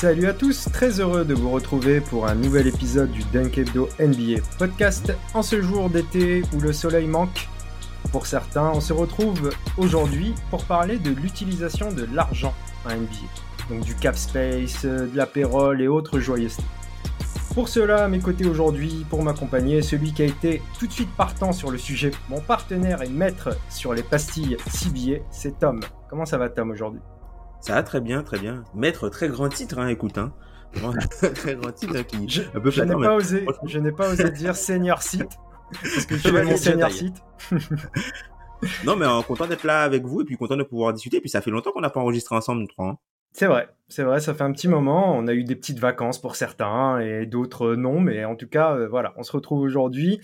Salut 0.00 0.28
à 0.28 0.32
tous, 0.32 0.66
très 0.72 0.98
heureux 0.98 1.26
de 1.26 1.34
vous 1.34 1.50
retrouver 1.50 2.00
pour 2.00 2.26
un 2.26 2.34
nouvel 2.34 2.66
épisode 2.66 3.10
du 3.10 3.22
Dunk 3.34 3.58
Hebdo 3.58 3.90
NBA 4.00 4.40
podcast. 4.58 5.12
En 5.34 5.42
ce 5.42 5.60
jour 5.60 5.90
d'été 5.90 6.40
où 6.54 6.60
le 6.60 6.72
soleil 6.72 7.06
manque 7.06 7.50
pour 8.10 8.26
certains, 8.26 8.70
on 8.70 8.80
se 8.80 8.94
retrouve 8.94 9.50
aujourd'hui 9.76 10.34
pour 10.48 10.64
parler 10.64 10.96
de 10.96 11.10
l'utilisation 11.10 11.92
de 11.92 12.08
l'argent 12.14 12.54
en 12.86 12.96
NBA. 12.96 13.68
Donc 13.68 13.84
du 13.84 13.94
cap 13.94 14.16
space, 14.16 14.86
de 14.86 15.14
la 15.14 15.26
payroll 15.26 15.82
et 15.82 15.88
autres 15.88 16.18
joyeusetés. 16.18 16.64
Pour 17.52 17.68
cela, 17.68 18.04
à 18.04 18.08
mes 18.08 18.20
côtés 18.20 18.46
aujourd'hui, 18.46 19.04
pour 19.10 19.22
m'accompagner, 19.22 19.82
celui 19.82 20.14
qui 20.14 20.22
a 20.22 20.24
été 20.24 20.62
tout 20.78 20.86
de 20.86 20.92
suite 20.92 21.14
partant 21.14 21.52
sur 21.52 21.70
le 21.70 21.76
sujet, 21.76 22.12
mon 22.30 22.40
partenaire 22.40 23.02
et 23.02 23.10
maître 23.10 23.50
sur 23.68 23.92
les 23.92 24.02
pastilles 24.02 24.56
CBA, 24.66 25.18
c'est 25.30 25.58
Tom. 25.58 25.80
Comment 26.08 26.24
ça 26.24 26.38
va 26.38 26.48
Tom 26.48 26.70
aujourd'hui? 26.70 27.02
Ça 27.60 27.74
va 27.74 27.82
très 27.82 28.00
bien, 28.00 28.22
très 28.22 28.38
bien. 28.38 28.64
Maître, 28.74 29.08
très 29.08 29.28
grand 29.28 29.48
titre, 29.48 29.78
hein, 29.78 29.88
écoute. 29.88 30.18
Hein. 30.18 30.32
Très 31.34 31.56
grand 31.56 31.72
titre 31.72 31.96
hein, 31.96 32.04
qui 32.04 32.28
Je, 32.28 32.42
un 32.54 32.60
peu 32.60 32.70
je 32.70 32.82
n'ai 32.82 32.92
pas 32.92 32.98
mais 33.00 33.08
osé, 33.08 33.42
franchement- 33.42 33.62
je 33.66 33.78
n'ai 33.80 33.90
pas 33.90 34.08
osé 34.12 34.30
dire 34.30 34.54
senior 34.54 35.02
site 35.02 35.26
parce 35.72 36.06
que 36.06 36.14
je 36.16 36.20
suis 36.28 36.32
mon 36.32 36.56
senior 36.56 36.90
site. 36.92 37.16
Non, 38.84 38.94
mais 38.94 39.06
euh, 39.06 39.22
content 39.22 39.46
d'être 39.46 39.64
là 39.64 39.82
avec 39.82 40.04
vous 40.04 40.20
et 40.20 40.24
puis 40.24 40.36
content 40.36 40.56
de 40.56 40.62
pouvoir 40.62 40.92
discuter. 40.92 41.16
Et 41.16 41.20
puis 41.20 41.30
ça 41.30 41.40
fait 41.40 41.50
longtemps 41.50 41.72
qu'on 41.72 41.80
n'a 41.80 41.88
pas 41.90 42.00
enregistré 42.00 42.36
ensemble, 42.36 42.60
nous 42.60 42.66
trois. 42.66 42.88
hein. 42.88 42.98
C'est 43.32 43.46
vrai, 43.46 43.68
c'est 43.88 44.02
vrai, 44.02 44.20
ça 44.20 44.34
fait 44.34 44.42
un 44.44 44.52
petit 44.52 44.68
moment. 44.68 45.16
On 45.16 45.26
a 45.28 45.32
eu 45.32 45.44
des 45.44 45.56
petites 45.56 45.78
vacances 45.78 46.20
pour 46.20 46.36
certains 46.36 46.98
et 47.00 47.24
d'autres 47.26 47.74
non, 47.74 48.00
mais 48.00 48.24
en 48.24 48.36
tout 48.36 48.48
cas, 48.48 48.74
euh, 48.74 48.86
voilà, 48.88 49.14
on 49.16 49.22
se 49.22 49.32
retrouve 49.32 49.60
aujourd'hui. 49.60 50.20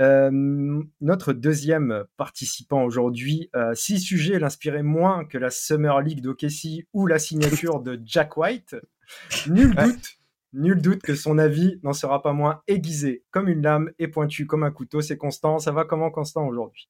Euh, 0.00 0.82
notre 1.00 1.32
deuxième 1.32 2.04
participant 2.16 2.82
aujourd'hui, 2.84 3.50
euh, 3.56 3.74
si 3.74 3.98
sujet 3.98 4.38
l'inspirait 4.38 4.82
moins 4.82 5.24
que 5.24 5.38
la 5.38 5.50
Summer 5.50 6.00
League 6.02 6.20
d'OKC 6.20 6.86
ou 6.92 7.06
la 7.06 7.18
signature 7.18 7.80
de 7.80 8.00
Jack 8.04 8.36
White, 8.36 8.76
nul 9.46 9.74
doute, 9.74 10.18
nul 10.52 10.82
doute 10.82 11.02
que 11.02 11.14
son 11.14 11.38
avis 11.38 11.80
n'en 11.82 11.94
sera 11.94 12.22
pas 12.22 12.32
moins 12.32 12.62
aiguisé 12.68 13.24
comme 13.30 13.48
une 13.48 13.62
lame 13.62 13.90
et 13.98 14.08
pointu 14.08 14.46
comme 14.46 14.64
un 14.64 14.70
couteau. 14.70 15.00
C'est 15.00 15.16
Constant. 15.16 15.58
Ça 15.58 15.72
va 15.72 15.84
comment 15.84 16.10
Constant 16.10 16.46
aujourd'hui? 16.46 16.88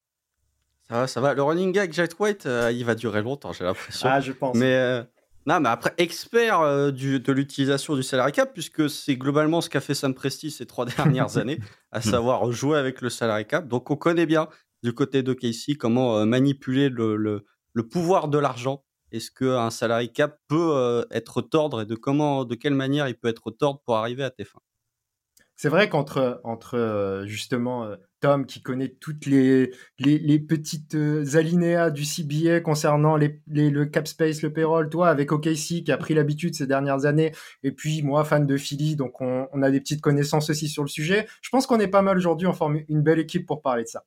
Ça 0.88 1.00
va, 1.00 1.06
ça 1.06 1.20
va. 1.20 1.34
Le 1.34 1.42
running 1.42 1.72
gag 1.72 1.92
Jack 1.92 2.18
White, 2.18 2.46
euh, 2.46 2.70
il 2.72 2.84
va 2.84 2.94
durer 2.94 3.22
longtemps, 3.22 3.52
j'ai 3.52 3.64
l'impression. 3.64 4.08
Ah, 4.10 4.20
je 4.20 4.32
pense. 4.32 4.56
mais 4.56 4.74
euh, 4.74 5.02
non, 5.46 5.60
mais 5.60 5.68
après, 5.68 5.94
expert 5.98 6.60
euh, 6.60 6.90
du, 6.90 7.20
de 7.20 7.32
l'utilisation 7.32 7.94
du 7.94 8.02
salary 8.02 8.32
cap, 8.32 8.52
puisque 8.52 8.90
c'est 8.90 9.16
globalement 9.16 9.60
ce 9.60 9.70
qu'a 9.70 9.80
fait 9.80 9.94
Sam 9.94 10.12
Presti 10.12 10.50
ces 10.50 10.66
trois 10.66 10.84
dernières 10.96 11.36
années, 11.38 11.60
à 11.92 12.00
savoir 12.00 12.50
jouer 12.50 12.78
avec 12.78 13.00
le 13.00 13.10
salary 13.10 13.46
cap. 13.46 13.68
Donc, 13.68 13.90
on 13.90 13.96
connaît 13.96 14.26
bien 14.26 14.48
du 14.82 14.92
côté 14.92 15.22
de 15.22 15.32
Casey 15.32 15.74
comment 15.74 16.18
euh, 16.18 16.24
manipuler 16.24 16.88
le, 16.88 17.16
le, 17.16 17.44
le 17.74 17.88
pouvoir 17.88 18.26
de 18.28 18.38
l'argent. 18.38 18.84
Est-ce 19.12 19.30
qu'un 19.30 19.70
salary 19.70 20.12
cap 20.12 20.40
peut 20.48 20.72
euh, 20.74 21.04
être 21.12 21.42
tordre 21.42 21.82
et 21.82 21.86
de 21.86 21.94
comment, 21.94 22.44
de 22.44 22.56
quelle 22.56 22.74
manière 22.74 23.06
il 23.06 23.14
peut 23.14 23.28
être 23.28 23.52
tordre 23.52 23.80
pour 23.86 23.96
arriver 23.96 24.24
à 24.24 24.30
tes 24.30 24.44
fins? 24.44 24.60
C'est 25.54 25.68
vrai 25.68 25.88
qu'entre 25.88 26.40
entre 26.44 27.22
justement 27.24 27.88
Tom 28.20 28.46
qui 28.46 28.62
connaît 28.62 28.88
toutes 28.88 29.26
les, 29.26 29.72
les, 29.98 30.18
les 30.18 30.38
petites 30.38 30.94
euh, 30.94 31.24
alinéas 31.36 31.90
du 31.90 32.04
CBA 32.04 32.60
concernant 32.60 33.16
les, 33.16 33.40
les- 33.48 33.70
le 33.70 33.86
cap 33.86 34.06
space, 34.08 34.42
le 34.42 34.52
payroll, 34.52 34.88
toi 34.88 35.08
avec 35.08 35.32
OKC 35.32 35.84
qui 35.84 35.92
a 35.92 35.96
pris 35.96 36.14
l'habitude 36.14 36.54
ces 36.54 36.66
dernières 36.66 37.04
années, 37.04 37.32
et 37.62 37.72
puis 37.72 38.02
moi 38.02 38.24
fan 38.24 38.46
de 38.46 38.56
Philly, 38.56 38.96
donc 38.96 39.20
on, 39.20 39.46
on 39.52 39.62
a 39.62 39.70
des 39.70 39.80
petites 39.80 40.00
connaissances 40.00 40.50
aussi 40.50 40.68
sur 40.68 40.82
le 40.82 40.88
sujet. 40.88 41.26
Je 41.42 41.50
pense 41.50 41.66
qu'on 41.66 41.78
est 41.80 41.88
pas 41.88 42.02
mal 42.02 42.16
aujourd'hui, 42.16 42.46
on 42.46 42.52
forme 42.54 42.80
une 42.88 43.02
belle 43.02 43.18
équipe 43.18 43.46
pour 43.46 43.62
parler 43.62 43.82
de 43.84 43.88
ça. 43.88 44.04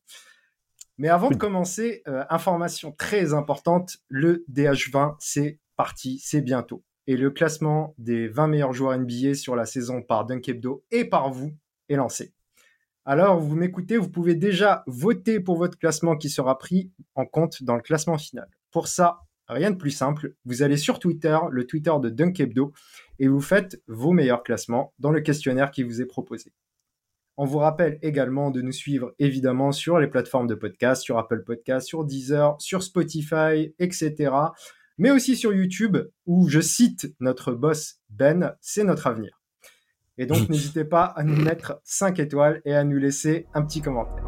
Mais 0.97 1.07
avant 1.09 1.29
de 1.29 1.35
commencer, 1.37 2.01
euh, 2.07 2.23
information 2.29 2.91
très 2.91 3.33
importante, 3.33 3.97
le 4.09 4.43
DH20 4.51 5.15
c'est 5.19 5.59
parti, 5.77 6.19
c'est 6.23 6.41
bientôt 6.41 6.83
et 7.07 7.17
le 7.17 7.31
classement 7.31 7.95
des 7.97 8.27
20 8.27 8.47
meilleurs 8.47 8.73
joueurs 8.73 8.95
NBA 8.99 9.33
sur 9.33 9.55
la 9.55 9.65
saison 9.65 10.03
par 10.03 10.25
Dunk 10.25 10.47
Hebdo 10.47 10.83
et 10.91 11.05
par 11.05 11.31
vous 11.31 11.55
est 11.89 11.95
lancé. 11.95 12.33
Alors, 13.11 13.39
vous 13.39 13.55
m'écoutez, 13.55 13.97
vous 13.97 14.11
pouvez 14.11 14.35
déjà 14.35 14.83
voter 14.85 15.39
pour 15.39 15.57
votre 15.57 15.79
classement 15.79 16.15
qui 16.15 16.29
sera 16.29 16.59
pris 16.59 16.91
en 17.15 17.25
compte 17.25 17.63
dans 17.63 17.75
le 17.75 17.81
classement 17.81 18.19
final. 18.19 18.47
Pour 18.69 18.87
ça, 18.87 19.21
rien 19.47 19.71
de 19.71 19.77
plus 19.77 19.89
simple, 19.89 20.35
vous 20.45 20.61
allez 20.61 20.77
sur 20.77 20.99
Twitter, 20.99 21.35
le 21.49 21.65
Twitter 21.65 21.91
de 21.99 22.09
Dunk 22.09 22.39
Hebdo, 22.39 22.71
et 23.17 23.27
vous 23.27 23.41
faites 23.41 23.81
vos 23.87 24.11
meilleurs 24.11 24.43
classements 24.43 24.93
dans 24.99 25.09
le 25.09 25.21
questionnaire 25.21 25.71
qui 25.71 25.81
vous 25.81 26.03
est 26.03 26.05
proposé. 26.05 26.53
On 27.35 27.45
vous 27.45 27.57
rappelle 27.57 27.97
également 28.03 28.51
de 28.51 28.61
nous 28.61 28.71
suivre 28.71 29.15
évidemment 29.17 29.71
sur 29.71 29.97
les 29.97 30.07
plateformes 30.07 30.45
de 30.45 30.53
podcast, 30.53 31.01
sur 31.01 31.17
Apple 31.17 31.43
Podcast, 31.43 31.87
sur 31.87 32.05
Deezer, 32.05 32.61
sur 32.61 32.83
Spotify, 32.83 33.73
etc 33.79 34.29
mais 34.99 35.11
aussi 35.11 35.37
sur 35.37 35.53
YouTube, 35.53 35.97
où 36.25 36.49
je 36.49 36.59
cite 36.59 37.15
notre 37.21 37.53
boss 37.53 38.01
Ben, 38.09 38.55
c'est 38.59 38.83
notre 38.83 39.07
avenir. 39.07 39.38
Et 40.21 40.25
donc, 40.25 40.49
n'hésitez 40.49 40.83
pas 40.83 41.05
à 41.05 41.23
nous 41.23 41.41
mettre 41.41 41.79
5 41.85 42.19
étoiles 42.19 42.61
et 42.65 42.73
à 42.75 42.83
nous 42.83 42.97
laisser 42.97 43.47
un 43.53 43.61
petit 43.61 43.81
commentaire. 43.81 44.25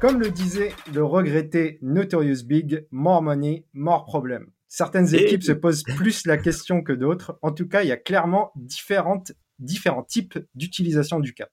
Comme 0.00 0.20
le 0.20 0.30
disait 0.30 0.72
le 0.94 1.04
regretté 1.04 1.78
Notorious 1.82 2.44
Big, 2.44 2.86
more 2.90 3.22
money, 3.22 3.64
more 3.72 4.04
problem. 4.04 4.50
Certaines 4.68 5.14
Et- 5.14 5.24
équipes 5.24 5.42
se 5.42 5.52
posent 5.52 5.82
plus 5.82 6.26
la 6.26 6.36
question 6.36 6.82
que 6.82 6.92
d'autres. 6.92 7.38
En 7.42 7.52
tout 7.52 7.68
cas, 7.68 7.82
il 7.82 7.88
y 7.88 7.92
a 7.92 7.96
clairement 7.96 8.52
différentes, 8.54 9.32
différents 9.58 10.04
types 10.04 10.38
d'utilisation 10.54 11.20
du 11.20 11.32
cap 11.34 11.50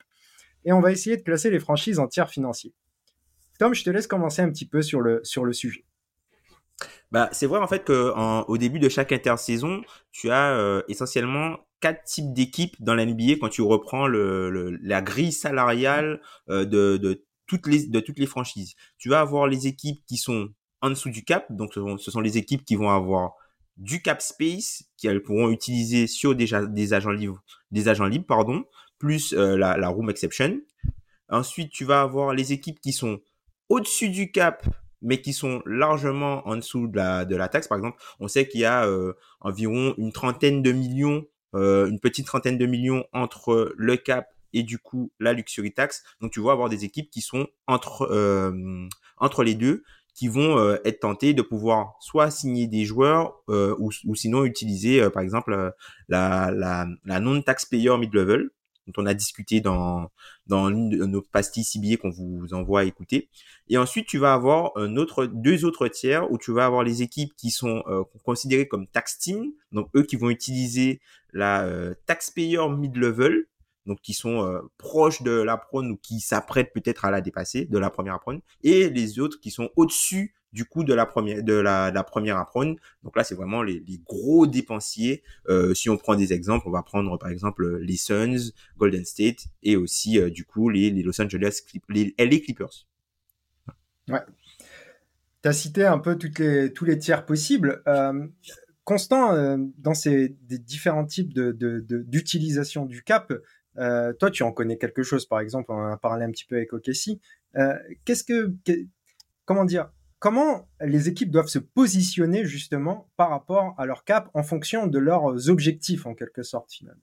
et 0.65 0.73
on 0.73 0.81
va 0.81 0.91
essayer 0.91 1.15
de 1.15 1.21
classer 1.23 1.49
les 1.49 1.59
franchises 1.59 1.97
en 1.97 2.07
tiers 2.07 2.29
financiers. 2.29 2.73
Tom, 3.57 3.73
je 3.73 3.85
te 3.85 3.89
laisse 3.89 4.05
commencer 4.07 4.41
un 4.41 4.49
petit 4.49 4.67
peu 4.67 4.81
sur 4.81 4.99
le, 4.99 5.21
sur 5.23 5.45
le 5.45 5.53
sujet. 5.53 5.85
Bah, 7.11 7.29
c'est 7.31 7.47
vrai 7.47 7.59
en 7.59 7.67
fait 7.67 7.83
que 7.83 8.13
en- 8.15 8.43
au 8.47 8.57
début 8.57 8.79
de 8.79 8.89
chaque 8.89 9.11
intersaison, 9.11 9.81
tu 10.11 10.29
as 10.29 10.51
euh, 10.53 10.81
essentiellement 10.87 11.57
quatre 11.79 12.03
types 12.03 12.33
d'équipes 12.33 12.75
dans 12.79 12.95
la 12.95 13.03
NBA 13.03 13.35
quand 13.39 13.49
tu 13.49 13.61
reprends 13.61 14.07
le, 14.07 14.49
le- 14.49 14.77
la 14.81 15.01
grille 15.01 15.31
salariale 15.31 16.21
euh, 16.49 16.65
de, 16.65 16.97
de 16.97 17.23
toutes 17.47 17.67
les 17.67 17.87
de 17.87 17.99
toutes 17.99 18.19
les 18.19 18.25
franchises. 18.25 18.75
Tu 18.97 19.09
vas 19.09 19.21
avoir 19.21 19.47
les 19.47 19.67
équipes 19.67 20.03
qui 20.07 20.17
sont 20.17 20.49
en 20.81 20.89
dessous 20.89 21.09
du 21.09 21.23
cap, 21.23 21.45
donc 21.51 21.73
ce 21.73 21.79
sont, 21.81 21.97
ce 21.97 22.11
sont 22.11 22.19
les 22.21 22.37
équipes 22.37 22.63
qui 22.65 22.75
vont 22.75 22.89
avoir 22.89 23.33
du 23.77 24.01
cap 24.01 24.21
space 24.21 24.83
qu'elles 24.97 25.21
pourront 25.21 25.49
utiliser 25.49 26.07
sur 26.07 26.35
des, 26.35 26.53
agents 26.93 27.11
libres, 27.11 27.41
des 27.71 27.87
agents 27.87 28.05
libres 28.07 28.25
pardon, 28.27 28.65
plus 28.99 29.33
euh, 29.33 29.55
la, 29.57 29.77
la 29.77 29.87
room 29.89 30.09
exception. 30.09 30.59
Ensuite, 31.29 31.71
tu 31.71 31.85
vas 31.85 32.01
avoir 32.01 32.33
les 32.33 32.53
équipes 32.53 32.79
qui 32.81 32.93
sont 32.93 33.19
au-dessus 33.69 34.09
du 34.09 34.31
cap 34.31 34.65
mais 35.01 35.21
qui 35.21 35.33
sont 35.33 35.61
largement 35.65 36.47
en 36.47 36.55
dessous 36.55 36.87
de 36.87 36.97
la, 36.97 37.25
de 37.25 37.35
la 37.35 37.47
taxe. 37.47 37.67
Par 37.67 37.77
exemple, 37.77 38.01
on 38.19 38.27
sait 38.27 38.47
qu'il 38.47 38.61
y 38.61 38.65
a 38.65 38.85
euh, 38.85 39.13
environ 39.41 39.93
une 39.97 40.11
trentaine 40.11 40.61
de 40.61 40.71
millions, 40.71 41.25
euh, 41.55 41.87
une 41.87 41.99
petite 41.99 42.25
trentaine 42.25 42.57
de 42.57 42.65
millions 42.65 43.05
entre 43.13 43.73
le 43.77 43.97
cap 43.97 44.29
et 44.53 44.63
du 44.63 44.79
coup 44.79 45.11
la 45.19 45.33
luxury 45.33 45.73
tax. 45.73 46.03
Donc 46.21 46.31
tu 46.31 46.41
vas 46.41 46.51
avoir 46.51 46.69
des 46.69 46.83
équipes 46.85 47.09
qui 47.09 47.21
sont 47.21 47.47
entre, 47.67 48.09
euh, 48.11 48.87
entre 49.17 49.43
les 49.43 49.55
deux, 49.55 49.83
qui 50.13 50.29
vont 50.29 50.57
euh, 50.57 50.77
être 50.83 51.01
tentées 51.01 51.35
de 51.35 51.43
pouvoir 51.43 51.93
soit 51.99 52.31
signer 52.31 52.65
des 52.65 52.85
joueurs 52.85 53.43
euh, 53.49 53.75
ou, 53.77 53.91
ou 54.05 54.15
sinon 54.15 54.45
utiliser 54.45 54.99
euh, 54.99 55.11
par 55.11 55.21
exemple 55.21 55.73
la, 56.07 56.51
la, 56.51 56.87
la 57.05 57.19
non-taxpayer 57.19 57.95
mid-level 57.99 58.49
dont 58.87 59.03
on 59.03 59.05
a 59.05 59.13
discuté 59.13 59.61
dans, 59.61 60.09
dans 60.47 60.69
l'une 60.69 60.89
de 60.89 61.05
nos 61.05 61.21
pastilles 61.21 61.63
ciblées 61.63 61.97
qu'on 61.97 62.09
vous 62.09 62.53
envoie 62.53 62.81
à 62.81 62.83
écouter. 62.85 63.29
Et 63.69 63.77
ensuite, 63.77 64.07
tu 64.07 64.17
vas 64.17 64.33
avoir 64.33 64.71
un 64.75 64.95
autre, 64.95 65.25
deux 65.25 65.65
autres 65.65 65.87
tiers 65.87 66.31
où 66.31 66.37
tu 66.37 66.51
vas 66.51 66.65
avoir 66.65 66.83
les 66.83 67.01
équipes 67.01 67.35
qui 67.35 67.51
sont 67.51 67.83
euh, 67.87 68.03
considérées 68.23 68.67
comme 68.67 68.87
tax 68.87 69.19
team, 69.19 69.51
donc 69.71 69.89
eux 69.95 70.03
qui 70.03 70.15
vont 70.15 70.29
utiliser 70.29 71.01
la 71.33 71.65
euh, 71.65 71.93
taxpayer 72.05 72.67
mid-level, 72.69 73.45
donc 73.85 74.01
qui 74.01 74.13
sont 74.13 74.61
proches 74.77 75.21
de 75.21 75.31
la 75.31 75.55
prône 75.55 75.91
ou 75.91 75.97
qui 75.97 76.19
s'apprêtent 76.19 76.73
peut-être 76.73 77.05
à 77.05 77.11
la 77.11 77.21
dépasser, 77.21 77.63
de 77.63 77.77
la 77.77 77.89
première 77.89 78.19
prône, 78.19 78.41
et 78.61 78.89
les 78.89 79.19
autres 79.19 79.39
qui 79.39 79.49
sont 79.49 79.69
au-dessus 79.77 80.35
du 80.53 80.65
coup 80.65 80.83
de 80.83 80.93
la 80.93 81.05
première 81.05 81.43
de 81.43 81.53
la, 81.53 82.03
première. 82.03 82.45
Donc 83.03 83.15
là, 83.15 83.23
c'est 83.23 83.35
vraiment 83.35 83.63
les, 83.63 83.83
gros 84.05 84.47
dépensiers. 84.47 85.23
Euh, 85.49 85.73
si 85.73 85.89
on 85.89 85.97
prend 85.97 86.15
des 86.15 86.33
exemples, 86.33 86.67
on 86.67 86.71
va 86.71 86.83
prendre 86.83 87.17
par 87.17 87.29
exemple 87.29 87.77
les 87.79 87.97
Suns, 87.97 88.51
Golden 88.77 89.05
State 89.05 89.47
et 89.63 89.75
aussi 89.75 90.19
euh, 90.19 90.29
du 90.29 90.45
coup 90.45 90.69
les, 90.69 90.89
Los 91.03 91.21
Angeles 91.21 91.61
les 91.89 92.41
Clippers. 92.41 92.87
Ouais. 94.09 94.21
Tu 95.43 95.49
as 95.49 95.53
cité 95.53 95.85
un 95.85 95.99
peu 95.99 96.17
toutes 96.17 96.39
les, 96.39 96.73
tous 96.73 96.85
les 96.85 96.97
tiers 96.97 97.25
possibles. 97.25 97.81
Euh, 97.87 98.27
Constant, 98.83 99.57
dans 99.79 99.93
ces 99.93 100.37
différents 100.39 101.03
types 101.03 101.37
d'utilisation 101.37 102.85
de, 102.85 102.89
du 102.89 103.03
cap, 103.03 103.33
toi, 103.75 104.31
tu 104.31 104.43
en 104.43 104.53
connais 104.53 104.77
quelque 104.77 105.03
chose, 105.03 105.25
par 105.25 105.41
exemple, 105.41 105.73
on 105.73 105.91
a 105.91 105.97
parlé 105.97 106.23
un 106.23 106.31
petit 106.31 106.45
peu 106.45 106.55
avec 106.55 106.71
OKC. 106.71 107.19
Qu'est-ce 108.05 108.23
que, 108.23 108.55
comment 109.43 109.65
dire, 109.65 109.89
comment 110.19 110.67
les 110.81 111.09
équipes 111.09 111.31
doivent 111.31 111.47
se 111.47 111.59
positionner 111.59 112.45
justement 112.45 113.09
par 113.17 113.29
rapport 113.29 113.75
à 113.77 113.85
leur 113.85 114.03
cap 114.03 114.29
en 114.33 114.43
fonction 114.43 114.87
de 114.87 114.99
leurs 114.99 115.49
objectifs 115.49 116.05
en 116.05 116.15
quelque 116.15 116.43
sorte 116.43 116.71
finalement? 116.71 117.01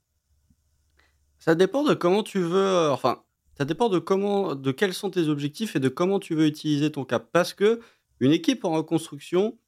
Ça 1.38 1.54
dépend 1.54 1.84
de 1.84 1.94
comment 1.94 2.22
tu 2.22 2.38
veux, 2.38 2.56
euh, 2.56 2.90
enfin, 2.90 3.22
ça 3.58 3.64
dépend 3.64 3.88
de 3.88 3.98
comment, 3.98 4.54
de 4.54 4.72
quels 4.72 4.94
sont 4.94 5.10
tes 5.10 5.28
objectifs 5.28 5.76
et 5.76 5.80
de 5.80 5.88
comment 5.88 6.18
tu 6.18 6.34
veux 6.34 6.46
utiliser 6.46 6.90
ton 6.90 7.04
cap. 7.04 7.28
Parce 7.32 7.52
que 7.52 7.80
une 8.20 8.32
équipe 8.32 8.64
en 8.64 8.72
reconstruction, 8.72 9.58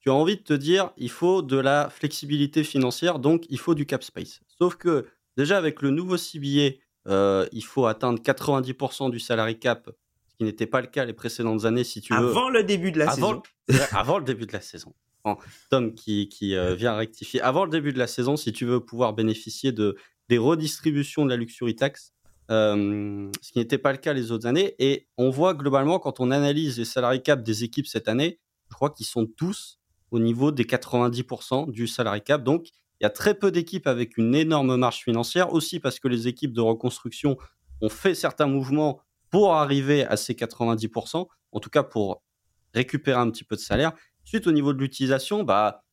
tu 0.00 0.10
as 0.10 0.14
envie 0.14 0.36
de 0.36 0.42
te 0.42 0.54
dire, 0.54 0.92
il 0.96 1.10
faut 1.10 1.42
de 1.42 1.58
la 1.58 1.90
flexibilité 1.90 2.64
financière, 2.64 3.18
donc 3.18 3.44
il 3.50 3.58
faut 3.58 3.74
du 3.74 3.86
cap 3.86 4.02
space. 4.02 4.40
Sauf 4.46 4.76
que 4.76 5.06
déjà 5.36 5.58
avec 5.58 5.82
le 5.82 5.90
nouveau 5.90 6.16
CBA, 6.16 6.76
euh, 7.08 7.46
il 7.52 7.64
faut 7.64 7.86
atteindre 7.86 8.20
90% 8.20 9.10
du 9.10 9.20
salary 9.20 9.58
cap 9.58 9.90
qui 10.36 10.44
n'était 10.44 10.66
pas 10.66 10.80
le 10.80 10.86
cas 10.86 11.04
les 11.04 11.12
précédentes 11.12 11.64
années, 11.64 11.84
si 11.84 12.00
tu 12.00 12.14
veux. 12.14 12.28
Avant 12.28 12.48
le 12.48 12.62
début 12.62 12.92
de 12.92 12.98
la 12.98 13.10
saison. 13.10 13.42
avant 13.92 14.18
le 14.18 14.24
début 14.24 14.46
de 14.46 14.52
la 14.52 14.60
saison. 14.60 14.94
Tom 15.70 15.94
qui, 15.94 16.28
qui 16.28 16.54
euh, 16.54 16.74
vient 16.74 16.94
rectifier. 16.94 17.40
Avant 17.40 17.64
le 17.64 17.70
début 17.70 17.92
de 17.92 17.98
la 17.98 18.06
saison, 18.06 18.36
si 18.36 18.52
tu 18.52 18.64
veux 18.64 18.80
pouvoir 18.80 19.12
bénéficier 19.12 19.72
de, 19.72 19.96
des 20.28 20.38
redistributions 20.38 21.24
de 21.24 21.30
la 21.30 21.36
luxury 21.36 21.74
tax, 21.74 22.12
euh, 22.50 23.28
ce 23.40 23.50
qui 23.50 23.58
n'était 23.58 23.78
pas 23.78 23.90
le 23.92 23.98
cas 23.98 24.12
les 24.12 24.30
autres 24.30 24.46
années. 24.46 24.74
Et 24.78 25.08
on 25.16 25.30
voit 25.30 25.54
globalement, 25.54 25.98
quand 25.98 26.20
on 26.20 26.30
analyse 26.30 26.78
les 26.78 26.84
salary 26.84 27.22
cap 27.22 27.42
des 27.42 27.64
équipes 27.64 27.86
cette 27.86 28.08
année, 28.08 28.38
je 28.70 28.74
crois 28.74 28.90
qu'ils 28.90 29.06
sont 29.06 29.26
tous 29.26 29.80
au 30.10 30.18
niveau 30.18 30.52
des 30.52 30.64
90% 30.64 31.70
du 31.70 31.86
salary 31.88 32.22
cap. 32.22 32.44
Donc, 32.44 32.68
il 33.00 33.04
y 33.04 33.06
a 33.06 33.10
très 33.10 33.34
peu 33.34 33.50
d'équipes 33.50 33.86
avec 33.86 34.16
une 34.16 34.34
énorme 34.34 34.76
marge 34.76 35.02
financière, 35.02 35.52
aussi 35.52 35.80
parce 35.80 35.98
que 35.98 36.08
les 36.08 36.28
équipes 36.28 36.52
de 36.52 36.60
reconstruction 36.60 37.36
ont 37.82 37.88
fait 37.88 38.14
certains 38.14 38.46
mouvements 38.46 39.00
pour 39.30 39.54
arriver 39.54 40.04
à 40.04 40.16
ces 40.16 40.34
90%, 40.34 41.26
en 41.52 41.60
tout 41.60 41.70
cas 41.70 41.82
pour 41.82 42.22
récupérer 42.74 43.18
un 43.18 43.30
petit 43.30 43.44
peu 43.44 43.56
de 43.56 43.60
salaire. 43.60 43.92
Suite 44.24 44.46
au 44.46 44.52
niveau 44.52 44.72
de 44.72 44.78
l'utilisation, 44.78 45.42
bah, 45.42 45.84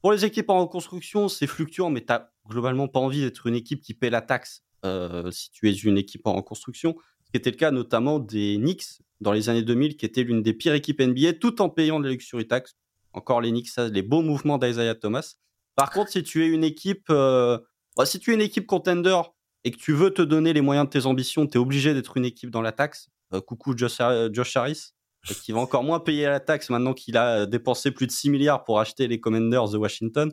pour 0.00 0.12
les 0.12 0.24
équipes 0.24 0.50
en 0.50 0.60
reconstruction, 0.60 1.28
c'est 1.28 1.46
fluctuant, 1.46 1.90
mais 1.90 2.00
tu 2.00 2.08
n'as 2.08 2.28
globalement 2.48 2.88
pas 2.88 3.00
envie 3.00 3.20
d'être 3.20 3.46
une 3.46 3.54
équipe 3.54 3.80
qui 3.80 3.94
paie 3.94 4.10
la 4.10 4.20
taxe 4.20 4.64
euh, 4.84 5.30
si 5.30 5.50
tu 5.52 5.70
es 5.70 5.72
une 5.72 5.96
équipe 5.96 6.26
en 6.26 6.32
reconstruction, 6.32 6.96
ce 7.24 7.30
qui 7.30 7.36
était 7.36 7.52
le 7.52 7.56
cas 7.56 7.70
notamment 7.70 8.18
des 8.18 8.56
Knicks 8.56 9.00
dans 9.20 9.32
les 9.32 9.48
années 9.48 9.62
2000, 9.62 9.96
qui 9.96 10.04
était 10.04 10.24
l'une 10.24 10.42
des 10.42 10.52
pires 10.52 10.74
équipes 10.74 11.00
NBA, 11.00 11.34
tout 11.34 11.62
en 11.62 11.68
payant 11.68 12.00
de 12.00 12.06
la 12.06 12.10
luxury 12.10 12.48
tax. 12.48 12.74
Encore 13.12 13.40
les 13.40 13.50
Knicks, 13.50 13.76
les 13.76 14.02
beaux 14.02 14.22
mouvements 14.22 14.58
d'Isaiah 14.58 14.96
Thomas. 14.96 15.36
Par 15.76 15.90
contre, 15.90 16.10
si 16.10 16.22
tu 16.22 16.44
es 16.44 16.48
une 16.48 16.64
équipe, 16.64 17.06
euh, 17.10 17.58
bah, 17.96 18.06
si 18.06 18.18
tu 18.18 18.32
es 18.32 18.34
une 18.34 18.40
équipe 18.40 18.66
contender 18.66 19.16
et 19.64 19.70
que 19.70 19.76
tu 19.76 19.92
veux 19.92 20.10
te 20.10 20.22
donner 20.22 20.52
les 20.52 20.60
moyens 20.60 20.86
de 20.86 20.90
tes 20.90 21.06
ambitions, 21.06 21.46
tu 21.46 21.54
es 21.54 21.60
obligé 21.60 21.94
d'être 21.94 22.16
une 22.16 22.24
équipe 22.24 22.50
dans 22.50 22.62
la 22.62 22.72
taxe. 22.72 23.08
Euh, 23.32 23.40
coucou 23.40 23.76
Josh, 23.76 23.98
Josh 24.32 24.56
Harris, 24.56 24.92
euh, 25.30 25.34
qui 25.42 25.52
va 25.52 25.60
encore 25.60 25.84
moins 25.84 26.00
payer 26.00 26.26
la 26.26 26.40
taxe 26.40 26.70
maintenant 26.70 26.94
qu'il 26.94 27.16
a 27.16 27.46
dépensé 27.46 27.90
plus 27.90 28.06
de 28.06 28.12
6 28.12 28.30
milliards 28.30 28.64
pour 28.64 28.80
acheter 28.80 29.06
les 29.08 29.20
Commanders 29.20 29.68
de 29.68 29.78
Washington. 29.78 30.32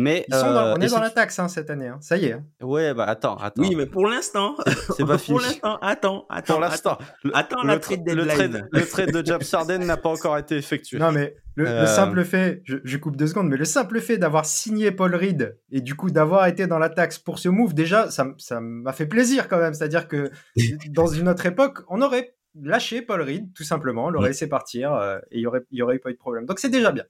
Mais 0.00 0.24
Ils 0.28 0.34
sont 0.34 0.46
euh, 0.46 0.74
on 0.76 0.80
est 0.80 0.88
dans 0.88 1.00
la 1.00 1.10
taxe 1.10 1.38
hein, 1.38 1.48
cette 1.48 1.68
année, 1.68 1.88
hein. 1.88 1.98
ça 2.00 2.16
y 2.16 2.26
est. 2.26 2.32
Hein. 2.32 2.44
Ouais, 2.62 2.94
bah 2.94 3.04
attends, 3.04 3.36
attends. 3.36 3.62
Oui, 3.62 3.74
mais 3.76 3.86
pour 3.86 4.06
l'instant, 4.06 4.56
c'est 4.96 5.04
pas 5.04 5.18
fini. 5.18 5.38
Pour 5.38 5.46
l'instant, 5.46 5.78
attends, 5.82 6.26
attends. 6.30 6.54
Pour 6.54 6.62
l'instant, 6.62 6.98
attends, 7.34 7.62
la 7.62 7.78
trade 7.78 8.08
le, 8.08 8.26
trade, 8.26 8.68
le 8.72 8.86
trade 8.86 9.12
de 9.12 9.24
James 9.26 9.42
Harden 9.52 9.78
n'a 9.84 9.96
pas 9.96 10.08
encore 10.08 10.38
été 10.38 10.56
effectué. 10.56 10.98
Non, 10.98 11.12
mais 11.12 11.36
le, 11.54 11.64
le 11.64 11.86
simple 11.86 12.24
fait, 12.24 12.62
je, 12.64 12.78
je, 12.82 12.96
coupe 12.96 13.16
deux 13.16 13.26
secondes, 13.26 13.48
mais 13.48 13.58
le 13.58 13.64
simple 13.64 14.00
fait 14.00 14.16
d'avoir 14.16 14.46
signé 14.46 14.90
Paul 14.90 15.14
Reed 15.14 15.58
et 15.70 15.80
du 15.82 15.94
coup 15.94 16.10
d'avoir 16.10 16.46
été 16.46 16.66
dans 16.66 16.78
la 16.78 16.88
taxe 16.88 17.18
pour 17.18 17.38
ce 17.38 17.48
move, 17.48 17.74
déjà, 17.74 18.10
ça, 18.10 18.26
ça 18.38 18.60
m'a 18.60 18.92
fait 18.92 19.06
plaisir 19.06 19.48
quand 19.48 19.58
même. 19.58 19.74
C'est-à-dire 19.74 20.08
que 20.08 20.30
dans 20.90 21.08
une 21.08 21.28
autre 21.28 21.44
époque, 21.44 21.80
on 21.88 22.00
aurait 22.00 22.34
lâché 22.60 23.02
Paul 23.02 23.22
Reed, 23.22 23.52
tout 23.54 23.64
simplement, 23.64 24.06
on 24.06 24.10
l'aurait 24.10 24.28
laissé 24.28 24.48
partir 24.48 24.94
euh, 24.94 25.18
et 25.30 25.38
il 25.38 25.42
y 25.42 25.46
aurait, 25.46 25.62
y 25.70 25.82
aurait 25.82 25.98
pas 25.98 26.10
eu 26.10 26.14
de 26.14 26.18
problème. 26.18 26.46
Donc 26.46 26.58
c'est 26.58 26.70
déjà 26.70 26.90
bien. 26.92 27.04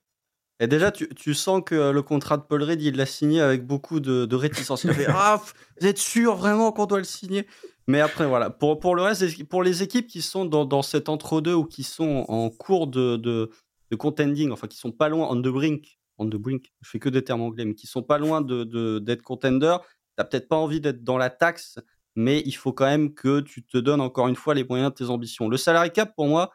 Et 0.62 0.66
déjà, 0.66 0.92
tu, 0.92 1.34
sens 1.34 1.62
que 1.64 1.90
le 1.90 2.02
contrat 2.02 2.36
de 2.36 2.42
Paul 2.42 2.62
Reed, 2.62 2.82
il 2.82 2.96
l'a 2.96 3.06
signé 3.06 3.40
avec 3.40 3.66
beaucoup 3.66 3.98
de, 3.98 4.34
réticence. 4.34 4.84
Il 4.84 4.92
fait 4.92 5.06
Ah, 5.08 5.42
vous 5.80 5.86
êtes 5.86 5.96
sûr 5.96 6.36
vraiment 6.36 6.70
qu'on 6.70 6.84
doit 6.84 6.98
le 6.98 7.04
signer? 7.04 7.46
Mais 7.86 8.00
après, 8.00 8.26
voilà. 8.26 8.50
Pour, 8.50 8.78
pour 8.78 8.94
le 8.94 9.02
reste, 9.02 9.42
pour 9.48 9.62
les 9.62 9.82
équipes 9.82 10.06
qui 10.06 10.20
sont 10.20 10.44
dans, 10.44 10.66
dans 10.66 10.82
cet 10.82 11.08
entre-deux 11.08 11.54
ou 11.54 11.64
qui 11.64 11.82
sont 11.82 12.26
en 12.28 12.50
cours 12.50 12.88
de, 12.88 13.16
de, 13.16 13.50
contending, 13.96 14.52
enfin, 14.52 14.68
qui 14.68 14.76
sont 14.76 14.92
pas 14.92 15.08
loin, 15.08 15.28
on 15.30 15.40
the 15.40 15.48
brink, 15.48 15.98
on 16.18 16.26
the 16.26 16.36
brink, 16.36 16.70
je 16.82 16.90
fais 16.90 16.98
que 16.98 17.08
des 17.08 17.24
termes 17.24 17.40
anglais, 17.40 17.64
mais 17.64 17.74
qui 17.74 17.86
sont 17.86 18.02
pas 18.02 18.18
loin 18.18 18.42
d'être 18.42 19.22
contender, 19.22 19.78
t'as 20.16 20.24
peut-être 20.24 20.46
pas 20.46 20.56
envie 20.56 20.80
d'être 20.80 21.02
dans 21.02 21.16
la 21.16 21.30
taxe, 21.30 21.78
mais 22.14 22.42
il 22.44 22.52
faut 22.52 22.74
quand 22.74 22.84
même 22.84 23.14
que 23.14 23.40
tu 23.40 23.64
te 23.64 23.78
donnes 23.78 24.02
encore 24.02 24.28
une 24.28 24.36
fois 24.36 24.54
les 24.54 24.64
moyens 24.64 24.90
de 24.90 24.94
tes 24.94 25.10
ambitions. 25.10 25.48
Le 25.48 25.56
salary 25.56 25.90
cap, 25.90 26.14
pour 26.14 26.26
moi, 26.26 26.52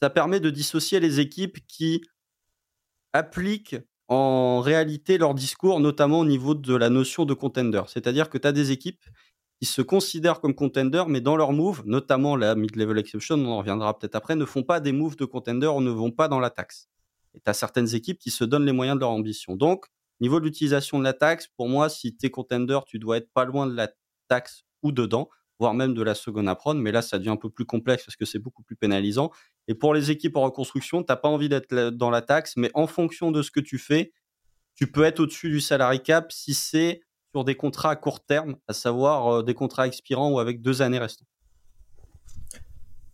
ça 0.00 0.08
permet 0.08 0.40
de 0.40 0.48
dissocier 0.48 1.00
les 1.00 1.20
équipes 1.20 1.58
qui 1.68 2.02
appliquent 3.16 3.76
en 4.08 4.60
réalité 4.60 5.18
leur 5.18 5.34
discours, 5.34 5.80
notamment 5.80 6.20
au 6.20 6.24
niveau 6.24 6.54
de 6.54 6.74
la 6.76 6.90
notion 6.90 7.24
de 7.24 7.34
contender. 7.34 7.82
C'est-à-dire 7.88 8.30
que 8.30 8.38
tu 8.38 8.46
as 8.46 8.52
des 8.52 8.70
équipes 8.70 9.04
qui 9.60 9.66
se 9.66 9.82
considèrent 9.82 10.40
comme 10.40 10.54
contender, 10.54 11.04
mais 11.08 11.20
dans 11.20 11.36
leurs 11.36 11.52
moves, 11.52 11.82
notamment 11.86 12.36
la 12.36 12.54
mid-level 12.54 12.98
exception, 12.98 13.36
on 13.36 13.46
en 13.46 13.58
reviendra 13.58 13.98
peut-être 13.98 14.14
après, 14.14 14.36
ne 14.36 14.44
font 14.44 14.62
pas 14.62 14.80
des 14.80 14.92
moves 14.92 15.16
de 15.16 15.24
contender 15.24 15.66
ou 15.66 15.80
ne 15.80 15.90
vont 15.90 16.10
pas 16.12 16.28
dans 16.28 16.40
la 16.40 16.50
taxe. 16.50 16.88
Et 17.34 17.40
tu 17.40 17.50
as 17.50 17.54
certaines 17.54 17.94
équipes 17.94 18.18
qui 18.18 18.30
se 18.30 18.44
donnent 18.44 18.66
les 18.66 18.72
moyens 18.72 18.96
de 18.96 19.00
leur 19.00 19.10
ambition. 19.10 19.56
Donc, 19.56 19.86
niveau 20.20 20.40
de 20.40 20.44
l'utilisation 20.44 20.98
de 20.98 21.04
la 21.04 21.14
taxe, 21.14 21.48
pour 21.56 21.68
moi, 21.68 21.88
si 21.88 22.16
tu 22.16 22.26
es 22.26 22.30
contender, 22.30 22.78
tu 22.86 22.98
dois 22.98 23.16
être 23.16 23.30
pas 23.32 23.44
loin 23.44 23.66
de 23.66 23.74
la 23.74 23.88
taxe 24.28 24.64
ou 24.82 24.92
dedans 24.92 25.28
voire 25.58 25.74
même 25.74 25.94
de 25.94 26.02
la 26.02 26.14
seconde 26.14 26.48
apron. 26.48 26.74
Mais 26.74 26.92
là, 26.92 27.02
ça 27.02 27.18
devient 27.18 27.30
un 27.30 27.36
peu 27.36 27.50
plus 27.50 27.64
complexe 27.64 28.04
parce 28.04 28.16
que 28.16 28.24
c'est 28.24 28.38
beaucoup 28.38 28.62
plus 28.62 28.76
pénalisant. 28.76 29.30
Et 29.68 29.74
pour 29.74 29.94
les 29.94 30.10
équipes 30.10 30.36
en 30.36 30.42
reconstruction, 30.42 31.02
tu 31.02 31.06
n'as 31.08 31.16
pas 31.16 31.28
envie 31.28 31.48
d'être 31.48 31.90
dans 31.90 32.10
la 32.10 32.22
taxe, 32.22 32.54
mais 32.56 32.70
en 32.74 32.86
fonction 32.86 33.30
de 33.30 33.42
ce 33.42 33.50
que 33.50 33.60
tu 33.60 33.78
fais, 33.78 34.12
tu 34.74 34.86
peux 34.90 35.04
être 35.04 35.20
au-dessus 35.20 35.48
du 35.48 35.60
salary 35.60 36.02
cap 36.02 36.30
si 36.30 36.54
c'est 36.54 37.00
sur 37.32 37.44
des 37.44 37.54
contrats 37.54 37.90
à 37.90 37.96
court 37.96 38.24
terme, 38.24 38.56
à 38.68 38.72
savoir 38.72 39.28
euh, 39.28 39.42
des 39.42 39.54
contrats 39.54 39.86
expirants 39.86 40.30
ou 40.30 40.38
avec 40.38 40.62
deux 40.62 40.82
années 40.82 40.98
restantes. 40.98 41.28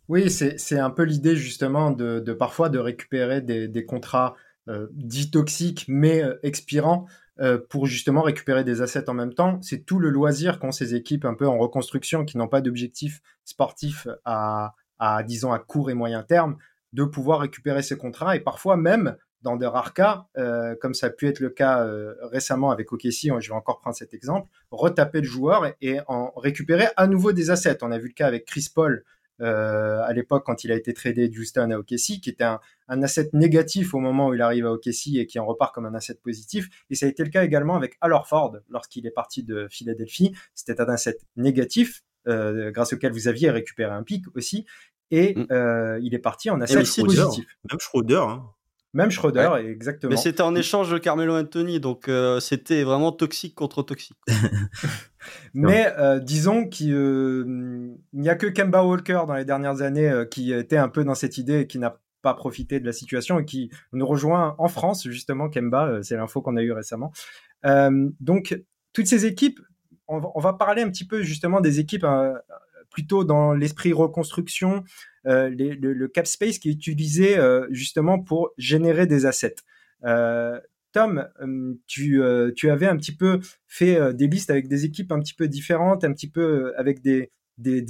Oui, 0.09 0.29
c'est 0.29 0.79
un 0.79 0.89
peu 0.89 1.03
l'idée 1.03 1.35
justement 1.35 1.89
de, 1.91 2.19
parfois 2.33 2.69
de 2.69 2.77
récupérer 2.77 3.41
des, 3.41 3.85
contrats 3.85 4.35
euh, 4.67 4.87
dits 4.91 5.31
toxiques 5.31 5.85
mais 5.87 6.21
euh, 6.21 6.35
expirants 6.43 7.07
euh, 7.39 7.57
pour 7.69 7.87
justement 7.87 8.21
récupérer 8.21 8.63
des 8.63 8.81
assets 8.81 9.09
en 9.09 9.13
même 9.13 9.33
temps. 9.33 9.59
C'est 9.61 9.85
tout 9.85 9.99
le 9.99 10.09
loisir 10.09 10.59
qu'ont 10.59 10.71
ces 10.71 10.93
équipes 10.93 11.25
un 11.25 11.33
peu 11.33 11.47
en 11.47 11.57
reconstruction 11.57 12.25
qui 12.25 12.37
n'ont 12.37 12.47
pas 12.47 12.61
d'objectif 12.61 13.21
sportif 13.43 14.07
à, 14.23 14.75
disons, 15.25 15.51
à 15.51 15.59
court 15.59 15.89
et 15.89 15.95
moyen 15.95 16.21
terme, 16.23 16.57
de 16.93 17.03
pouvoir 17.03 17.39
récupérer 17.39 17.81
ces 17.81 17.97
contrats 17.97 18.35
et 18.35 18.39
parfois 18.39 18.77
même 18.77 19.17
dans 19.41 19.57
de 19.57 19.65
rares 19.65 19.93
cas, 19.93 20.27
euh, 20.37 20.75
comme 20.79 20.93
ça 20.93 21.07
a 21.07 21.09
pu 21.09 21.27
être 21.27 21.39
le 21.39 21.49
cas 21.49 21.83
euh, 21.83 22.13
récemment 22.21 22.71
avec 22.71 22.93
OKC, 22.93 23.39
je 23.39 23.49
vais 23.49 23.55
encore 23.55 23.79
prendre 23.79 23.95
cet 23.95 24.13
exemple, 24.13 24.47
retaper 24.71 25.19
le 25.19 25.27
joueur 25.27 25.65
et, 25.65 25.75
et, 25.81 25.99
en 26.07 26.31
récupérer 26.37 26.87
à 26.95 27.07
nouveau 27.07 27.33
des 27.33 27.49
assets. 27.49 27.79
On 27.81 27.91
a 27.91 27.97
vu 27.97 28.07
le 28.09 28.13
cas 28.13 28.27
avec 28.27 28.45
Chris 28.45 28.69
Paul 28.73 29.03
euh, 29.41 30.01
à 30.03 30.13
l'époque 30.13 30.45
quand 30.45 30.63
il 30.63 30.71
a 30.71 30.75
été 30.75 30.93
tradé 30.93 31.29
Houston 31.29 31.71
à 31.71 31.77
OKC, 31.77 32.21
qui 32.21 32.29
était 32.29 32.43
un, 32.43 32.59
un, 32.87 33.01
asset 33.01 33.29
négatif 33.33 33.93
au 33.93 33.99
moment 33.99 34.27
où 34.27 34.33
il 34.33 34.41
arrive 34.41 34.65
à 34.65 34.71
OKC 34.71 35.15
et 35.15 35.25
qui 35.25 35.39
en 35.39 35.45
repart 35.45 35.73
comme 35.73 35.85
un 35.85 35.93
asset 35.95 36.15
positif. 36.15 36.69
Et 36.89 36.95
ça 36.95 37.05
a 37.05 37.09
été 37.09 37.23
le 37.23 37.29
cas 37.29 37.43
également 37.43 37.75
avec 37.75 37.97
Al 38.01 38.13
Ford 38.25 38.57
lorsqu'il 38.69 39.07
est 39.07 39.11
parti 39.11 39.43
de 39.43 39.67
Philadelphie. 39.69 40.33
C'était 40.53 40.79
un 40.79 40.89
asset 40.89 41.17
négatif 41.35 42.03
euh, 42.27 42.71
grâce 42.71 42.93
auquel 42.93 43.11
vous 43.11 43.27
aviez 43.27 43.49
récupéré 43.49 43.91
un 43.91 44.03
pic 44.03 44.25
aussi. 44.35 44.65
Et 45.11 45.35
mm. 45.35 45.47
euh, 45.51 45.99
il 46.01 46.13
est 46.13 46.19
parti 46.19 46.49
en 46.49 46.61
asset 46.61 46.79
positif. 46.79 47.45
Même 47.69 47.79
Schroeder. 47.79 48.23
Hein. 48.27 48.43
Même 48.93 49.09
Schroeder, 49.09 49.49
exactement. 49.67 50.11
Mais 50.11 50.17
c'était 50.17 50.43
en 50.43 50.55
échange 50.55 50.91
de 50.91 50.99
Carmelo 50.99 51.35
Anthony, 51.35 51.79
donc 51.79 52.07
euh, 52.07 52.39
c'était 52.39 52.83
vraiment 52.83 53.11
toxique 53.11 53.55
contre 53.55 53.81
toxique. 53.81 54.17
Mais 55.55 55.91
euh, 55.97 56.19
disons 56.19 56.67
qu'il 56.67 56.93
euh, 56.93 57.95
n'y 58.13 58.29
a 58.29 58.35
que 58.35 58.45
Kemba 58.45 58.83
Walker 58.83 59.21
dans 59.27 59.33
les 59.33 59.45
dernières 59.45 59.81
années 59.81 60.11
qui 60.29 60.53
était 60.53 60.77
un 60.77 60.89
peu 60.89 61.03
dans 61.03 61.15
cette 61.15 61.39
idée 61.39 61.61
et 61.61 61.67
qui 61.67 61.79
n'a 61.79 61.97
pas 62.21 62.35
profité 62.35 62.79
de 62.79 62.85
la 62.85 62.93
situation 62.93 63.39
et 63.39 63.45
qui 63.45 63.71
nous 63.93 64.05
rejoint 64.05 64.55
en 64.59 64.67
France, 64.67 65.07
justement, 65.09 65.49
Kemba, 65.49 66.03
c'est 66.03 66.15
l'info 66.15 66.41
qu'on 66.41 66.55
a 66.55 66.61
eue 66.61 66.71
récemment. 66.71 67.11
donc, 68.19 68.61
toutes 68.93 69.07
ces 69.07 69.25
équipes 69.25 69.59
on, 70.07 70.39
va 70.39 70.53
parler 70.53 70.81
un 70.83 70.89
petit 70.89 71.07
peu 71.07 71.23
justement 71.23 71.61
des 71.61 71.79
équipes 71.79 72.05
plutôt 72.93 73.25
dans 73.25 73.53
l'esprit 73.53 73.91
reconstruction, 73.91 74.83
le, 75.25 75.73
le, 75.73 76.07
cap 76.07 76.27
space 76.27 76.59
qui 76.59 76.69
est 76.69 76.73
utilisé 76.73 77.37
justement 77.71 78.19
pour 78.19 78.51
générer 78.57 79.07
des 79.07 79.25
assets. 79.25 79.55
Tom, 80.93 81.27
tu, 81.87 82.23
avais 82.23 82.87
un 82.87 82.97
petit 82.97 83.15
peu 83.15 83.39
fait 83.67 84.13
des 84.13 84.27
listes 84.27 84.51
avec 84.51 84.67
des 84.67 84.85
équipes 84.85 85.11
un 85.11 85.19
petit 85.19 85.33
peu 85.33 85.47
différentes, 85.47 86.03
un 86.03 86.13
petit 86.13 86.29
peu 86.29 86.73
avec 86.77 87.01
des, 87.01 87.31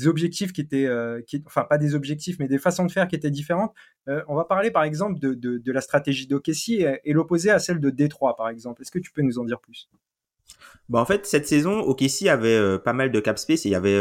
objectifs 0.07 0.53
qui 0.53 0.61
étaient, 0.61 0.85
euh, 0.85 1.21
enfin 1.45 1.63
pas 1.63 1.77
des 1.77 1.95
objectifs, 1.95 2.37
mais 2.39 2.47
des 2.47 2.57
façons 2.57 2.85
de 2.85 2.91
faire 2.91 3.07
qui 3.07 3.15
étaient 3.15 3.31
différentes. 3.31 3.73
Euh, 4.07 4.23
on 4.27 4.35
va 4.35 4.45
parler 4.45 4.71
par 4.71 4.83
exemple 4.83 5.19
de, 5.19 5.71
la 5.71 5.81
stratégie 5.81 6.27
d'Okessi 6.27 6.75
et, 6.81 6.99
et 7.03 7.13
l'opposer 7.13 7.51
à 7.51 7.59
celle 7.59 7.79
de 7.79 7.89
Détroit 7.89 8.35
par 8.35 8.49
exemple. 8.49 8.81
Est-ce 8.81 8.91
que 8.91 8.99
tu 8.99 9.11
peux 9.11 9.21
nous 9.21 9.37
en 9.37 9.43
dire 9.43 9.59
plus? 9.59 9.89
Bah 10.89 10.99
en 10.99 11.05
fait 11.05 11.25
cette 11.25 11.47
saison 11.47 11.79
OKC 11.79 12.27
avait 12.27 12.55
euh, 12.55 12.77
pas 12.77 12.93
mal 12.93 13.11
de 13.11 13.19
cap 13.19 13.39
space 13.39 13.65
et 13.65 13.69
il 13.69 13.71
y 13.71 13.75
avait 13.75 13.97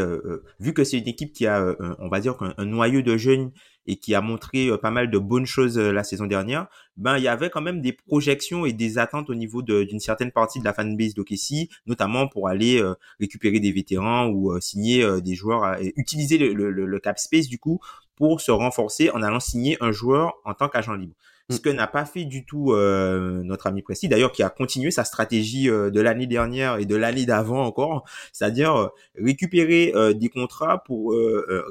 vu 0.58 0.74
que 0.74 0.84
c'est 0.84 0.98
une 0.98 1.08
équipe 1.08 1.32
qui 1.32 1.46
a 1.46 1.74
on 1.98 2.08
va 2.08 2.20
dire 2.20 2.36
un, 2.40 2.64
noyau 2.64 3.02
de 3.02 3.16
jeunes 3.16 3.52
et 3.86 3.96
qui 3.96 4.14
a 4.14 4.20
montré 4.20 4.70
pas 4.78 4.90
mal 4.90 5.10
de 5.10 5.18
bonnes 5.18 5.46
choses 5.46 5.78
la 5.78 6.04
saison 6.04 6.26
dernière 6.26 6.68
ben 6.96 7.16
il 7.16 7.24
y 7.24 7.28
avait 7.28 7.50
quand 7.50 7.62
même 7.62 7.80
des 7.80 7.92
projections 7.92 8.66
et 8.66 8.72
des 8.72 8.98
attentes 8.98 9.30
au 9.30 9.34
niveau 9.34 9.62
d'une 9.62 10.00
certaine 10.00 10.30
partie 10.30 10.60
de 10.60 10.64
la 10.64 10.74
fanbase 10.74 11.14
d'Okessi, 11.14 11.70
notamment 11.86 12.28
pour 12.28 12.48
aller 12.48 12.80
euh, 12.80 12.94
récupérer 13.18 13.60
des 13.60 13.72
vétérans 13.72 14.26
ou 14.26 14.52
euh, 14.52 14.60
signer 14.60 15.02
euh, 15.02 15.20
des 15.20 15.34
joueurs, 15.34 15.80
et 15.80 15.92
utiliser 15.96 16.38
le, 16.38 16.52
le, 16.52 16.70
le, 16.70 17.00
cap 17.00 17.18
space 17.18 17.48
du 17.48 17.58
coup 17.58 17.80
pour 18.16 18.40
se 18.40 18.50
renforcer 18.50 19.10
en 19.10 19.22
allant 19.22 19.40
signer 19.40 19.76
un 19.80 19.90
joueur 19.90 20.34
en 20.44 20.54
tant 20.54 20.68
qu'agent 20.68 20.94
libre. 20.94 21.14
Ce 21.52 21.58
mm. 21.58 21.60
que 21.60 21.68
n'a 21.70 21.86
pas 21.86 22.04
fait 22.04 22.24
du 22.24 22.44
tout 22.44 22.74
notre 22.74 23.66
ami 23.66 23.82
Presti, 23.82 24.08
d'ailleurs 24.08 24.32
qui 24.32 24.42
a 24.42 24.50
continué 24.50 24.90
sa 24.90 25.04
stratégie 25.04 25.66
de 25.66 26.00
l'année 26.00 26.26
dernière 26.26 26.78
et 26.78 26.86
de 26.86 26.96
l'année 26.96 27.26
d'avant 27.26 27.64
encore, 27.64 28.04
c'est-à-dire 28.32 28.90
récupérer 29.16 29.92
des 30.14 30.28
contrats 30.28 30.82
pour 30.84 31.14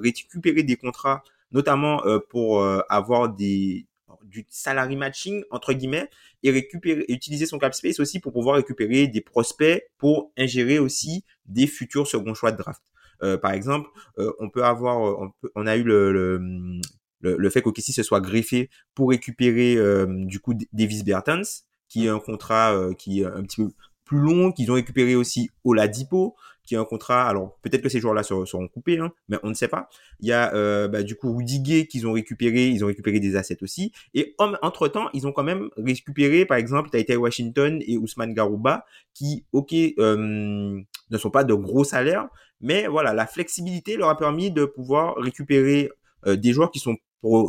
récupérer 0.01 0.63
des 0.63 0.75
contrats 0.75 1.23
notamment 1.51 2.01
pour 2.29 2.63
avoir 2.89 3.29
des 3.29 3.85
du 4.23 4.45
salary 4.50 4.95
matching 4.95 5.43
entre 5.51 5.73
guillemets 5.73 6.09
et 6.43 6.51
récupérer 6.51 7.01
et 7.07 7.13
utiliser 7.13 7.45
son 7.45 7.59
cap 7.59 7.73
space 7.73 8.00
aussi 8.00 8.19
pour 8.19 8.33
pouvoir 8.33 8.55
récupérer 8.55 9.07
des 9.07 9.21
prospects 9.21 9.83
pour 9.97 10.31
ingérer 10.38 10.79
aussi 10.79 11.23
des 11.45 11.67
futurs 11.67 12.07
second 12.07 12.33
choix 12.33 12.51
de 12.51 12.57
draft. 12.57 12.81
Euh, 13.23 13.38
par 13.38 13.51
exemple, 13.51 13.89
euh, 14.17 14.33
on 14.39 14.50
peut 14.50 14.63
avoir, 14.63 15.07
euh, 15.07 15.15
on, 15.19 15.50
on 15.55 15.67
a 15.67 15.75
eu 15.77 15.83
le, 15.83 16.11
le, 16.11 16.81
le, 17.22 17.50
fait 17.50 17.62
qu'Okessi 17.62 17.94
se 17.94 18.04
soit 18.04 18.22
greffé 18.22 18.70
pour 18.94 19.10
récupérer 19.10 19.78
du 20.08 20.40
coup 20.40 20.54
Davis 20.74 21.04
Bertans, 21.04 21.42
qui 21.88 22.06
est 22.06 22.10
un 22.10 22.20
contrat 22.20 22.75
qui 22.98 23.22
est 23.22 23.25
un 23.25 23.44
petit 23.44 23.62
peu 23.62 23.72
plus 24.06 24.20
long, 24.20 24.51
qu'ils 24.51 24.70
ont 24.72 24.75
récupéré 24.75 25.16
aussi 25.16 25.50
Oladipo, 25.63 26.36
qui 26.63 26.75
a 26.75 26.82
un 26.82 26.86
contrat. 26.86 27.28
Alors 27.28 27.58
peut-être 27.62 27.82
que 27.82 27.90
ces 27.90 28.00
joueurs-là 28.00 28.24
seront, 28.24 28.68
coupés, 28.68 29.00
hein, 29.00 29.12
mais 29.30 29.38
on 29.44 29.50
ne 29.50 29.54
sait 29.54 29.68
pas. 29.68 29.90
Il 30.20 30.28
y 30.28 30.34
a 30.34 30.54
euh, 30.54 30.88
bah, 30.88 31.04
du 31.04 31.16
coup 31.16 31.36
Rudy 31.36 31.62
Gay 31.62 31.88
qu'ils 31.88 32.08
ont 32.08 32.12
récupéré, 32.12 32.68
ils 32.68 32.84
ont 32.84 32.88
récupéré 32.88 33.20
des 33.20 33.36
assets 33.36 33.62
aussi. 33.62 33.92
Et 34.13 34.36
entre 34.38 34.88
temps, 34.88 35.10
ils 35.13 35.28
ont 35.28 35.32
quand 35.32 35.44
même 35.44 35.70
récupéré, 35.78 36.46
par 36.46 36.58
exemple, 36.58 36.90
Taïtai 36.90 37.16
Washington 37.16 37.82
et 37.86 37.98
Ousmane 37.98 38.34
Garouba, 38.34 38.86
qui, 39.13 39.46
ok, 39.51 39.74
euh, 39.74 40.82
ne 41.10 41.18
sont 41.18 41.32
pas 41.32 41.44
de 41.44 41.54
gros 41.54 41.84
salaires, 41.84 42.28
mais 42.60 42.88
voilà, 42.88 43.13
la 43.13 43.28
flexibilité 43.28 43.98
leur 43.98 44.10
a 44.10 44.18
permis 44.18 44.51
de 44.51 44.66
pouvoir 44.66 45.16
récupérer 45.16 45.90
euh, 46.28 46.36
des 46.36 46.54
joueurs 46.54 46.72
qui 46.72 46.80
sont 46.80 46.98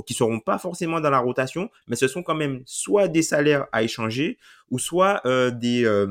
qui 0.06 0.14
seront 0.14 0.40
pas 0.40 0.58
forcément 0.58 1.00
dans 1.00 1.10
la 1.10 1.18
rotation, 1.18 1.70
mais 1.86 1.96
ce 1.96 2.08
sont 2.08 2.22
quand 2.22 2.34
même 2.34 2.62
soit 2.66 3.08
des 3.08 3.22
salaires 3.22 3.66
à 3.72 3.82
échanger 3.82 4.38
ou 4.70 4.78
soit 4.78 5.22
des, 5.24 6.06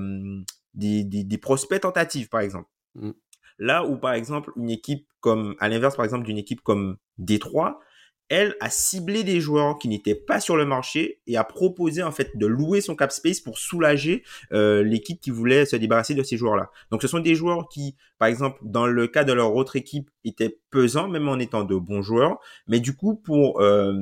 des, 0.73 1.03
des, 1.03 1.23
des 1.23 1.37
prospects 1.37 1.81
tentatives, 1.81 2.29
par 2.29 2.41
exemple. 2.41 2.69
Mmh. 2.95 3.11
Là 3.59 3.85
où, 3.85 3.97
par 3.97 4.13
exemple, 4.13 4.51
une 4.55 4.71
équipe 4.71 5.07
comme, 5.19 5.55
à 5.59 5.69
l'inverse, 5.69 5.95
par 5.95 6.05
exemple, 6.05 6.25
d'une 6.25 6.37
équipe 6.37 6.61
comme 6.61 6.97
Détroit, 7.19 7.79
elle 8.31 8.55
a 8.61 8.69
ciblé 8.69 9.25
des 9.25 9.41
joueurs 9.41 9.77
qui 9.77 9.89
n'étaient 9.89 10.15
pas 10.15 10.39
sur 10.39 10.55
le 10.55 10.65
marché 10.65 11.19
et 11.27 11.35
a 11.35 11.43
proposé 11.43 12.01
en 12.01 12.13
fait 12.13 12.37
de 12.37 12.47
louer 12.47 12.79
son 12.79 12.95
cap 12.95 13.11
space 13.11 13.41
pour 13.41 13.57
soulager 13.57 14.23
euh, 14.53 14.83
l'équipe 14.83 15.19
qui 15.19 15.31
voulait 15.31 15.65
se 15.65 15.75
débarrasser 15.75 16.15
de 16.15 16.23
ces 16.23 16.37
joueurs-là. 16.37 16.71
Donc 16.91 17.01
ce 17.01 17.09
sont 17.09 17.19
des 17.19 17.35
joueurs 17.35 17.67
qui, 17.67 17.97
par 18.19 18.29
exemple, 18.29 18.57
dans 18.63 18.87
le 18.87 19.07
cas 19.07 19.25
de 19.25 19.33
leur 19.33 19.53
autre 19.53 19.75
équipe, 19.75 20.09
étaient 20.23 20.59
pesants 20.69 21.09
même 21.09 21.27
en 21.27 21.39
étant 21.39 21.65
de 21.65 21.75
bons 21.75 22.01
joueurs, 22.01 22.39
mais 22.67 22.79
du 22.79 22.95
coup 22.95 23.15
pour 23.15 23.59
euh, 23.59 23.93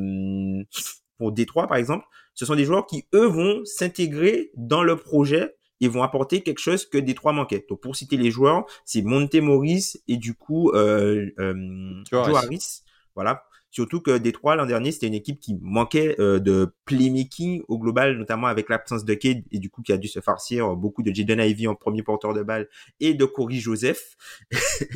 pour 1.18 1.32
Détroit 1.32 1.66
par 1.66 1.78
exemple, 1.78 2.06
ce 2.36 2.46
sont 2.46 2.56
des 2.56 2.66
joueurs 2.66 2.86
qui 2.86 3.08
eux 3.16 3.26
vont 3.26 3.66
s'intégrer 3.66 4.52
dans 4.56 4.84
le 4.84 4.96
projet 4.96 5.56
ils 5.80 5.90
vont 5.90 6.04
apporter 6.04 6.42
quelque 6.42 6.60
chose 6.60 6.86
que 6.86 6.98
Détroit 6.98 7.32
manquait. 7.32 7.66
Donc 7.70 7.80
pour 7.82 7.96
citer 7.96 8.18
les 8.18 8.32
joueurs, 8.32 8.66
c'est 8.86 9.02
Monte 9.02 9.36
Morris 9.36 9.94
et 10.08 10.18
du 10.18 10.34
coup 10.34 10.72
euh, 10.72 11.32
euh, 11.40 12.04
Joe 12.12 12.36
Harris. 12.36 12.82
Voilà. 13.16 13.44
Surtout 13.72 14.02
que 14.02 14.18
Détroit 14.18 14.56
l'an 14.56 14.66
dernier 14.66 14.92
c'était 14.92 15.08
une 15.08 15.14
équipe 15.14 15.40
qui 15.40 15.58
manquait 15.62 16.16
euh, 16.20 16.40
de 16.40 16.74
playmaking 16.86 17.64
au 17.68 17.78
global, 17.78 18.18
notamment 18.18 18.48
avec 18.48 18.70
l'absence 18.70 19.06
de 19.06 19.14
Cade 19.14 19.44
et 19.52 19.60
du 19.60 19.70
coup 19.70 19.82
qui 19.82 19.94
a 19.94 19.98
dû 19.98 20.08
se 20.08 20.20
farcir 20.20 20.76
beaucoup 20.76 21.04
de 21.04 21.14
Jaden 21.14 21.40
Ivy 21.40 21.68
en 21.68 21.76
premier 21.76 22.04
porteur 22.04 22.34
de 22.34 22.44
balle 22.44 22.68
et 23.00 23.14
de 23.14 23.26
Corey 23.26 23.56
Joseph. 23.58 24.16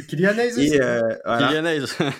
Kylian 0.07 0.33
aussi. 0.57 0.79
Euh, 0.79 1.01
Kylian 1.25 1.85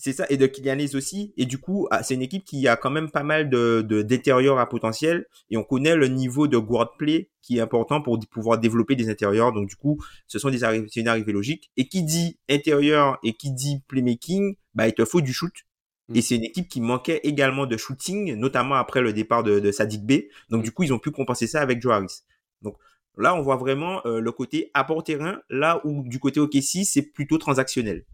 C'est 0.00 0.12
ça, 0.12 0.26
et 0.30 0.36
de 0.36 0.46
Kylianis 0.46 0.94
aussi. 0.94 1.34
Et 1.36 1.44
du 1.44 1.58
coup, 1.58 1.88
ah, 1.90 2.04
c'est 2.04 2.14
une 2.14 2.22
équipe 2.22 2.44
qui 2.44 2.68
a 2.68 2.76
quand 2.76 2.90
même 2.90 3.10
pas 3.10 3.24
mal 3.24 3.50
de, 3.50 3.82
de 3.82 4.00
détérior 4.00 4.60
à 4.60 4.68
potentiel. 4.68 5.26
Et 5.50 5.56
on 5.56 5.64
connaît 5.64 5.96
le 5.96 6.06
niveau 6.06 6.46
de 6.46 6.56
guard 6.56 6.96
play 6.96 7.30
qui 7.42 7.58
est 7.58 7.60
important 7.60 8.00
pour 8.00 8.20
pouvoir 8.30 8.58
développer 8.58 8.94
des 8.94 9.10
intérieurs. 9.10 9.52
Donc 9.52 9.68
du 9.68 9.74
coup, 9.74 10.00
ce 10.28 10.38
sont 10.38 10.50
des 10.50 10.58
c'est 10.58 11.00
une 11.00 11.08
arrivée 11.08 11.32
logique. 11.32 11.72
Et 11.76 11.88
qui 11.88 12.04
dit 12.04 12.38
intérieur 12.48 13.18
et 13.24 13.32
qui 13.32 13.50
dit 13.50 13.82
playmaking, 13.88 14.54
bah 14.72 14.86
il 14.86 14.94
te 14.94 15.04
faut 15.04 15.20
du 15.20 15.32
shoot. 15.32 15.52
Mm. 16.08 16.16
Et 16.16 16.22
c'est 16.22 16.36
une 16.36 16.44
équipe 16.44 16.68
qui 16.68 16.80
manquait 16.80 17.20
également 17.22 17.66
de 17.66 17.76
shooting, 17.76 18.34
notamment 18.34 18.76
après 18.76 19.00
le 19.00 19.12
départ 19.12 19.42
de, 19.42 19.60
de 19.60 19.70
Sadik 19.72 20.04
B. 20.04 20.24
Donc 20.50 20.62
du 20.62 20.72
coup, 20.72 20.82
ils 20.82 20.92
ont 20.92 20.98
pu 20.98 21.10
compenser 21.10 21.46
ça 21.46 21.60
avec 21.60 21.80
Joe 21.80 21.92
Harris. 21.92 22.22
Donc 22.62 22.76
là, 23.16 23.34
on 23.34 23.42
voit 23.42 23.56
vraiment 23.56 24.00
euh, 24.06 24.20
le 24.20 24.32
côté 24.32 24.70
apport 24.74 25.02
terrain, 25.02 25.40
là 25.50 25.80
où 25.84 26.02
du 26.06 26.18
côté 26.18 26.40
OKC, 26.40 26.84
c'est 26.84 27.02
plutôt 27.02 27.38
transactionnel. 27.38 28.04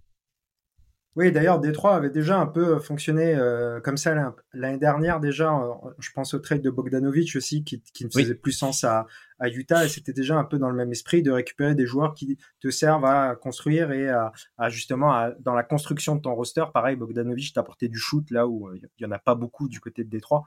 Oui, 1.16 1.30
d'ailleurs, 1.30 1.61
Détroit 1.61 1.94
avait 1.94 2.11
déjà 2.11 2.40
un 2.40 2.47
peu 2.47 2.80
fonctionné 2.80 3.37
euh, 3.37 3.80
comme 3.80 3.97
ça 3.97 4.35
l'année 4.52 4.78
dernière 4.78 5.21
déjà. 5.21 5.54
Euh, 5.54 5.73
je 6.00 6.11
pense 6.12 6.35
au 6.35 6.40
trade 6.40 6.61
de 6.61 6.71
Bogdanovic 6.71 7.37
aussi, 7.37 7.62
qui, 7.62 7.80
qui 7.80 8.04
ne 8.04 8.11
faisait 8.11 8.35
plus 8.35 8.50
sens 8.50 8.83
à, 8.83 9.06
à 9.38 9.49
Utah, 9.49 9.85
et 9.85 9.88
c'était 9.88 10.12
déjà 10.12 10.37
un 10.37 10.44
peu 10.44 10.59
dans 10.59 10.68
le 10.68 10.76
même 10.76 10.90
esprit 10.90 11.23
de 11.23 11.30
récupérer 11.30 11.76
des 11.76 11.87
joueurs 11.87 12.14
qui 12.14 12.37
te 12.61 12.71
servent 12.71 13.04
à 13.04 13.37
construire 13.37 13.92
et 13.92 14.09
à, 14.09 14.33
à 14.59 14.71
justement 14.71 15.12
à, 15.12 15.30
dans 15.40 15.54
la 15.54 15.62
construction 15.62 16.16
de 16.16 16.21
ton 16.21 16.35
roster. 16.35 16.64
Pareil, 16.75 16.97
Bogdanovic 16.97 17.52
t'a 17.54 17.61
apporté 17.61 17.88
du 17.88 17.99
shoot 17.99 18.28
là 18.33 18.49
où 18.49 18.68
euh, 18.68 18.80
il 18.99 19.02
y 19.02 19.06
en 19.06 19.12
a 19.12 19.18
pas 19.21 19.37
beaucoup 19.37 19.68
du 19.68 19.78
côté 19.78 20.02
de 20.02 20.11
Détroit. 20.11 20.42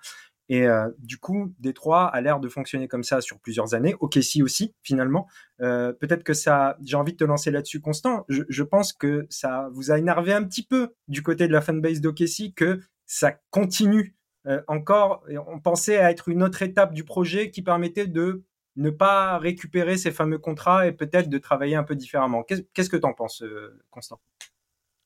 Et 0.49 0.65
euh, 0.65 0.89
du 0.99 1.17
coup, 1.17 1.53
Détroit 1.59 2.07
a 2.07 2.21
l'air 2.21 2.39
de 2.39 2.47
fonctionner 2.47 2.87
comme 2.87 3.03
ça 3.03 3.21
sur 3.21 3.39
plusieurs 3.39 3.73
années. 3.73 3.95
OKC 3.99 4.41
aussi, 4.41 4.73
finalement. 4.81 5.27
Euh, 5.61 5.93
Peut-être 5.93 6.23
que 6.23 6.33
ça, 6.33 6.77
j'ai 6.83 6.95
envie 6.95 7.13
de 7.13 7.17
te 7.17 7.23
lancer 7.23 7.51
là-dessus, 7.51 7.81
Constant. 7.81 8.25
Je, 8.29 8.43
je, 8.47 8.63
pense 8.63 8.93
que 8.93 9.27
ça 9.29 9.69
vous 9.73 9.91
a 9.91 9.97
énervé 9.97 10.33
un 10.33 10.43
petit 10.43 10.63
peu 10.63 10.93
du 11.07 11.21
côté 11.21 11.47
de 11.47 11.53
la 11.53 11.61
fanbase 11.61 12.01
d'OKC 12.01 12.53
que 12.55 12.79
ça 13.05 13.33
continue 13.49 14.15
euh, 14.47 14.61
encore. 14.67 15.23
On 15.47 15.59
pensait 15.59 15.97
à 15.97 16.11
être 16.11 16.29
une 16.29 16.41
autre 16.41 16.61
étape 16.61 16.93
du 16.93 17.03
projet 17.03 17.51
qui 17.51 17.61
permettait 17.61 18.07
de 18.07 18.43
ne 18.77 18.89
pas 18.89 19.37
récupérer 19.39 19.97
ces 19.97 20.11
fameux 20.11 20.37
contrats 20.37 20.87
et 20.87 20.91
peut-être 20.91 21.29
de 21.29 21.37
travailler 21.37 21.75
un 21.75 21.83
peu 21.83 21.95
différemment. 21.95 22.43
Qu'est-ce 22.43 22.89
que 22.89 22.97
tu 22.97 23.05
en 23.05 23.13
penses, 23.13 23.41
euh, 23.41 23.77
Constant? 23.89 24.21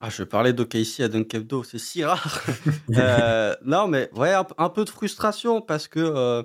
Ah, 0.03 0.09
je 0.09 0.23
parlais 0.23 0.51
d'OKC 0.51 1.01
à 1.01 1.07
Dunkebdo, 1.07 1.63
c'est 1.63 1.77
si 1.77 2.03
rare. 2.03 2.43
euh, 2.95 3.55
non, 3.63 3.87
mais 3.87 4.09
ouais, 4.15 4.33
un, 4.57 4.69
peu 4.69 4.83
de 4.83 4.89
frustration 4.89 5.61
parce 5.61 5.87
que 5.87 5.99
euh, 5.99 6.41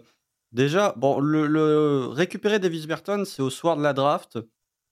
déjà, 0.53 0.93
bon, 0.99 1.19
le, 1.21 2.07
récupérer 2.09 2.59
Davis 2.59 2.87
Burton, 2.87 3.25
c'est 3.25 3.41
au 3.41 3.49
soir 3.49 3.79
de 3.79 3.83
la 3.83 3.95
draft. 3.95 4.39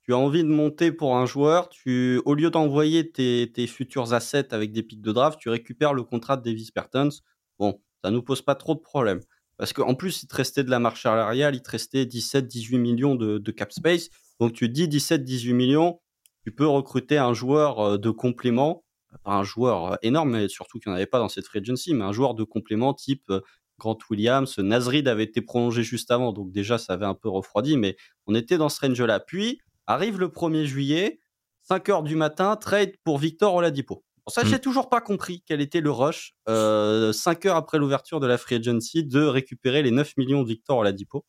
Tu 0.01 0.13
as 0.13 0.17
envie 0.17 0.43
de 0.43 0.49
monter 0.49 0.91
pour 0.91 1.15
un 1.15 1.27
joueur, 1.27 1.69
tu, 1.69 2.21
au 2.25 2.33
lieu 2.33 2.49
d'envoyer 2.49 3.11
tes, 3.11 3.51
tes, 3.53 3.67
futurs 3.67 4.13
assets 4.13 4.53
avec 4.53 4.71
des 4.71 4.81
pics 4.81 5.01
de 5.01 5.11
draft, 5.11 5.39
tu 5.39 5.49
récupères 5.49 5.93
le 5.93 6.03
contrat 6.03 6.35
de 6.35 6.43
Davis 6.43 6.73
Burton. 6.73 7.11
Bon, 7.59 7.79
ça 8.03 8.09
nous 8.09 8.23
pose 8.23 8.41
pas 8.41 8.55
trop 8.55 8.73
de 8.73 8.79
problèmes. 8.79 9.21
Parce 9.57 9.73
qu'en 9.73 9.93
plus, 9.93 10.23
il 10.23 10.27
te 10.27 10.35
restait 10.35 10.63
de 10.63 10.69
la 10.69 10.79
marche 10.79 11.03
salariale, 11.03 11.55
il 11.55 11.61
te 11.61 11.71
restait 11.71 12.05
17-18 12.05 12.77
millions 12.77 13.15
de, 13.15 13.37
de 13.37 13.51
cap 13.51 13.71
space. 13.71 14.09
Donc 14.39 14.53
tu 14.53 14.69
dis 14.69 14.87
17-18 14.87 15.53
millions, 15.53 15.99
tu 16.45 16.51
peux 16.51 16.67
recruter 16.67 17.17
un 17.17 17.33
joueur 17.33 17.79
euh, 17.79 17.97
de 17.97 18.11
complément, 18.11 18.83
pas 19.23 19.31
un 19.31 19.43
joueur 19.43 19.93
euh, 19.93 19.95
énorme, 20.03 20.31
mais 20.31 20.47
surtout 20.47 20.77
qu'il 20.79 20.91
n'y 20.91 20.93
en 20.93 20.95
avait 20.97 21.07
pas 21.07 21.17
dans 21.17 21.27
cette 21.29 21.45
free 21.45 21.59
agency, 21.59 21.93
mais 21.95 22.03
un 22.03 22.11
joueur 22.11 22.35
de 22.35 22.43
complément 22.43 22.93
type 22.93 23.23
euh, 23.31 23.41
Grant 23.79 23.97
Williams, 24.09 24.57
Nasrid 24.59 25.07
avait 25.07 25.23
été 25.23 25.41
prolongé 25.41 25.83
juste 25.83 26.11
avant, 26.11 26.31
donc 26.33 26.51
déjà 26.51 26.77
ça 26.77 26.93
avait 26.93 27.05
un 27.05 27.15
peu 27.15 27.29
refroidi, 27.29 27.77
mais 27.77 27.97
on 28.27 28.35
était 28.35 28.57
dans 28.57 28.69
ce 28.69 28.79
range-là. 28.85 29.19
Puis 29.19 29.59
arrive 29.87 30.19
le 30.19 30.29
1er 30.29 30.65
juillet, 30.65 31.19
5 31.63 31.89
heures 31.89 32.03
du 32.03 32.15
matin, 32.15 32.55
trade 32.55 32.93
pour 33.03 33.17
Victor 33.17 33.53
Oladipo. 33.53 34.03
Bon, 34.25 34.31
ça, 34.31 34.43
mm. 34.43 34.47
j'ai 34.47 34.59
toujours 34.59 34.87
pas 34.87 35.01
compris 35.01 35.43
quel 35.45 35.61
était 35.61 35.81
le 35.81 35.91
rush, 35.91 36.35
euh, 36.47 37.11
5 37.11 37.47
heures 37.47 37.55
après 37.57 37.79
l'ouverture 37.79 38.19
de 38.19 38.27
la 38.27 38.37
free 38.37 38.55
agency, 38.55 39.03
de 39.03 39.23
récupérer 39.23 39.81
les 39.81 39.91
9 39.91 40.15
millions 40.17 40.43
de 40.43 40.47
Victor 40.47 40.77
Oladipo. 40.77 41.25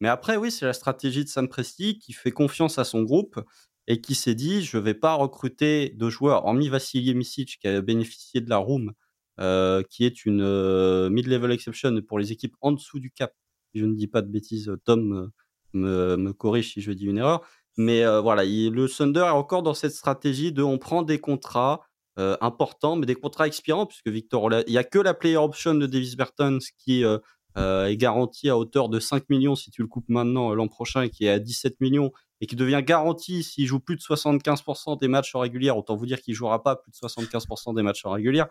Mais 0.00 0.08
après, 0.08 0.36
oui, 0.36 0.50
c'est 0.50 0.66
la 0.66 0.72
stratégie 0.72 1.22
de 1.22 1.28
Sam 1.28 1.48
Presti 1.48 1.98
qui 1.98 2.12
fait 2.12 2.32
confiance 2.32 2.78
à 2.78 2.84
son 2.84 3.02
groupe 3.02 3.40
et 3.86 4.00
qui 4.00 4.14
s'est 4.14 4.34
dit 4.34 4.62
je 4.62 4.78
vais 4.78 4.94
pas 4.94 5.14
recruter 5.14 5.90
de 5.90 6.08
joueurs, 6.08 6.44
hormis 6.46 6.68
Vassili 6.68 7.14
Misic 7.14 7.58
qui 7.60 7.68
a 7.68 7.80
bénéficié 7.80 8.40
de 8.40 8.48
la 8.48 8.56
room, 8.56 8.92
euh, 9.40 9.82
qui 9.90 10.04
est 10.04 10.24
une 10.24 10.42
euh, 10.42 11.10
mid-level 11.10 11.50
exception 11.52 12.00
pour 12.02 12.18
les 12.18 12.32
équipes 12.32 12.54
en 12.60 12.72
dessous 12.72 13.00
du 13.00 13.10
cap. 13.10 13.34
Je 13.74 13.84
ne 13.84 13.94
dis 13.94 14.06
pas 14.06 14.22
de 14.22 14.28
bêtises, 14.28 14.70
Tom 14.84 15.32
me, 15.72 16.16
me 16.16 16.32
corrige 16.32 16.72
si 16.72 16.80
je 16.80 16.92
dis 16.92 17.06
une 17.06 17.18
erreur. 17.18 17.42
Mais 17.76 18.04
voilà, 18.20 18.44
le 18.44 18.86
Thunder 18.86 19.24
est 19.26 19.30
encore 19.30 19.64
dans 19.64 19.74
cette 19.74 19.90
stratégie 19.90 20.52
de 20.52 20.62
on 20.62 20.78
prend 20.78 21.02
des 21.02 21.18
contrats 21.18 21.80
importants, 22.16 22.94
mais 22.94 23.04
des 23.04 23.16
contrats 23.16 23.48
expirants, 23.48 23.84
puisque 23.84 24.06
Victor, 24.06 24.48
il 24.68 24.70
n'y 24.70 24.78
a 24.78 24.84
que 24.84 25.00
la 25.00 25.12
player 25.12 25.38
option 25.38 25.74
de 25.74 25.86
Davis 25.86 26.16
Bertens 26.16 26.60
qui 26.78 27.02
est 27.02 27.96
garantie 27.96 28.48
à 28.48 28.56
hauteur 28.56 28.88
de 28.88 29.00
5 29.00 29.28
millions 29.28 29.56
si 29.56 29.72
tu 29.72 29.82
le 29.82 29.88
coupes 29.88 30.08
maintenant 30.08 30.54
l'an 30.54 30.68
prochain, 30.68 31.08
qui 31.08 31.24
est 31.24 31.30
à 31.30 31.40
17 31.40 31.80
millions, 31.80 32.12
et 32.40 32.46
qui 32.46 32.56
devient 32.56 32.82
garanti 32.84 33.42
s'il 33.42 33.66
joue 33.66 33.80
plus 33.80 33.96
de 33.96 34.00
75% 34.00 34.98
des 34.98 35.08
matchs 35.08 35.34
en 35.34 35.40
régulière. 35.40 35.76
Autant 35.76 35.96
vous 35.96 36.06
dire 36.06 36.20
qu'il 36.20 36.34
jouera 36.34 36.62
pas 36.62 36.76
plus 36.76 36.90
de 36.90 36.96
75% 36.96 37.74
des 37.74 37.82
matchs 37.82 38.04
en 38.04 38.10
régulière. 38.10 38.48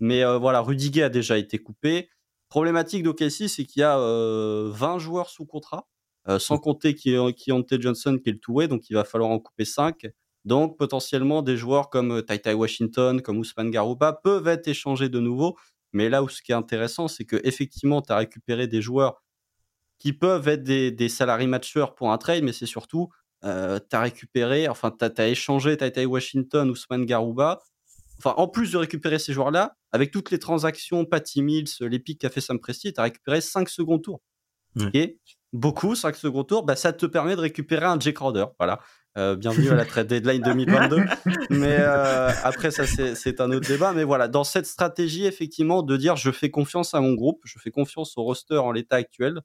Mais 0.00 0.24
voilà, 0.36 0.60
Rudiger 0.60 1.04
a 1.04 1.08
déjà 1.08 1.38
été 1.38 1.58
coupé. 1.58 2.08
Problématique 2.48 3.02
d'OKC, 3.02 3.48
c'est 3.48 3.64
qu'il 3.64 3.80
y 3.80 3.82
a 3.82 3.98
20 3.98 4.98
joueurs 4.98 5.30
sous 5.30 5.46
contrat. 5.46 5.86
Euh, 6.28 6.40
sans 6.40 6.58
compter 6.58 6.94
Keontae 6.94 7.80
Johnson 7.80 8.18
qui 8.20 8.30
est 8.30 8.32
le 8.32 8.40
two 8.40 8.66
donc 8.66 8.90
il 8.90 8.94
va 8.94 9.04
falloir 9.04 9.30
en 9.30 9.38
couper 9.38 9.64
5. 9.64 10.06
Donc 10.44 10.76
potentiellement 10.76 11.42
des 11.42 11.56
joueurs 11.56 11.88
comme 11.88 12.18
euh, 12.18 12.22
Tai 12.22 12.38
Tai 12.40 12.54
Washington, 12.54 13.22
comme 13.22 13.38
Ousmane 13.38 13.70
Garouba 13.70 14.12
peuvent 14.12 14.48
être 14.48 14.66
échangés 14.66 15.08
de 15.08 15.20
nouveau. 15.20 15.56
Mais 15.92 16.08
là 16.08 16.22
où 16.22 16.28
ce 16.28 16.42
qui 16.42 16.52
est 16.52 16.56
intéressant, 16.56 17.08
c'est 17.08 17.24
que 17.24 17.40
effectivement, 17.44 18.02
tu 18.02 18.12
as 18.12 18.16
récupéré 18.16 18.66
des 18.66 18.82
joueurs 18.82 19.22
qui 19.98 20.12
peuvent 20.12 20.48
être 20.48 20.62
des, 20.64 20.90
des 20.90 21.08
salariés 21.08 21.46
matchers 21.46 21.86
pour 21.96 22.12
un 22.12 22.18
trade, 22.18 22.44
mais 22.44 22.52
c'est 22.52 22.66
surtout, 22.66 23.08
euh, 23.46 23.78
tu 23.78 23.96
as 23.96 24.00
récupéré, 24.00 24.68
enfin, 24.68 24.90
tu 24.90 25.04
as, 25.04 25.28
échangé 25.28 25.76
Tai 25.76 25.90
Tai 25.90 26.04
Washington, 26.04 26.70
Ousmane 26.70 27.06
Garouba. 27.06 27.60
Enfin, 28.18 28.34
en 28.36 28.48
plus 28.48 28.72
de 28.72 28.78
récupérer 28.78 29.18
ces 29.18 29.32
joueurs-là, 29.32 29.76
avec 29.92 30.10
toutes 30.10 30.30
les 30.30 30.38
transactions, 30.38 31.04
Patty 31.04 31.42
Mills, 31.42 31.68
les 31.80 31.98
pics 31.98 32.20
qu'a 32.20 32.30
fait 32.30 32.40
Sam 32.40 32.58
Presti, 32.58 32.92
tu 32.92 33.00
as 33.00 33.04
récupéré 33.04 33.40
5 33.40 33.68
secondes 33.68 34.02
tours 34.02 34.20
beaucoup, 35.52 35.94
5 35.94 36.16
secondes 36.16 36.46
tours, 36.46 36.64
bah, 36.64 36.76
ça 36.76 36.92
te 36.92 37.06
permet 37.06 37.36
de 37.36 37.40
récupérer 37.40 37.86
un 37.86 37.98
Jake 37.98 38.16
Crowder. 38.16 38.46
Voilà. 38.58 38.80
Euh, 39.16 39.34
bienvenue 39.34 39.70
à 39.70 39.74
la 39.74 39.86
trade 39.86 40.08
deadline 40.08 40.42
2022. 40.44 41.04
mais 41.50 41.76
euh, 41.80 42.30
après, 42.44 42.70
ça, 42.70 42.84
c'est 42.86 43.40
un 43.40 43.50
autre 43.50 43.66
débat. 43.66 43.92
Mais 43.92 44.04
voilà, 44.04 44.28
dans 44.28 44.44
cette 44.44 44.66
stratégie, 44.66 45.24
effectivement, 45.24 45.82
de 45.82 45.96
dire 45.96 46.16
je 46.16 46.30
fais 46.30 46.50
confiance 46.50 46.94
à 46.94 47.00
mon 47.00 47.14
groupe, 47.14 47.40
je 47.44 47.58
fais 47.58 47.70
confiance 47.70 48.16
au 48.18 48.22
roster 48.22 48.58
en 48.58 48.72
l'état 48.72 48.96
actuel 48.96 49.40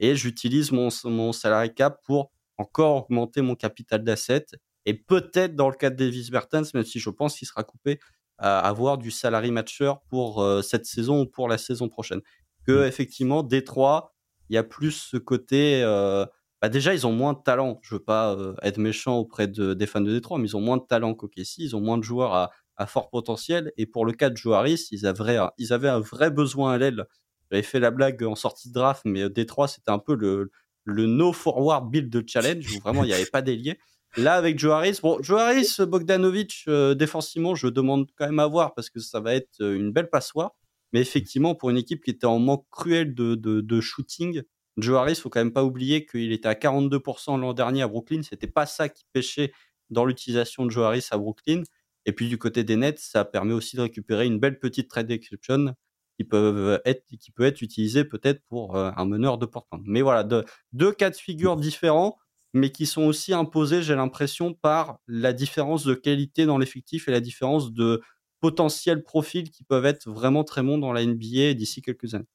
et 0.00 0.16
j'utilise 0.16 0.72
mon, 0.72 0.88
mon 1.04 1.32
salary 1.32 1.72
cap 1.72 2.00
pour 2.04 2.32
encore 2.58 3.04
augmenter 3.04 3.42
mon 3.42 3.54
capital 3.54 4.04
d'asset. 4.04 4.46
Et 4.84 4.94
peut-être, 4.94 5.54
dans 5.54 5.68
le 5.68 5.76
cas 5.76 5.90
de 5.90 5.96
Davis 5.96 6.30
Bertens, 6.30 6.74
même 6.74 6.84
si 6.84 6.98
je 6.98 7.10
pense 7.10 7.36
qu'il 7.36 7.46
sera 7.46 7.64
coupé, 7.64 7.98
à 8.38 8.58
avoir 8.58 8.98
du 8.98 9.10
salary 9.10 9.50
matcher 9.50 9.92
pour 10.08 10.42
euh, 10.42 10.62
cette 10.62 10.86
saison 10.86 11.22
ou 11.22 11.26
pour 11.26 11.48
la 11.48 11.58
saison 11.58 11.88
prochaine. 11.88 12.20
Que, 12.66 12.84
mm. 12.84 12.88
effectivement, 12.88 13.42
Détroit 13.42 14.12
il 14.52 14.54
y 14.54 14.58
a 14.58 14.64
plus 14.64 14.90
ce 14.92 15.16
côté. 15.16 15.82
Euh, 15.82 16.26
bah 16.60 16.68
déjà, 16.68 16.92
ils 16.92 17.06
ont 17.06 17.12
moins 17.12 17.32
de 17.32 17.38
talent. 17.42 17.78
Je 17.82 17.94
veux 17.94 18.02
pas 18.02 18.34
euh, 18.34 18.54
être 18.62 18.76
méchant 18.76 19.16
auprès 19.16 19.48
de, 19.48 19.72
des 19.72 19.86
fans 19.86 20.02
de 20.02 20.12
Détroit, 20.12 20.38
mais 20.38 20.48
ils 20.48 20.56
ont 20.56 20.60
moins 20.60 20.76
de 20.76 20.84
talent 20.86 21.14
qu'OKC. 21.14 21.58
Ils 21.58 21.74
ont 21.74 21.80
moins 21.80 21.96
de 21.96 22.02
joueurs 22.02 22.34
à, 22.34 22.50
à, 22.76 22.86
fort 22.86 23.08
potentiel. 23.08 23.72
Et 23.78 23.86
pour 23.86 24.04
le 24.04 24.12
cas 24.12 24.28
de 24.28 24.36
Joaris, 24.36 24.88
ils 24.90 25.06
avaient, 25.06 25.38
ils 25.56 25.72
avaient 25.72 25.88
un 25.88 26.00
vrai 26.00 26.30
besoin 26.30 26.72
à 26.74 26.78
l'aile. 26.78 27.06
J'avais 27.50 27.62
fait 27.62 27.80
la 27.80 27.90
blague 27.90 28.22
en 28.24 28.34
sortie 28.34 28.68
de 28.68 28.74
draft, 28.74 29.02
mais 29.06 29.30
Détroit, 29.30 29.68
c'était 29.68 29.90
un 29.90 29.98
peu 29.98 30.14
le, 30.14 30.50
le 30.84 31.06
no 31.06 31.32
forward 31.32 31.90
build 31.90 32.24
challenge 32.28 32.70
où 32.74 32.80
vraiment 32.80 33.04
il 33.04 33.08
n'y 33.08 33.14
avait 33.14 33.26
pas 33.26 33.42
d'ailier. 33.42 33.78
Là, 34.16 34.34
avec 34.34 34.58
Joe 34.58 34.72
Harris, 34.72 34.98
bon, 35.02 35.22
Joe 35.22 35.40
Harris, 35.40 35.76
Bogdanovic, 35.78 36.64
défensivement, 36.96 37.54
je 37.54 37.68
demande 37.68 38.06
quand 38.16 38.26
même 38.26 38.40
à 38.40 38.46
voir 38.46 38.74
parce 38.74 38.90
que 38.90 39.00
ça 39.00 39.20
va 39.20 39.34
être 39.34 39.60
une 39.60 39.90
belle 39.90 40.10
passoire. 40.10 40.52
Mais 40.92 41.00
effectivement, 41.00 41.54
pour 41.54 41.70
une 41.70 41.78
équipe 41.78 42.04
qui 42.04 42.10
était 42.10 42.26
en 42.26 42.38
manque 42.38 42.66
cruel 42.70 43.14
de, 43.14 43.34
de, 43.34 43.62
de 43.62 43.80
shooting, 43.80 44.42
Joe 44.76 44.98
Harris, 44.98 45.16
faut 45.16 45.30
quand 45.30 45.40
même 45.40 45.52
pas 45.52 45.64
oublier 45.64 46.06
qu'il 46.06 46.32
était 46.32 46.48
à 46.48 46.54
42% 46.54 47.38
l'an 47.40 47.54
dernier 47.54 47.82
à 47.82 47.88
Brooklyn. 47.88 48.22
C'était 48.22 48.46
pas 48.46 48.66
ça 48.66 48.88
qui 48.88 49.04
pêchait 49.12 49.52
dans 49.90 50.04
l'utilisation 50.04 50.64
de 50.66 50.70
Joe 50.70 50.84
Harris 50.84 51.06
à 51.10 51.18
Brooklyn. 51.18 51.62
Et 52.06 52.12
puis 52.12 52.28
du 52.28 52.38
côté 52.38 52.64
des 52.64 52.76
Nets, 52.76 52.98
ça 52.98 53.24
permet 53.24 53.52
aussi 53.52 53.76
de 53.76 53.82
récupérer 53.82 54.26
une 54.26 54.38
belle 54.38 54.58
petite 54.58 54.88
trade 54.88 55.10
exception 55.10 55.74
qui 56.16 56.24
peuvent 56.24 56.80
être, 56.84 57.04
qui 57.18 57.30
peut 57.30 57.44
être 57.44 57.62
utilisée 57.62 58.04
peut-être 58.04 58.42
pour 58.48 58.76
euh, 58.76 58.90
un 58.96 59.04
meneur 59.04 59.38
de 59.38 59.46
Portland. 59.46 59.82
Mais 59.84 60.02
voilà, 60.02 60.24
de, 60.24 60.44
deux 60.72 60.92
cas 60.92 61.10
de 61.10 61.16
figure 61.16 61.56
différents, 61.56 62.18
mais 62.52 62.70
qui 62.70 62.86
sont 62.86 63.02
aussi 63.02 63.32
imposés, 63.32 63.82
j'ai 63.82 63.94
l'impression, 63.94 64.52
par 64.52 64.98
la 65.06 65.32
différence 65.32 65.84
de 65.84 65.94
qualité 65.94 66.44
dans 66.46 66.58
l'effectif 66.58 67.08
et 67.08 67.10
la 67.10 67.20
différence 67.20 67.72
de, 67.72 68.02
potentiels 68.42 69.04
profils 69.04 69.50
qui 69.50 69.62
peuvent 69.62 69.86
être 69.86 70.10
vraiment 70.10 70.44
très 70.44 70.62
bons 70.62 70.76
dans 70.76 70.92
la 70.92 71.06
NBA 71.06 71.54
d'ici 71.54 71.80
quelques 71.80 72.14
années. 72.14 72.26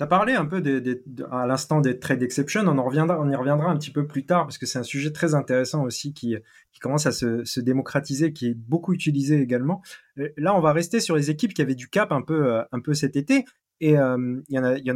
Tu 0.00 0.04
as 0.04 0.06
parlé 0.06 0.32
un 0.32 0.46
peu 0.46 0.62
à 1.30 1.46
l'instant 1.46 1.82
des 1.82 1.98
trades 1.98 2.22
exception, 2.22 2.62
on, 2.62 2.78
en 2.78 2.84
reviendra, 2.84 3.20
on 3.20 3.30
y 3.30 3.36
reviendra 3.36 3.70
un 3.70 3.76
petit 3.76 3.90
peu 3.90 4.06
plus 4.06 4.24
tard 4.24 4.46
parce 4.46 4.56
que 4.56 4.64
c'est 4.64 4.78
un 4.78 4.82
sujet 4.82 5.12
très 5.12 5.34
intéressant 5.34 5.84
aussi 5.84 6.14
qui, 6.14 6.38
commence 6.80 7.04
à 7.04 7.12
se, 7.12 7.60
démocratiser, 7.60 8.32
qui 8.32 8.46
est 8.46 8.54
beaucoup 8.54 8.94
utilisé 8.94 9.42
également. 9.42 9.82
Euh, 10.18 10.30
là, 10.38 10.56
on 10.56 10.60
va 10.62 10.72
rester 10.72 11.00
sur 11.00 11.16
les 11.16 11.28
équipes 11.28 11.52
qui 11.52 11.60
avaient 11.60 11.74
du 11.74 11.90
cap 11.90 12.12
un 12.12 12.22
peu, 12.22 12.50
euh, 12.50 12.94
cet 12.94 13.14
été 13.14 13.44
et 13.80 13.98
euh, 13.98 14.40
il 14.48 14.54
y, 14.54 14.58
en 14.58 14.64
a, 14.64 14.78
y, 14.78 14.90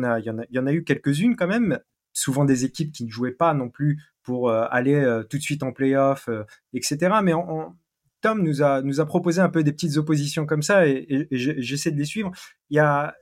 en 0.59 0.67
a, 0.67 0.73
eu 0.73 0.85
quelques-unes 0.85 1.37
quand 1.37 1.49
même, 1.49 1.81
souvent 2.15 2.47
des 2.47 2.65
équipes 2.65 2.91
qui 2.91 3.05
ne 3.05 3.11
jouaient 3.11 3.33
pas 3.33 3.53
non 3.53 3.69
plus 3.69 4.03
pour 4.23 4.51
aller 4.51 5.21
tout 5.29 5.37
de 5.37 5.43
suite 5.43 5.63
en 5.63 5.73
playoff, 5.73 6.31
etc. 6.73 7.17
Mais 7.23 7.33
Tom 8.23 8.43
nous 8.43 8.63
a, 8.63 8.81
nous 8.81 9.01
a 9.01 9.05
proposé 9.05 9.43
un 9.43 9.51
peu 9.51 9.63
des 9.63 9.73
petites 9.73 9.99
oppositions 9.99 10.47
comme 10.47 10.63
ça 10.63 10.87
et, 10.87 11.29
j'essaie 11.31 11.91
de 11.91 11.99
les 11.99 12.07
suivre. 12.07 12.31
Il 12.71 12.77
y 12.77 12.81
a 12.81 13.15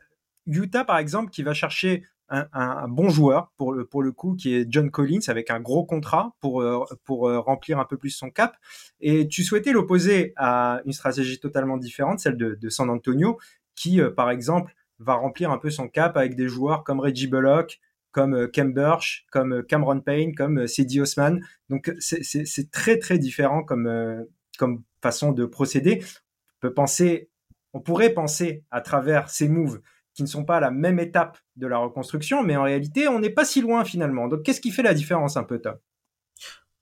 Utah, 0.46 0.84
par 0.84 0.98
exemple, 0.98 1.30
qui 1.30 1.42
va 1.42 1.54
chercher 1.54 2.04
un, 2.28 2.88
bon 2.88 3.10
joueur 3.10 3.52
pour 3.56 3.72
le, 3.72 3.84
pour 3.84 4.02
le 4.02 4.12
coup, 4.12 4.34
qui 4.34 4.54
est 4.54 4.66
John 4.68 4.90
Collins, 4.90 5.20
avec 5.28 5.50
un 5.50 5.60
gros 5.60 5.84
contrat 5.84 6.34
pour, 6.40 6.62
euh, 6.62 6.84
pour 7.04 7.28
euh, 7.28 7.38
remplir 7.40 7.78
un 7.78 7.84
peu 7.84 7.96
plus 7.96 8.10
son 8.10 8.30
cap. 8.30 8.56
Et 9.00 9.28
tu 9.28 9.44
souhaitais 9.44 9.72
l'opposer 9.72 10.32
à 10.36 10.80
une 10.86 10.92
stratégie 10.92 11.38
totalement 11.38 11.76
différente, 11.76 12.20
celle 12.20 12.36
de, 12.36 12.68
San 12.68 12.88
Antonio, 12.88 13.38
qui, 13.74 14.00
euh, 14.00 14.10
par 14.10 14.30
exemple, 14.30 14.74
va 14.98 15.14
remplir 15.14 15.50
un 15.50 15.58
peu 15.58 15.70
son 15.70 15.88
cap 15.88 16.16
avec 16.16 16.34
des 16.36 16.48
joueurs 16.48 16.84
comme 16.84 17.00
Reggie 17.00 17.26
Bullock, 17.26 17.80
comme 18.12 18.48
Cam 18.50 18.72
Burch, 18.72 19.26
comme 19.30 19.62
Cameron 19.64 20.00
Payne, 20.00 20.34
comme 20.34 20.66
Cedi 20.66 21.00
Osman. 21.00 21.40
Donc 21.70 21.92
c'est 21.98 22.70
très 22.70 22.98
très 22.98 23.18
différent 23.18 23.64
comme, 23.64 24.26
comme 24.58 24.82
façon 25.02 25.32
de 25.32 25.46
procéder. 25.46 26.04
On 26.04 26.60
peut 26.60 26.74
penser, 26.74 27.30
on 27.72 27.80
pourrait 27.80 28.10
penser 28.10 28.64
à 28.70 28.82
travers 28.82 29.30
ces 29.30 29.48
moves 29.48 29.80
qui 30.14 30.22
ne 30.22 30.28
sont 30.28 30.44
pas 30.44 30.58
à 30.58 30.60
la 30.60 30.70
même 30.70 30.98
étape 30.98 31.38
de 31.56 31.66
la 31.66 31.78
reconstruction, 31.78 32.42
mais 32.42 32.56
en 32.56 32.64
réalité, 32.64 33.08
on 33.08 33.18
n'est 33.18 33.30
pas 33.30 33.44
si 33.44 33.60
loin 33.60 33.84
finalement. 33.84 34.28
Donc, 34.28 34.42
qu'est-ce 34.42 34.60
qui 34.60 34.70
fait 34.70 34.82
la 34.82 34.94
différence 34.94 35.36
un 35.36 35.44
peu, 35.44 35.58
Tom? 35.58 35.76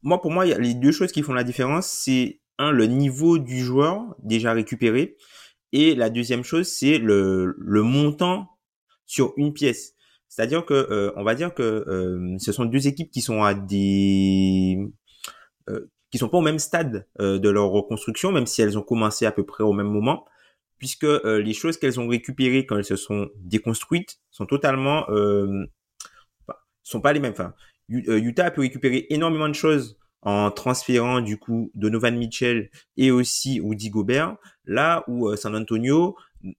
Moi, 0.02 0.20
pour 0.20 0.30
moi, 0.30 0.46
il 0.46 0.50
y 0.50 0.54
a 0.54 0.58
les 0.58 0.74
deux 0.74 0.92
choses 0.92 1.12
qui 1.12 1.22
font 1.22 1.34
la 1.34 1.44
différence. 1.44 1.86
C'est 1.86 2.40
un, 2.58 2.70
le 2.70 2.86
niveau 2.86 3.38
du 3.38 3.60
joueur 3.60 4.16
déjà 4.22 4.52
récupéré, 4.52 5.16
et 5.72 5.94
la 5.94 6.10
deuxième 6.10 6.42
chose, 6.42 6.66
c'est 6.68 6.98
le, 6.98 7.54
le 7.58 7.82
montant 7.82 8.58
sur 9.06 9.32
une 9.36 9.52
pièce. 9.52 9.94
C'est-à-dire 10.28 10.64
que, 10.64 10.74
euh, 10.74 11.12
on 11.16 11.24
va 11.24 11.34
dire 11.34 11.54
que 11.54 11.62
euh, 11.62 12.36
ce 12.38 12.52
sont 12.52 12.64
deux 12.64 12.86
équipes 12.86 13.10
qui 13.10 13.20
sont 13.20 13.42
à 13.42 13.52
des 13.54 14.78
euh, 15.68 15.90
qui 16.10 16.18
sont 16.18 16.28
pas 16.28 16.38
au 16.38 16.42
même 16.42 16.58
stade 16.58 17.06
de 17.20 17.48
leur 17.48 17.68
reconstruction, 17.68 18.32
même 18.32 18.46
si 18.46 18.62
elles 18.62 18.76
ont 18.76 18.82
commencé 18.82 19.26
à 19.26 19.32
peu 19.32 19.46
près 19.46 19.62
au 19.62 19.72
même 19.72 19.86
moment, 19.86 20.24
puisque 20.80 21.04
euh, 21.04 21.40
les 21.40 21.52
choses 21.52 21.76
qu'elles 21.76 22.00
ont 22.00 22.08
récupérées 22.08 22.66
quand 22.66 22.76
elles 22.76 22.84
se 22.84 22.96
sont 22.96 23.28
déconstruites 23.36 24.18
sont 24.30 24.46
totalement, 24.46 25.08
euh, 25.10 25.66
sont 26.82 27.00
pas 27.00 27.12
les 27.12 27.20
mêmes. 27.20 27.32
Enfin, 27.32 27.54
euh, 27.92 28.18
Utah 28.18 28.46
a 28.46 28.50
pu 28.50 28.60
récupérer 28.60 29.06
énormément 29.10 29.48
de 29.48 29.54
choses 29.54 29.98
en 30.22 30.50
transférant 30.50 31.20
du 31.20 31.38
coup 31.38 31.70
Donovan 31.74 32.16
Mitchell 32.16 32.70
et 32.96 33.10
aussi 33.10 33.60
Woody 33.60 33.90
Gobert, 33.90 34.36
là 34.64 35.04
où 35.06 35.34
San 35.36 35.54
Antonio 35.54 36.16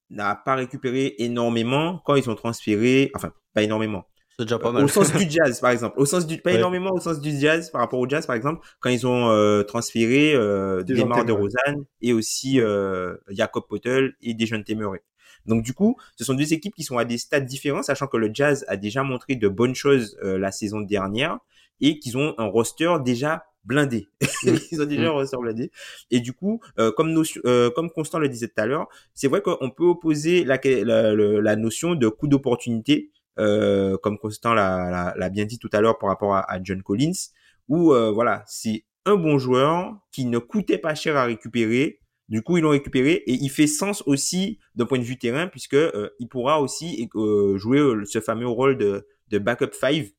n'a 0.10 0.36
pas 0.36 0.56
récupéré 0.56 1.16
énormément 1.18 2.02
quand 2.06 2.16
ils 2.16 2.30
ont 2.30 2.36
transféré, 2.36 3.12
enfin 3.16 3.34
pas 3.54 3.64
énormément, 3.64 4.06
déjà 4.40 4.60
pas 4.60 4.72
mal. 4.72 4.84
Au 4.84 4.88
sens 4.88 5.14
du 5.14 5.30
jazz, 5.30 5.60
par 5.60 5.72
exemple. 5.72 6.00
Au 6.00 6.06
sens 6.06 6.26
du, 6.26 6.38
pas 6.38 6.54
énormément 6.54 6.92
au 6.92 7.00
sens 7.00 7.20
du 7.20 7.38
jazz 7.38 7.70
par 7.70 7.82
rapport 7.82 8.00
au 8.00 8.08
jazz, 8.08 8.26
par 8.26 8.36
exemple, 8.36 8.66
quand 8.80 8.90
ils 8.90 9.06
ont 9.06 9.30
euh, 9.30 9.64
transféré 9.64 10.34
euh, 10.34 10.84
Desmar 10.84 11.26
de 11.26 11.32
Rosanne 11.32 11.86
et 12.02 12.14
aussi 12.14 12.60
euh, 12.60 13.16
Jacob 13.30 13.64
Potel 13.68 14.14
et 14.22 14.34
Dejounte 14.34 14.70
Murray. 14.70 15.02
Donc 15.46 15.64
du 15.64 15.74
coup, 15.74 15.98
ce 16.16 16.24
sont 16.24 16.34
deux 16.34 16.54
équipes 16.54 16.76
qui 16.76 16.84
sont 16.84 16.98
à 16.98 17.06
des 17.06 17.18
stades 17.18 17.46
différents, 17.46 17.84
sachant 17.84 18.08
que 18.08 18.18
le 18.18 18.30
Jazz 18.34 18.66
a 18.68 18.78
déjà 18.78 19.04
montré 19.04 19.36
de 19.36 19.48
bonnes 19.48 19.76
choses 19.76 20.18
euh, 20.24 20.38
la 20.38 20.52
saison 20.52 20.82
dernière 20.82 21.40
et 21.80 22.00
qu'ils 22.00 22.18
ont 22.18 22.36
un 22.38 22.46
roster 22.46 22.98
déjà 23.04 23.46
blindé. 23.64 24.08
Mm. 24.44 24.56
ils 24.72 24.82
ont 24.82 24.86
déjà 24.86 25.08
un 25.08 25.12
roster 25.12 25.38
blindé. 25.40 25.72
Et 26.10 26.20
du 26.20 26.34
coup, 26.34 26.62
euh, 26.80 26.92
comme, 26.92 27.12
notion, 27.12 27.40
euh, 27.46 27.70
comme 27.70 27.92
Constant 27.92 28.18
le 28.18 28.28
disait 28.28 28.48
tout 28.48 28.60
à 28.60 28.66
l'heure, 28.66 28.88
c'est 29.14 29.28
vrai 29.28 29.42
qu'on 29.42 29.70
peut 29.70 29.84
opposer 29.84 30.44
la, 30.44 30.60
la, 30.64 31.14
la 31.14 31.56
notion 31.56 31.94
de 31.94 32.08
coup 32.08 32.28
d'opportunité 32.28 33.12
euh, 33.40 33.98
comme 33.98 34.18
Constant 34.18 34.54
l'a 34.54 35.30
bien 35.32 35.46
dit 35.46 35.60
tout 35.60 35.70
à 35.74 35.82
l'heure 35.82 35.98
par 35.98 36.10
rapport 36.10 36.36
à, 36.36 36.60
John 36.64 36.82
Collins, 36.84 37.30
où 37.68 37.94
euh, 37.94 38.12
voilà, 38.12 38.44
c'est 38.48 38.86
un 39.06 39.16
bon 39.16 39.38
joueur 39.38 39.98
qui 40.12 40.26
ne 40.26 40.38
coûtait 40.38 40.78
pas 40.78 40.96
cher 40.96 41.18
à 41.18 41.26
récupérer. 41.26 42.00
Du 42.30 42.42
coup, 42.44 42.58
ils 42.58 42.62
l'ont 42.62 42.70
récupéré 42.70 43.24
et 43.26 43.34
il 43.34 43.50
fait 43.50 43.68
sens 43.68 44.04
aussi 44.06 44.60
d'un 44.76 44.86
point 44.86 45.00
de 45.00 45.04
vue 45.04 45.18
terrain 45.18 45.48
puisque 45.48 45.74
euh, 45.74 46.10
il 46.20 46.28
pourra 46.28 46.62
aussi 46.62 47.10
euh, 47.16 47.58
jouer 47.58 47.80
euh, 47.80 48.06
ce 48.06 48.22
fameux 48.22 48.48
rôle 48.48 48.78
de, 48.78 49.06
de 49.30 49.38
backup 49.38 49.74
5 49.74 50.12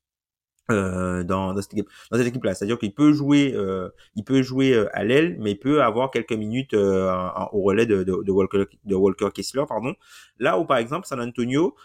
euh, 0.71 1.23
dans, 1.23 1.53
dans, 1.53 1.61
cette 1.61 1.73
équipe, 1.73 1.89
dans 2.11 2.17
cette 2.17 2.27
équipe 2.27 2.43
là 2.43 2.53
c'est 2.53 2.63
à 2.63 2.67
dire 2.67 2.77
qu'il 2.77 2.93
peut 2.93 3.11
jouer 3.11 3.51
euh, 3.53 3.89
il 4.15 4.23
peut 4.23 4.41
jouer 4.43 4.87
à 4.93 5.03
l'aile 5.03 5.35
mais 5.39 5.51
il 5.51 5.59
peut 5.59 5.81
avoir 5.81 6.09
quelques 6.09 6.31
minutes 6.31 6.73
au 6.73 7.61
relais 7.63 7.85
de, 7.85 8.03
de, 8.03 8.23
de, 8.23 8.31
Walker 8.31 8.65
de 8.85 8.95
Walker 8.95 9.27
Kessler 9.33 9.63
pardon 9.67 9.93
là 10.39 10.57
où 10.57 10.65
par 10.65 10.77
exemple 10.77 11.05
San 11.05 11.19
Antonio 11.19 11.75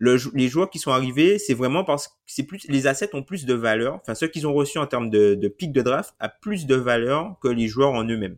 les 0.00 0.48
joueurs 0.48 0.70
qui 0.70 0.78
sont 0.78 0.92
arrivés, 0.92 1.38
c'est 1.38 1.54
vraiment 1.54 1.84
parce 1.84 2.08
que 2.08 2.14
c'est 2.26 2.44
plus 2.44 2.66
les 2.68 2.86
assets 2.86 3.10
ont 3.14 3.22
plus 3.22 3.44
de 3.44 3.54
valeur. 3.54 3.96
Enfin, 3.96 4.14
ceux 4.14 4.28
qu'ils 4.28 4.46
ont 4.46 4.54
reçus 4.54 4.78
en 4.78 4.86
termes 4.86 5.10
de, 5.10 5.34
de 5.34 5.48
pic 5.48 5.72
de 5.72 5.82
draft 5.82 6.14
a 6.20 6.28
plus 6.28 6.66
de 6.66 6.74
valeur 6.74 7.36
que 7.40 7.48
les 7.48 7.66
joueurs 7.66 7.92
en 7.92 8.04
eux-mêmes. 8.04 8.36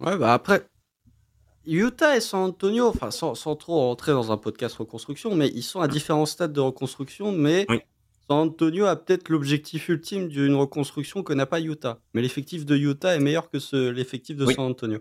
Ouais, 0.00 0.16
bah 0.16 0.34
après, 0.34 0.66
Utah 1.66 2.16
et 2.16 2.20
San 2.20 2.40
Antonio, 2.40 2.88
enfin, 2.88 3.10
sans, 3.10 3.34
sans, 3.34 3.56
trop 3.56 3.78
rentrer 3.78 4.12
dans 4.12 4.32
un 4.32 4.36
podcast 4.36 4.76
reconstruction, 4.76 5.34
mais 5.34 5.48
ils 5.48 5.62
sont 5.62 5.80
à 5.80 5.88
différents 5.88 6.26
stades 6.26 6.52
de 6.52 6.60
reconstruction. 6.60 7.32
Mais 7.32 7.66
San 8.28 8.38
Antonio 8.38 8.86
a 8.86 8.96
peut-être 8.96 9.28
l'objectif 9.28 9.88
ultime 9.88 10.28
d'une 10.28 10.54
reconstruction 10.54 11.22
que 11.22 11.32
n'a 11.32 11.46
pas 11.46 11.60
Utah. 11.60 12.00
Mais 12.12 12.22
l'effectif 12.22 12.66
de 12.66 12.76
Utah 12.76 13.14
est 13.14 13.20
meilleur 13.20 13.50
que 13.50 13.58
l'effectif 13.90 14.36
de 14.36 14.46
San 14.46 14.64
Antonio. 14.64 15.00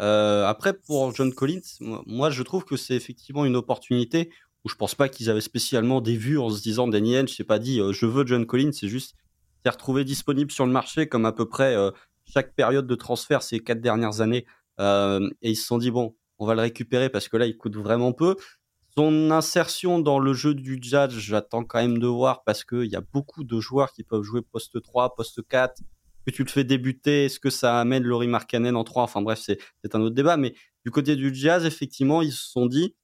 Euh, 0.00 0.46
après, 0.46 0.72
pour 0.72 1.14
John 1.14 1.32
Collins, 1.32 1.60
moi, 2.06 2.30
je 2.30 2.42
trouve 2.42 2.64
que 2.64 2.76
c'est 2.76 2.94
effectivement 2.94 3.44
une 3.44 3.56
opportunité 3.56 4.30
où 4.64 4.68
je 4.68 4.74
pense 4.74 4.94
pas 4.94 5.08
qu'ils 5.08 5.30
avaient 5.30 5.40
spécialement 5.40 6.00
des 6.00 6.16
vues 6.16 6.38
en 6.38 6.50
se 6.50 6.62
disant 6.62 6.88
Danny 6.88 7.18
Henge 7.18 7.34
s'est 7.34 7.44
pas 7.44 7.58
dit 7.58 7.80
euh, 7.80 7.92
je 7.92 8.06
veux 8.06 8.26
John 8.26 8.46
Collins, 8.46 8.72
c'est 8.72 8.88
juste 8.88 9.14
s'est 9.64 9.70
retrouvé 9.70 10.04
disponible 10.04 10.50
sur 10.50 10.66
le 10.66 10.72
marché 10.72 11.06
comme 11.06 11.26
à 11.26 11.32
peu 11.32 11.46
près 11.46 11.74
euh, 11.76 11.90
chaque 12.24 12.54
période 12.54 12.86
de 12.86 12.94
transfert 12.94 13.42
ces 13.42 13.60
quatre 13.60 13.80
dernières 13.80 14.20
années. 14.20 14.46
et 14.78 15.50
ils 15.50 15.56
se 15.56 15.66
sont 15.66 15.78
dit 15.78 15.90
bon, 15.90 16.14
on 16.38 16.46
va 16.46 16.54
le 16.54 16.62
récupérer 16.62 17.10
parce 17.10 17.28
que 17.28 17.36
là, 17.36 17.46
il 17.46 17.56
coûte 17.56 17.76
vraiment 17.76 18.12
peu. 18.12 18.36
Son 18.96 19.30
insertion 19.30 19.98
dans 19.98 20.18
le 20.18 20.32
jeu 20.32 20.54
du 20.54 20.78
Jazz, 20.80 21.12
j'attends 21.12 21.64
quand 21.64 21.78
même 21.78 21.98
de 21.98 22.06
voir 22.06 22.42
parce 22.44 22.64
qu'il 22.64 22.86
y 22.86 22.96
a 22.96 23.02
beaucoup 23.12 23.44
de 23.44 23.60
joueurs 23.60 23.92
qui 23.92 24.02
peuvent 24.02 24.22
jouer 24.22 24.40
poste 24.42 24.82
3, 24.82 25.14
poste 25.14 25.46
4, 25.46 25.82
que 26.26 26.30
tu 26.30 26.44
le 26.44 26.48
fais 26.48 26.64
débuter, 26.64 27.26
est-ce 27.26 27.40
que 27.40 27.50
ça 27.50 27.80
amène 27.80 28.04
Laurie 28.04 28.28
Markkanen 28.28 28.76
en 28.76 28.84
3 28.84 29.02
Enfin 29.02 29.22
bref, 29.22 29.40
c'est 29.42 29.94
un 29.94 30.00
autre 30.00 30.14
débat. 30.14 30.36
Mais 30.36 30.54
du 30.84 30.90
côté 30.90 31.16
du 31.16 31.34
Jazz, 31.34 31.64
effectivement, 31.64 32.22
ils 32.22 32.32
se 32.32 32.50
sont 32.50 32.66
dit, 32.66 32.94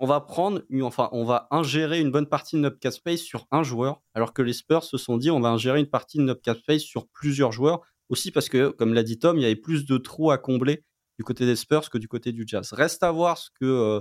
on 0.00 0.06
va 0.06 0.20
prendre, 0.20 0.62
enfin, 0.82 1.08
on 1.12 1.24
va 1.24 1.46
ingérer 1.50 2.00
une 2.00 2.10
bonne 2.10 2.26
partie 2.26 2.56
de 2.56 2.60
notre 2.60 2.78
cap 2.78 2.92
space 2.92 3.20
sur 3.20 3.46
un 3.50 3.62
joueur, 3.62 4.02
alors 4.14 4.32
que 4.32 4.42
les 4.42 4.52
Spurs 4.52 4.84
se 4.84 4.98
sont 4.98 5.16
dit, 5.16 5.30
on 5.30 5.40
va 5.40 5.50
ingérer 5.50 5.80
une 5.80 5.88
partie 5.88 6.18
de 6.18 6.24
notre 6.24 6.42
cap 6.42 6.58
space 6.58 6.82
sur 6.82 7.06
plusieurs 7.08 7.52
joueurs, 7.52 7.80
aussi 8.08 8.30
parce 8.30 8.48
que, 8.48 8.70
comme 8.70 8.92
l'a 8.92 9.02
dit 9.02 9.18
Tom, 9.18 9.38
il 9.38 9.42
y 9.42 9.46
avait 9.46 9.56
plus 9.56 9.86
de 9.86 9.96
trous 9.96 10.30
à 10.30 10.38
combler 10.38 10.84
du 11.18 11.24
côté 11.24 11.46
des 11.46 11.56
Spurs 11.56 11.88
que 11.90 11.98
du 11.98 12.08
côté 12.08 12.32
du 12.32 12.44
Jazz. 12.46 12.72
Reste 12.72 13.02
à 13.02 13.12
voir 13.12 13.38
ce 13.38 13.50
que 13.50 13.64
euh, 13.64 14.00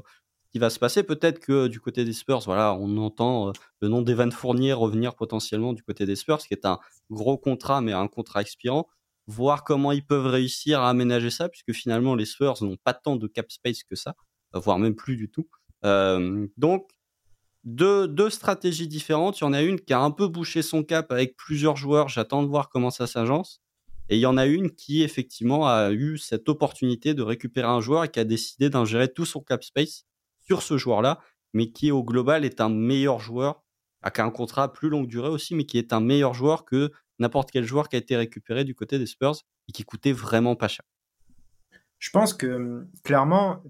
qui 0.54 0.60
va 0.60 0.70
se 0.70 0.78
passer. 0.78 1.02
Peut-être 1.02 1.40
que 1.40 1.68
du 1.68 1.80
côté 1.80 2.06
des 2.06 2.14
Spurs, 2.14 2.42
voilà, 2.42 2.76
on 2.76 2.98
entend 2.98 3.50
euh, 3.50 3.52
le 3.82 3.88
nom 3.88 4.04
d'Evan 4.04 4.32
Fournier 4.32 4.72
revenir 4.72 5.16
potentiellement 5.16 5.74
du 5.74 5.82
côté 5.82 6.06
des 6.06 6.16
Spurs, 6.16 6.38
qui 6.38 6.54
est 6.54 6.66
un 6.66 6.80
gros 7.10 7.38
contrat, 7.40 7.82
mais 7.82 7.92
un 7.92 8.08
contrat 8.08 8.42
expirant. 8.42 8.88
Voir 9.26 9.64
comment 9.64 9.92
ils 9.92 10.06
peuvent 10.06 10.28
réussir 10.28 10.82
à 10.82 10.90
aménager 10.90 11.32
ça, 11.32 11.50
puisque 11.50 11.74
finalement 11.74 12.14
les 12.14 12.26
Spurs 12.26 12.64
n'ont 12.64 12.78
pas 12.84 12.94
tant 12.94 13.16
de 13.16 13.28
cap 13.28 13.52
space 13.52 13.84
que 13.84 13.96
ça, 13.96 14.16
voire 14.54 14.78
même 14.78 14.96
plus 14.96 15.18
du 15.18 15.30
tout. 15.32 15.50
Euh, 15.86 16.48
donc 16.56 16.92
deux, 17.64 18.08
deux 18.08 18.30
stratégies 18.30 18.88
différentes. 18.88 19.40
Il 19.40 19.46
y 19.46 19.48
en 19.48 19.54
a 19.54 19.64
une 19.64 19.80
qui 19.80 19.94
a 19.94 20.00
un 20.02 20.12
peu 20.12 20.28
bouché 20.28 20.62
son 20.62 20.84
cap 20.84 21.12
avec 21.12 21.36
plusieurs 21.36 21.78
joueurs. 21.78 22.10
J'attends 22.10 22.44
de 22.44 22.48
voir 22.48 22.70
comment 22.70 22.92
ça 22.92 23.08
s'agence. 23.08 23.62
Et 24.10 24.18
il 24.18 24.20
y 24.20 24.26
en 24.28 24.38
a 24.38 24.46
une 24.46 24.70
qui 24.70 25.02
effectivement 25.02 25.68
a 25.68 25.92
eu 25.92 26.18
cette 26.18 26.48
opportunité 26.50 27.14
de 27.14 27.24
récupérer 27.24 27.68
un 27.68 27.82
joueur 27.82 28.04
et 28.04 28.10
qui 28.10 28.20
a 28.20 28.26
décidé 28.26 28.70
d'ingérer 28.70 29.12
tout 29.12 29.26
son 29.26 29.40
cap 29.40 29.64
space 29.64 30.06
sur 30.46 30.62
ce 30.62 30.78
joueur-là, 30.78 31.20
mais 31.54 31.72
qui 31.72 31.92
au 31.92 32.04
global 32.04 32.46
est 32.46 32.62
un 32.62 32.70
meilleur 32.70 33.20
joueur, 33.20 33.64
a 34.02 34.12
un 34.22 34.32
contrat 34.32 34.74
plus 34.74 34.90
longue 34.90 35.08
durée 35.08 35.30
aussi, 35.30 35.56
mais 35.56 35.66
qui 35.66 35.78
est 35.78 35.94
un 35.94 36.00
meilleur 36.02 36.34
joueur 36.34 36.66
que 36.66 36.92
n'importe 37.20 37.52
quel 37.52 37.66
joueur 37.66 37.90
qui 37.90 37.96
a 37.96 38.00
été 38.00 38.16
récupéré 38.18 38.64
du 38.66 38.76
côté 38.76 39.00
des 39.00 39.06
Spurs 39.06 39.36
et 39.70 39.72
qui 39.72 39.84
coûtait 39.84 40.12
vraiment 40.14 40.56
pas 40.56 40.68
cher. 40.68 40.86
Je 42.04 42.10
pense 42.10 42.34
que 42.34 42.86
clairement, 43.06 43.64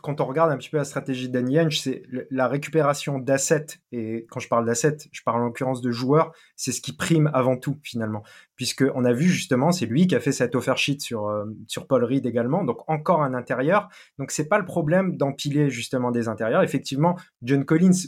quand 0.00 0.20
on 0.20 0.26
regarde 0.26 0.52
un 0.52 0.56
petit 0.56 0.70
peu 0.70 0.76
la 0.76 0.84
stratégie 0.84 1.26
de 1.26 1.32
Danny 1.32 1.58
Henge, 1.58 1.80
c'est 1.80 2.04
la 2.30 2.46
récupération 2.46 3.18
d'assets, 3.18 3.80
et 3.90 4.26
quand 4.30 4.38
je 4.38 4.46
parle 4.46 4.64
d'assets, 4.64 4.98
je 5.10 5.22
parle 5.24 5.42
en 5.42 5.46
l'occurrence 5.46 5.80
de 5.80 5.90
joueurs, 5.90 6.30
c'est 6.54 6.70
ce 6.70 6.80
qui 6.80 6.92
prime 6.92 7.32
avant 7.34 7.56
tout 7.56 7.76
finalement. 7.82 8.22
Puisqu'on 8.54 9.04
a 9.04 9.12
vu 9.12 9.24
justement, 9.24 9.72
c'est 9.72 9.86
lui 9.86 10.06
qui 10.06 10.14
a 10.14 10.20
fait 10.20 10.30
cette 10.30 10.54
offer 10.54 10.76
sheet 10.76 11.00
sur, 11.00 11.26
euh, 11.26 11.46
sur 11.66 11.88
Paul 11.88 12.04
Reed 12.04 12.26
également, 12.26 12.62
donc 12.62 12.88
encore 12.88 13.24
un 13.24 13.34
intérieur. 13.34 13.88
Donc 14.20 14.30
c'est 14.30 14.46
pas 14.46 14.58
le 14.58 14.66
problème 14.66 15.16
d'empiler 15.16 15.68
justement 15.68 16.12
des 16.12 16.28
intérieurs. 16.28 16.62
Effectivement, 16.62 17.18
John 17.42 17.64
Collins, 17.64 18.06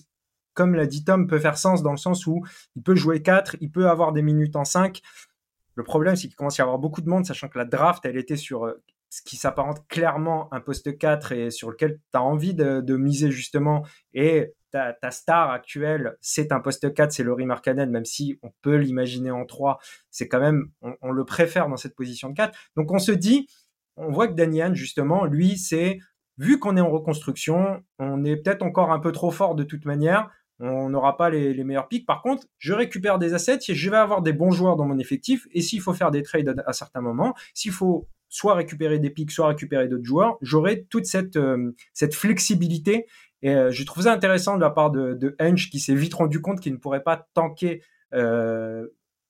comme 0.55 0.77
l'a 0.77 0.87
dit 0.87 1.03
Tom, 1.03 1.27
peut 1.27 1.41
faire 1.41 1.59
sens 1.59 1.83
dans 1.83 1.91
le 1.91 1.97
sens 1.97 2.29
où 2.29 2.45
il 2.77 2.85
peut 2.85 2.95
jouer 2.95 3.21
4, 3.21 3.57
il 3.61 3.73
peut 3.73 3.89
avoir 3.89 4.13
des 4.13 4.23
minutes 4.23 4.55
en 4.55 4.65
5. 4.65 5.03
Le 5.75 5.83
problème, 5.83 6.15
c'est 6.15 6.29
qu'il 6.29 6.37
commence 6.37 6.61
à 6.61 6.63
y 6.63 6.65
avoir 6.65 6.79
beaucoup 6.79 7.01
de 7.01 7.09
monde, 7.09 7.27
sachant 7.27 7.49
que 7.49 7.59
la 7.59 7.65
draft, 7.65 8.07
elle 8.07 8.17
était 8.17 8.37
sur 8.37 8.65
euh, 8.65 8.81
ce 9.11 9.23
qui 9.23 9.37
s'apparente 9.37 9.87
clairement 9.89 10.53
un 10.53 10.61
poste 10.61 10.99
4 10.99 11.33
et 11.33 11.51
sur 11.51 11.71
lequel 11.71 11.99
tu 12.13 12.19
as 12.19 12.23
envie 12.23 12.55
de, 12.55 12.97
miser 12.97 13.31
justement. 13.31 13.85
Et 14.15 14.53
ta, 14.73 15.11
star 15.11 15.51
actuelle, 15.51 16.17
c'est 16.21 16.53
un 16.53 16.61
poste 16.61 16.93
4, 16.93 17.13
c'est 17.13 17.23
Laurie 17.23 17.47
Markkanen, 17.47 17.91
même 17.91 18.05
si 18.05 18.39
on 18.43 18.51
peut 18.63 18.77
l'imaginer 18.77 19.31
en 19.31 19.47
3, 19.47 19.79
c'est 20.11 20.29
quand 20.29 20.41
même, 20.41 20.71
on, 20.83 21.13
le 21.13 21.25
préfère 21.25 21.69
dans 21.69 21.77
cette 21.77 21.95
position 21.95 22.29
de 22.29 22.35
4. 22.35 22.59
Donc 22.77 22.93
on 22.93 22.99
se 22.99 23.13
dit, 23.13 23.49
on 23.97 24.11
voit 24.11 24.29
que 24.29 24.35
Daniel, 24.35 24.75
justement, 24.75 25.25
lui, 25.25 25.57
c'est, 25.57 25.99
vu 26.37 26.59
qu'on 26.59 26.77
est 26.77 26.83
en 26.83 26.91
reconstruction, 26.91 27.83
on 27.99 28.25
est 28.25 28.37
peut-être 28.37 28.63
encore 28.63 28.93
un 28.93 28.99
peu 28.99 29.13
trop 29.13 29.31
fort 29.31 29.55
de 29.55 29.65
toute 29.65 29.87
manière, 29.87 30.31
on 30.59 30.91
n'aura 30.91 31.17
pas 31.17 31.31
les, 31.31 31.65
meilleurs 31.65 31.89
pics. 31.89 32.07
Par 32.07 32.23
contre, 32.23 32.47
je 32.59 32.75
récupère 32.75 33.19
des 33.19 33.35
assets, 33.35 33.61
je 33.69 33.91
vais 33.91 33.97
avoir 33.97 34.21
des 34.21 34.33
bons 34.33 34.51
joueurs 34.51 34.77
dans 34.77 34.87
mon 34.87 34.99
effectif, 34.99 35.47
et 35.53 35.63
s'il 35.63 35.81
faut 35.81 35.95
faire 35.95 36.11
des 36.11 36.23
trades 36.23 36.49
à, 36.49 36.71
à 36.71 36.73
certains 36.75 37.01
moments, 37.01 37.35
s'il 37.55 37.73
faut 37.73 38.09
soit 38.37 38.55
récupérer 38.55 38.99
des 38.99 39.09
pics, 39.09 39.31
soit 39.31 39.49
récupérer 39.49 39.89
d'autres 39.89 40.05
joueurs, 40.05 40.37
j'aurai 40.43 40.85
toute 40.85 41.07
cette, 41.07 41.37
euh, 41.37 41.73
cette 41.95 42.15
flexibilité. 42.15 43.07
Et 43.41 43.55
euh, 43.55 43.71
je 43.71 43.83
trouve 43.85 44.05
ça 44.05 44.13
intéressant 44.13 44.57
de 44.57 44.61
la 44.61 44.69
part 44.69 44.91
de, 44.91 45.15
de 45.15 45.35
Henge 45.41 45.71
qui 45.71 45.81
s'est 45.81 45.95
vite 45.95 46.13
rendu 46.13 46.43
compte 46.43 46.61
qu'il 46.61 46.73
ne 46.73 46.79
pourrait 46.79 47.03
pas 47.03 47.29
tanker 47.33 47.83
euh, 48.13 48.89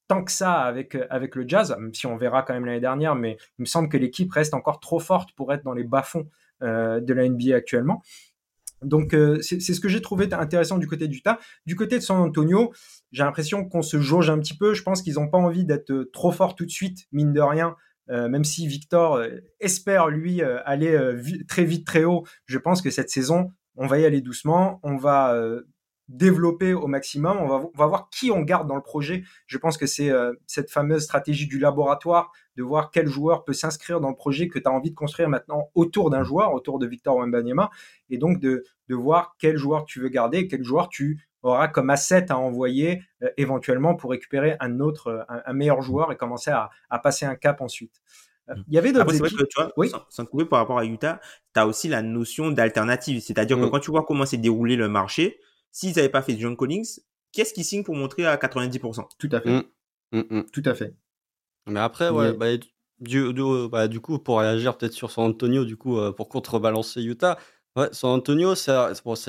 tant 0.09 0.25
que 0.25 0.33
ça 0.33 0.55
avec, 0.55 0.97
avec 1.09 1.37
le 1.37 1.47
Jazz, 1.47 1.77
même 1.79 1.95
si 1.95 2.07
on 2.07 2.16
verra 2.16 2.42
quand 2.42 2.55
même 2.55 2.64
l'année 2.64 2.81
dernière, 2.81 3.14
mais 3.14 3.37
il 3.59 3.62
me 3.62 3.66
semble 3.66 3.88
que 3.88 3.97
l'équipe 3.97 4.33
reste 4.33 4.55
encore 4.55 4.81
trop 4.81 4.99
forte 4.99 5.33
pour 5.37 5.53
être 5.53 5.62
dans 5.62 5.73
les 5.73 5.85
bas-fonds 5.85 6.29
de 6.62 7.12
la 7.12 7.29
NBA 7.29 7.55
actuellement. 7.55 8.03
Donc 8.83 9.16
c'est 9.40 9.61
ce 9.61 9.81
que 9.81 9.88
j'ai 9.88 10.01
trouvé 10.01 10.33
intéressant 10.33 10.79
du 10.79 10.87
côté 10.87 11.09
du 11.09 11.23
tas. 11.23 11.40
Du 11.66 11.75
côté 11.75 11.97
de 11.97 12.03
San 12.03 12.21
Antonio, 12.21 12.73
j'ai 13.11 13.25
l'impression 13.25 13.64
qu'on 13.69 13.83
se 13.83 14.01
jauge 14.01 14.31
un 14.31 14.38
petit 14.38 14.57
peu. 14.57 14.75
Je 14.75 14.85
pense 14.85 15.03
qu'ils 15.03 15.14
n'ont 15.14 15.29
pas 15.29 15.38
envie 15.38 15.64
d'être 15.64 16.09
trop 16.12 16.31
forts 16.31 16.55
tout 16.55 16.64
de 16.64 16.71
suite, 16.71 17.07
mine 17.11 17.33
de 17.33 17.40
rien, 17.40 17.75
euh, 18.11 18.29
même 18.29 18.45
si 18.45 18.66
Victor 18.66 19.16
euh, 19.16 19.29
espère 19.61 20.09
lui 20.09 20.42
euh, 20.42 20.59
aller 20.64 20.99
très 21.49 21.64
vite 21.64 21.87
très 21.87 22.05
haut, 22.05 22.25
je 22.47 22.59
pense 22.59 22.83
que 22.83 22.90
cette 22.90 23.11
saison, 23.11 23.53
on 23.77 23.87
va 23.87 23.99
y 23.99 24.05
aller 24.05 24.21
doucement, 24.21 24.81
on 24.83 24.97
va 24.97 25.38
développer 26.09 26.73
au 26.73 26.87
maximum, 26.87 27.37
on 27.38 27.49
va, 27.49 27.87
voir 27.87 28.09
qui 28.11 28.31
on 28.31 28.40
garde 28.40 28.69
dans 28.69 28.77
le 28.77 28.83
projet. 28.83 29.25
Je 29.47 29.59
pense 29.59 29.77
que 29.77 29.87
c'est 29.87 30.11
cette 30.47 30.71
fameuse 30.71 31.03
stratégie 31.03 31.47
du 31.47 31.59
laboratoire, 31.59 32.33
de 32.57 32.62
voir 32.62 32.90
quel 32.90 33.07
joueur 33.07 33.45
peut 33.45 33.53
s'inscrire 33.53 34.01
dans 34.01 34.09
le 34.09 34.16
projet 34.16 34.49
que 34.49 34.59
tu 34.59 34.66
as 34.66 34.73
envie 34.73 34.90
de 34.90 34.95
construire 34.95 35.29
maintenant 35.29 35.69
autour 35.75 36.09
d'un 36.09 36.23
joueur, 36.23 36.55
autour 36.55 36.79
de 36.79 36.87
Victor 36.87 37.16
Wembanyama, 37.16 37.71
et 38.09 38.16
donc 38.16 38.40
de, 38.40 38.64
de 38.88 38.95
voir 38.95 39.37
quel 39.38 39.57
joueur 39.57 39.85
tu 39.85 40.01
veux 40.01 40.09
garder, 40.09 40.49
quel 40.49 40.64
joueur 40.64 40.88
tu 40.88 41.26
aura 41.47 41.69
comme 41.69 41.91
asset 41.91 42.31
à 42.31 42.39
envoyer 42.39 43.03
euh, 43.23 43.29
éventuellement 43.37 43.95
pour 43.95 44.11
récupérer 44.11 44.57
un 44.61 44.81
autre, 44.81 45.09
euh, 45.09 45.41
un, 45.47 45.53
meilleur 45.53 45.83
joueur 45.83 46.13
et 46.13 46.17
commencer 46.17 46.51
à, 46.51 46.71
passer 46.99 47.27
un 47.27 47.35
cap 47.35 47.61
ensuite. 47.61 48.03
Euh, 48.49 48.55
il 48.69 48.75
y 48.75 48.79
avait 48.79 48.93
d'autres 48.93 49.15
équipes. 49.15 49.49
tu 49.49 49.61
vois, 49.61 49.73
oui. 49.77 49.89
sans, 49.89 50.05
sans 50.09 50.25
par 50.25 50.61
rapport 50.61 50.79
à 50.79 50.85
Utah, 50.85 51.21
tu 51.55 51.61
as 51.61 51.67
aussi 51.67 51.89
la 51.89 52.03
notion 52.03 52.51
d'alternative. 52.51 53.21
C'est-à-dire 53.21 53.57
que 53.57 53.65
mm. 53.65 53.71
quand 53.71 53.81
tu 53.81 53.91
vois 53.91 54.05
comment 54.05 54.27
s'est 54.27 54.37
déroulé 54.37 54.77
le 54.77 54.89
marché, 54.89 55.41
s'ils 55.73 55.95
n'avaient 55.97 56.09
pas 56.09 56.23
fait 56.23 56.39
John 56.39 56.57
Collins, 56.57 56.85
qu'est-ce 57.33 57.53
qu'ils 57.53 57.65
signent 57.65 57.85
pour 57.85 57.97
montrer 57.97 58.27
à 58.27 58.37
90% 58.37 59.09
Tout 59.19 59.29
à 59.33 59.41
fait. 59.41 59.51
Mm. 60.13 60.23
Mm, 60.31 60.43
Tout 60.53 60.63
à 60.65 60.75
fait. 60.75 60.95
Mais 61.67 61.81
après, 61.81 62.11
ouais, 62.11 62.33
bah, 62.33 62.57
du, 63.01 63.33
bah, 63.69 63.89
du, 63.89 64.01
coup, 64.01 64.19
pour 64.21 64.39
réagir 64.39 64.79
peut-être 64.79 64.93
sur 64.93 65.11
San 65.11 65.25
Antonio, 65.25 65.65
du 65.65 65.77
coup, 65.77 65.99
pour 66.13 66.29
contrebalancer 66.29 67.03
Utah, 67.03 67.37
Ouais, 67.77 67.89
San 67.93 68.11
Antonio, 68.11 68.55
c'est 68.55 68.73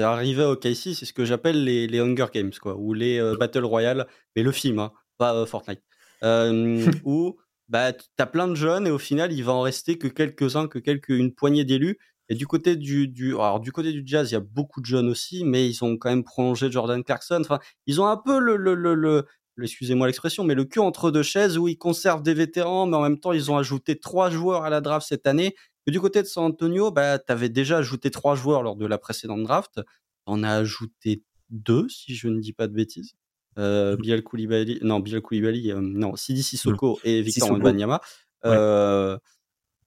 arrivé 0.03 0.45
au 0.45 0.55
KC, 0.55 0.93
c'est 0.95 1.05
ce 1.05 1.11
que 1.11 1.25
j'appelle 1.25 1.65
les, 1.65 1.85
les 1.85 1.99
Hunger 1.99 2.27
Games, 2.33 2.53
quoi, 2.61 2.77
ou 2.77 2.93
les 2.93 3.19
euh, 3.19 3.35
Battle 3.37 3.65
Royale, 3.65 4.07
mais 4.37 4.43
le 4.43 4.53
film, 4.53 4.79
hein, 4.79 4.93
pas 5.17 5.35
euh, 5.35 5.45
Fortnite. 5.45 5.81
Euh, 6.23 6.85
où 7.05 7.37
bah, 7.67 7.91
tu 7.91 8.05
as 8.17 8.25
plein 8.25 8.47
de 8.47 8.55
jeunes 8.55 8.87
et 8.87 8.91
au 8.91 8.97
final, 8.97 9.33
il 9.33 9.43
va 9.43 9.51
en 9.51 9.61
rester 9.61 9.97
que 9.97 10.07
quelques-uns, 10.07 10.67
que 10.67 10.79
quelques, 10.79 11.09
une 11.09 11.33
poignée 11.33 11.65
d'élus. 11.65 11.97
Et 12.29 12.35
du 12.35 12.47
côté 12.47 12.77
du, 12.77 13.09
du, 13.09 13.33
alors, 13.33 13.59
du 13.59 13.73
côté 13.73 13.91
du 13.91 14.03
jazz, 14.05 14.31
il 14.31 14.35
y 14.35 14.37
a 14.37 14.41
beaucoup 14.41 14.79
de 14.79 14.85
jeunes 14.85 15.09
aussi, 15.09 15.43
mais 15.43 15.67
ils 15.69 15.83
ont 15.83 15.97
quand 15.97 16.09
même 16.09 16.23
prolongé 16.23 16.71
Jordan 16.71 17.03
Clarkson. 17.03 17.39
Enfin, 17.41 17.59
ils 17.85 17.99
ont 17.99 18.07
un 18.07 18.17
peu 18.17 18.39
le, 18.39 18.55
le, 18.55 18.75
le, 18.75 19.25
excusez-moi 19.61 20.07
l'expression, 20.07 20.45
mais 20.45 20.55
le 20.55 20.63
cul 20.63 20.79
entre 20.79 21.11
deux 21.11 21.23
chaises 21.23 21.57
où 21.57 21.67
ils 21.67 21.77
conservent 21.77 22.23
des 22.23 22.33
vétérans, 22.33 22.85
mais 22.85 22.95
en 22.95 23.01
même 23.01 23.19
temps, 23.19 23.33
ils 23.33 23.51
ont 23.51 23.57
ajouté 23.57 23.99
trois 23.99 24.29
joueurs 24.29 24.63
à 24.63 24.69
la 24.69 24.79
draft 24.79 25.07
cette 25.07 25.27
année. 25.27 25.53
Et 25.87 25.91
du 25.91 26.01
côté 26.01 26.21
de 26.21 26.27
San 26.27 26.43
Antonio, 26.43 26.91
bah, 26.91 27.17
tu 27.17 27.31
avais 27.31 27.47
déjà 27.47 27.77
ajouté 27.77 28.11
trois 28.11 28.35
joueurs 28.35 28.61
lors 28.61 28.75
de 28.75 28.85
la 28.85 28.97
précédente 28.97 29.43
draft. 29.43 29.79
On 30.25 30.43
a 30.43 30.51
ajouté 30.51 31.23
deux, 31.49 31.87
si 31.87 32.13
je 32.13 32.27
ne 32.27 32.41
dis 32.41 32.51
pas 32.51 32.67
de 32.67 32.73
bêtises. 32.73 33.13
Euh. 33.57 33.95
Bilal 33.95 34.21
Koulibaly, 34.21 34.79
non, 34.81 34.99
Bilal 34.99 35.21
Koulibaly, 35.21 35.71
euh, 35.71 35.79
non, 35.81 36.17
Sidi 36.17 36.43
Sissoko 36.43 36.99
et 37.05 37.21
Victor 37.21 37.51
Wembanyama. 37.51 38.01
Euh, 38.45 39.17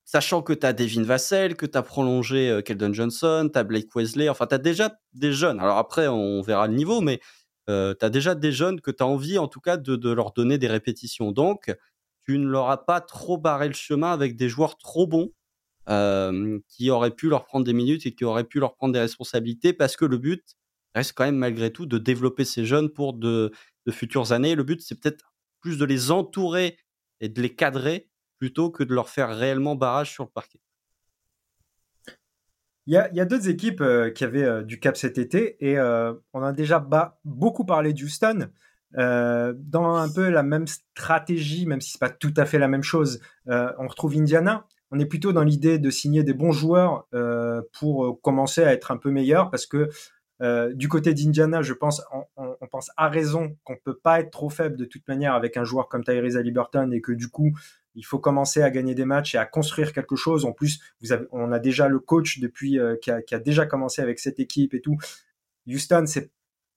sachant 0.04 0.40
que 0.40 0.54
tu 0.54 0.66
as 0.66 0.72
Devin 0.72 1.02
Vassell, 1.02 1.54
que 1.54 1.66
tu 1.66 1.76
as 1.76 1.82
prolongé 1.82 2.48
euh, 2.48 2.62
Keldon 2.62 2.94
Johnson, 2.94 3.48
tu 3.52 3.58
as 3.58 3.62
Blake 3.62 3.94
Wesley, 3.94 4.30
enfin, 4.30 4.46
tu 4.46 4.54
as 4.54 4.58
déjà 4.58 4.98
des 5.12 5.34
jeunes. 5.34 5.60
Alors 5.60 5.76
après, 5.76 6.08
on 6.08 6.40
verra 6.40 6.66
le 6.66 6.74
niveau, 6.74 7.02
mais 7.02 7.20
tu 7.68 7.72
as 8.04 8.10
déjà 8.10 8.34
des 8.34 8.50
jeunes 8.50 8.80
que 8.80 8.90
tu 8.90 9.02
as 9.02 9.06
envie, 9.06 9.38
en 9.38 9.46
tout 9.46 9.60
cas, 9.60 9.76
de, 9.76 10.10
leur 10.10 10.32
donner 10.32 10.56
des 10.56 10.66
répétitions. 10.66 11.30
Donc, 11.30 11.72
tu 12.24 12.38
ne 12.38 12.48
leur 12.48 12.70
as 12.70 12.84
pas 12.84 13.00
trop 13.00 13.36
barré 13.38 13.68
le 13.68 13.74
chemin 13.74 14.10
avec 14.12 14.34
des 14.34 14.48
joueurs 14.48 14.76
trop 14.76 15.06
bons 15.06 15.30
qui 16.68 16.90
auraient 16.90 17.14
pu 17.14 17.29
leur 17.29 17.44
prendre 17.44 17.64
des 17.64 17.72
minutes 17.72 18.07
et 18.07 18.14
qui 18.14 18.24
auraient 18.24 18.44
pu 18.44 18.61
leur 18.61 18.76
prendre 18.76 18.92
des 18.92 19.00
responsabilités 19.00 19.72
parce 19.72 19.96
que 19.96 20.05
le 20.05 20.18
but 20.18 20.57
reste 20.94 21.12
quand 21.14 21.24
même, 21.24 21.37
malgré 21.37 21.72
tout, 21.72 21.87
de 21.87 21.98
développer 21.98 22.44
ces 22.44 22.64
jeunes 22.64 22.90
pour 22.90 23.14
de, 23.14 23.53
futures 23.90 24.33
années. 24.33 24.55
Le 24.55 24.62
but, 24.62 24.81
c'est 24.81 25.00
peut-être 25.00 25.33
plus 25.61 25.79
de 25.79 25.85
les 25.85 26.11
entourer 26.11 26.79
et 27.20 27.29
de 27.29 27.42
les 27.42 27.55
cadrer 27.55 28.09
plutôt 28.38 28.70
que 28.70 28.85
de 28.85 28.94
leur 28.94 29.09
faire 29.09 29.37
réellement 29.37 29.74
barrage 29.74 30.12
sur 30.12 30.24
le 30.24 30.31
parquet. 30.31 30.61
Il 32.87 32.94
y 32.94 33.20
a, 33.20 33.24
d'autres 33.24 33.48
équipes 33.48 33.83
euh, 33.83 34.11
qui 34.11 34.24
avaient 34.24 34.42
euh, 34.42 34.62
du 34.62 34.81
cap 34.81 34.96
cet 34.96 35.18
été 35.18 35.57
et 35.64 35.79
euh, 35.79 36.14
on 36.33 36.42
a 36.42 36.53
déjà 36.53 36.85
beaucoup 37.24 37.64
parlé 37.64 37.92
d'Houston. 37.92 38.48
dans 38.94 39.94
un 39.96 40.12
peu 40.12 40.31
la 40.31 40.42
même 40.42 40.66
stratégie, 40.66 41.66
même 41.66 41.81
si 41.81 41.92
c'est 41.92 42.00
pas 42.00 42.11
tout 42.11 42.35
à 42.37 42.46
fait 42.46 42.59
la 42.59 42.68
même 42.68 42.83
chose, 42.83 43.20
on 43.46 43.87
retrouve 43.87 44.16
Indiana. 44.16 44.66
On 44.90 44.98
est 44.98 45.07
plutôt 45.07 45.33
dans 45.33 45.44
l'idée 45.44 45.79
de 45.79 45.90
signer 45.90 46.24
des 46.24 46.35
bons 46.35 46.53
joueurs 46.53 47.07
pour 47.72 48.20
commencer 48.22 48.64
à 48.64 48.72
être 48.72 48.90
un 48.90 48.96
peu 48.96 49.11
meilleur 49.11 49.50
parce 49.50 49.66
que 49.66 49.88
du 50.72 50.88
côté 50.88 51.14
d'Indiana, 51.14 51.62
je 51.62 51.74
pense, 51.74 52.03
on, 52.12 52.57
on, 52.61 52.66
pense 52.66 52.90
à 52.96 53.09
raison 53.09 53.57
qu'on 53.62 53.76
peut 53.76 53.96
pas 53.96 54.20
être 54.20 54.31
trop 54.31 54.50
faible 54.50 54.76
de 54.76 54.85
toute 54.85 55.07
manière 55.07 55.35
avec 55.35 55.57
un 55.57 55.64
joueur 55.64 55.88
comme 55.88 56.03
Tyrese 56.03 56.37
Haliburton 56.37 56.90
et 56.92 57.00
que 57.00 57.12
du 57.12 57.29
coup, 57.29 57.53
il 57.94 58.05
faut 58.05 58.18
commencer 58.18 58.62
à 58.62 58.70
gagner 58.70 58.94
des 58.94 59.05
matchs 59.05 59.35
et 59.35 59.38
à 59.38 59.46
construire 59.46 59.92
quelque 59.92 60.16
chose. 60.16 60.44
En 60.44 60.53
plus, 60.53 60.81
vous 61.00 61.12
avez, 61.12 61.26
on 61.33 61.53
a 61.53 61.59
déjà 61.59 61.88
le 61.88 61.98
coach 61.98 62.38
depuis 62.40 62.79
euh, 62.79 62.96
qui, 62.96 63.11
a, 63.11 63.38
déjà 63.38 63.66
commencé 63.66 64.03
avec 64.03 64.18
cette 64.18 64.38
équipe 64.38 64.74
et 64.74 64.81
tout. 64.81 64.96
Houston, 65.66 66.05
c'est 66.07 66.31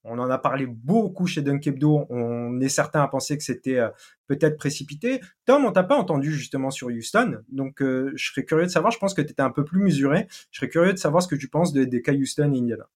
on 0.03 0.19
en 0.19 0.29
a 0.29 0.37
parlé 0.37 0.65
beaucoup 0.65 1.27
chez 1.27 1.41
Dunkebdo. 1.41 2.05
On 2.09 2.59
est 2.59 2.69
certain 2.69 3.01
à 3.01 3.07
penser 3.07 3.37
que 3.37 3.43
c'était 3.43 3.79
euh, 3.79 3.89
peut-être 4.27 4.57
précipité. 4.57 5.21
Tom, 5.45 5.65
on 5.65 5.71
t'a 5.71 5.83
pas 5.83 5.95
entendu 5.95 6.31
justement 6.31 6.71
sur 6.71 6.87
Houston. 6.87 7.39
Donc, 7.49 7.81
euh, 7.81 8.11
je 8.15 8.31
serais 8.31 8.45
curieux 8.45 8.65
de 8.65 8.71
savoir. 8.71 8.91
Je 8.91 8.99
pense 8.99 9.13
que 9.13 9.21
tu 9.21 9.31
étais 9.31 9.41
un 9.41 9.51
peu 9.51 9.63
plus 9.63 9.81
mesuré. 9.81 10.27
Je 10.51 10.59
serais 10.59 10.69
curieux 10.69 10.93
de 10.93 10.97
savoir 10.97 11.23
ce 11.23 11.27
que 11.27 11.35
tu 11.35 11.47
penses 11.47 11.73
des 11.73 12.01
cas 12.01 12.13
Houston 12.13 12.53
et 12.53 12.59
Indiana. 12.59 12.87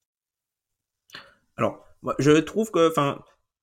Alors, 1.56 1.86
je 2.20 2.32
trouve 2.32 2.72
que, 2.72 2.90
enfin, 2.90 3.20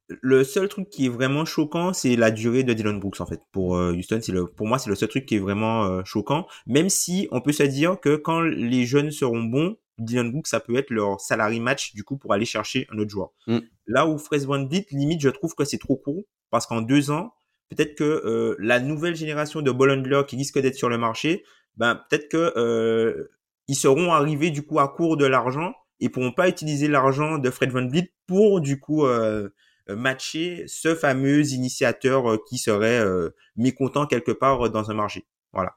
le 0.09 0.45
seul 0.45 0.69
truc 0.69 0.91
qui 0.91 1.07
est 1.07 1.11
vraiment 1.11 1.45
choquant, 1.45 1.93
c'est 1.93 2.17
la 2.17 2.31
durée 2.31 2.63
de 2.63 2.73
Dylan 2.73 3.01
Brooks 3.01 3.21
en 3.21 3.27
fait. 3.27 3.41
Pour 3.53 3.77
euh, 3.77 3.93
Houston, 3.93 4.21
c'est 4.23 4.33
le, 4.33 4.47
pour 4.47 4.67
moi, 4.67 4.79
c'est 4.79 4.91
le 4.91 4.97
seul 4.97 5.09
truc 5.09 5.27
qui 5.27 5.37
est 5.37 5.41
vraiment 5.41 5.85
euh, 5.85 6.03
choquant. 6.05 6.47
Même 6.67 6.89
si 6.89 7.29
on 7.31 7.41
peut 7.41 7.53
se 7.53 7.63
dire 7.63 7.99
que 8.01 8.17
quand 8.17 8.41
les 8.41 8.85
jeunes 8.85 9.11
seront 9.11 9.43
bons, 9.43 9.77
Dylan 9.99 10.31
Brooks, 10.31 10.49
ça 10.49 10.61
peut 10.61 10.77
être 10.77 10.91
leur 10.91 11.21
salary 11.21 11.61
match 11.61 11.95
du 11.95 12.05
coup 12.05 12.17
pour 12.17 12.33
aller 12.33 12.45
chercher 12.45 12.87
un 12.93 12.99
autre 12.99 13.11
joueur. 13.11 13.31
Mm. 13.47 13.59
Là 13.87 14.07
où 14.07 14.19
Fred 14.19 14.43
Van 14.43 14.69
limite, 14.91 15.21
je 15.21 15.29
trouve 15.29 15.55
que 15.55 15.65
c'est 15.65 15.79
trop 15.79 15.97
court 15.97 16.25
parce 16.51 16.67
qu'en 16.67 16.83
deux 16.83 17.11
ans, 17.11 17.35
peut-être 17.69 17.95
que 17.95 18.05
euh, 18.05 18.57
la 18.59 18.81
nouvelle 18.81 19.17
génération 19.17 19.63
de 19.63 19.71
ball 19.71 20.27
qui 20.27 20.37
risque 20.37 20.59
d'être 20.59 20.77
sur 20.77 20.89
le 20.89 20.99
marché, 20.99 21.45
ben 21.77 22.01
peut-être 22.09 22.29
que 22.29 23.29
ils 23.67 23.77
seront 23.77 24.13
arrivés 24.13 24.51
du 24.51 24.63
coup 24.63 24.79
à 24.79 24.89
court 24.89 25.17
de 25.17 25.25
l'argent 25.25 25.75
et 26.01 26.09
pourront 26.09 26.33
pas 26.33 26.49
utiliser 26.49 26.89
l'argent 26.89 27.39
de 27.39 27.51
Fred 27.51 27.71
Van 27.71 27.89
pour 28.27 28.61
du 28.61 28.79
coup 28.79 29.07
euh, 29.07 29.97
matcher 29.97 30.65
ce 30.67 30.95
fameux 30.95 31.53
initiateur 31.53 32.31
euh, 32.31 32.39
qui 32.49 32.59
serait 32.59 33.01
euh, 33.01 33.31
mécontent 33.57 34.07
quelque 34.07 34.33
part 34.33 34.71
dans 34.71 34.91
un 34.91 34.95
marché. 34.95 35.27
Voilà. 35.53 35.77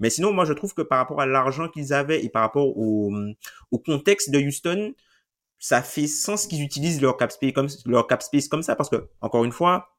Mais 0.00 0.10
sinon, 0.10 0.32
moi, 0.32 0.44
je 0.44 0.52
trouve 0.52 0.74
que 0.74 0.82
par 0.82 0.98
rapport 0.98 1.20
à 1.20 1.26
l'argent 1.26 1.68
qu'ils 1.68 1.92
avaient 1.92 2.24
et 2.24 2.28
par 2.28 2.42
rapport 2.42 2.76
au, 2.76 3.12
au 3.70 3.78
contexte 3.78 4.30
de 4.30 4.38
Houston, 4.38 4.94
ça 5.58 5.82
fait 5.82 6.06
sens 6.06 6.46
qu'ils 6.46 6.62
utilisent 6.62 7.00
leur 7.00 7.16
cap 7.16 7.30
space 7.30 7.52
comme 7.52 7.68
leur 7.84 8.06
cap 8.06 8.22
space 8.22 8.48
comme 8.48 8.62
ça 8.62 8.74
parce 8.74 8.88
que 8.88 9.08
encore 9.20 9.44
une 9.44 9.52
fois, 9.52 9.90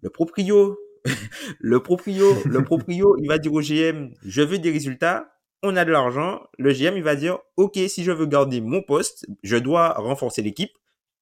le 0.00 0.10
proprio, 0.10 0.78
le 1.60 1.82
proprio, 1.82 2.32
le 2.44 2.62
proprio, 2.62 3.16
il 3.18 3.28
va 3.28 3.38
dire 3.38 3.52
au 3.52 3.60
GM, 3.60 4.10
je 4.22 4.42
veux 4.42 4.58
des 4.58 4.70
résultats. 4.70 5.32
On 5.62 5.74
a 5.74 5.84
de 5.84 5.90
l'argent. 5.90 6.42
Le 6.58 6.72
GM, 6.72 6.96
il 6.96 7.02
va 7.02 7.16
dire, 7.16 7.38
OK, 7.56 7.78
si 7.88 8.04
je 8.04 8.12
veux 8.12 8.26
garder 8.26 8.60
mon 8.60 8.82
poste, 8.82 9.26
je 9.42 9.56
dois 9.56 9.94
renforcer 9.94 10.42
l'équipe. 10.42 10.70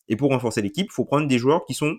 Et 0.08 0.16
pour 0.16 0.30
renforcer 0.30 0.60
l'équipe, 0.60 0.90
faut 0.90 1.06
prendre 1.06 1.26
des 1.26 1.38
joueurs 1.38 1.64
qui 1.64 1.72
sont 1.72 1.96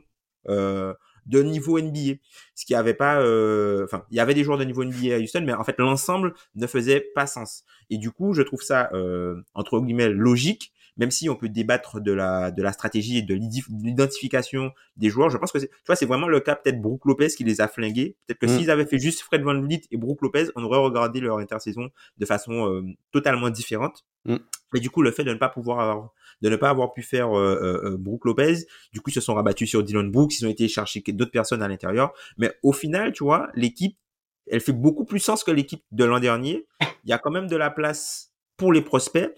euh, 0.49 0.93
de 1.25 1.41
niveau 1.41 1.79
NBA. 1.79 2.15
Ce 2.55 2.65
qui 2.65 2.75
avait 2.75 2.93
pas, 2.93 3.21
euh, 3.21 3.85
enfin, 3.85 4.05
il 4.11 4.17
y 4.17 4.19
avait 4.19 4.33
des 4.33 4.43
joueurs 4.43 4.57
de 4.57 4.63
niveau 4.63 4.83
NBA 4.83 5.15
à 5.15 5.19
Houston, 5.19 5.43
mais 5.45 5.53
en 5.53 5.63
fait 5.63 5.77
l'ensemble 5.79 6.33
ne 6.55 6.67
faisait 6.67 7.01
pas 7.13 7.27
sens. 7.27 7.63
Et 7.89 7.97
du 7.97 8.11
coup, 8.11 8.33
je 8.33 8.41
trouve 8.41 8.61
ça 8.61 8.89
euh, 8.93 9.41
entre 9.53 9.79
guillemets 9.79 10.09
logique, 10.09 10.71
même 10.97 11.11
si 11.11 11.29
on 11.29 11.35
peut 11.35 11.49
débattre 11.49 11.99
de 11.99 12.11
la 12.11 12.51
de 12.51 12.61
la 12.61 12.71
stratégie 12.71 13.17
et 13.17 13.21
de 13.21 13.33
l'identification 13.33 14.71
des 14.97 15.09
joueurs. 15.09 15.29
Je 15.29 15.37
pense 15.37 15.51
que 15.51 15.59
c'est, 15.59 15.67
tu 15.67 15.85
vois, 15.87 15.95
c'est 15.95 16.05
vraiment 16.05 16.27
le 16.27 16.39
cas 16.39 16.55
peut-être 16.55 16.81
Brook 16.81 17.05
Lopez 17.05 17.27
qui 17.29 17.43
les 17.43 17.61
a 17.61 17.67
flingués. 17.67 18.15
Peut-être 18.25 18.39
que 18.39 18.45
mm. 18.45 18.57
s'ils 18.57 18.71
avaient 18.71 18.85
fait 18.85 18.99
juste 18.99 19.21
Fred 19.21 19.41
Van 19.41 19.59
Vliet 19.59 19.81
et 19.91 19.97
Brook 19.97 20.21
Lopez, 20.21 20.45
on 20.55 20.63
aurait 20.63 20.79
regardé 20.79 21.19
leur 21.19 21.37
intersaison 21.37 21.89
de 22.17 22.25
façon 22.25 22.71
euh, 22.71 22.83
totalement 23.11 23.49
différente. 23.49 24.05
Mm. 24.25 24.37
Mais 24.73 24.79
du 24.79 24.89
coup, 24.89 25.01
le 25.01 25.11
fait 25.11 25.23
de 25.23 25.31
ne 25.31 25.37
pas 25.37 25.49
pouvoir 25.49 25.79
avoir 25.79 26.13
de 26.45 26.49
ne 26.51 26.57
pas 26.57 26.69
avoir 26.69 26.93
pu 26.93 27.01
faire 27.01 27.35
euh, 27.35 27.57
euh, 27.59 27.89
euh, 27.89 27.97
Brook 27.97 28.23
Lopez. 28.25 28.67
Du 28.93 29.01
coup, 29.01 29.09
ils 29.09 29.13
se 29.13 29.21
sont 29.21 29.33
rabattus 29.33 29.67
sur 29.67 29.81
Dylan 29.81 30.11
Brooks. 30.11 30.39
Ils 30.39 30.45
ont 30.45 30.49
été 30.49 30.67
chercher 30.67 31.01
d'autres 31.07 31.31
personnes 31.31 31.63
à 31.63 31.67
l'intérieur. 31.67 32.13
Mais 32.37 32.53
au 32.61 32.71
final, 32.71 33.13
tu 33.13 33.23
vois, 33.23 33.49
l'équipe, 33.55 33.97
elle 34.45 34.59
fait 34.59 34.71
beaucoup 34.71 35.05
plus 35.05 35.19
sens 35.19 35.43
que 35.43 35.49
l'équipe 35.49 35.83
de 35.91 36.05
l'an 36.05 36.19
dernier. 36.19 36.67
Il 37.03 37.09
y 37.09 37.13
a 37.13 37.17
quand 37.17 37.31
même 37.31 37.47
de 37.47 37.55
la 37.55 37.71
place 37.71 38.31
pour 38.57 38.71
les 38.71 38.83
prospects. 38.83 39.33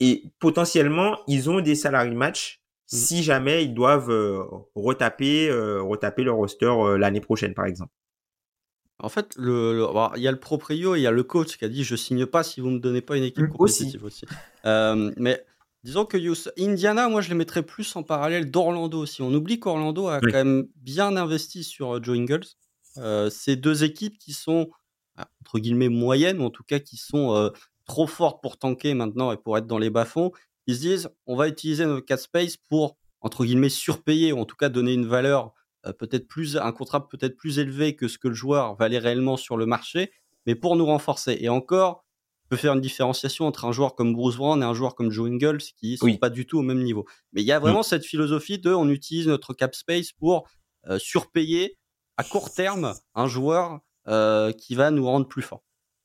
Et 0.00 0.24
potentiellement, 0.38 1.18
ils 1.28 1.50
ont 1.50 1.60
des 1.60 1.74
salariés 1.74 2.14
match 2.14 2.62
mm. 2.90 2.96
si 2.96 3.22
jamais 3.22 3.62
ils 3.62 3.74
doivent 3.74 4.10
retaper, 4.74 5.50
retaper 5.52 6.24
leur 6.24 6.36
roster 6.36 6.72
l'année 6.96 7.20
prochaine, 7.20 7.52
par 7.52 7.66
exemple. 7.66 7.92
En 8.98 9.10
fait, 9.10 9.34
le, 9.36 9.86
il 10.16 10.22
y 10.22 10.28
a 10.28 10.32
le 10.32 10.40
proprio 10.40 10.94
et 10.94 11.00
il 11.00 11.02
y 11.02 11.06
a 11.06 11.10
le 11.10 11.22
coach 11.22 11.58
qui 11.58 11.66
a 11.66 11.68
dit 11.68 11.84
je 11.84 11.96
signe 11.96 12.24
pas 12.24 12.42
si 12.42 12.62
vous 12.62 12.70
me 12.70 12.78
donnez 12.78 13.02
pas 13.02 13.18
une 13.18 13.24
équipe 13.24 13.44
mm, 13.44 13.50
compétitive 13.50 14.04
aussi. 14.04 14.24
mais 14.64 15.44
Disons 15.86 16.04
que 16.04 16.18
Indiana, 16.60 17.08
moi, 17.08 17.20
je 17.20 17.28
les 17.28 17.36
mettrais 17.36 17.62
plus 17.62 17.94
en 17.94 18.02
parallèle 18.02 18.50
d'Orlando 18.50 18.98
aussi. 18.98 19.22
On 19.22 19.32
oublie 19.32 19.60
qu'Orlando 19.60 20.08
a 20.08 20.20
quand 20.20 20.32
même 20.32 20.66
bien 20.74 21.16
investi 21.16 21.62
sur 21.62 21.94
euh, 21.94 22.00
Joe 22.02 22.18
Ingles. 22.18 22.44
Euh, 22.96 23.30
ces 23.30 23.54
deux 23.54 23.84
équipes 23.84 24.18
qui 24.18 24.32
sont, 24.32 24.68
ah, 25.16 25.28
entre 25.42 25.60
guillemets, 25.60 25.88
moyennes, 25.88 26.40
ou 26.40 26.44
en 26.46 26.50
tout 26.50 26.64
cas 26.64 26.80
qui 26.80 26.96
sont 26.96 27.36
euh, 27.36 27.50
trop 27.84 28.08
fortes 28.08 28.42
pour 28.42 28.58
tanker 28.58 28.94
maintenant 28.94 29.30
et 29.30 29.36
pour 29.36 29.56
être 29.56 29.68
dans 29.68 29.78
les 29.78 29.90
bas-fonds, 29.90 30.32
ils 30.66 30.74
se 30.74 30.80
disent 30.80 31.08
on 31.26 31.36
va 31.36 31.46
utiliser 31.46 31.86
notre 31.86 32.04
cap 32.04 32.18
space 32.18 32.56
pour, 32.56 32.96
entre 33.20 33.44
guillemets, 33.44 33.68
surpayer, 33.68 34.32
ou 34.32 34.40
en 34.40 34.44
tout 34.44 34.56
cas 34.56 34.68
donner 34.68 34.92
une 34.92 35.06
valeur 35.06 35.52
peut-être 36.00 36.26
plus, 36.26 36.56
un 36.56 36.72
contrat 36.72 37.08
peut-être 37.08 37.36
plus 37.36 37.60
élevé 37.60 37.94
que 37.94 38.08
ce 38.08 38.18
que 38.18 38.26
le 38.26 38.34
joueur 38.34 38.74
valait 38.74 38.98
réellement 38.98 39.36
sur 39.36 39.56
le 39.56 39.66
marché, 39.66 40.10
mais 40.44 40.56
pour 40.56 40.74
nous 40.74 40.86
renforcer. 40.86 41.38
Et 41.38 41.48
encore, 41.48 42.04
peut 42.48 42.56
faire 42.56 42.74
une 42.74 42.80
différenciation 42.80 43.46
entre 43.46 43.64
un 43.64 43.72
joueur 43.72 43.94
comme 43.94 44.12
Bruce 44.12 44.36
Brown 44.36 44.62
et 44.62 44.64
un 44.64 44.74
joueur 44.74 44.94
comme 44.94 45.10
Joe 45.10 45.28
Ingles 45.28 45.62
qui 45.78 45.96
sont 45.96 46.16
pas 46.16 46.30
du 46.30 46.46
tout 46.46 46.58
au 46.58 46.62
même 46.62 46.82
niveau. 46.82 47.04
Mais 47.32 47.42
il 47.42 47.46
y 47.46 47.52
a 47.52 47.58
vraiment 47.58 47.80
mm. 47.80 47.84
cette 47.84 48.04
philosophie 48.04 48.58
de 48.58 48.72
on 48.72 48.88
utilise 48.88 49.26
notre 49.26 49.54
cap 49.54 49.74
space 49.74 50.12
pour 50.12 50.48
euh, 50.88 50.98
surpayer 50.98 51.76
à 52.16 52.24
court 52.24 52.52
terme 52.52 52.94
un 53.14 53.26
joueur 53.26 53.80
euh, 54.08 54.52
qui 54.52 54.74
va 54.74 54.90
nous 54.90 55.04
rendre 55.04 55.28
plus 55.28 55.42
forts. 55.42 55.64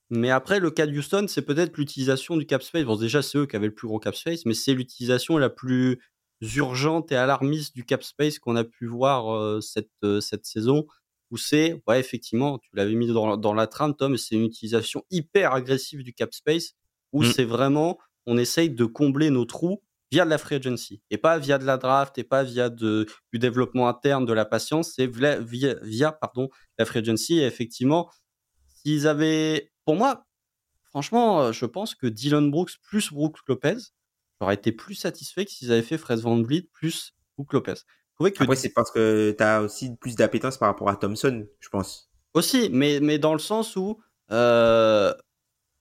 Mais 0.10 0.30
après, 0.30 0.60
le 0.60 0.72
cas 0.72 0.88
de 0.88 0.98
Houston, 0.98 1.26
c'est 1.30 1.44
peut-être 1.44 1.78
l'utilisation 1.78 2.36
du 2.36 2.46
cap 2.46 2.64
space. 2.64 2.84
Bon, 2.84 2.98
déjà, 2.98 3.22
c'est 3.22 3.38
eux 3.38 3.46
qui 3.46 3.56
avaient 3.56 3.68
le 3.68 3.74
plus 3.74 3.88
gros 3.88 4.00
cap 4.00 4.16
space, 4.16 4.46
mais 4.46 4.54
c'est 4.54 4.74
l'utilisation 4.74 5.38
la 5.38 5.50
plus 5.50 6.02
urgente 6.42 7.12
et 7.12 7.16
alarmiste 7.16 7.76
du 7.76 7.86
cap 7.86 8.04
space 8.04 8.40
qu'on 8.40 8.56
a 8.56 8.64
pu 8.64 8.88
voir 8.88 9.34
euh, 9.34 9.62
cette, 9.62 9.92
cette 10.20 10.46
saison 10.46 10.86
où 11.32 11.38
c'est, 11.38 11.82
ouais, 11.88 12.00
effectivement, 12.00 12.60
tu 12.60 12.70
l'avais 12.74 12.94
mis 12.94 13.08
dans, 13.08 13.54
la 13.54 13.68
trame, 13.68 13.96
Tom, 13.96 14.18
c'est 14.18 14.36
une 14.36 14.46
utilisation 14.46 15.04
hyper 15.10 15.54
agressive 15.54 16.04
du 16.04 16.14
cap 16.14 16.34
space, 16.34 16.74
où 17.14 17.24
mmh. 17.24 17.32
c'est 17.32 17.46
vraiment, 17.46 17.98
on 18.26 18.38
essaye 18.38 18.70
de 18.70 18.86
combler 18.86 19.30
nos 19.30 19.46
trous 19.46 19.82
via 20.12 20.26
de 20.26 20.30
la 20.30 20.38
free 20.38 20.56
agency, 20.56 21.02
et 21.10 21.18
pas 21.18 21.40
via 21.40 21.58
de 21.58 21.64
la 21.64 21.78
draft, 21.78 22.18
et 22.18 22.26
pas 22.26 22.44
via 22.44 22.70
de, 22.70 23.08
du 23.32 23.40
développement 23.40 23.88
interne 23.88 24.26
de 24.26 24.34
la 24.34 24.44
patience, 24.44 24.94
c'est 24.96 25.08
via, 25.08 25.40
via, 25.40 26.12
pardon, 26.12 26.50
la 26.78 26.84
free 26.84 27.00
agency. 27.00 27.40
Et 27.40 27.46
effectivement, 27.46 28.12
s'ils 28.68 29.08
avaient, 29.08 29.72
pour 29.86 29.96
moi, 29.96 30.28
franchement, 30.84 31.54
je 31.54 31.66
pense 31.66 31.96
que 31.96 32.08
Dylan 32.08 32.52
Brooks 32.52 32.74
plus 32.84 33.14
Brooks 33.14 33.38
Lopez, 33.48 33.78
j'aurais 34.42 34.56
été 34.56 34.74
plus 34.74 34.96
satisfait 34.96 35.46
que 35.46 35.52
s'ils 35.52 35.72
avaient 35.72 35.82
fait 35.82 35.98
Fred 35.98 36.20
Van 36.20 36.42
Vliet 36.42 36.68
plus 36.74 37.14
Brooks 37.38 37.54
Lopez 37.54 37.76
que... 38.30 38.44
Après, 38.44 38.56
c'est 38.56 38.70
parce 38.70 38.92
que 38.92 39.34
tu 39.36 39.44
as 39.44 39.62
aussi 39.64 39.96
plus 39.96 40.16
d'appétence 40.16 40.58
par 40.58 40.70
rapport 40.70 40.90
à 40.90 40.96
Thompson, 40.96 41.48
je 41.60 41.70
pense. 41.70 42.12
Aussi, 42.36 42.70
mais, 42.72 43.00
mais 43.02 43.18
dans 43.18 43.34
le 43.34 43.40
sens 43.40 43.76
où, 43.76 44.00
euh, 44.32 45.14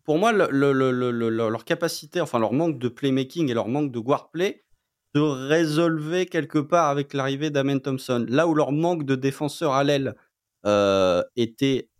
pour 0.04 0.18
moi, 0.18 0.32
leur 0.32 1.64
capacité, 1.64 2.22
enfin 2.22 2.38
leur 2.38 2.54
manque 2.54 2.78
de 2.78 2.88
playmaking 2.88 3.50
et 3.50 3.54
leur 3.54 3.68
manque 3.68 3.92
de 3.92 3.98
guard 3.98 4.30
play 4.30 4.64
se 5.14 5.20
résolvait 5.20 6.26
quelque 6.26 6.58
part 6.58 6.88
avec 6.88 7.14
l'arrivée 7.14 7.50
d'Amen 7.50 7.80
Thompson. 7.80 8.24
Là 8.28 8.46
où 8.46 8.54
leur 8.54 8.72
manque 8.72 9.04
de 9.04 9.16
défenseur 9.16 9.72
à 9.72 9.84
l'aile 9.84 10.14
euh, 10.66 11.22
était 11.36 11.90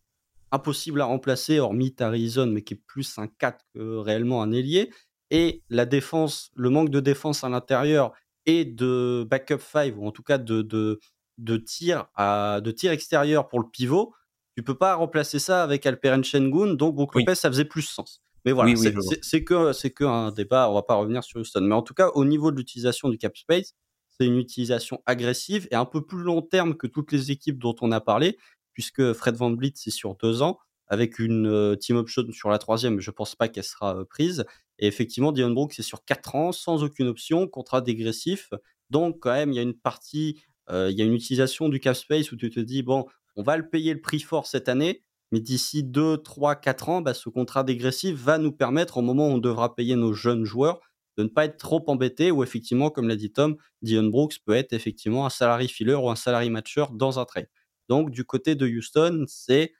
impossible 0.52 1.00
à 1.00 1.04
remplacer, 1.04 1.60
hormis 1.60 1.94
Tarizon, 1.94 2.46
mais 2.46 2.62
qui 2.62 2.74
est 2.74 2.82
plus 2.86 3.18
un 3.18 3.26
4 3.26 3.64
que 3.74 3.96
réellement 3.98 4.42
un 4.42 4.52
ailier, 4.52 4.90
et 5.30 5.62
la 5.68 5.86
défense, 5.86 6.50
le 6.56 6.70
manque 6.70 6.90
de 6.90 7.00
défense 7.00 7.44
à 7.44 7.48
l'intérieur 7.48 8.12
et 8.50 8.64
de 8.64 9.26
backup 9.28 9.58
5, 9.60 9.94
ou 9.96 10.06
en 10.06 10.12
tout 10.12 10.22
cas 10.22 10.38
de, 10.38 10.62
de, 10.62 10.98
de 11.38 11.56
tir 11.56 12.06
à, 12.14 12.60
de 12.62 12.70
tir 12.70 12.92
extérieur 12.92 13.48
pour 13.48 13.60
le 13.60 13.66
pivot, 13.70 14.14
tu 14.56 14.62
peux 14.62 14.74
pas 14.76 14.94
remplacer 14.94 15.38
ça 15.38 15.62
avec 15.62 15.86
Alperen 15.86 16.24
Shengun, 16.24 16.74
donc 16.74 16.94
Brook 16.96 17.14
Lopez, 17.14 17.34
ça 17.34 17.48
faisait 17.50 17.64
plus 17.64 17.82
sens. 17.82 18.22
Mais 18.44 18.52
voilà, 18.52 18.74
c'est 19.22 19.44
que 19.44 19.72
c'est 19.72 19.90
que 19.90 20.04
un 20.04 20.32
débat, 20.32 20.70
on 20.70 20.74
va 20.74 20.82
pas 20.82 20.94
revenir 20.94 21.22
sur 21.22 21.40
Houston. 21.40 21.60
Mais 21.62 21.74
en 21.74 21.82
tout 21.82 21.94
cas, 21.94 22.08
au 22.14 22.24
niveau 22.24 22.50
de 22.50 22.56
l'utilisation 22.56 23.08
du 23.10 23.18
cap 23.18 23.36
space, 23.36 23.74
c'est 24.08 24.26
une 24.26 24.38
utilisation 24.38 25.02
agressive 25.06 25.68
et 25.70 25.74
un 25.76 25.84
peu 25.84 26.04
plus 26.04 26.22
long 26.22 26.42
terme 26.42 26.74
que 26.74 26.86
toutes 26.86 27.12
les 27.12 27.30
équipes 27.30 27.58
dont 27.58 27.76
on 27.82 27.92
a 27.92 28.00
parlé, 28.00 28.38
puisque 28.72 29.12
Fred 29.12 29.34
Van 29.36 29.54
Vliet 29.54 29.72
c'est 29.74 29.90
sur 29.90 30.16
deux 30.16 30.42
ans 30.42 30.58
avec 30.90 31.18
une 31.18 31.76
team 31.80 31.96
option 31.96 32.30
sur 32.32 32.50
la 32.50 32.58
troisième, 32.58 33.00
je 33.00 33.10
pense 33.10 33.34
pas 33.34 33.48
qu'elle 33.48 33.64
sera 33.64 34.04
prise. 34.04 34.44
Et 34.78 34.86
effectivement, 34.86 35.32
Dion 35.32 35.50
Brooks 35.50 35.72
c'est 35.74 35.82
sur 35.82 36.04
quatre 36.04 36.34
ans 36.34 36.52
sans 36.52 36.84
aucune 36.84 37.06
option, 37.06 37.48
contrat 37.48 37.80
dégressif. 37.80 38.50
Donc 38.90 39.20
quand 39.20 39.32
même, 39.32 39.52
il 39.52 39.56
y 39.56 39.58
a 39.58 39.62
une 39.62 39.78
partie, 39.78 40.42
il 40.70 40.92
y 40.92 41.00
a 41.00 41.04
une 41.04 41.14
utilisation 41.14 41.70
du 41.70 41.80
cap 41.80 41.96
space 41.96 42.32
où 42.32 42.36
tu 42.36 42.50
te 42.50 42.60
dis 42.60 42.82
bon, 42.82 43.06
on 43.36 43.42
va 43.42 43.56
le 43.56 43.68
payer 43.68 43.94
le 43.94 44.02
prix 44.02 44.20
fort 44.20 44.46
cette 44.46 44.68
année, 44.68 45.02
mais 45.32 45.40
d'ici 45.40 45.84
2, 45.84 46.18
3, 46.18 46.56
4 46.56 46.88
ans, 46.88 47.00
bah, 47.00 47.14
ce 47.14 47.28
contrat 47.28 47.62
dégressif 47.62 48.16
va 48.16 48.38
nous 48.38 48.52
permettre, 48.52 48.98
au 48.98 49.02
moment 49.02 49.28
où 49.28 49.32
on 49.32 49.38
devra 49.38 49.74
payer 49.74 49.94
nos 49.94 50.12
jeunes 50.12 50.44
joueurs, 50.44 50.80
de 51.16 51.22
ne 51.22 51.28
pas 51.28 51.44
être 51.44 51.56
trop 51.56 51.84
embêtés, 51.86 52.30
ou 52.30 52.42
effectivement, 52.42 52.90
comme 52.90 53.06
l'a 53.06 53.16
dit 53.16 53.30
Tom, 53.30 53.56
Dion 53.82 54.04
Brooks 54.04 54.38
peut 54.44 54.54
être 54.54 54.72
effectivement 54.72 55.26
un 55.26 55.30
salary 55.30 55.68
filler 55.68 55.94
ou 55.94 56.10
un 56.10 56.16
salary 56.16 56.50
matcher 56.50 56.86
dans 56.92 57.18
un 57.20 57.24
trade. 57.24 57.48
Donc 57.88 58.10
du 58.10 58.24
côté 58.24 58.54
de 58.54 58.66
Houston, 58.66 59.24
c'est 59.28 59.72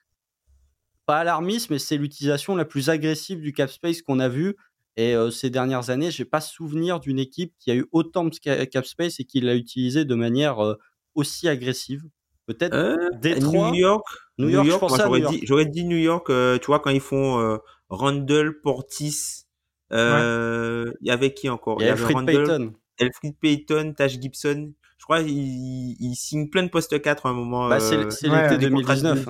pas 1.11 1.19
alarmiste, 1.19 1.71
mais 1.71 1.81
c'est 1.81 1.97
l'utilisation 1.97 2.55
la 2.55 2.65
plus 2.65 2.89
agressive 2.89 3.41
du 3.41 3.53
cap 3.53 3.69
space 3.69 4.01
qu'on 4.01 4.21
a 4.21 4.29
vu. 4.29 4.55
Et 4.97 5.17
euh, 5.17 5.31
ces 5.31 5.51
dernières 5.51 5.91
années, 5.91 6.13
j'ai 6.13 6.25
pas 6.25 6.41
souvenir 6.41 7.01
d'une 7.01 7.19
équipe 7.19 7.53
qui 7.59 7.73
a 7.73 7.75
eu 7.75 7.87
autant 7.91 8.25
de 8.25 8.65
cap 8.65 8.87
space 8.87 9.19
et 9.19 9.25
qui 9.25 9.41
l'a 9.41 9.57
utilisé 9.57 10.05
de 10.05 10.15
manière 10.15 10.65
euh, 10.65 10.77
aussi 11.17 11.49
agressive. 11.49 12.05
Peut-être 12.47 12.75
euh, 12.77 13.11
New 13.25 13.75
York. 13.75 14.07
New 14.39 14.49
York, 14.49 14.85
j'aurais, 14.97 15.21
dit, 15.21 15.41
j'aurais 15.45 15.67
dit 15.67 15.85
New 15.85 15.97
York, 15.97 16.31
euh, 16.31 16.59
tu 16.59 16.67
vois, 16.67 16.79
quand 16.79 16.91
ils 16.91 17.01
font 17.01 17.41
euh, 17.41 17.57
Randall, 17.89 18.61
Portis, 18.61 19.47
il 19.91 20.95
y 21.01 21.11
avait 21.11 21.35
qui 21.35 21.49
encore? 21.49 21.79
Il 21.81 21.87
y, 21.87 21.89
avait 21.89 22.13
Randall, 22.13 22.37
Payton. 22.37 22.73
Elfrid 22.99 23.35
Payton, 23.41 23.95
Tash 23.97 24.21
Gibson. 24.21 24.73
Je 24.97 25.05
crois 25.05 25.25
qu'ils 25.25 25.97
il 26.01 26.15
signent 26.15 26.49
plein 26.49 26.63
de 26.63 26.69
postes 26.69 27.01
4 27.01 27.27
à 27.27 27.31
un 27.31 27.33
moment. 27.33 27.69
Bah, 27.69 27.81
c'est, 27.81 27.97
l'été 27.97 28.59
2019. 28.59 29.27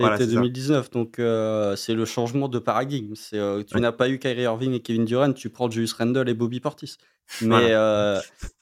C'était 0.00 0.26
2019, 0.28 0.90
donc 0.90 1.18
euh, 1.18 1.74
c'est 1.74 1.94
le 1.94 2.04
changement 2.04 2.48
de 2.48 2.58
paradigme. 2.58 3.14
C'est, 3.16 3.38
euh, 3.38 3.64
tu 3.64 3.80
n'as 3.80 3.92
pas 3.92 4.08
eu 4.08 4.18
Kyrie 4.18 4.42
Irving 4.42 4.72
et 4.72 4.80
Kevin 4.80 5.04
Durant, 5.04 5.32
tu 5.32 5.50
prends 5.50 5.68
Julius 5.68 5.92
Randle 5.92 6.28
et 6.28 6.34
Bobby 6.34 6.60
Portis. 6.60 6.96
Mais, 7.42 7.72
euh, 7.72 8.18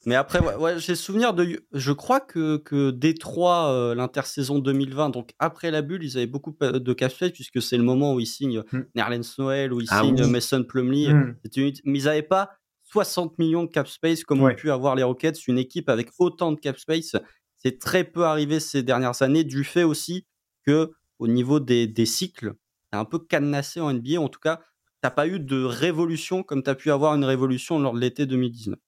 mais 0.07 0.15
après, 0.15 0.41
ouais, 0.41 0.79
j'ai 0.79 0.95
souvenir 0.95 1.35
de. 1.35 1.61
Je 1.73 1.93
crois 1.93 2.21
que, 2.21 2.57
que 2.57 2.91
Détroit, 2.91 3.95
l'intersaison 3.95 4.59
2020, 4.59 5.11
donc 5.11 5.35
après 5.39 5.71
la 5.71 5.83
bulle, 5.83 6.03
ils 6.03 6.17
avaient 6.17 6.27
beaucoup 6.27 6.57
de 6.61 6.93
cash 6.93 7.17
puisque 7.33 7.61
c'est 7.61 7.77
le 7.77 7.85
moment 7.85 8.15
où 8.15 8.21
ils 8.21 8.27
signent 8.27 8.63
mm. 8.73 8.81
Nerlens 8.95 9.35
Noel, 9.39 9.73
où 9.73 9.81
ils 9.81 9.89
ah 9.91 10.01
signent 10.03 10.27
Mason 10.27 10.65
Plumlee. 10.65 11.13
Mm. 11.13 11.37
Mais 11.85 11.99
ils 11.99 12.05
n'avaient 12.05 12.23
pas 12.23 12.51
60 12.85 13.39
millions 13.39 13.65
de 13.65 13.71
cap 13.71 13.89
space 13.89 14.25
comme 14.25 14.43
ont 14.43 14.55
pu 14.55 14.71
avoir 14.71 14.95
les 14.95 15.03
Rockets. 15.03 15.47
Une 15.47 15.59
équipe 15.59 15.89
avec 15.89 16.09
autant 16.19 16.53
de 16.53 16.59
cap 16.59 16.79
space, 16.79 17.15
c'est 17.57 17.79
très 17.79 18.05
peu 18.05 18.25
arrivé 18.25 18.59
ces 18.59 18.83
dernières 18.83 19.23
années, 19.23 19.45
du 19.45 19.65
fait 19.65 19.83
aussi 19.83 20.27
que 20.65 20.93
au 21.19 21.29
niveau 21.29 21.61
des, 21.61 22.07
cycles, 22.07 22.55
c'est 22.93 22.99
un 22.99 23.05
peu 23.05 23.19
cadenassé 23.19 23.81
en 23.81 23.93
NBA. 23.93 24.21
En 24.21 24.29
tout 24.29 24.41
cas, 24.41 24.57
tu 24.57 24.65
n'as 25.05 25.11
pas 25.11 25.27
eu 25.27 25.41
de 25.41 25.63
révolution 25.63 26.43
comme 26.43 26.63
tu 26.63 26.71
as 26.71 26.75
pu 26.75 26.91
avoir 26.91 27.15
une 27.15 27.25
révolution 27.25 27.79
lors 27.79 27.95
de 27.95 28.01
l'été 28.01 28.27
2019. 28.27 28.79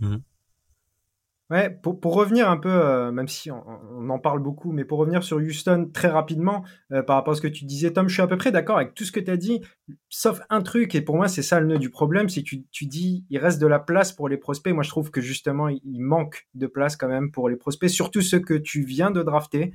Mmh. 0.00 0.16
Ouais, 1.52 1.68
pour, 1.68 2.14
revenir 2.14 2.48
un 2.48 2.56
peu, 2.56 2.70
euh, 2.70 3.12
même 3.12 3.28
si 3.28 3.50
on, 3.50 4.08
en 4.08 4.18
parle 4.18 4.40
beaucoup, 4.40 4.72
mais 4.72 4.86
pour 4.86 4.98
revenir 4.98 5.22
sur 5.22 5.36
Houston 5.36 5.90
très 5.92 6.08
rapidement, 6.08 6.64
euh, 6.92 7.02
par 7.02 7.16
rapport 7.16 7.34
à 7.34 7.36
ce 7.36 7.42
que 7.42 7.48
tu 7.48 7.66
disais, 7.66 7.92
Tom, 7.92 8.08
je 8.08 8.14
suis 8.14 8.22
à 8.22 8.26
peu 8.26 8.38
près 8.38 8.50
d'accord 8.50 8.78
avec 8.78 8.94
tout 8.94 9.04
ce 9.04 9.12
que 9.12 9.20
tu 9.20 9.30
as 9.30 9.36
dit, 9.36 9.60
sauf 10.08 10.40
un 10.48 10.62
truc, 10.62 10.94
et 10.94 11.02
pour 11.02 11.16
moi 11.16 11.28
c'est 11.28 11.42
ça 11.42 11.60
le 11.60 11.66
nœud 11.66 11.78
du 11.78 11.90
problème, 11.90 12.30
c'est 12.30 12.42
que 12.42 12.56
tu, 12.70 12.86
dis 12.86 13.26
il 13.28 13.36
reste 13.36 13.60
de 13.60 13.66
la 13.66 13.78
place 13.78 14.12
pour 14.12 14.30
les 14.30 14.38
prospects. 14.38 14.72
Moi 14.72 14.82
je 14.82 14.88
trouve 14.88 15.10
que 15.10 15.20
justement 15.20 15.68
il 15.68 16.00
manque 16.00 16.46
de 16.54 16.66
place 16.66 16.96
quand 16.96 17.08
même 17.08 17.30
pour 17.30 17.50
les 17.50 17.56
prospects, 17.56 17.90
surtout 17.90 18.22
ceux 18.22 18.40
que 18.40 18.54
tu 18.54 18.82
viens 18.82 19.10
de 19.10 19.22
drafter 19.22 19.74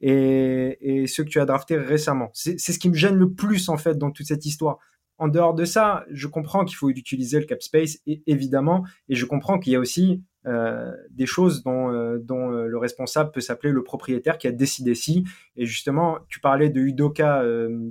et, 0.00 1.04
ceux 1.06 1.24
que 1.24 1.28
tu 1.28 1.40
as 1.40 1.46
draftés 1.46 1.76
récemment. 1.76 2.30
C'est 2.32 2.58
ce 2.58 2.78
qui 2.78 2.88
me 2.88 2.94
gêne 2.94 3.16
le 3.16 3.32
plus 3.32 3.68
en 3.68 3.76
fait 3.76 3.96
dans 3.96 4.10
toute 4.10 4.26
cette 4.26 4.46
histoire. 4.46 4.78
En 5.18 5.28
dehors 5.28 5.54
de 5.54 5.64
ça, 5.64 6.04
je 6.10 6.26
comprends 6.26 6.64
qu'il 6.64 6.76
faut 6.76 6.90
utiliser 6.90 7.38
le 7.38 7.46
cap 7.46 7.62
space, 7.62 7.98
évidemment, 8.26 8.84
et 9.08 9.14
je 9.14 9.24
comprends 9.26 9.60
qu'il 9.60 9.72
y 9.72 9.76
a 9.76 9.78
aussi 9.78 10.24
euh, 10.46 10.92
des 11.10 11.24
choses 11.24 11.62
dont, 11.62 11.90
euh, 11.90 12.18
euh, 12.30 12.66
le 12.66 12.78
responsable 12.78 13.30
peut 13.30 13.40
s'appeler 13.40 13.72
le 13.72 13.82
propriétaire 13.82 14.36
qui 14.36 14.46
a 14.46 14.52
décidé 14.52 14.94
si. 14.94 15.24
Et 15.56 15.64
justement, 15.64 16.18
tu 16.28 16.40
parlais 16.40 16.68
de 16.68 16.80
Udoka 16.80 17.44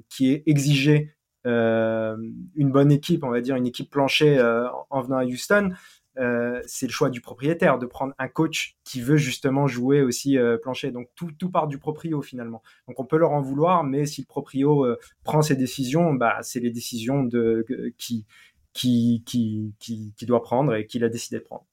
qui 0.09 0.31
est 0.31 0.43
exigé 0.45 1.15
une 1.45 2.71
bonne 2.71 2.91
équipe, 2.91 3.23
on 3.23 3.29
va 3.29 3.41
dire 3.41 3.55
une 3.55 3.67
équipe 3.67 3.89
planchée 3.89 4.41
en 4.89 5.01
venant 5.01 5.17
à 5.17 5.25
Houston. 5.25 5.71
Euh, 6.19 6.61
c'est 6.67 6.85
le 6.85 6.91
choix 6.91 7.09
du 7.09 7.21
propriétaire 7.21 7.79
de 7.79 7.87
prendre 7.87 8.13
un 8.19 8.27
coach 8.27 8.75
qui 8.83 9.01
veut 9.01 9.17
justement 9.17 9.65
jouer 9.65 10.01
aussi 10.01 10.37
euh, 10.37 10.57
plancher. 10.57 10.91
Donc 10.91 11.09
tout, 11.15 11.31
tout 11.31 11.49
part 11.49 11.67
du 11.67 11.79
proprio 11.79 12.21
finalement. 12.21 12.61
Donc 12.87 12.99
on 12.99 13.05
peut 13.05 13.17
leur 13.17 13.31
en 13.31 13.41
vouloir, 13.41 13.83
mais 13.83 14.05
si 14.05 14.21
le 14.21 14.27
proprio 14.27 14.85
euh, 14.85 14.99
prend 15.23 15.41
ses 15.41 15.55
décisions, 15.55 16.13
bah, 16.13 16.37
c'est 16.41 16.59
les 16.59 16.69
décisions 16.69 17.23
de, 17.23 17.65
qui, 17.97 18.25
qui, 18.73 19.23
qui, 19.25 19.73
qui, 19.79 20.25
doit 20.25 20.43
prendre 20.43 20.75
et 20.75 20.85
qu'il 20.85 21.03
a 21.03 21.09
décidé 21.09 21.39
de 21.39 21.43
prendre. 21.43 21.65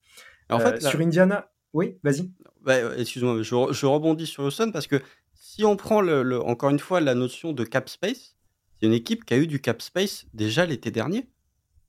En 0.48 0.59
fait, 0.59 0.81
sur 0.83 1.00
Indiana, 1.00 1.50
oui, 1.74 1.98
vas-y. 2.03 2.31
Bah, 2.62 2.96
excuse-moi, 2.96 3.42
je, 3.42 3.87
rebondis 3.87 4.26
sur 4.26 4.44
Houston 4.44 4.70
parce 4.72 4.87
que 4.87 5.00
si 5.35 5.64
on 5.64 5.76
prend 5.76 6.00
le, 6.00 6.40
encore 6.40 6.70
une 6.70 6.79
fois 6.79 7.00
la 7.00 7.14
notion 7.14 7.53
de 7.53 7.64
cap 7.64 7.88
space, 7.88 8.37
c'est 8.79 8.87
une 8.87 8.92
équipe 8.94 9.24
qui 9.24 9.35
a 9.35 9.37
eu 9.37 9.46
du 9.46 9.61
cap 9.61 9.83
space 9.83 10.26
déjà 10.33 10.64
l'été 10.64 10.90
dernier 10.90 11.29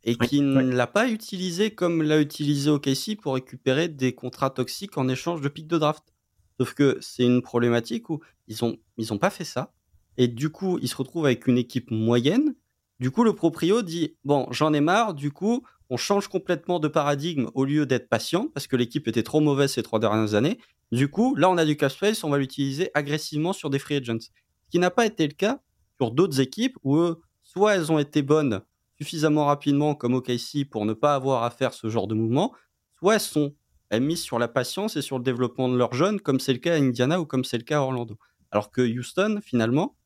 et 0.03 0.15
qui 0.15 0.41
ne 0.41 0.61
l'a 0.61 0.87
pas 0.87 1.09
utilisé 1.09 1.71
comme 1.71 2.01
l'a 2.01 2.19
utilisé 2.19 2.69
OKC 2.69 3.17
pour 3.21 3.35
récupérer 3.35 3.87
des 3.87 4.13
contrats 4.13 4.49
toxiques 4.49 4.97
en 4.97 5.07
échange 5.07 5.41
de 5.41 5.49
pics 5.49 5.67
de 5.67 5.77
draft. 5.77 6.03
Sauf 6.59 6.73
que 6.73 6.97
c'est 7.01 7.23
une 7.23 7.41
problématique 7.41 8.09
où 8.09 8.19
ils 8.47 8.63
ont 8.65 8.77
ils 8.97 9.13
ont 9.13 9.17
pas 9.17 9.29
fait 9.29 9.43
ça 9.43 9.73
et 10.17 10.27
du 10.27 10.49
coup 10.49 10.79
ils 10.81 10.87
se 10.87 10.95
retrouvent 10.95 11.25
avec 11.25 11.47
une 11.47 11.57
équipe 11.57 11.91
moyenne. 11.91 12.55
Du 12.99 13.11
coup 13.11 13.23
le 13.23 13.33
proprio 13.33 13.81
dit 13.81 14.15
bon 14.23 14.47
j'en 14.51 14.73
ai 14.73 14.81
marre. 14.81 15.13
Du 15.13 15.31
coup 15.31 15.63
on 15.89 15.97
change 15.97 16.27
complètement 16.27 16.79
de 16.79 16.87
paradigme 16.87 17.49
au 17.53 17.65
lieu 17.65 17.85
d'être 17.85 18.09
patient 18.09 18.47
parce 18.53 18.67
que 18.67 18.75
l'équipe 18.75 19.07
était 19.07 19.23
trop 19.23 19.39
mauvaise 19.39 19.73
ces 19.73 19.83
trois 19.83 19.99
dernières 19.99 20.33
années. 20.33 20.57
Du 20.91 21.09
coup 21.09 21.35
là 21.35 21.49
on 21.49 21.57
a 21.57 21.65
du 21.65 21.77
cash 21.77 21.93
space, 21.93 22.23
on 22.23 22.29
va 22.29 22.39
l'utiliser 22.39 22.89
agressivement 22.95 23.53
sur 23.53 23.69
des 23.69 23.79
free 23.79 23.97
agents. 23.97 24.19
Ce 24.19 24.29
qui 24.71 24.79
n'a 24.79 24.89
pas 24.89 25.05
été 25.05 25.27
le 25.27 25.33
cas 25.33 25.61
sur 25.97 26.11
d'autres 26.11 26.39
équipes 26.39 26.77
où 26.83 27.13
soit 27.43 27.75
elles 27.75 27.91
ont 27.91 27.99
été 27.99 28.23
bonnes 28.23 28.61
suffisamment 29.01 29.45
rapidement 29.45 29.95
comme 29.95 30.13
OKC 30.13 30.69
pour 30.69 30.85
ne 30.85 30.93
pas 30.93 31.15
avoir 31.15 31.43
à 31.43 31.49
faire 31.49 31.73
ce 31.73 31.89
genre 31.89 32.07
de 32.07 32.13
mouvement, 32.13 32.53
soit 32.99 33.15
elles 33.15 33.19
sont 33.19 33.55
elles 33.89 34.03
misent 34.03 34.21
sur 34.21 34.37
la 34.39 34.47
patience 34.47 34.95
et 34.95 35.01
sur 35.01 35.17
le 35.17 35.23
développement 35.23 35.67
de 35.67 35.75
leurs 35.75 35.93
jeunes, 35.93 36.21
comme 36.21 36.39
c'est 36.39 36.53
le 36.53 36.59
cas 36.59 36.75
à 36.75 36.77
Indiana 36.77 37.19
ou 37.19 37.25
comme 37.25 37.43
c'est 37.43 37.57
le 37.57 37.63
cas 37.63 37.79
à 37.79 37.81
Orlando. 37.81 38.17
Alors 38.51 38.71
que 38.71 38.81
Houston, 38.81 39.39
finalement, 39.43 39.97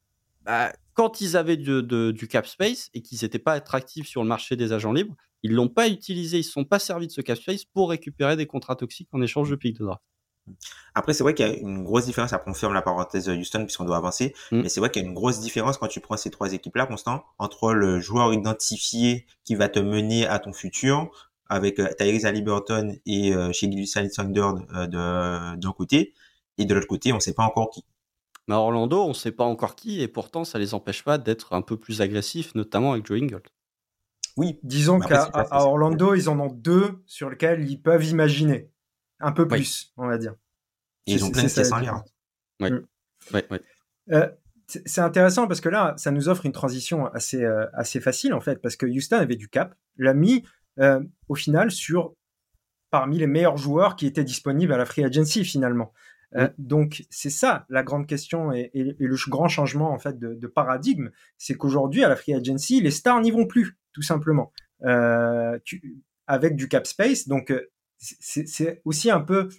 bah, 0.43 0.71
quand 0.93 1.21
ils 1.21 1.35
avaient 1.37 1.57
du 1.57 2.27
cap 2.27 2.47
space 2.47 2.89
et 2.93 3.01
qu'ils 3.01 3.19
n'étaient 3.21 3.37
pas 3.37 3.53
attractifs 3.53 4.07
sur 4.07 4.23
le 4.23 4.29
marché 4.29 4.55
des 4.55 4.71
agents 4.71 4.93
libres, 4.93 5.15
ils 5.43 5.53
l'ont 5.53 5.69
pas 5.69 5.89
utilisé, 5.89 6.37
ils 6.37 6.47
ne 6.47 6.51
sont 6.51 6.63
pas 6.63 6.79
servis 6.79 7.07
de 7.07 7.11
ce 7.11 7.21
cap 7.21 7.37
space 7.37 7.65
pour 7.65 7.89
récupérer 7.89 8.37
des 8.37 8.47
contrats 8.47 8.75
toxiques 8.75 9.09
en 9.11 9.21
échange 9.21 9.51
de 9.51 9.55
pics 9.55 9.77
de 9.77 9.85
draft. 9.85 10.01
Après, 10.93 11.13
c'est 11.13 11.23
vrai 11.23 11.33
qu'il 11.33 11.47
y 11.47 11.49
a 11.49 11.53
une 11.53 11.83
grosse 11.83 12.05
différence, 12.05 12.29
ça 12.29 12.37
confirme 12.37 12.73
la 12.73 12.81
parenthèse 12.81 13.25
de 13.25 13.35
Houston 13.35 13.63
puisqu'on 13.63 13.85
doit 13.85 13.97
avancer, 13.97 14.33
mm. 14.51 14.61
mais 14.61 14.69
c'est 14.69 14.79
vrai 14.79 14.89
qu'il 14.89 15.01
y 15.01 15.05
a 15.05 15.07
une 15.07 15.15
grosse 15.15 15.39
différence 15.39 15.77
quand 15.77 15.87
tu 15.87 15.99
prends 15.99 16.17
ces 16.17 16.29
trois 16.29 16.53
équipes-là, 16.53 16.85
Constant, 16.85 17.23
entre 17.39 17.73
le 17.73 17.99
joueur 17.99 18.33
identifié 18.33 19.25
qui 19.43 19.55
va 19.55 19.69
te 19.69 19.79
mener 19.79 20.27
à 20.27 20.39
ton 20.39 20.53
futur, 20.53 21.09
avec 21.47 21.79
euh, 21.79 21.89
Tyrese 21.97 22.25
Halliburton 22.25 22.95
et 23.05 23.33
euh, 23.33 23.51
chez 23.51 23.71
Gilles 23.71 23.87
Alexander 23.95 24.51
euh, 24.75 24.87
d'un 24.87 25.71
côté, 25.71 26.13
et 26.57 26.65
de 26.65 26.73
l'autre 26.73 26.87
côté, 26.87 27.11
on 27.11 27.15
ne 27.15 27.21
sait 27.21 27.33
pas 27.33 27.43
encore 27.43 27.69
qui. 27.69 27.83
Mais 28.47 28.55
Orlando, 28.55 29.01
on 29.01 29.09
ne 29.09 29.13
sait 29.13 29.31
pas 29.31 29.43
encore 29.43 29.75
qui, 29.75 30.01
et 30.01 30.07
pourtant, 30.07 30.43
ça 30.43 30.59
les 30.59 30.73
empêche 30.73 31.03
pas 31.03 31.17
d'être 31.17 31.53
un 31.53 31.61
peu 31.61 31.77
plus 31.77 32.01
agressifs, 32.01 32.53
notamment 32.55 32.93
avec 32.93 33.05
Joe 33.05 33.21
Ingold. 33.21 33.47
Oui, 34.37 34.59
disons 34.63 34.99
qu'à 34.99 35.31
Orlando, 35.51 36.13
ils 36.13 36.29
en 36.29 36.39
ont 36.39 36.51
deux 36.51 37.01
sur 37.05 37.29
lesquels 37.29 37.69
ils 37.69 37.81
peuvent 37.81 38.05
imaginer. 38.05 38.69
Un 39.25 39.31
peu 39.31 39.47
plus, 39.47 39.91
on 39.97 40.05
va 40.05 40.19
dire. 40.19 40.35
Et 41.07 41.13
ils 41.13 41.25
ont 41.25 41.31
plein 41.31 41.43
de 41.43 41.49
pièces. 41.51 41.71
Mm. 42.59 42.79
Euh, 44.11 44.29
c'est 44.67 45.01
intéressant 45.01 45.47
parce 45.47 45.61
que 45.61 45.69
là, 45.69 45.95
ça 45.97 46.11
nous 46.11 46.29
offre 46.29 46.45
une 46.45 46.51
transition 46.51 47.07
assez, 47.07 47.43
euh, 47.43 47.65
assez 47.73 47.99
facile 47.99 48.35
en 48.35 48.39
fait, 48.39 48.61
parce 48.61 48.75
que 48.75 48.85
Houston 48.85 49.17
avait 49.17 49.35
du 49.35 49.49
cap, 49.49 49.75
l'a 49.97 50.13
mis 50.13 50.43
euh, 50.79 51.03
au 51.27 51.33
final 51.33 51.71
sur 51.71 52.13
parmi 52.91 53.17
les 53.17 53.25
meilleurs 53.25 53.57
joueurs 53.57 53.95
qui 53.95 54.05
étaient 54.05 54.23
disponibles 54.23 54.73
à 54.73 54.77
la 54.77 54.85
free 54.85 55.03
agency 55.03 55.43
finalement. 55.43 55.91
Euh, 56.35 56.49
donc 56.59 57.03
c'est 57.09 57.31
ça 57.31 57.65
la 57.69 57.81
grande 57.81 58.05
question 58.05 58.51
et, 58.51 58.69
le 58.73 59.29
grand 59.29 59.47
changement 59.47 59.91
en 59.91 59.97
fait 59.97 60.19
de, 60.19 60.47
paradigme, 60.47 61.09
c'est 61.39 61.55
qu'aujourd'hui 61.55 62.03
à 62.03 62.09
la 62.09 62.15
free 62.15 62.35
agency 62.35 62.79
les 62.79 62.91
stars 62.91 63.21
n'y 63.21 63.31
vont 63.31 63.47
plus 63.47 63.75
tout 63.91 64.03
simplement 64.03 64.53
avec 66.27 66.55
du 66.55 66.67
cap 66.67 66.85
space. 66.85 67.27
Donc 67.27 67.51
c'est 68.19 68.81
aussi 68.85 69.09
un 69.09 69.21
peu 69.21 69.49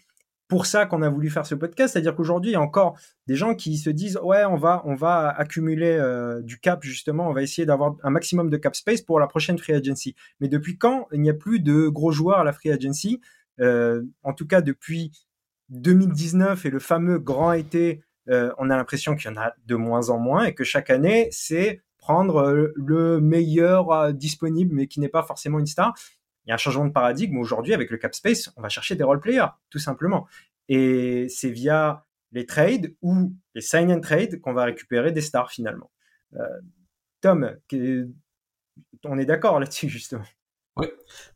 pour 0.49 0.67
ça 0.67 0.87
qu'on 0.87 1.03
a 1.03 1.09
voulu 1.09 1.29
faire 1.29 1.45
ce 1.45 1.55
podcast, 1.55 1.93
c'est-à-dire 1.93 2.15
qu'aujourd'hui 2.15 2.53
il 2.53 2.55
y 2.55 2.57
a 2.57 2.61
encore 2.61 2.97
des 3.27 3.35
gens 3.35 3.55
qui 3.55 3.77
se 3.79 3.91
disent 3.91 4.19
ouais 4.23 4.45
on 4.45 4.57
va 4.57 4.83
on 4.85 4.95
va 4.95 5.29
accumuler 5.29 5.97
euh, 5.99 6.41
du 6.43 6.61
cap 6.61 6.85
justement, 6.85 7.29
on 7.29 7.33
va 7.33 7.43
essayer 7.43 7.67
d'avoir 7.67 7.97
un 8.05 8.11
maximum 8.11 8.49
de 8.49 8.57
cap 8.57 8.77
space 8.77 9.03
pour 9.03 9.19
la 9.19 9.27
prochaine 9.27 9.59
free 9.59 9.73
agency. 9.75 10.15
Mais 10.41 10.49
depuis 10.49 10.79
quand 10.79 11.09
il 11.13 11.21
n'y 11.21 11.31
a 11.31 11.35
plus 11.35 11.61
de 11.61 11.89
gros 11.89 12.13
joueurs 12.13 12.39
à 12.39 12.45
la 12.45 12.53
free 12.53 12.71
agency? 12.71 13.21
Euh, 13.61 14.03
En 14.23 14.35
tout 14.35 14.47
cas 14.47 14.61
depuis 14.61 15.11
2019 15.71 16.67
et 16.67 16.71
le 16.71 16.79
fameux 16.79 17.19
grand 17.19 17.53
été, 17.53 18.03
euh, 18.29 18.53
on 18.59 18.71
a 18.71 18.77
l'impression 18.77 19.17
qu'il 19.17 19.31
y 19.31 19.35
en 19.35 19.41
a 19.41 19.55
de 19.67 19.75
moins 19.75 20.11
en 20.11 20.19
moins 20.19 20.45
et 20.45 20.55
que 20.55 20.63
chaque 20.63 20.91
année 20.91 21.29
c'est 21.33 21.83
prendre 21.99 22.73
le 22.77 23.21
meilleur 23.21 24.13
disponible 24.13 24.73
mais 24.77 24.87
qui 24.87 25.01
n'est 25.01 25.09
pas 25.09 25.25
forcément 25.25 25.59
une 25.59 25.67
star 25.67 25.93
il 26.47 26.51
y 26.51 26.53
a 26.53 26.55
un 26.55 26.59
changement 26.59 26.87
de 26.87 26.93
paradigme 26.93 27.39
aujourd'hui 27.39 27.75
avec 27.75 27.91
le 27.91 27.97
cap 27.97 28.15
space, 28.15 28.53
on 28.57 28.63
va 28.63 28.69
chercher 28.69 28.95
des 28.95 29.05
role 29.05 29.21
players 29.21 29.49
tout 29.71 29.79
simplement. 29.79 30.27
Et 30.69 31.29
c'est 31.29 31.51
via 31.51 32.05
les 32.33 32.47
trades 32.47 32.95
ou 33.03 33.33
les 33.55 33.61
sign 33.61 33.91
and 33.91 34.01
trade 34.01 34.41
qu'on 34.41 34.53
va 34.53 34.65
récupérer 34.65 35.13
des 35.13 35.21
stars 35.21 35.51
finalement. 35.51 35.91
Euh, 36.35 36.61
Tom, 37.21 37.57
on 39.05 39.19
est 39.19 39.25
d'accord 39.25 39.59
là-dessus 39.59 39.89
justement. 39.89 40.25
Oui, 40.79 40.89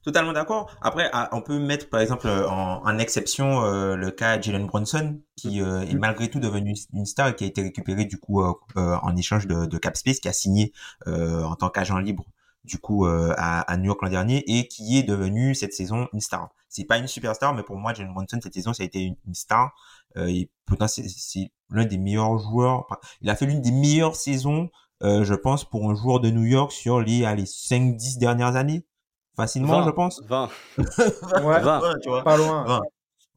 totalement 0.02 0.34
d'accord. 0.34 0.76
Après, 0.82 1.08
ah, 1.14 1.30
on 1.32 1.40
peut 1.40 1.58
mettre 1.58 1.88
par 1.88 2.00
exemple 2.00 2.28
en, 2.28 2.98
exception 2.98 3.64
euh, 3.64 3.96
le 3.96 4.11
cas 4.11 4.38
Jalen 4.38 4.66
Bronson, 4.66 5.22
qui 5.34 5.62
euh, 5.62 5.80
est 5.80 5.94
mm-hmm. 5.94 5.98
malgré 5.98 6.28
tout 6.28 6.40
devenu 6.40 6.74
une 6.92 7.06
star 7.06 7.28
et 7.28 7.34
qui 7.34 7.44
a 7.44 7.46
été 7.46 7.62
récupéré 7.62 8.04
du 8.04 8.18
coup 8.18 8.42
en 8.42 9.16
échange 9.16 9.46
de, 9.46 9.64
de 9.64 9.78
Cap 9.78 9.96
Space, 9.96 10.20
qui 10.20 10.28
a 10.28 10.34
signé 10.34 10.72
en 11.06 11.56
tant 11.56 11.70
qu'agent 11.70 11.98
libre 11.98 12.26
du 12.64 12.78
coup 12.78 13.06
euh, 13.06 13.34
à, 13.36 13.61
à, 13.61 13.76
New 13.76 13.86
York 13.86 14.02
l'an 14.02 14.11
dernier 14.11 14.44
et 14.46 14.68
qui 14.68 14.98
est 14.98 15.02
devenu 15.02 15.54
cette 15.54 15.72
saison 15.72 16.08
une 16.12 16.20
star. 16.20 16.50
C'est 16.68 16.84
pas 16.84 16.98
une 16.98 17.06
superstar, 17.06 17.54
mais 17.54 17.62
pour 17.62 17.76
moi, 17.76 17.94
Jalen 17.94 18.12
Brunson 18.12 18.38
cette 18.42 18.54
saison, 18.54 18.72
ça 18.72 18.82
a 18.82 18.86
été 18.86 19.02
une, 19.02 19.34
star. 19.34 19.72
Euh, 20.16 20.26
et 20.26 20.50
pourtant, 20.66 20.86
c'est 20.88 21.50
l'un 21.70 21.84
des 21.84 21.98
meilleurs 21.98 22.38
joueurs. 22.38 22.86
Il 23.20 23.30
a 23.30 23.36
fait 23.36 23.46
l'une 23.46 23.61
des 23.61 23.72
meilleures 23.72 24.16
saisons, 24.16 24.70
euh, 25.02 25.24
je 25.24 25.34
pense, 25.34 25.64
pour 25.64 25.90
un 25.90 25.94
joueur 25.94 26.20
de 26.20 26.30
New 26.30 26.44
York 26.44 26.72
sur 26.72 27.00
les, 27.00 27.20
les 27.20 27.44
5-10 27.44 28.18
dernières 28.18 28.56
années. 28.56 28.84
Facilement, 29.36 29.82
je 29.84 29.90
pense. 29.90 30.22
20. 30.28 30.48
ouais, 30.78 31.61
20. 31.61 31.94
tu 32.02 32.08
vois. 32.08 32.22
Pas 32.22 32.36
loin. 32.36 32.82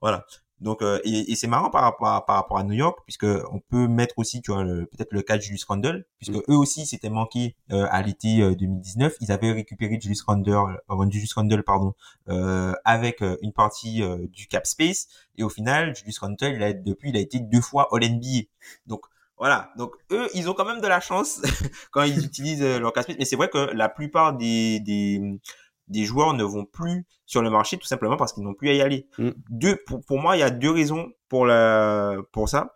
Voilà. 0.01 0.25
Donc, 0.59 0.81
euh, 0.81 0.99
et, 1.03 1.31
et 1.31 1.35
c'est 1.35 1.47
marrant 1.47 1.69
par 1.69 1.81
rapport, 1.81 2.07
à, 2.07 2.25
par 2.25 2.37
rapport 2.37 2.57
à 2.57 2.63
New 2.63 2.73
York, 2.73 2.99
puisque 3.05 3.25
on 3.25 3.59
peut 3.59 3.87
mettre 3.87 4.15
aussi, 4.17 4.41
tu 4.41 4.51
vois, 4.51 4.63
peut-être 4.63 5.11
le 5.11 5.21
cas 5.21 5.37
de 5.37 5.41
Julius 5.41 5.65
Randle, 5.65 6.05
puisque 6.19 6.35
mm. 6.35 6.51
eux 6.51 6.57
aussi 6.57 6.85
s'étaient 6.85 7.09
manqués 7.09 7.55
euh, 7.71 7.85
à 7.91 8.01
l'été 8.01 8.55
2019. 8.55 9.11
Euh, 9.11 9.15
Ils 9.21 9.31
avaient 9.31 9.51
récupéré 9.51 9.99
Julius 9.99 10.23
Randle, 10.23 10.79
euh, 10.89 11.09
Julius 11.09 11.33
Randle, 11.33 11.63
pardon, 11.63 11.93
euh, 12.29 12.73
avec 12.85 13.21
une 13.41 13.53
partie 13.53 14.01
du 14.31 14.47
cap 14.47 14.65
space. 14.65 15.07
Et 15.37 15.43
au 15.43 15.49
final, 15.49 15.95
Julius 15.95 16.19
Randle, 16.19 16.53
il 16.55 16.63
a, 16.63 16.73
depuis, 16.73 17.09
il 17.09 17.17
a 17.17 17.19
été 17.19 17.39
deux 17.39 17.61
fois 17.61 17.89
All 17.91 18.03
NBA. 18.03 18.47
Donc, 18.87 19.01
voilà. 19.37 19.71
Donc, 19.77 19.95
eux, 20.11 20.29
ils 20.33 20.49
ont 20.49 20.53
quand 20.53 20.65
même 20.65 20.79
de 20.79 20.87
la 20.87 21.01
chance 21.01 21.41
quand 21.91 22.03
ils 22.03 22.23
utilisent 22.23 22.63
leur 22.63 22.93
cap 22.93 23.03
space. 23.03 23.17
Mais 23.19 23.25
c'est 23.25 23.35
vrai 23.35 23.49
que 23.49 23.57
la 23.73 23.89
plupart 23.89 24.33
des, 24.33 24.79
des 24.79 25.39
des 25.87 26.05
joueurs 26.05 26.33
ne 26.33 26.43
vont 26.43 26.65
plus 26.65 27.05
sur 27.25 27.41
le 27.41 27.49
marché 27.49 27.77
tout 27.77 27.87
simplement 27.87 28.17
parce 28.17 28.33
qu'ils 28.33 28.43
n'ont 28.43 28.53
plus 28.53 28.69
à 28.69 28.73
y 28.73 28.81
aller. 28.81 29.07
Mm. 29.17 29.29
Deux, 29.49 29.77
pour, 30.07 30.19
moi, 30.19 30.37
il 30.37 30.39
y 30.39 30.43
a 30.43 30.49
deux 30.49 30.71
raisons 30.71 31.11
pour 31.29 31.45
la, 31.45 32.17
pour 32.31 32.49
ça. 32.49 32.73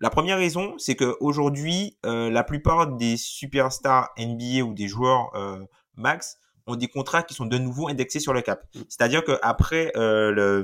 La 0.00 0.10
première 0.10 0.38
raison, 0.38 0.74
c'est 0.78 0.94
que 0.94 1.16
aujourd'hui, 1.20 1.98
euh, 2.06 2.30
la 2.30 2.44
plupart 2.44 2.86
des 2.96 3.16
superstars 3.16 4.10
NBA 4.18 4.62
ou 4.62 4.72
des 4.72 4.86
joueurs 4.86 5.34
euh, 5.34 5.58
max 5.96 6.38
ont 6.66 6.76
des 6.76 6.88
contrats 6.88 7.22
qui 7.22 7.34
sont 7.34 7.46
de 7.46 7.58
nouveau 7.58 7.88
indexés 7.88 8.20
sur 8.20 8.32
le 8.32 8.42
cap. 8.42 8.64
Mm. 8.74 8.80
C'est-à-dire 8.88 9.24
qu'après 9.24 9.92
euh, 9.96 10.62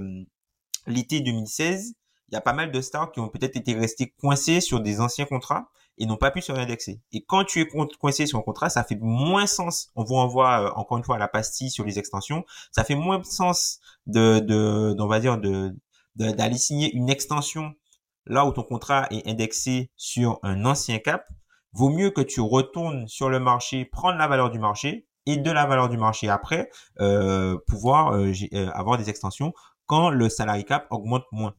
l'été 0.87 1.21
2016, 1.21 1.95
il 2.29 2.35
y 2.35 2.37
a 2.37 2.41
pas 2.41 2.53
mal 2.53 2.71
de 2.71 2.81
stars 2.81 3.13
qui 3.13 3.21
ont 3.21 3.29
peut-être 3.29 3.57
été 3.57 3.75
restés 3.75 4.15
coincés 4.21 4.61
sur 4.61 4.81
des 4.81 5.01
anciens 5.01 5.27
contrats 5.27 5.69
et 5.99 6.07
n'ont 6.07 6.17
pas 6.17 6.31
pu 6.31 6.41
se 6.41 6.53
réindexer. 6.53 7.01
Et 7.13 7.25
quand 7.25 7.45
tu 7.45 7.61
es 7.61 7.69
coincé 8.01 8.27
sur 8.27 8.39
un 8.39 8.43
contrat, 8.43 8.69
ça 8.69 8.85
fait 8.85 8.99
moins 9.01 9.47
sens. 9.47 9.91
On 9.95 10.05
vous 10.05 10.17
envoie 10.17 10.61
euh, 10.61 10.71
encore 10.75 10.99
une 10.99 11.05
fois 11.05 11.17
à 11.17 11.19
la 11.19 11.29
pastille 11.29 11.71
sur 11.71 11.85
les 11.85 11.99
extensions. 11.99 12.45
Ça 12.73 12.85
fait 12.85 12.95
moins 12.95 13.23
sens 13.23 13.81
de, 14.07 14.41
de, 14.41 14.97
on 14.99 15.07
va 15.07 15.21
dire 15.21 15.39
de 15.39 15.75
d'aller 16.17 16.59
signer 16.59 16.95
une 16.95 17.11
extension 17.11 17.75
là 18.27 18.47
où 18.47 18.53
ton 18.53 18.63
contrat 18.63 19.07
est 19.11 19.27
indexé 19.29 19.91
sur 19.97 20.39
un 20.43 20.65
ancien 20.65 20.99
cap. 20.99 21.27
Vaut 21.73 21.91
mieux 21.91 22.11
que 22.11 22.21
tu 22.21 22.41
retournes 22.41 23.09
sur 23.09 23.29
le 23.29 23.41
marché, 23.41 23.85
prendre 23.85 24.17
la 24.17 24.29
valeur 24.29 24.51
du 24.51 24.59
marché 24.59 25.09
et 25.27 25.37
de 25.37 25.51
la 25.51 25.67
valeur 25.67 25.89
du 25.89 25.97
marché 25.97 26.29
après 26.29 26.71
euh, 27.01 27.59
pouvoir 27.67 28.13
euh, 28.13 28.33
euh, 28.53 28.71
avoir 28.73 28.99
des 28.99 29.11
extensions 29.11 29.53
quand 29.87 30.11
le 30.11 30.29
salary 30.29 30.65
cap 30.65 30.87
augmente 30.91 31.25
moins. 31.33 31.55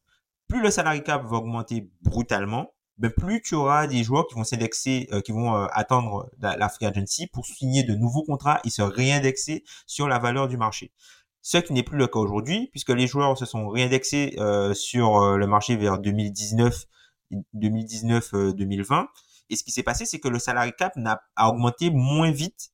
Plus 0.48 0.62
le 0.62 0.70
salary 0.70 1.02
cap 1.02 1.24
va 1.24 1.36
augmenter 1.38 1.90
brutalement, 2.02 2.72
ben 2.98 3.10
plus 3.10 3.42
tu 3.42 3.54
auras 3.54 3.86
des 3.86 4.02
joueurs 4.02 4.26
qui 4.26 4.34
vont 4.34 4.44
s'indexer, 4.44 5.08
euh, 5.12 5.20
qui 5.20 5.32
vont 5.32 5.54
euh, 5.54 5.66
attendre 5.72 6.30
la, 6.40 6.68
free 6.68 6.86
agency 6.86 7.26
pour 7.26 7.44
signer 7.46 7.82
de 7.82 7.94
nouveaux 7.94 8.22
contrats 8.22 8.60
et 8.64 8.70
se 8.70 8.82
réindexer 8.82 9.64
sur 9.86 10.08
la 10.08 10.18
valeur 10.18 10.48
du 10.48 10.56
marché. 10.56 10.92
Ce 11.42 11.58
qui 11.58 11.72
n'est 11.72 11.82
plus 11.82 11.98
le 11.98 12.06
cas 12.06 12.18
aujourd'hui, 12.18 12.68
puisque 12.72 12.90
les 12.90 13.06
joueurs 13.06 13.36
se 13.38 13.46
sont 13.46 13.68
réindexés 13.68 14.34
euh, 14.38 14.74
sur 14.74 15.36
le 15.36 15.46
marché 15.46 15.76
vers 15.76 15.98
2019, 15.98 16.86
2019-2020. 17.54 19.06
Et 19.50 19.56
ce 19.56 19.62
qui 19.62 19.70
s'est 19.70 19.84
passé, 19.84 20.06
c'est 20.06 20.18
que 20.18 20.28
le 20.28 20.38
salary 20.38 20.72
cap 20.76 20.96
n'a 20.96 21.20
a 21.36 21.50
augmenté 21.50 21.90
moins 21.90 22.30
vite 22.30 22.70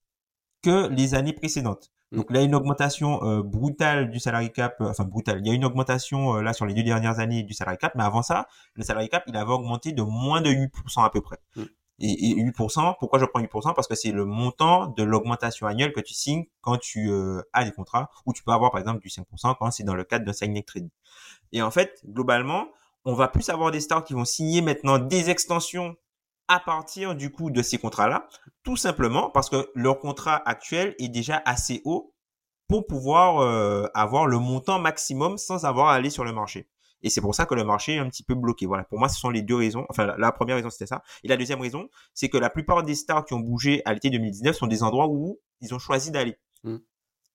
que 0.62 0.89
les 0.89 1.14
années 1.14 1.35
précédentes. 1.35 1.91
Donc 2.13 2.31
là, 2.31 2.41
il 2.41 2.43
y 2.43 2.45
a 2.45 2.47
une 2.47 2.55
augmentation 2.55 3.25
euh, 3.25 3.43
brutale 3.43 4.11
du 4.11 4.21
salary 4.21 4.53
cap, 4.53 4.81
euh, 4.81 4.91
enfin 4.91 5.05
brutale. 5.05 5.41
Il 5.41 5.47
y 5.47 5.51
a 5.51 5.55
une 5.55 5.65
augmentation 5.65 6.37
euh, 6.37 6.43
là 6.43 6.53
sur 6.53 6.67
les 6.67 6.75
deux 6.75 6.83
dernières 6.83 7.21
années 7.21 7.43
du 7.43 7.55
salary 7.55 7.79
cap, 7.79 7.95
mais 7.95 8.05
avant 8.05 8.23
ça, 8.23 8.49
le 8.75 8.83
salary 8.83 9.09
cap, 9.09 9.25
il 9.27 9.37
avait 9.37 9.53
augmenté 9.53 9.93
de 9.93 10.03
moins 10.03 10.43
de 10.43 10.51
8% 10.51 11.05
à 11.05 11.11
peu 11.11 11.23
près. 11.23 11.39
Mm. 11.57 11.63
Et, 12.01 12.31
et, 12.31 12.35
8%, 12.35 12.97
pourquoi 12.99 13.19
je 13.19 13.25
prends 13.25 13.41
8% 13.41 13.75
Parce 13.75 13.87
que 13.87 13.95
c'est 13.95 14.11
le 14.11 14.25
montant 14.25 14.89
de 14.89 15.03
l'augmentation 15.03 15.67
annuelle 15.67 15.93
que 15.93 16.01
tu 16.01 16.15
signes 16.15 16.45
quand 16.61 16.77
tu 16.79 17.13
as 17.53 17.65
des 17.65 17.71
contrats, 17.71 18.11
ou 18.27 18.33
tu 18.33 18.43
peux 18.43 18.51
avoir 18.51 18.73
par 18.73 18.81
exemple 18.81 19.01
du 19.01 19.09
5% 19.09 19.55
quand 19.59 19.71
c'est 19.71 19.85
dans 19.85 19.95
le 19.95 20.03
cadre 20.03 20.25
d'un 20.25 20.33
signing 20.33 20.65
trade. 20.65 20.89
Et 21.53 21.63
en 21.63 21.71
fait, 21.71 22.01
globalement, 22.05 22.67
on 23.05 23.15
va 23.15 23.29
plus 23.29 23.49
avoir 23.51 23.71
des 23.71 23.81
stars 23.81 24.05
qui 24.05 24.15
vont 24.15 24.25
signer 24.25 24.63
maintenant 24.63 24.99
des 24.99 25.31
extensions 25.31 25.97
à 26.49 26.61
partir 26.61 27.14
du 27.14 27.30
coup 27.30 27.51
de 27.51 27.62
ces 27.62 27.78
contrats-là, 27.78 28.28
tout 28.62 28.76
simplement 28.76 29.30
parce 29.30 29.49
que 29.49 29.70
leur 29.74 29.99
contrat 29.99 30.43
actuel 30.47 30.95
est 30.99 31.09
déjà 31.09 31.43
assez 31.45 31.82
haut 31.84 32.14
pour 32.68 32.86
pouvoir 32.86 33.40
euh, 33.40 33.86
avoir 33.95 34.26
le 34.26 34.38
montant 34.38 34.78
maximum 34.78 35.38
sans 35.38 35.64
avoir 35.64 35.88
à 35.88 35.95
aller 35.95 36.11
sur 36.11 36.24
le 36.24 36.32
marché. 36.32 36.68
Et 37.03 37.11
c'est 37.11 37.20
pour 37.20 37.34
ça 37.34 37.47
que 37.47 37.55
le 37.55 37.64
marché 37.64 37.95
est 37.95 37.99
un 37.99 38.09
petit 38.09 38.22
peu 38.22 38.34
bloqué. 38.34 38.66
Voilà, 38.66 38.84
pour 38.84 38.99
moi, 38.99 39.09
ce 39.09 39.18
sont 39.18 39.30
les 39.30 39.43
deux 39.43 39.57
raisons. 39.57 39.84
Enfin, 39.88 40.14
la, 40.16 40.32
première 40.32 40.57
raison, 40.57 40.70
c'était 40.70 40.86
ça. 40.86 41.03
Et 41.24 41.28
la 41.28 41.36
deuxième 41.36 41.61
raison, 41.61 41.88
c'est 42.14 42.28
que 42.28 42.38
la 42.38 42.49
plupart 42.49 42.82
des 42.84 42.95
stars 42.95 43.24
qui 43.24 43.34
ont 43.34 43.40
bougé 43.40 43.82
à 43.84 43.93
l'été 43.93 44.09
2019 44.11 44.57
sont 44.57 44.66
des 44.66 44.82
endroits 44.82 45.09
où 45.09 45.40
ils 45.61 45.74
ont 45.74 45.78
choisi 45.78 46.11
d'aller. 46.11 46.38
Mmh. 46.62 46.76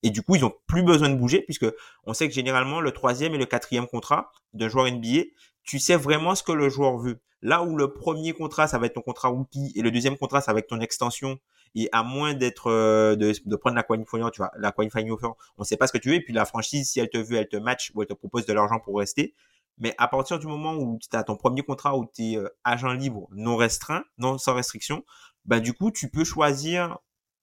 Et 0.04 0.10
du 0.10 0.22
coup, 0.22 0.36
ils 0.36 0.46
ont 0.46 0.54
plus 0.68 0.84
besoin 0.84 1.10
de 1.10 1.16
bouger 1.16 1.42
puisque 1.42 1.66
on 2.06 2.14
sait 2.14 2.28
que 2.28 2.34
généralement, 2.34 2.80
le 2.80 2.92
troisième 2.92 3.34
et 3.36 3.38
le 3.38 3.46
quatrième 3.46 3.88
contrat 3.88 4.32
d'un 4.54 4.70
joueur 4.70 4.90
NBA, 4.90 5.24
tu 5.68 5.80
sais 5.80 5.96
vraiment 5.96 6.34
ce 6.34 6.42
que 6.42 6.54
le 6.54 6.70
joueur 6.70 6.98
veut. 6.98 7.20
Là 7.44 7.62
où 7.62 7.78
le 7.78 7.94
premier 7.94 8.34
contrat, 8.34 8.68
ça 8.68 8.80
va 8.80 8.88
être 8.88 8.96
ton 8.96 9.02
contrat 9.02 9.28
rookie 9.28 9.72
et 9.76 9.82
le 9.84 9.92
deuxième 9.92 10.18
contrat, 10.18 10.42
ça 10.42 10.54
va 10.54 10.60
être 10.60 10.68
ton 10.68 10.80
extension. 10.80 11.38
Et 11.76 11.90
à 11.92 12.02
moins 12.02 12.34
d'être 12.34 12.72
euh, 12.72 13.16
de, 13.16 13.56
prendre 13.58 13.76
la 13.76 13.84
qualifying 13.84 14.32
tu 14.32 14.38
vois, 14.38 14.52
la 14.58 14.72
qualifying 14.72 15.12
offer, 15.12 15.28
on 15.58 15.64
sait 15.64 15.78
pas 15.78 15.86
ce 15.86 15.94
que 15.94 16.00
tu 16.00 16.10
veux. 16.10 16.16
Et 16.16 16.22
puis 16.22 16.34
la 16.34 16.46
franchise, 16.46 16.90
si 16.90 17.00
elle 17.00 17.10
te 17.10 17.18
veut, 17.18 17.36
elle 17.36 17.50
te 17.50 17.58
match 17.58 17.92
ou 17.94 18.02
elle 18.02 18.08
te 18.08 18.14
propose 18.14 18.46
de 18.46 18.54
l'argent 18.54 18.80
pour 18.80 18.98
rester. 18.98 19.36
Mais 19.78 19.94
à 20.00 20.08
partir 20.08 20.40
du 20.40 20.48
moment 20.48 20.74
où 20.74 20.98
tu 21.00 21.16
as 21.16 21.24
ton 21.24 21.36
premier 21.36 21.62
contrat 21.62 21.96
où 21.96 22.10
tu 22.12 22.32
es 22.32 22.38
euh, 22.38 22.48
agent 22.64 22.94
libre, 22.94 23.28
non 23.32 23.58
restreint, 23.58 24.04
non 24.18 24.40
sans 24.40 24.56
restriction, 24.56 25.04
ben 25.46 25.60
du 25.60 25.74
coup, 25.74 25.92
tu 25.92 26.10
peux 26.10 26.24
choisir 26.24 26.98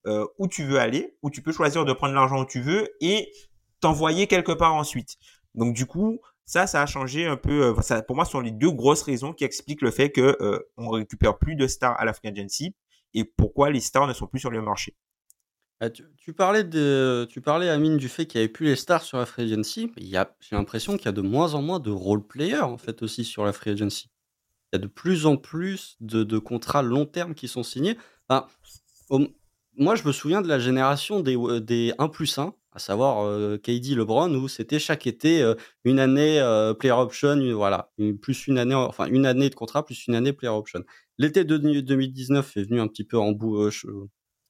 euh, 0.06 0.26
où 0.38 0.48
tu 0.48 0.64
veux 0.64 0.78
aller, 0.78 1.16
ou 1.22 1.30
tu 1.30 1.42
peux 1.42 1.52
choisir 1.52 1.84
de 1.84 1.92
prendre 1.92 2.14
l'argent 2.14 2.40
où 2.40 2.46
tu 2.46 2.60
veux 2.60 2.88
et 3.00 3.30
t'envoyer 3.80 4.26
quelque 4.26 4.52
part 4.52 4.74
ensuite. 4.74 5.16
Donc 5.54 5.74
du 5.74 5.86
coup, 5.86 6.20
ça, 6.46 6.66
ça 6.66 6.82
a 6.82 6.86
changé 6.86 7.26
un 7.26 7.36
peu. 7.36 7.64
Euh, 7.64 7.82
ça, 7.82 8.02
pour 8.02 8.16
moi, 8.16 8.24
ce 8.24 8.32
sont 8.32 8.40
les 8.40 8.50
deux 8.50 8.70
grosses 8.70 9.02
raisons 9.02 9.32
qui 9.32 9.44
expliquent 9.44 9.82
le 9.82 9.90
fait 9.90 10.10
que 10.10 10.36
euh, 10.40 10.58
on 10.76 10.90
récupère 10.90 11.38
plus 11.38 11.56
de 11.56 11.66
stars 11.66 11.98
à 11.98 12.04
la 12.04 12.12
free 12.12 12.28
agency 12.28 12.74
et 13.14 13.24
pourquoi 13.24 13.70
les 13.70 13.80
stars 13.80 14.06
ne 14.06 14.12
sont 14.12 14.26
plus 14.26 14.40
sur 14.40 14.50
le 14.50 14.60
marché. 14.60 14.94
Ah, 15.80 15.90
tu, 15.90 16.32
parlais 16.32 16.64
de, 16.64 17.26
tu 17.30 17.40
parlais 17.40 17.68
Amine 17.68 17.96
du 17.96 18.08
fait 18.08 18.26
qu'il 18.26 18.38
n'y 18.38 18.44
avait 18.44 18.52
plus 18.52 18.66
les 18.66 18.76
stars 18.76 19.02
sur 19.02 19.18
la 19.18 19.26
free 19.26 19.42
agency. 19.42 19.92
Il 19.96 20.06
y 20.06 20.16
a, 20.16 20.36
j'ai 20.40 20.56
l'impression 20.56 20.96
qu'il 20.96 21.06
y 21.06 21.08
a 21.08 21.12
de 21.12 21.20
moins 21.20 21.54
en 21.54 21.62
moins 21.62 21.80
de 21.80 21.90
role 21.90 22.26
players 22.26 22.60
en 22.60 22.78
fait 22.78 23.02
aussi 23.02 23.24
sur 23.24 23.44
la 23.44 23.52
free 23.52 23.70
agency. 23.70 24.10
Il 24.72 24.76
y 24.76 24.78
a 24.78 24.78
de 24.78 24.86
plus 24.86 25.26
en 25.26 25.36
plus 25.36 25.96
de, 26.00 26.38
contrats 26.38 26.82
long 26.82 27.06
terme 27.06 27.34
qui 27.34 27.48
sont 27.48 27.62
signés. 27.62 27.96
moi, 29.76 29.94
je 29.94 30.06
me 30.06 30.12
souviens 30.12 30.42
de 30.42 30.48
la 30.48 30.58
génération 30.58 31.20
des, 31.20 31.36
des 31.60 31.92
1 31.98 32.08
plus 32.08 32.38
1, 32.38 32.54
à 32.74 32.78
savoir 32.78 33.24
euh, 33.24 33.56
KD 33.56 33.94
LeBron, 33.94 34.34
où 34.34 34.48
c'était 34.48 34.78
chaque 34.78 35.06
été 35.06 35.54
une 35.84 35.98
année 35.98 36.40
euh, 36.40 36.74
player 36.74 36.92
option, 36.92 37.38
voilà, 37.54 37.92
plus 38.20 38.46
une 38.46 38.58
année, 38.58 38.74
enfin 38.74 39.06
une 39.06 39.26
année 39.26 39.48
de 39.48 39.54
contrat 39.54 39.84
plus 39.84 40.06
une 40.06 40.14
année 40.14 40.32
player 40.32 40.52
option. 40.52 40.82
L'été 41.18 41.44
de 41.44 41.56
2019 41.56 42.56
est 42.56 42.62
venu 42.64 42.80
un 42.80 42.88
petit 42.88 43.04
peu 43.04 43.16
en 43.16 43.32
bout, 43.32 43.70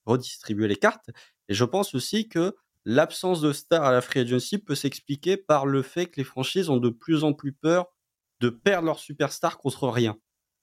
redistribuer 0.07 0.69
les 0.69 0.77
cartes. 0.77 1.11
Et 1.49 1.55
je 1.55 1.65
pense 1.65 1.95
aussi 1.95 2.29
que 2.29 2.55
l'absence 2.85 3.41
de 3.41 3.53
stars 3.53 3.85
à 3.85 3.93
la 3.93 4.01
free 4.01 4.21
agency 4.21 4.59
peut 4.59 4.75
s'expliquer 4.75 5.37
par 5.37 5.67
le 5.67 5.83
fait 5.83 6.07
que 6.07 6.17
les 6.17 6.25
franchises 6.25 6.69
ont 6.69 6.79
de 6.79 6.91
plus 6.91 7.25
en 7.25 7.33
plus 7.33 7.53
peur 7.53 7.87
de 8.41 8.49
perdre 8.49 8.87
leur 8.87 8.99
superstar 8.99 9.59
contre 9.59 9.89
rien. 9.89 10.17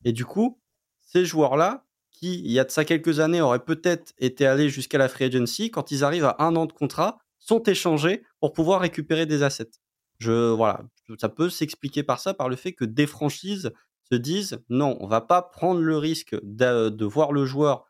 Et 0.03 0.11
du 0.11 0.25
coup, 0.25 0.59
ces 0.99 1.25
joueurs-là, 1.25 1.85
qui, 2.11 2.39
il 2.39 2.51
y 2.51 2.59
a 2.59 2.63
de 2.63 2.71
ça 2.71 2.85
quelques 2.85 3.19
années, 3.19 3.41
auraient 3.41 3.63
peut-être 3.63 4.13
été 4.17 4.45
allés 4.45 4.69
jusqu'à 4.69 4.97
la 4.97 5.09
free 5.09 5.25
agency, 5.25 5.71
quand 5.71 5.91
ils 5.91 6.03
arrivent 6.03 6.25
à 6.25 6.35
un 6.39 6.55
an 6.55 6.65
de 6.65 6.73
contrat, 6.73 7.19
sont 7.41 7.61
échangés 7.63 8.23
pour 8.39 8.53
pouvoir 8.53 8.79
récupérer 8.79 9.25
des 9.25 9.43
assets. 9.43 9.71
Je, 10.19 10.51
voilà, 10.51 10.83
ça 11.19 11.27
peut 11.27 11.49
s'expliquer 11.49 12.03
par 12.03 12.19
ça, 12.19 12.33
par 12.33 12.47
le 12.47 12.55
fait 12.55 12.73
que 12.73 12.85
des 12.85 13.07
franchises 13.07 13.71
se 14.09 14.15
disent 14.15 14.59
non, 14.69 14.95
on 14.99 15.07
va 15.07 15.21
pas 15.21 15.41
prendre 15.41 15.81
le 15.81 15.97
risque 15.97 16.35
de, 16.43 17.05
voir 17.05 17.31
le 17.31 17.45
joueur 17.45 17.85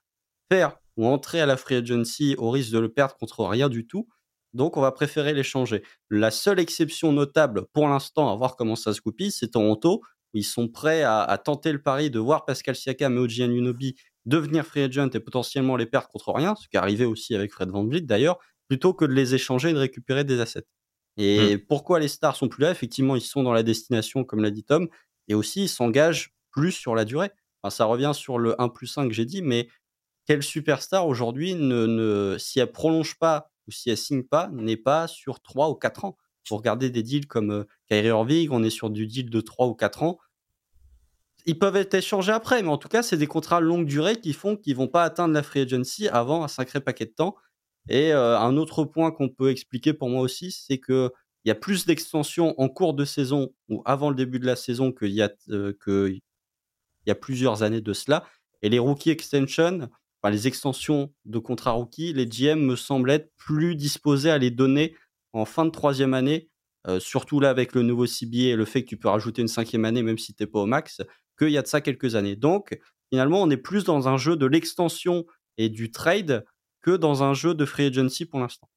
faire 0.50 0.78
ou 0.98 1.06
entrer 1.06 1.42
à 1.42 1.46
la 1.46 1.58
free 1.58 1.76
agency 1.76 2.36
au 2.38 2.50
risque 2.50 2.72
de 2.72 2.80
le 2.80 2.90
perdre 2.90 3.16
contre 3.18 3.46
rien 3.46 3.70
du 3.70 3.86
tout. 3.86 4.08
Donc, 4.54 4.76
on 4.76 4.82
va 4.82 4.92
préférer 4.92 5.34
l'échanger. 5.34 5.82
La 6.10 6.30
seule 6.30 6.60
exception 6.60 7.14
notable 7.14 7.68
pour 7.74 7.88
l'instant, 7.88 8.32
à 8.32 8.36
voir 8.36 8.58
comment 8.58 8.76
ça 8.76 8.94
se 8.94 9.02
goupille, 9.02 9.32
c'est 9.32 9.50
Toronto, 9.50 10.02
où 10.34 10.38
ils 10.38 10.44
sont 10.44 10.68
prêts 10.68 11.04
à, 11.04 11.38
tenter 11.44 11.72
le 11.72 11.82
pari 11.82 12.10
de 12.10 12.20
voir 12.20 12.46
Pascal 12.46 12.76
Siakam 12.76 13.16
et 13.16 13.20
OG 13.20 13.42
Anunoby 13.42 13.96
devenir 14.26 14.66
free 14.66 14.84
agent 14.84 15.10
et 15.14 15.20
potentiellement 15.20 15.76
les 15.76 15.86
perdre 15.86 16.08
contre 16.10 16.32
rien, 16.34 16.56
ce 16.56 16.68
qui 16.68 16.76
est 16.76 16.80
arrivé 16.80 17.06
aussi 17.06 17.34
avec 17.34 17.52
Fred 17.52 17.70
Van 17.70 17.86
Vliet 17.86 18.02
d'ailleurs, 18.02 18.38
plutôt 18.72 18.94
que 18.94 19.04
de 19.04 19.12
les 19.12 19.36
échanger 19.36 19.72
et 19.72 19.74
de 19.74 19.80
récupérer 19.80 20.24
des 20.24 20.40
assets. 20.40 20.64
Et 21.18 21.58
mmh. 21.58 21.66
pourquoi 21.68 22.00
les 22.00 22.08
stars 22.08 22.38
sont 22.38 22.48
plus 22.48 22.62
là? 22.62 22.72
Effectivement, 22.72 23.18
ils 23.18 23.22
sont 23.22 23.44
dans 23.44 23.52
la 23.52 23.64
destination, 23.64 24.24
comme 24.24 24.42
l'a 24.42 24.50
dit 24.50 24.64
Tom, 24.64 24.88
et 25.28 25.34
aussi 25.34 25.64
ils 25.64 25.68
s'engagent 25.68 26.34
plus 26.52 26.72
sur 26.72 26.96
la 26.96 27.04
durée. 27.04 27.32
Enfin, 27.62 27.76
ça 27.76 27.84
revient 27.84 28.14
sur 28.14 28.38
le 28.38 28.56
1 28.62 28.70
plus 28.70 28.98
1 28.98 29.10
que 29.10 29.14
j'ai 29.14 29.26
dit, 29.26 29.42
mais 29.42 29.68
quelle 30.26 30.42
superstar 30.42 31.06
aujourd'hui, 31.06 31.54
ne, 31.54 31.86
ne, 31.86 32.38
si 32.38 32.62
elle 32.62 32.72
prolonge 32.72 33.20
pas 33.20 33.52
ou 33.68 33.72
si 33.72 33.90
elle 33.90 33.98
signe 33.98 34.24
pas, 34.24 34.48
n'est 34.54 34.78
pas 34.78 35.10
sur 35.10 35.42
3 35.42 35.70
ou 35.70 35.76
4 35.76 36.06
ans? 36.06 36.16
Vous 36.50 36.56
regardez 36.56 36.90
des 36.90 37.04
deals 37.04 37.28
comme 37.28 37.52
euh, 37.52 37.64
Kyrie 37.90 38.08
Irving, 38.08 38.48
on 38.54 38.64
est 38.64 38.70
sur 38.70 38.90
du 38.90 39.06
deal 39.06 39.30
de 39.30 39.42
3 39.42 39.68
ou 39.68 39.74
4 39.74 40.04
ans. 40.04 40.18
Ils 41.46 41.60
peuvent 41.60 41.76
être 41.76 41.94
échangés 41.94 42.32
après, 42.32 42.64
mais 42.64 42.70
en 42.70 42.78
tout 42.78 42.88
cas, 42.88 43.04
c'est 43.04 43.18
des 43.18 43.28
contrats 43.28 43.60
longue 43.60 43.86
durée 43.86 44.16
qui 44.16 44.32
font 44.32 44.56
qu'ils 44.56 44.78
vont 44.78 44.88
pas 44.88 45.04
atteindre 45.04 45.34
la 45.34 45.44
free 45.44 45.60
agency 45.60 46.08
avant 46.08 46.46
un 46.46 46.48
sacré 46.48 46.80
paquet 46.80 47.08
de 47.08 47.12
temps. 47.12 47.36
Et 47.90 48.12
un 48.12 48.58
autre 48.58 48.84
point 48.86 49.12
qu'on 49.12 49.30
peut 49.30 49.50
expliquer 49.50 49.94
pour 49.94 50.10
moi 50.10 50.22
aussi, 50.22 50.52
c'est 50.52 50.78
que 50.78 51.12
il 51.44 51.50
y 51.50 51.52
a 51.52 51.56
plus 51.56 51.86
d'extensions 51.86 52.60
en 52.60 52.70
cours 52.70 52.94
de 52.94 53.06
saison 53.06 53.54
ou 53.68 53.82
avant 53.86 54.10
le 54.10 54.16
début 54.16 54.40
de 54.40 54.46
la 54.46 54.56
saison 54.56 54.92
qu'il 54.92 55.10
y 55.10 55.22
a 55.22 55.32
euh, 55.50 55.74
y 57.08 57.12
a 57.12 57.16
plusieurs 57.16 57.64
années 57.64 57.82
de 57.82 57.94
cela. 57.94 58.26
Et 58.62 58.70
les 58.70 58.78
rookie 58.78 59.10
extensions, 59.10 59.90
enfin, 60.22 60.32
les 60.32 60.48
extensions 60.48 61.12
de 61.26 61.40
contrat 61.40 61.72
rookie, 61.72 62.14
les 62.14 62.28
GM 62.28 62.60
me 62.60 62.76
semblent 62.76 63.10
être 63.10 63.32
plus 63.38 63.76
disposés 63.76 64.30
à 64.30 64.38
les 64.38 64.52
donner 64.52 64.96
en 65.34 65.46
fin 65.46 65.66
de 65.66 65.72
troisième 65.72 66.14
année, 66.14 66.50
surtout 67.00 67.40
là 67.40 67.50
avec 67.50 67.74
le 67.74 67.82
nouveau 67.82 68.06
CBA 68.06 68.50
et 68.50 68.56
le 68.56 68.66
fait 68.66 68.84
que 68.84 68.90
tu 68.90 68.98
peux 68.98 69.08
rajouter 69.08 69.42
une 69.42 69.48
cinquième 69.48 69.86
année 69.86 70.04
même 70.04 70.20
si 70.20 70.36
tu 70.36 70.44
n'es 70.44 70.48
pas 70.48 70.60
au 70.60 70.66
max, 70.68 71.02
qu'il 71.40 71.50
y 71.50 71.58
a 71.58 71.64
de 71.64 71.68
ça 71.68 71.82
quelques 71.82 72.16
années. 72.16 72.36
Donc 72.36 72.78
finalement, 73.12 73.42
on 73.42 73.50
est 73.50 73.58
plus 73.58 73.84
dans 73.84 74.08
un 74.08 74.18
jeu 74.18 74.36
de 74.36 74.46
l'extension 74.46 75.26
et 75.58 75.70
du 75.70 75.90
trade 75.90 76.46
que 76.82 76.98
dans 76.98 77.24
un 77.24 77.34
jeu 77.34 77.54
de 77.54 77.66
free 77.66 77.88
agency 77.88 78.26
pour 78.26 78.40
l'instant. 78.40 78.70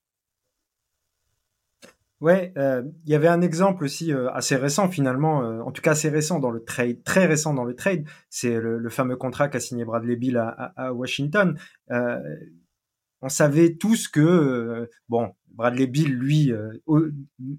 Ouais, 2.21 2.55
euh, 2.57 2.83
il 3.05 3.11
y 3.11 3.15
avait 3.15 3.29
un 3.29 3.43
exemple 3.43 3.85
aussi 3.85 4.11
euh, 4.13 4.31
assez 4.31 4.57
récent 4.57 4.89
finalement, 4.89 5.43
euh, 5.43 5.61
en 5.61 5.73
tout 5.73 5.83
cas 5.83 5.91
assez 5.91 6.09
récent 6.09 6.39
dans 6.39 6.51
le 6.51 6.65
trade, 6.65 7.03
très 7.05 7.27
récent 7.27 7.53
dans 7.53 7.65
le 7.65 7.75
trade, 7.75 8.07
c'est 8.31 8.59
le, 8.59 8.89
fameux 8.89 9.17
contrat 9.17 9.49
qu'a 9.49 9.61
signé 9.61 9.85
Bradley 9.85 10.17
Bill 10.17 10.39
à, 10.39 10.49
à, 10.49 10.87
à 10.87 10.93
Washington. 10.93 11.59
on 11.91 13.29
savait 13.29 13.75
tous 13.75 14.09
que 14.09 14.89
bon, 15.09 15.35
Bradley 15.55 15.87
Bill, 15.87 16.13
lui, 16.13 16.53
euh, 16.53 16.73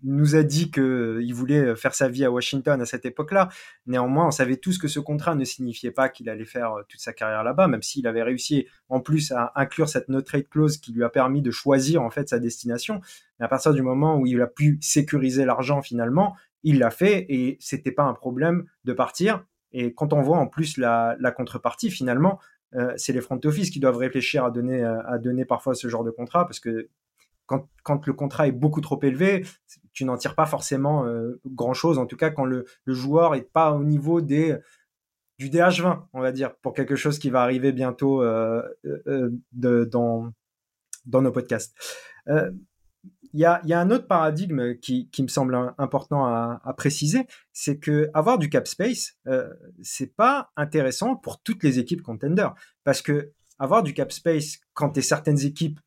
nous 0.04 0.36
a 0.36 0.44
dit 0.44 0.70
qu'il 0.70 1.34
voulait 1.34 1.76
faire 1.76 1.96
sa 1.96 2.10
vie 2.10 2.26
à 2.26 2.32
Washington 2.32 2.82
à 2.82 2.86
cette 2.86 3.06
époque-là. 3.06 3.50
Néanmoins, 3.86 4.28
on 4.28 4.32
savait 4.32 4.58
tous 4.58 4.78
que 4.78 4.90
ce 4.90 5.00
contrat 5.00 5.36
ne 5.36 5.46
signifiait 5.46 5.92
pas 5.92 6.10
qu'il 6.10 6.30
allait 6.30 6.46
faire 6.46 6.74
euh, 6.74 6.84
toute 6.90 7.00
sa 7.00 7.14
carrière 7.14 7.44
là-bas, 7.44 7.68
même 7.68 7.82
s'il 7.82 8.06
avait 8.08 8.24
réussi 8.24 8.68
en 8.90 9.00
plus 9.00 9.32
à 9.32 9.54
inclure 9.56 9.88
cette 9.88 10.10
no 10.10 10.22
trade 10.22 10.50
clause 10.50 10.78
qui 10.78 10.92
lui 10.92 11.04
a 11.04 11.10
permis 11.10 11.42
de 11.42 11.52
choisir 11.52 12.02
en 12.02 12.10
fait 12.10 12.28
sa 12.28 12.40
destination. 12.40 13.00
Mais 13.40 13.46
à 13.46 13.50
partir 13.50 13.74
du 13.74 13.82
moment 13.82 14.18
où 14.18 14.26
il 14.26 14.42
a 14.42 14.48
pu 14.48 14.78
sécuriser 14.82 15.46
l'argent 15.46 15.82
finalement, 15.82 16.36
il 16.64 16.80
l'a 16.80 16.92
fait 16.92 17.26
et 17.30 17.58
c'était 17.62 17.92
pas 17.92 18.04
un 18.04 18.14
problème 18.14 18.66
de 18.84 18.92
partir. 18.92 19.46
Et 19.72 19.94
quand 19.94 20.12
on 20.12 20.22
voit 20.22 20.38
en 20.38 20.48
plus 20.48 20.78
la, 20.78 21.18
contrepartie 21.36 21.92
finalement, 21.92 22.40
euh, 22.76 22.94
c'est 22.98 23.14
les 23.14 23.22
front 23.22 23.40
office 23.46 23.70
qui 23.70 23.80
doivent 23.80 23.98
réfléchir 23.98 24.44
à 24.44 24.52
donner, 24.52 24.84
à 24.84 25.18
donner 25.18 25.46
parfois 25.46 25.76
ce 25.76 25.88
genre 25.88 26.04
de 26.04 26.12
contrat 26.12 26.46
parce 26.46 26.60
que 26.60 26.90
quand, 27.46 28.08
le 28.08 28.14
contrat 28.14 28.48
est 28.48 28.52
beaucoup 28.52 28.82
trop 28.82 29.00
élevé, 29.04 29.46
tu 29.94 30.06
n'en 30.06 30.18
tires 30.18 30.36
pas 30.36 30.46
forcément 30.46 31.06
euh, 31.06 31.40
grand-chose, 31.46 31.98
en 31.98 32.06
tout 32.06 32.18
cas 32.18 32.30
quand 32.30 32.46
le, 32.46 32.66
joueur 32.88 33.34
n'est 33.34 33.42
pas 33.42 33.72
au 33.72 33.84
niveau 33.84 34.22
des, 34.22 34.58
du 35.38 35.50
DH20, 35.50 36.06
on 36.14 36.22
va 36.22 36.32
dire, 36.32 36.56
pour 36.58 36.74
quelque 36.74 36.96
chose 36.96 37.20
qui 37.20 37.30
va 37.30 37.42
arriver 37.42 37.72
bientôt 37.72 38.24
euh, 38.24 38.62
euh, 38.86 39.30
dans, 39.52 40.32
dans 41.06 41.22
nos 41.22 41.32
podcasts. 41.32 41.76
Il 43.34 43.42
y 43.42 43.46
a, 43.46 43.62
un 43.80 43.92
autre 43.92 44.08
paradigme 44.08 44.76
qui, 44.78 45.10
me 45.20 45.28
semble 45.28 45.74
important 45.78 46.26
à, 46.26 46.74
préciser, 46.78 47.28
c'est 47.52 47.78
que 47.78 48.10
avoir 48.14 48.40
du 48.40 48.50
cap 48.50 48.66
space, 48.66 49.18
c'est 49.84 50.16
pas 50.16 50.52
intéressant 50.56 51.18
pour 51.18 51.42
toutes 51.42 51.62
les 51.62 51.78
équipes 51.78 52.02
contender, 52.02 52.48
parce 52.86 53.02
que 53.02 53.34
avoir 53.60 53.84
du 53.84 53.94
cap 53.94 54.12
space 54.12 54.60
quand 54.74 54.92
tu 54.92 55.00
es 55.00 55.04
certaines 55.04 55.42
équipes 55.42 55.80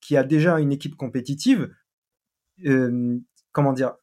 qui 0.00 0.16
a 0.16 0.24
déjà 0.24 0.58
une 0.58 0.72
équipe 0.72 0.96
compétitive, 0.96 1.70
euh, 2.66 3.18
comment 3.52 3.72
dire, 3.72 3.94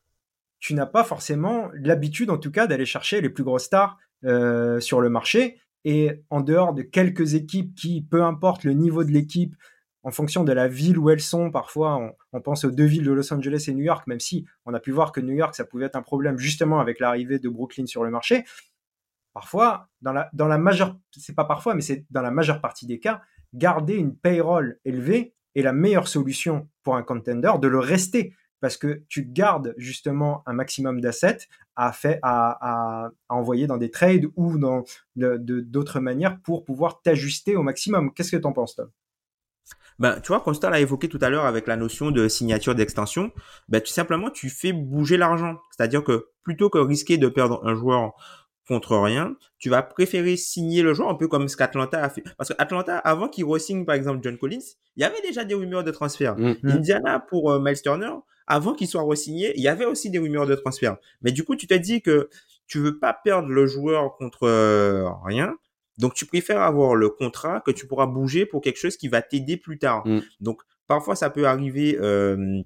tu 0.59 0.73
n'as 0.73 0.85
pas 0.85 1.03
forcément 1.03 1.69
l'habitude, 1.73 2.29
en 2.29 2.37
tout 2.37 2.51
cas, 2.51 2.67
d'aller 2.67 2.85
chercher 2.85 3.21
les 3.21 3.29
plus 3.29 3.43
grosses 3.43 3.65
stars 3.65 3.97
euh, 4.23 4.79
sur 4.79 5.01
le 5.01 5.09
marché. 5.09 5.59
Et 5.83 6.23
en 6.31 6.41
dehors 6.41 6.73
de 6.73 6.81
quelques 6.81 7.35
équipes 7.35 7.75
qui, 7.75 8.01
peu 8.01 8.23
importe 8.23 8.63
le 8.63 8.73
niveau 8.73 9.03
de 9.03 9.11
l'équipe, 9.11 9.55
en 10.01 10.11
fonction 10.11 10.43
de 10.43 10.51
la 10.53 10.67
ville 10.67 10.97
où 10.97 11.09
elles 11.09 11.19
sont, 11.19 11.51
parfois 11.51 12.15
on, 12.31 12.41
pense 12.41 12.63
aux 12.63 12.71
deux 12.71 12.85
villes 12.85 13.03
de 13.03 13.11
Los 13.11 13.33
Angeles 13.33 13.65
et 13.67 13.73
New 13.73 13.83
York, 13.83 14.05
même 14.07 14.19
si 14.19 14.45
on 14.65 14.73
a 14.73 14.79
pu 14.79 14.91
voir 14.91 15.11
que 15.11 15.19
New 15.19 15.33
York, 15.33 15.55
ça 15.55 15.65
pouvait 15.65 15.85
être 15.85 15.95
un 15.95 16.03
problème 16.03 16.37
justement 16.37 16.79
avec 16.79 16.99
l'arrivée 16.99 17.39
de 17.39 17.49
Brooklyn 17.49 17.87
sur 17.87 18.03
le 18.03 18.11
marché. 18.11 18.45
Parfois, 19.33 19.89
dans 20.01 20.13
la, 20.13 20.29
dans 20.33 20.47
la 20.47 20.57
majeure, 20.57 20.97
c'est 21.11 21.35
pas 21.35 21.45
parfois, 21.45 21.73
mais 21.73 21.81
c'est 21.81 22.05
dans 22.11 22.21
la 22.21 22.31
majeure 22.31 22.61
partie 22.61 22.85
des 22.85 22.99
cas, 22.99 23.21
garder 23.53 23.95
une 23.95 24.15
payroll 24.15 24.79
élevée 24.85 25.35
est 25.55 25.61
la 25.61 25.73
meilleure 25.73 26.07
solution 26.07 26.67
pour 26.83 26.95
un 26.95 27.03
contender 27.03 27.53
de 27.59 27.67
le 27.67 27.79
rester 27.79 28.33
parce 28.61 28.77
que 28.77 29.03
tu 29.09 29.25
gardes 29.25 29.73
justement 29.77 30.41
un 30.45 30.53
maximum 30.53 31.01
d'assets 31.01 31.47
à, 31.75 31.93
à, 32.23 33.11
envoyer 33.29 33.67
dans 33.67 33.77
des 33.77 33.91
trades 33.91 34.25
ou 34.35 34.57
dans 34.57 34.83
d'autres 35.15 35.99
manières 35.99 36.39
pour 36.41 36.63
pouvoir 36.63 37.01
t'ajuster 37.01 37.55
au 37.55 37.63
maximum. 37.63 38.13
Qu'est-ce 38.13 38.31
que 38.31 38.37
tu 38.37 38.47
en 38.47 38.53
penses, 38.53 38.75
Tom? 38.75 38.89
Ben, 39.97 40.19
tu 40.19 40.27
vois, 40.27 40.41
Constant 40.41 40.69
l'a 40.69 40.79
évoqué 40.79 41.07
tout 41.07 41.19
à 41.21 41.29
l'heure 41.29 41.45
avec 41.45 41.67
la 41.67 41.77
notion 41.77 42.11
de 42.11 42.27
signature 42.27 42.75
d'extension, 42.75 43.31
ben, 43.69 43.81
tu, 43.81 43.93
simplement, 43.93 44.29
tu 44.29 44.49
fais 44.49 44.73
bouger 44.73 45.17
l'argent. 45.17 45.57
C'est-à-dire 45.71 46.03
que 46.03 46.29
plutôt 46.43 46.69
que 46.69 46.77
risquer 46.77 47.17
de 47.17 47.27
perdre 47.27 47.61
un 47.65 47.75
joueur 47.75 48.13
contre 48.67 48.97
rien, 48.97 49.35
tu 49.57 49.69
vas 49.69 49.83
préférer 49.83 50.37
signer 50.37 50.81
le 50.81 50.93
joueur 50.93 51.09
un 51.09 51.15
peu 51.15 51.27
comme 51.27 51.47
ce 51.47 51.57
qu'Atlanta 51.57 52.03
a 52.03 52.09
fait. 52.09 52.23
Parce 52.37 52.49
que 52.49 52.55
Atlanta, 52.57 52.97
avant 52.97 53.27
qu'il 53.27 53.45
re-signe 53.45 53.85
par 53.85 53.95
exemple 53.95 54.19
John 54.23 54.37
Collins, 54.37 54.59
il 54.95 55.01
y 55.01 55.03
avait 55.03 55.21
déjà 55.21 55.43
des 55.43 55.53
rumeurs 55.53 55.83
de 55.83 55.91
transfert. 55.91 56.35
Mm. 56.37 56.55
Mm. 56.63 56.69
Indiana 56.69 57.19
pour 57.19 57.51
euh, 57.51 57.59
Miles 57.59 57.81
Turner, 57.81 58.11
avant 58.47 58.73
qu'il 58.73 58.87
soit 58.87 59.03
re-signé, 59.03 59.53
il 59.55 59.63
y 59.63 59.67
avait 59.67 59.85
aussi 59.85 60.09
des 60.09 60.19
rumeurs 60.19 60.45
de 60.45 60.55
transfert. 60.55 60.97
Mais 61.21 61.31
du 61.31 61.43
coup, 61.43 61.55
tu 61.55 61.67
t'es 61.67 61.79
dit 61.79 62.01
que 62.01 62.29
tu 62.67 62.79
veux 62.79 62.99
pas 62.99 63.13
perdre 63.13 63.49
le 63.49 63.67
joueur 63.67 64.15
contre 64.17 64.43
euh, 64.43 65.07
rien. 65.23 65.55
Donc, 65.97 66.13
tu 66.13 66.25
préfères 66.25 66.61
avoir 66.61 66.95
le 66.95 67.09
contrat 67.09 67.61
que 67.61 67.71
tu 67.71 67.87
pourras 67.87 68.05
bouger 68.05 68.45
pour 68.45 68.61
quelque 68.61 68.77
chose 68.77 68.97
qui 68.97 69.07
va 69.07 69.21
t'aider 69.21 69.57
plus 69.57 69.77
tard. 69.77 70.05
Mm. 70.05 70.19
Donc, 70.41 70.61
parfois, 70.87 71.15
ça 71.15 71.29
peut 71.29 71.47
arriver 71.47 71.97
euh, 72.01 72.61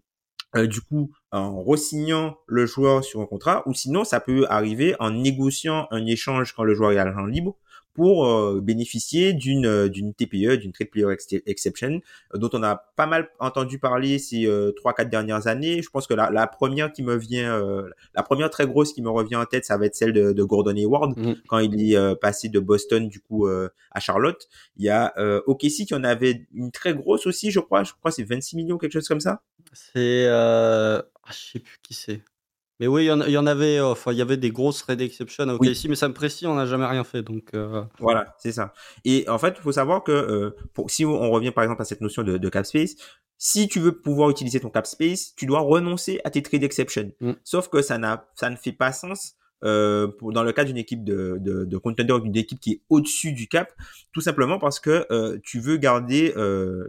euh, 0.56 0.68
du 0.68 0.82
coup 0.82 1.12
en 1.32 1.62
re-signant 1.62 2.38
le 2.48 2.66
joueur 2.66 3.04
sur 3.04 3.22
un 3.22 3.26
contrat 3.26 3.64
ou 3.68 3.74
sinon 3.74 4.04
ça 4.04 4.20
peut 4.20 4.46
arriver 4.50 4.96
en 5.00 5.12
négociant 5.12 5.88
un 5.92 6.06
échange 6.06 6.54
quand 6.54 6.64
le 6.64 6.74
joueur 6.74 6.92
est 6.92 6.98
à 6.98 7.06
l'argent 7.06 7.26
libre 7.26 7.56
pour 7.94 8.26
euh, 8.26 8.62
bénéficier 8.62 9.34
d'une 9.34 9.66
euh, 9.66 9.90
d'une 9.90 10.14
TPE, 10.14 10.58
d'une 10.58 10.72
Trade 10.72 10.90
Player 10.90 11.08
Exception, 11.46 12.00
euh, 12.34 12.38
dont 12.38 12.50
on 12.54 12.64
a 12.64 12.76
pas 12.96 13.06
mal 13.06 13.30
entendu 13.40 13.80
parler 13.80 14.20
ces 14.20 14.48
trois 14.76 14.94
quatre 14.94 15.10
dernières 15.10 15.48
années. 15.48 15.82
Je 15.82 15.90
pense 15.90 16.08
que 16.08 16.14
la, 16.14 16.30
la 16.30 16.48
première 16.48 16.92
qui 16.92 17.04
me 17.04 17.16
vient, 17.16 17.62
la 18.14 18.24
première 18.24 18.50
très 18.50 18.68
grosse 18.68 18.94
qui 18.94 19.02
me 19.02 19.10
revient 19.10 19.36
en 19.36 19.46
tête, 19.46 19.66
ça 19.66 19.78
va 19.78 19.86
être 19.86 19.96
celle 19.96 20.14
de, 20.14 20.32
de 20.34 20.44
Gordon 20.44 20.76
Hayward 20.76 21.18
mm. 21.18 21.36
quand 21.48 21.60
il 21.60 21.94
est 21.94 22.16
passé 22.20 22.50
de 22.50 22.60
Boston 22.60 23.08
du 23.08 23.20
coup 23.20 23.48
à 23.48 24.00
Charlotte. 24.00 24.48
Il 24.78 24.86
y 24.86 24.90
a 24.90 25.14
OKC 25.48 25.86
qui 25.88 25.94
en 25.94 26.04
avait 26.04 26.48
une 26.54 26.72
très 26.72 26.94
grosse 26.94 27.28
aussi, 27.28 27.52
je 27.52 27.60
crois. 27.60 27.84
Je 27.84 27.94
crois 27.94 28.12
c'est 28.12 28.24
26 28.24 28.56
millions 28.56 28.78
quelque 28.78 28.94
chose 28.94 29.08
comme 29.08 29.20
ça. 29.22 29.42
C'est 29.74 30.26
euh... 30.28 31.02
Ah, 31.24 31.32
je 31.32 31.52
sais 31.52 31.60
plus 31.60 31.80
qui 31.84 31.94
c'est. 31.94 32.22
Mais 32.80 32.88
oui, 32.88 33.06
il 33.06 33.32
y, 33.32 33.38
en, 33.38 33.46
avait, 33.46 33.78
euh, 33.78 33.88
enfin, 33.88 34.14
il 34.14 34.18
y 34.18 34.22
avait 34.22 34.38
des 34.38 34.52
grosses 34.52 34.82
red 34.84 35.02
exceptions 35.02 35.44
à 35.50 35.54
OKC, 35.54 35.90
mais 35.90 35.96
ça 35.96 36.08
me 36.08 36.14
précise, 36.14 36.48
on 36.48 36.56
n'a 36.56 36.66
jamais 36.66 36.86
rien 36.86 37.04
fait, 37.04 37.22
donc. 37.22 37.50
Euh. 37.54 37.84
Voilà, 38.00 38.36
c'est 38.40 38.54
ça. 38.54 38.74
Et 39.04 39.28
en 39.28 39.38
fait, 39.38 39.56
il 39.58 39.62
faut 39.62 39.74
savoir 39.74 40.02
que 40.02 40.14
euh, 40.14 40.56
pour, 40.74 40.90
si 40.90 41.04
on 41.04 41.30
revient 41.30 41.52
par 41.52 41.66
exemple 41.66 41.82
à 41.82 41.86
cette 41.86 42.00
notion 42.00 42.24
de, 42.24 42.38
de, 42.38 42.50
cap 42.50 42.66
space, 42.66 42.96
si 43.38 43.68
tu 43.68 43.82
veux 43.82 44.00
pouvoir 44.00 44.30
utiliser 44.30 44.62
ton 44.62 44.70
cap 44.70 44.88
space, 44.88 45.36
tu 45.36 45.46
dois 45.46 45.60
renoncer 45.60 46.22
à 46.24 46.30
tes 46.30 46.42
trade 46.42 46.64
exceptions. 46.64 47.12
Mm. 47.20 47.34
Sauf 47.44 47.68
que 47.68 47.82
ça 47.82 47.98
n'a, 47.98 48.30
ça 48.36 48.50
ne 48.50 48.56
fait 48.56 48.72
pas 48.72 48.94
sens. 48.94 49.36
pour, 49.62 50.32
dans 50.32 50.44
le 50.44 50.54
cas 50.54 50.64
d'une 50.64 50.78
équipe 50.78 51.04
de, 51.04 51.38
de, 51.42 51.66
de 51.66 51.78
contender, 51.78 52.18
d'une 52.22 52.38
équipe 52.38 52.62
qui 52.62 52.72
est 52.72 52.82
au-dessus 52.88 53.34
du 53.34 53.50
cap, 53.50 53.74
tout 54.14 54.22
simplement 54.22 54.58
parce 54.58 54.80
que 54.80 55.38
tu 55.44 55.60
veux 55.60 55.76
garder 55.76 56.34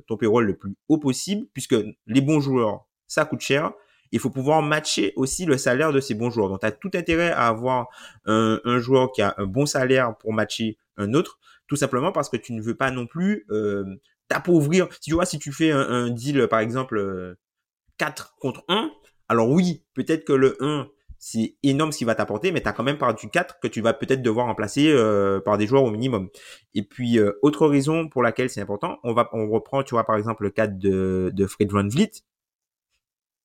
ton 0.07 0.17
payroll 0.17 0.47
le 0.47 0.57
plus 0.57 0.77
haut 0.89 0.99
possible, 0.99 1.49
puisque 1.53 1.75
les 2.07 2.21
bons 2.21 2.39
joueurs, 2.39 2.87
ça 3.09 3.25
coûte 3.25 3.41
cher, 3.41 3.73
il 4.13 4.19
faut 4.19 4.31
pouvoir 4.31 4.63
matcher 4.63 5.13
aussi 5.17 5.45
le 5.45 5.57
salaire 5.57 5.93
de 5.93 6.01
ces 6.01 6.15
bons 6.15 6.31
joueurs. 6.31 6.49
Donc, 6.49 6.61
tu 6.61 6.67
as 6.67 6.73
tout 6.73 6.91
intérêt 6.95 7.31
à 7.31 7.47
avoir 7.47 7.89
un, 8.25 8.79
joueur 8.79 9.13
qui 9.13 9.23
a 9.23 9.35
un 9.39 9.47
bon 9.47 9.67
salaire 9.67 10.17
pour 10.19 10.33
matcher 10.33 10.79
un 10.97 11.15
autre, 11.15 11.39
tout 11.67 11.77
simplement 11.77 12.13
parce 12.13 12.29
que 12.29 12.37
tu 12.37 12.53
ne 12.53 12.61
veux 12.61 12.77
pas 12.77 12.91
non 12.91 13.07
plus 13.07 13.47
euh, 13.51 13.85
t'appauvrir. 14.29 14.89
Si 14.95 15.01
tu 15.01 15.15
vois, 15.15 15.27
si 15.27 15.39
tu 15.39 15.53
fais 15.53 15.71
un, 15.71 16.11
deal, 16.11 16.49
par 16.49 16.61
exemple, 16.61 17.37
4 17.99 18.35
euh, 18.35 18.41
contre 18.41 18.65
1, 18.69 18.91
alors 19.29 19.49
oui, 19.49 19.85
peut-être 19.95 20.25
que 20.25 20.33
le 20.33 20.57
1, 20.61 20.89
c'est 21.19 21.57
énorme 21.63 21.93
ce 21.93 21.99
qu'il 21.99 22.07
va 22.07 22.15
t'apporter, 22.15 22.51
mais 22.51 22.63
tu 22.63 22.69
as 22.69 22.73
quand 22.73 22.83
même 22.83 22.99
du 23.21 23.29
4 23.29 23.61
que 23.61 23.69
tu 23.69 23.83
vas 23.83 23.93
peut-être 23.93 24.23
devoir 24.23 24.47
remplacer 24.47 24.91
euh, 24.91 25.39
par 25.39 25.59
des 25.59 25.67
joueurs 25.67 25.85
au 25.85 25.91
minimum. 25.91 26.31
Et 26.75 26.83
puis, 26.83 27.19
autre 27.43 27.67
raison 27.69 28.09
pour 28.09 28.23
laquelle 28.23 28.51
c'est 28.51 28.61
important, 28.61 28.99
on 29.05 29.13
va 29.13 29.29
on 29.33 29.49
reprend, 29.49 29.83
tu 29.83 29.95
vois, 29.95 30.05
par 30.05 30.17
exemple, 30.17 30.43
le 30.45 30.51
cas 30.51 30.67
de, 30.67 31.31
de 31.33 31.47
Fred 31.47 31.71
Van 31.71 31.87
Vliet. 31.87 32.11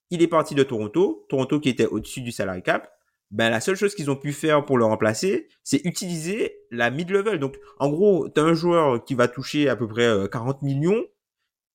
Il 0.09 0.21
est 0.21 0.27
parti 0.27 0.55
de 0.55 0.63
Toronto, 0.63 1.25
Toronto 1.29 1.59
qui 1.59 1.69
était 1.69 1.85
au-dessus 1.85 2.21
du 2.21 2.31
salary 2.31 2.61
cap. 2.61 2.91
Ben, 3.31 3.49
la 3.49 3.59
seule 3.59 3.75
chose 3.75 3.95
qu'ils 3.95 4.11
ont 4.11 4.15
pu 4.15 4.33
faire 4.33 4.65
pour 4.65 4.77
le 4.77 4.85
remplacer, 4.85 5.47
c'est 5.63 5.83
utiliser 5.85 6.59
la 6.71 6.91
mid-level. 6.91 7.39
Donc, 7.39 7.57
en 7.79 7.89
gros, 7.89 8.29
tu 8.29 8.39
as 8.39 8.43
un 8.43 8.53
joueur 8.53 9.03
qui 9.03 9.15
va 9.15 9.27
toucher 9.27 9.67
à 9.67 9.75
peu 9.75 9.87
près 9.87 10.07
40 10.31 10.57
euh, 10.57 10.65
millions, 10.65 11.03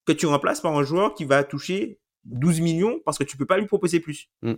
que 0.07 0.13
tu 0.13 0.27
remplaces 0.27 0.61
par 0.61 0.77
un 0.77 0.85
joueur 0.85 1.15
qui 1.15 1.25
va 1.25 1.43
toucher 1.45 2.01
12 2.25 2.61
millions 2.61 3.01
parce 3.05 3.19
que 3.19 3.25
tu 3.25 3.37
peux 3.37 3.47
pas 3.47 3.59
lui 3.59 3.67
proposer 3.67 4.01
plus. 4.01 4.31
Mm. 4.43 4.55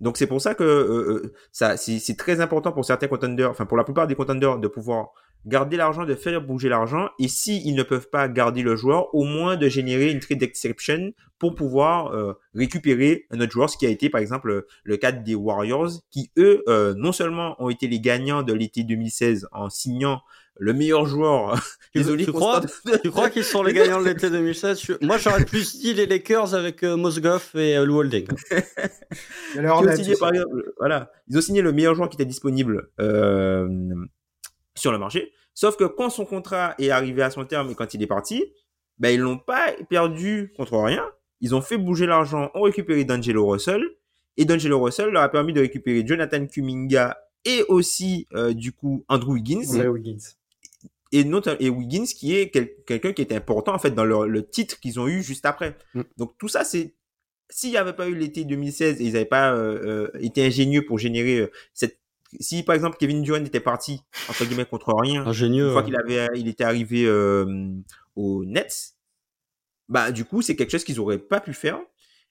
Donc, 0.00 0.16
c'est 0.18 0.26
pour 0.26 0.40
ça 0.40 0.54
que 0.54 0.62
euh, 0.62 1.24
euh, 1.24 1.34
ça, 1.52 1.76
c'est 1.76 2.16
très 2.16 2.40
important 2.40 2.72
pour 2.72 2.84
certains 2.84 3.08
contenders, 3.08 3.50
enfin 3.50 3.66
pour 3.66 3.76
la 3.76 3.84
plupart 3.84 4.06
des 4.06 4.14
contenders, 4.14 4.58
de 4.58 4.68
pouvoir 4.68 5.12
garder 5.44 5.76
l'argent, 5.76 6.04
de 6.04 6.14
faire 6.14 6.40
bouger 6.40 6.68
l'argent, 6.68 7.08
et 7.18 7.28
s'ils 7.28 7.74
ne 7.74 7.82
peuvent 7.82 8.08
pas 8.10 8.28
garder 8.28 8.62
le 8.62 8.76
joueur, 8.76 9.14
au 9.14 9.24
moins 9.24 9.56
de 9.56 9.68
générer 9.68 10.10
une 10.10 10.20
trade 10.20 10.42
exception 10.42 11.12
pour 11.38 11.54
pouvoir 11.54 12.14
euh, 12.14 12.34
récupérer 12.54 13.26
un 13.30 13.40
autre 13.40 13.52
joueur, 13.52 13.70
ce 13.70 13.76
qui 13.76 13.86
a 13.86 13.90
été 13.90 14.08
par 14.08 14.20
exemple 14.20 14.66
le 14.84 14.96
cas 14.96 15.12
des 15.12 15.34
Warriors, 15.34 15.90
qui 16.10 16.30
eux, 16.38 16.62
euh, 16.68 16.94
non 16.96 17.12
seulement 17.12 17.62
ont 17.62 17.68
été 17.68 17.86
les 17.88 18.00
gagnants 18.00 18.42
de 18.42 18.52
l'été 18.52 18.82
2016 18.82 19.48
en 19.52 19.68
signant 19.68 20.22
le 20.58 20.72
meilleur 20.72 21.04
joueur. 21.04 21.60
Désolé, 21.94 22.24
tu, 22.24 22.32
crois, 22.32 22.62
tu 23.02 23.10
crois 23.10 23.28
qu'ils 23.28 23.44
sont 23.44 23.62
les 23.62 23.74
gagnants 23.74 24.00
de 24.00 24.06
l'été 24.06 24.30
2016 24.30 24.98
Moi, 25.02 25.18
j'aurais 25.18 25.44
plus 25.44 25.78
dit 25.78 25.94
les 25.94 26.06
Lakers 26.06 26.54
avec 26.54 26.82
euh, 26.82 26.96
Mosgoff 26.96 27.54
et 27.54 27.76
Lou 27.84 27.98
Holding. 27.98 28.26
ils, 29.54 29.66
ont 29.66 29.94
signé, 29.94 30.14
voilà, 30.78 31.10
ils 31.28 31.36
ont 31.36 31.40
signé 31.42 31.60
le 31.60 31.72
meilleur 31.72 31.94
joueur 31.94 32.08
qui 32.08 32.16
était 32.16 32.24
disponible 32.24 32.88
sur 34.76 34.92
le 34.92 34.98
marché. 34.98 35.32
Sauf 35.54 35.76
que 35.76 35.84
quand 35.84 36.10
son 36.10 36.24
contrat 36.24 36.74
est 36.78 36.90
arrivé 36.90 37.22
à 37.22 37.30
son 37.30 37.44
terme 37.44 37.70
et 37.70 37.74
quand 37.74 37.94
il 37.94 38.02
est 38.02 38.06
parti, 38.06 38.44
ben 38.98 39.10
ils 39.10 39.20
l'ont 39.20 39.38
pas 39.38 39.72
perdu 39.88 40.52
contre 40.56 40.78
rien. 40.78 41.04
Ils 41.40 41.54
ont 41.54 41.60
fait 41.60 41.78
bouger 41.78 42.06
l'argent, 42.06 42.50
ont 42.54 42.62
récupéré 42.62 43.04
D'Angelo 43.04 43.46
Russell 43.46 43.82
et 44.36 44.44
D'Angelo 44.44 44.80
Russell 44.80 45.10
leur 45.10 45.22
a 45.22 45.28
permis 45.28 45.52
de 45.52 45.60
récupérer 45.60 46.06
Jonathan 46.06 46.46
Kuminga 46.46 47.16
et 47.44 47.62
aussi 47.68 48.26
euh, 48.34 48.52
du 48.52 48.72
coup 48.72 49.04
Andrew 49.08 49.32
Wiggins. 49.32 49.62
Et, 51.12 51.24
et 51.60 51.70
Wiggins 51.70 52.04
qui 52.04 52.36
est 52.36 52.50
quelqu'un 52.50 53.12
qui 53.12 53.22
était 53.22 53.36
important 53.36 53.74
en 53.74 53.78
fait 53.78 53.92
dans 53.92 54.04
le 54.04 54.46
titre 54.46 54.78
qu'ils 54.80 55.00
ont 55.00 55.08
eu 55.08 55.22
juste 55.22 55.46
après. 55.46 55.76
Mm. 55.94 56.02
Donc 56.18 56.36
tout 56.38 56.48
ça 56.48 56.64
c'est 56.64 56.94
s'il 57.48 57.70
n'y 57.70 57.76
avait 57.76 57.92
pas 57.92 58.08
eu 58.08 58.14
l'été 58.14 58.44
2016 58.44 59.00
et 59.00 59.04
ils 59.04 59.12
n'avaient 59.12 59.24
pas 59.24 59.54
euh, 59.54 60.10
euh, 60.14 60.20
été 60.20 60.44
ingénieux 60.44 60.84
pour 60.84 60.98
générer 60.98 61.50
cette 61.72 62.00
si 62.40 62.62
par 62.62 62.74
exemple 62.74 62.96
Kevin 62.98 63.22
Durant 63.22 63.44
était 63.44 63.60
parti 63.60 64.02
entre 64.28 64.44
guillemets 64.44 64.64
contre 64.64 64.92
rien, 64.94 65.26
Ingénieux, 65.26 65.66
une 65.66 65.72
fois 65.72 65.82
qu'il 65.82 65.96
avait, 65.96 66.28
il 66.36 66.48
était 66.48 66.64
arrivé 66.64 67.04
euh, 67.06 67.72
au 68.14 68.44
Nets, 68.44 68.94
bah 69.88 70.12
du 70.12 70.24
coup 70.24 70.42
c'est 70.42 70.56
quelque 70.56 70.70
chose 70.70 70.84
qu'ils 70.84 71.00
auraient 71.00 71.18
pas 71.18 71.40
pu 71.40 71.54
faire. 71.54 71.78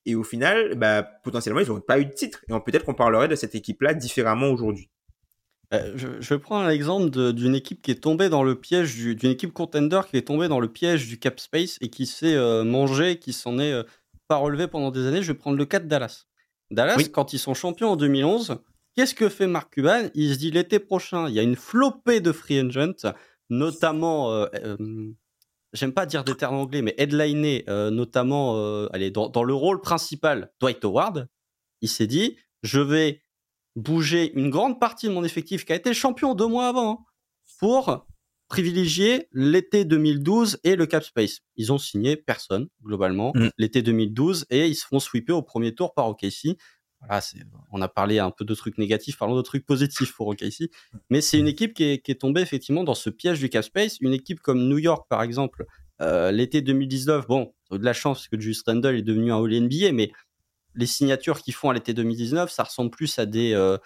Et 0.08 0.14
au 0.14 0.24
final, 0.24 0.76
bah, 0.76 1.02
potentiellement, 1.24 1.62
ils 1.62 1.68
n'auraient 1.68 1.82
pas 1.82 2.00
eu 2.00 2.06
de 2.06 2.12
titre. 2.12 2.46
Et 2.48 2.54
peut-être 2.64 2.86
qu'on 2.86 2.94
parlerait 2.94 3.28
de 3.28 3.34
cette 3.34 3.56
équipe-là 3.56 3.96
différemment 3.96 4.50
aujourd'hui. 4.50 4.90
Euh, 5.74 5.94
je, 5.96 6.22
je, 6.22 6.34
vais 6.36 6.40
prendre 6.40 6.68
l'exemple 6.68 7.10
d'une 7.34 7.56
équipe 7.56 7.82
qui 7.82 7.90
est 7.90 8.04
tombée 8.04 8.30
dans 8.30 8.44
le 8.44 8.54
piège, 8.54 8.96
d'une 8.96 9.32
équipe 9.32 9.52
contender 9.52 10.02
qui 10.08 10.18
est 10.18 10.28
tombée 10.28 10.48
dans 10.48 10.60
le 10.60 10.68
piège 10.68 11.08
du 11.08 11.18
cap 11.18 11.40
space 11.40 11.80
et 11.82 11.90
qui 11.90 12.06
s'est 12.06 12.36
euh, 12.36 12.64
mangé, 12.64 13.18
qui 13.18 13.34
s'en 13.34 13.58
est 13.58 13.74
pas 14.28 14.36
relevé 14.36 14.68
pendant 14.68 14.92
des 14.92 15.08
années. 15.08 15.24
Je 15.24 15.32
vais 15.32 15.38
prendre 15.38 15.58
le 15.58 15.66
cas 15.66 15.80
de 15.80 15.88
Dallas. 15.88 16.26
Dallas, 16.70 16.98
quand 17.12 17.34
ils 17.34 17.40
sont 17.40 17.56
champions 17.56 17.90
en 17.90 17.96
2011, 17.96 18.60
Qu'est-ce 18.96 19.14
que 19.14 19.28
fait 19.28 19.48
Mark 19.48 19.74
Cuban? 19.74 20.10
Il 20.14 20.34
se 20.34 20.40
dit 20.40 20.52
l'été 20.52 20.80
prochain, 20.80 21.28
il 21.28 21.36
y 21.36 21.40
a 21.40 21.44
une 21.44 21.58
flopée 21.58 22.22
de 22.22 22.32
free 22.32 22.60
agents, 22.60 23.14
notamment, 23.50 24.32
euh, 24.32 24.46
euh, 24.64 25.12
j'aime 25.74 25.94
pas 25.94 26.06
dire 26.06 26.24
des 26.24 26.36
termes 26.36 26.56
anglais, 26.56 26.82
mais 26.82 26.96
headliné, 26.98 27.66
euh, 27.68 27.92
notamment, 27.92 28.56
allez, 28.92 29.12
dans, 29.12 29.28
dans, 29.28 29.44
le 29.44 29.54
rôle 29.54 29.82
principal, 29.82 30.52
Dwight 30.62 30.84
Howard. 30.86 31.28
Il 31.82 31.90
s'est 31.90 32.08
dit, 32.08 32.38
je 32.64 32.80
vais 32.80 33.22
bouger 33.76 34.32
une 34.34 34.50
grande 34.50 34.80
partie 34.80 35.08
de 35.08 35.12
mon 35.12 35.26
effectif 35.26 35.66
qui 35.66 35.74
a 35.74 35.76
été 35.76 35.94
champion 35.94 36.34
deux 36.34 36.48
mois 36.48 36.70
avant 36.70 36.92
hein, 36.92 36.98
pour 37.60 38.08
privilégier 38.48 39.28
l'été 39.34 39.86
2012 39.86 40.60
et 40.64 40.76
le 40.76 40.86
cap 40.86 41.04
space. 41.04 41.40
Ils 41.56 41.74
ont 41.74 41.78
signé 41.78 42.16
personne 42.16 42.68
globalement 42.84 43.34
mm. 43.36 43.50
l'été 43.58 43.82
2012 43.82 44.46
et 44.50 44.68
ils 44.68 44.76
se 44.76 44.86
font 44.86 45.00
sweeper 45.00 45.36
au 45.36 45.42
premier 45.42 45.74
tour 45.74 45.94
par 45.94 46.08
OKC 46.08 46.58
on 47.72 47.82
a 47.82 47.88
parlé 47.88 48.20
un 48.20 48.32
peu 48.32 48.46
de 48.46 48.56
trucs 48.56 48.78
négatifs, 48.78 49.18
parlons 49.18 49.36
de 49.36 49.42
trucs 49.42 49.66
positifs 49.66 50.14
pour 50.16 50.28
OKC. 50.28 50.70
Mais 51.10 51.22
c'est 51.22 51.40
une 51.40 51.48
équipe 51.48 51.74
qui 51.74 51.84
est, 51.84 52.20
tombée 52.20 52.42
effectivement 52.42 52.84
dans 52.84 52.96
ce 52.96 53.10
piège 53.10 53.40
du 53.40 53.50
cap 53.50 53.64
space. 53.64 53.98
Une 54.02 54.14
équipe 54.14 54.40
comme 54.40 54.68
New 54.68 54.78
York, 54.78 55.08
par 55.10 55.22
exemple, 55.22 55.66
euh, 56.02 56.32
l'été 56.32 56.62
2019, 56.62 57.28
bon, 57.28 57.54
de 57.72 57.84
la 57.84 57.94
chance 57.94 58.28
que 58.28 58.40
Julius 58.40 58.64
Randle 58.66 58.96
est 58.96 59.02
devenu 59.02 59.32
un 59.32 59.44
All 59.44 59.54
NBA, 59.54 59.92
mais 59.92 60.12
les 60.76 60.86
signatures 60.86 61.42
qu'ils 61.42 61.54
font 61.54 61.70
à 61.70 61.74
l'été 61.74 61.94
2019, 61.94 62.52
ça 62.52 62.64
ressemble 62.64 62.92
plus 62.92 63.18
à 63.20 63.26
des, 63.26 63.54
euh, 63.54 63.78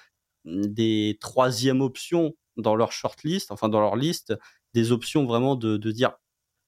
des 0.45 1.17
troisièmes 1.21 1.81
options 1.81 2.35
dans 2.57 2.75
leur 2.75 2.91
shortlist, 2.91 3.51
enfin 3.51 3.69
dans 3.69 3.79
leur 3.79 3.95
liste, 3.95 4.33
des 4.73 4.91
options 4.91 5.25
vraiment 5.25 5.55
de, 5.55 5.77
de 5.77 5.91
dire 5.91 6.13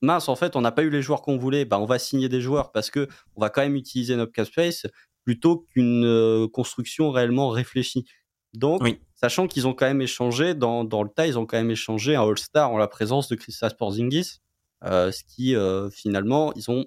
mince, 0.01 0.29
en 0.29 0.35
fait, 0.35 0.55
on 0.55 0.61
n'a 0.61 0.71
pas 0.71 0.83
eu 0.83 0.89
les 0.89 1.01
joueurs 1.01 1.21
qu'on 1.21 1.37
voulait, 1.37 1.65
bah, 1.65 1.79
on 1.79 1.85
va 1.85 1.99
signer 1.99 2.29
des 2.29 2.41
joueurs 2.41 2.71
parce 2.71 2.89
que 2.89 3.07
on 3.35 3.41
va 3.41 3.49
quand 3.49 3.61
même 3.61 3.75
utiliser 3.75 4.15
notre 4.15 4.31
cap 4.31 4.47
space 4.47 4.87
plutôt 5.23 5.59
qu'une 5.59 6.05
euh, 6.05 6.47
construction 6.47 7.11
réellement 7.11 7.49
réfléchie. 7.49 8.05
Donc, 8.53 8.81
sachant 9.15 9.47
qu'ils 9.47 9.67
ont 9.67 9.73
quand 9.73 9.85
même 9.85 10.01
échangé, 10.01 10.53
dans, 10.53 10.83
dans 10.83 11.03
le 11.03 11.09
tas, 11.09 11.27
ils 11.27 11.39
ont 11.39 11.45
quand 11.45 11.57
même 11.57 11.71
échangé 11.71 12.15
un 12.15 12.23
All-Star 12.23 12.71
en 12.71 12.77
la 12.77 12.87
présence 12.87 13.29
de 13.29 13.35
Christophe 13.35 13.77
Porzingis, 13.77 14.39
euh, 14.83 15.11
ce 15.11 15.23
qui, 15.23 15.55
euh, 15.55 15.89
finalement, 15.89 16.53
ils 16.55 16.69
ont 16.69 16.85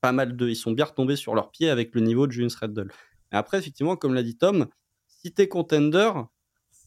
pas 0.00 0.12
mal 0.12 0.36
de... 0.36 0.48
Ils 0.48 0.56
sont 0.56 0.72
bien 0.72 0.86
retombés 0.86 1.16
sur 1.16 1.34
leurs 1.34 1.50
pieds 1.50 1.70
avec 1.70 1.94
le 1.94 2.00
niveau 2.00 2.26
de 2.26 2.32
Julius 2.32 2.56
Randle. 2.56 2.90
Et 3.32 3.36
après, 3.36 3.58
effectivement, 3.58 3.96
comme 3.96 4.14
l'a 4.14 4.22
dit 4.22 4.36
Tom, 4.36 4.66
si 5.06 5.32
t'es 5.32 5.46
contender, 5.46 6.10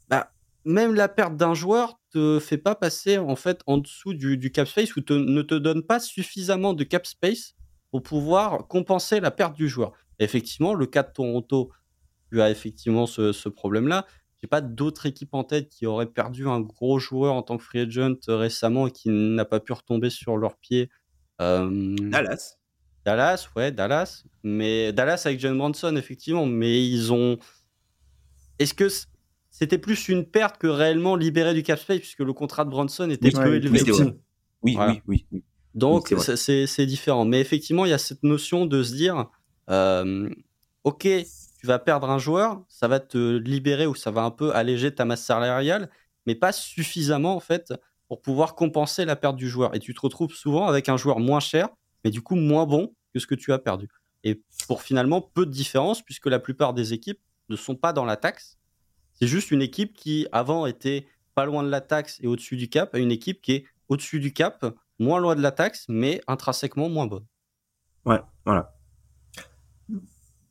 bah, 0.09 0.31
même 0.65 0.93
la 0.93 1.07
perte 1.07 1.37
d'un 1.37 1.53
joueur 1.53 1.99
te 2.11 2.39
fait 2.39 2.57
pas 2.57 2.75
passer, 2.75 3.17
en 3.17 3.35
fait, 3.35 3.61
en 3.65 3.77
dessous 3.77 4.13
du, 4.13 4.37
du 4.37 4.51
cap 4.51 4.67
space 4.67 4.95
ou 4.95 5.01
ne 5.09 5.41
te 5.41 5.55
donne 5.55 5.83
pas 5.83 5.99
suffisamment 5.99 6.73
de 6.73 6.83
cap 6.83 7.05
space 7.05 7.53
pour 7.91 8.03
pouvoir 8.03 8.67
compenser 8.67 9.21
la 9.21 9.31
perte 9.31 9.55
du 9.55 9.69
joueur 9.69 9.93
effectivement, 10.19 10.73
le 10.73 10.85
cas 10.85 11.03
de 11.03 11.11
Toronto, 11.11 11.71
tu 12.31 12.41
as 12.41 12.49
effectivement 12.49 13.05
ce, 13.05 13.49
problème-là. 13.49 14.05
J'ai 14.41 14.47
pas 14.47 14.61
d'autres 14.61 15.05
équipes 15.07 15.33
en 15.33 15.43
tête 15.43 15.69
qui 15.69 15.85
auraient 15.85 16.11
perdu 16.11 16.47
un 16.47 16.59
gros 16.61 16.99
joueur 16.99 17.33
en 17.33 17.41
tant 17.41 17.57
que 17.57 17.63
free 17.63 17.79
agent 17.79 18.17
récemment 18.27 18.87
et 18.87 18.91
qui 18.91 19.09
n'a 19.09 19.45
pas 19.45 19.59
pu 19.59 19.73
retomber 19.73 20.09
sur 20.09 20.37
leurs 20.37 20.57
pieds. 20.57 20.89
Dallas. 21.39 22.57
Dallas, 23.05 23.47
ouais, 23.55 23.71
Dallas. 23.71 24.23
Mais 24.43 24.91
Dallas 24.91 25.23
avec 25.25 25.39
John 25.39 25.57
Branson, 25.57 25.95
effectivement. 25.95 26.45
Mais 26.45 26.85
ils 26.85 27.13
ont. 27.13 27.37
Est-ce 28.59 28.73
que 28.73 28.89
c'était 29.49 29.77
plus 29.79 30.09
une 30.09 30.25
perte 30.25 30.59
que 30.59 30.67
réellement 30.67 31.15
libérer 31.15 31.55
du 31.55 31.63
cap 31.63 31.79
space 31.79 31.99
puisque 31.99 32.19
le 32.19 32.33
contrat 32.33 32.63
de 32.63 32.69
Bronson 32.69 33.09
était 33.09 33.31
peu 33.31 33.55
élevé. 33.55 33.81
Oui, 34.61 34.75
oui, 34.77 35.01
oui, 35.07 35.25
oui, 35.31 35.43
Donc 35.73 36.13
c'est 36.17 36.85
différent. 36.85 37.25
Mais 37.25 37.39
effectivement, 37.39 37.85
il 37.85 37.89
y 37.89 37.93
a 37.93 37.97
cette 37.97 38.23
notion 38.23 38.65
de 38.65 38.83
se 38.83 38.93
dire, 38.93 39.29
euh, 39.69 40.29
ok, 40.83 41.07
tu 41.59 41.67
vas 41.67 41.79
perdre 41.79 42.09
un 42.09 42.19
joueur, 42.19 42.63
ça 42.67 42.87
va 42.87 42.99
te 42.99 43.37
libérer 43.37 43.87
ou 43.87 43.95
ça 43.95 44.11
va 44.11 44.21
un 44.21 44.31
peu 44.31 44.55
alléger 44.55 44.93
ta 44.93 45.05
masse 45.05 45.23
salariale, 45.23 45.89
mais 46.25 46.35
pas 46.35 46.51
suffisamment 46.51 47.35
en 47.35 47.39
fait 47.39 47.73
pour 48.07 48.21
pouvoir 48.21 48.55
compenser 48.55 49.05
la 49.05 49.15
perte 49.15 49.35
du 49.35 49.49
joueur. 49.49 49.75
Et 49.75 49.79
tu 49.79 49.93
te 49.93 49.99
retrouves 50.01 50.33
souvent 50.33 50.67
avec 50.67 50.89
un 50.89 50.97
joueur 50.97 51.19
moins 51.19 51.39
cher, 51.39 51.69
mais 52.03 52.11
du 52.11 52.21
coup 52.21 52.35
moins 52.35 52.65
bon 52.65 52.93
que 53.13 53.19
ce 53.19 53.27
que 53.27 53.35
tu 53.35 53.51
as 53.51 53.59
perdu. 53.59 53.89
Et 54.23 54.41
pour 54.67 54.81
finalement 54.81 55.21
peu 55.21 55.45
de 55.45 55.51
différence, 55.51 56.01
puisque 56.01 56.27
la 56.27 56.39
plupart 56.39 56.73
des 56.73 56.93
équipes 56.93 57.19
ne 57.49 57.55
sont 57.55 57.75
pas 57.75 57.93
dans 57.93 58.05
la 58.05 58.17
taxe. 58.17 58.57
C'est 59.13 59.27
juste 59.27 59.51
une 59.51 59.61
équipe 59.61 59.93
qui, 59.93 60.27
avant, 60.31 60.65
était 60.65 61.07
pas 61.33 61.45
loin 61.45 61.63
de 61.63 61.69
la 61.69 61.81
taxe 61.81 62.19
et 62.21 62.27
au-dessus 62.27 62.55
du 62.55 62.69
cap, 62.69 62.93
à 62.93 62.99
une 62.99 63.11
équipe 63.11 63.41
qui 63.41 63.53
est 63.53 63.65
au-dessus 63.89 64.19
du 64.19 64.33
cap, 64.33 64.65
moins 64.99 65.19
loin 65.19 65.35
de 65.35 65.41
la 65.41 65.51
taxe, 65.51 65.85
mais 65.87 66.21
intrinsèquement 66.27 66.89
moins 66.89 67.07
bonne. 67.07 67.25
Ouais, 68.05 68.21
voilà. 68.45 68.76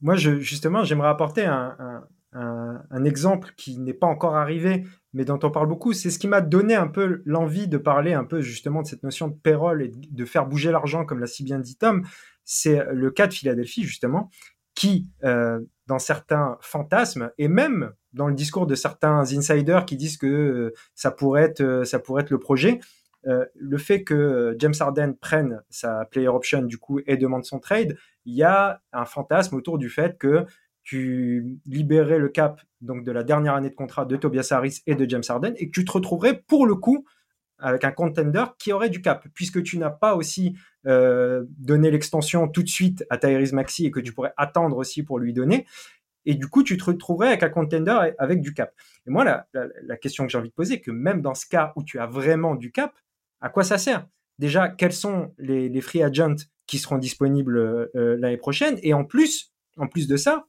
Moi, 0.01 0.17
justement, 0.17 0.85
j'aimerais 0.85 1.09
apporter 1.09 1.45
un, 1.45 2.05
un, 2.33 3.05
exemple 3.05 3.53
qui 3.57 3.79
n'est 3.79 3.95
pas 3.95 4.07
encore 4.07 4.37
arrivé, 4.37 4.85
mais 5.13 5.25
dont 5.25 5.39
on 5.43 5.51
parle 5.51 5.69
beaucoup. 5.69 5.93
C'est 5.93 6.11
ce 6.11 6.19
qui 6.19 6.29
m'a 6.29 6.41
donné 6.41 6.75
un 6.75 6.89
peu 6.89 7.23
l'envie 7.25 7.69
de 7.69 7.79
parler 7.79 8.13
un 8.13 8.25
peu 8.25 8.41
justement 8.41 8.83
de 8.83 8.87
cette 8.87 9.03
notion 9.03 9.29
de 9.29 9.35
payroll 9.35 9.83
et 9.83 9.91
de 9.91 10.25
faire 10.25 10.47
bouger 10.47 10.71
l'argent, 10.71 11.05
comme 11.05 11.19
l'a 11.19 11.27
si 11.27 11.45
bien 11.45 11.59
dit 11.59 11.77
Tom. 11.77 12.05
C'est 12.45 12.85
le 12.93 13.11
cas 13.11 13.27
de 13.27 13.35
Philadelphie, 13.35 13.85
justement, 13.85 14.31
qui, 14.77 15.11
euh, 15.25 15.61
dans 15.87 15.99
certains 15.99 16.59
fantasmes, 16.61 17.31
et 17.39 17.49
même 17.49 17.93
dans 18.13 18.29
le 18.29 18.35
discours 18.35 18.67
de 18.67 18.75
certains 18.75 19.21
insiders 19.33 19.87
qui 19.87 19.97
disent 19.97 20.19
que 20.19 20.27
euh, 20.27 20.75
ça, 20.95 21.11
pourrait 21.11 21.43
être, 21.43 21.63
euh, 21.63 21.85
ça 21.85 21.99
pourrait 21.99 22.23
être 22.23 22.31
le 22.31 22.39
projet, 22.39 22.79
le 23.27 23.79
fait 23.79 24.05
que 24.05 24.55
James 24.59 24.75
Harden 24.79 25.15
prenne 25.21 25.63
sa 25.69 26.05
player 26.05 26.29
option 26.29 26.63
du 26.63 26.79
coup 26.79 27.01
et 27.07 27.17
demande 27.17 27.45
son 27.45 27.59
trade, 27.59 27.97
il 28.25 28.35
y 28.35 28.45
a 28.45 28.81
un 28.93 29.05
fantasme 29.05 29.57
autour 29.57 29.79
du 29.79 29.91
fait 29.91 30.17
que 30.17 30.47
tu 30.83 31.59
libérais 31.67 32.19
le 32.19 32.29
cap 32.29 32.61
donc 32.81 33.03
de 33.03 33.11
la 33.11 33.25
dernière 33.25 33.55
année 33.55 33.71
de 33.71 33.75
contrat 33.75 34.05
de 34.05 34.15
Tobias 34.17 34.49
Harris 34.53 34.83
et 34.87 34.95
de 34.95 35.09
James 35.09 35.25
Harden 35.29 35.55
et 35.57 35.67
que 35.67 35.73
tu 35.73 35.85
te 35.85 35.91
retrouverais 35.91 36.43
pour 36.47 36.67
le 36.67 36.77
coup 36.77 37.05
avec 37.59 37.85
un 37.85 37.91
contender 37.91 38.45
qui 38.59 38.73
aurait 38.73 38.91
du 38.91 39.01
cap, 39.01 39.27
puisque 39.35 39.63
tu 39.63 39.79
n'as 39.79 39.91
pas 39.91 40.15
aussi 40.15 40.57
euh, 40.87 41.45
donné 41.59 41.91
l'extension 41.91 42.49
tout 42.49 42.63
de 42.63 42.69
suite 42.69 43.05
à 43.11 43.19
Tyrese 43.19 43.53
Maxi 43.53 43.87
et 43.87 43.91
que 43.91 44.01
tu 44.01 44.13
pourrais 44.13 44.35
attendre 44.37 44.77
aussi 44.77 45.03
pour 45.03 45.19
lui 45.19 45.33
donner. 45.33 45.67
Et 46.25 46.35
du 46.35 46.49
coup, 46.49 46.63
tu 46.63 46.77
te 46.77 46.85
retrouverais 46.85 47.29
avec 47.29 47.43
un 47.43 47.49
contender 47.49 48.13
avec 48.19 48.41
du 48.41 48.53
cap. 48.53 48.75
Et 49.07 49.11
moi, 49.11 49.25
la, 49.25 49.47
la, 49.55 49.97
question 49.97 50.25
que 50.25 50.31
j'ai 50.31 50.39
envie 50.39 50.49
de 50.49 50.55
poser, 50.55 50.81
que 50.81 50.91
même 50.91 51.23
dans 51.23 51.35
ce 51.35 51.47
cas 51.47 51.73
où 51.77 51.85
tu 51.85 51.99
as 52.01 52.07
vraiment 52.07 52.57
du 52.57 52.73
cap, 52.73 52.93
à 53.41 53.49
quoi 53.49 53.65
ça 53.65 53.79
sert? 53.79 54.07
Déjà, 54.39 54.69
quels 54.69 54.93
sont 54.93 55.35
les, 55.39 55.81
free 55.81 56.03
agents 56.03 56.37
qui 56.67 56.79
seront 56.79 56.99
disponibles 56.99 57.57
euh, 57.59 58.17
l'année 58.19 58.37
prochaine? 58.37 58.79
Et 58.83 58.93
en 58.93 59.05
plus, 59.05 59.53
en 59.79 59.87
plus 59.87 60.09
de 60.09 60.17
ça, 60.17 60.47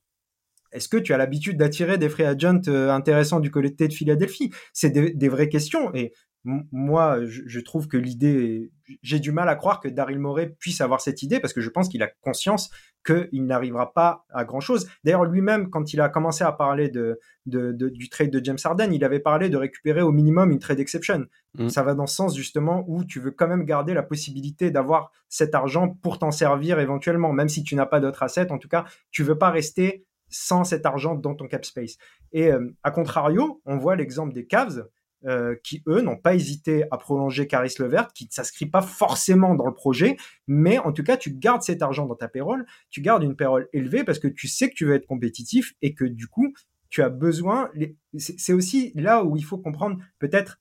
est-ce 0.72 0.90
que 0.90 0.98
tu 0.98 1.14
as 1.14 1.18
l'habitude 1.18 1.58
d'attirer 1.58 1.98
des 1.98 2.10
free 2.10 2.26
agents 2.26 2.62
euh, 2.68 2.92
intéressants 2.92 3.40
du 3.40 3.52
côté 3.52 3.88
de 3.88 3.94
Philadelphie? 3.94 4.52
C'est 4.74 4.90
des, 4.90 5.14
des, 5.14 5.30
vraies 5.30 5.50
questions. 5.50 5.94
Et 5.96 6.14
moi, 6.44 7.20
je, 7.26 7.60
trouve 7.60 7.88
que 7.88 7.98
l'idée, 7.98 8.72
j'ai 9.02 9.20
du 9.20 9.34
mal 9.34 9.50
à 9.50 9.56
croire 9.56 9.82
que 9.82 9.90
Daryl 9.90 10.20
Morey 10.20 10.56
puisse 10.60 10.80
avoir 10.80 11.02
cette 11.02 11.22
idée 11.22 11.42
parce 11.42 11.54
que 11.54 11.60
je 11.60 11.70
pense 11.70 11.90
qu'il 11.90 12.02
a 12.04 12.08
conscience 12.22 12.70
qu'il 13.06 13.46
n'arrivera 13.46 13.94
pas 13.94 14.26
à 14.30 14.46
grand 14.46 14.62
chose. 14.62 14.88
D'ailleurs, 15.04 15.26
lui-même, 15.26 15.70
quand 15.70 15.94
il 15.94 16.00
a 16.00 16.08
commencé 16.08 16.44
à 16.44 16.52
parler 16.54 16.90
de, 16.90 17.20
du 17.46 18.10
trade 18.10 18.30
de 18.30 18.44
James 18.44 18.58
Harden, 18.64 18.94
il 18.94 19.04
avait 19.04 19.20
parlé 19.20 19.50
de 19.50 19.58
récupérer 19.58 20.02
au 20.02 20.12
minimum 20.12 20.52
une 20.52 20.60
trade 20.60 20.80
exception. 20.80 21.26
Mm. 21.56 21.70
Ça 21.70 21.84
va 21.84 21.94
dans 21.96 22.08
ce 22.08 22.16
sens 22.16 22.36
justement 22.36 22.86
où 22.88 23.04
tu 23.04 23.20
veux 23.20 23.32
quand 23.32 23.48
même 23.48 23.66
garder 23.66 23.94
la 23.94 24.04
possibilité 24.04 24.72
d'avoir 24.72 25.12
cet 25.28 25.54
argent 25.54 25.90
pour 26.02 26.18
t'en 26.20 26.32
servir 26.32 26.80
éventuellement, 26.80 27.34
même 27.34 27.50
si 27.50 27.64
tu 27.64 27.76
n'as 27.76 27.86
pas 27.86 28.00
d'autres 28.00 28.24
assets. 28.24 28.52
En 28.52 28.58
tout 28.58 28.70
cas, 28.70 28.86
tu 29.12 29.24
veux 29.24 29.38
pas 29.38 29.50
rester 29.50 30.06
sans 30.30 30.64
cet 30.64 30.86
argent 30.86 31.16
dans 31.16 31.36
ton 31.36 31.48
cap 31.48 31.66
space. 31.66 31.98
Et 32.32 32.52
euh, 32.52 32.70
à 32.84 32.92
contrario, 32.92 33.62
on 33.66 33.78
voit 33.78 33.96
l'exemple 33.96 34.34
des 34.34 34.46
Cavs 34.46 34.88
euh, 35.26 35.55
qui, 35.63 35.84
eux, 35.88 36.01
n'ont 36.01 36.18
pas 36.18 36.36
hésité 36.36 36.86
à 36.91 36.97
prolonger 36.97 37.47
Caris 37.47 37.74
Levert, 37.80 38.13
qui 38.13 38.26
ne 38.26 38.32
s'inscrit 38.32 38.68
pas 38.68 38.82
forcément 38.82 39.55
dans 39.55 39.65
le 39.65 39.74
projet, 39.74 40.18
mais 40.47 40.78
en 40.78 40.91
tout 40.91 41.03
cas, 41.03 41.18
tu 41.18 41.32
gardes 41.32 41.63
cet 41.63 41.82
argent 41.82 42.05
dans 42.05 42.15
ta 42.15 42.28
payroll, 42.28 42.65
tu 42.89 43.01
gardes 43.01 43.24
une 43.24 43.36
payroll 43.36 43.68
élevée 43.74 44.03
parce 44.03 44.20
que 44.20 44.28
tu 44.28 44.47
sais 44.47 44.70
que 44.70 44.76
tu 44.76 44.86
veux 44.86 44.93
être 44.95 45.07
compétitif 45.07 45.74
et 45.82 45.93
que 45.93 46.05
du 46.05 46.28
coup, 46.28 46.53
tu 46.89 47.01
as 47.01 47.09
besoin. 47.09 47.70
C'est 48.18 48.53
aussi 48.53 48.91
là 48.95 49.24
où 49.24 49.36
il 49.36 49.43
faut 49.43 49.57
comprendre 49.57 49.97
peut-être 50.20 50.59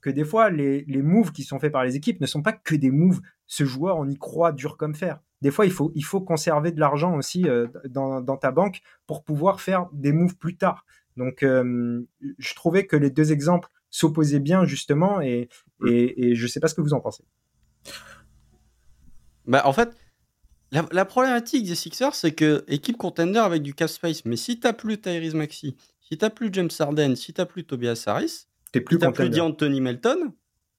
que 0.00 0.10
des 0.10 0.24
fois, 0.24 0.50
les, 0.50 0.84
les 0.86 1.02
moves 1.02 1.32
qui 1.32 1.42
sont 1.42 1.58
faits 1.58 1.72
par 1.72 1.84
les 1.84 1.96
équipes 1.96 2.20
ne 2.20 2.26
sont 2.26 2.42
pas 2.42 2.52
que 2.52 2.74
des 2.74 2.90
moves. 2.90 3.20
Ce 3.46 3.64
joueur, 3.64 3.98
on 3.98 4.08
y 4.08 4.16
croit 4.16 4.52
dur 4.52 4.76
comme 4.76 4.94
fer. 4.94 5.20
Des 5.40 5.50
fois, 5.50 5.66
il 5.66 5.72
faut, 5.72 5.92
il 5.94 6.04
faut 6.04 6.20
conserver 6.20 6.72
de 6.72 6.80
l'argent 6.80 7.16
aussi 7.16 7.48
euh, 7.48 7.68
dans, 7.88 8.20
dans, 8.20 8.36
ta 8.36 8.50
banque 8.50 8.80
pour 9.06 9.22
pouvoir 9.22 9.60
faire 9.60 9.86
des 9.92 10.12
moves 10.12 10.36
plus 10.36 10.56
tard. 10.56 10.84
Donc, 11.16 11.42
euh, 11.42 12.06
je 12.38 12.54
trouvais 12.54 12.86
que 12.86 12.96
les 12.96 13.10
deux 13.10 13.32
exemples 13.32 13.68
s'opposer 13.90 14.40
bien 14.40 14.64
justement 14.64 15.20
et, 15.20 15.48
et, 15.86 16.30
et 16.30 16.34
je 16.34 16.46
sais 16.46 16.60
pas 16.60 16.68
ce 16.68 16.74
que 16.74 16.80
vous 16.80 16.92
en 16.92 17.00
pensez. 17.00 17.24
Bah, 19.46 19.62
en 19.64 19.72
fait, 19.72 19.96
la, 20.70 21.04
problématique 21.06 21.66
des 21.66 21.74
Sixers, 21.74 22.14
c'est 22.14 22.32
que 22.32 22.64
équipe 22.68 22.98
contender 22.98 23.38
avec 23.38 23.62
du 23.62 23.74
cap 23.74 23.88
space, 23.88 24.24
mais 24.26 24.36
si 24.36 24.60
t'as 24.60 24.74
plus 24.74 25.00
Tyrese 25.00 25.34
Maxi, 25.34 25.76
si 26.00 26.18
t'as 26.18 26.28
plus 26.28 26.50
James 26.52 26.70
Harden, 26.78 27.16
si 27.16 27.32
t'as 27.32 27.46
plus 27.46 27.64
Tobias 27.64 28.04
Harris, 28.06 28.46
t'es 28.72 28.82
plus 28.82 28.96
si 28.96 29.00
t'as 29.00 29.10
plus 29.10 29.30
D'Anthony 29.30 29.80
Melton, 29.80 30.34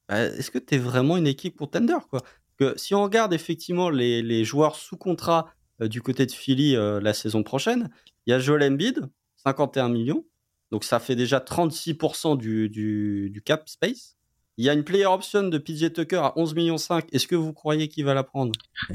bah, 0.08 0.22
est-ce 0.22 0.52
que 0.52 0.58
t'es 0.58 0.78
vraiment 0.78 1.16
une 1.16 1.26
équipe 1.26 1.56
contender 1.56 1.98
quoi? 2.08 2.22
Que 2.56 2.74
Si 2.76 2.94
on 2.94 3.02
regarde 3.02 3.32
effectivement 3.32 3.90
les, 3.90 4.22
les 4.22 4.44
joueurs 4.44 4.76
sous 4.76 4.96
contrat 4.96 5.52
euh, 5.82 5.88
du 5.88 6.00
côté 6.00 6.24
de 6.26 6.32
Philly 6.32 6.76
euh, 6.76 7.00
la 7.00 7.12
saison 7.12 7.42
prochaine, 7.42 7.90
il 8.26 8.30
y 8.30 8.32
a 8.32 8.38
Joel 8.38 8.62
Embiid, 8.62 9.08
51 9.36 9.88
millions. 9.88 10.24
Donc 10.70 10.84
ça 10.84 11.00
fait 11.00 11.16
déjà 11.16 11.38
36% 11.38 12.36
du, 12.36 12.68
du, 12.68 13.42
cap 13.44 13.68
space. 13.68 14.16
Il 14.56 14.64
y 14.64 14.68
a 14.68 14.72
une 14.72 14.84
player 14.84 15.06
option 15.06 15.44
de 15.44 15.58
PJ 15.58 15.92
Tucker 15.92 16.16
à 16.16 16.32
11 16.36 16.54
millions 16.54 16.78
5. 16.78 17.06
Est-ce 17.12 17.26
que 17.26 17.34
vous 17.34 17.52
croyez 17.52 17.88
qu'il 17.88 18.04
va 18.04 18.14
la 18.14 18.24
prendre? 18.24 18.52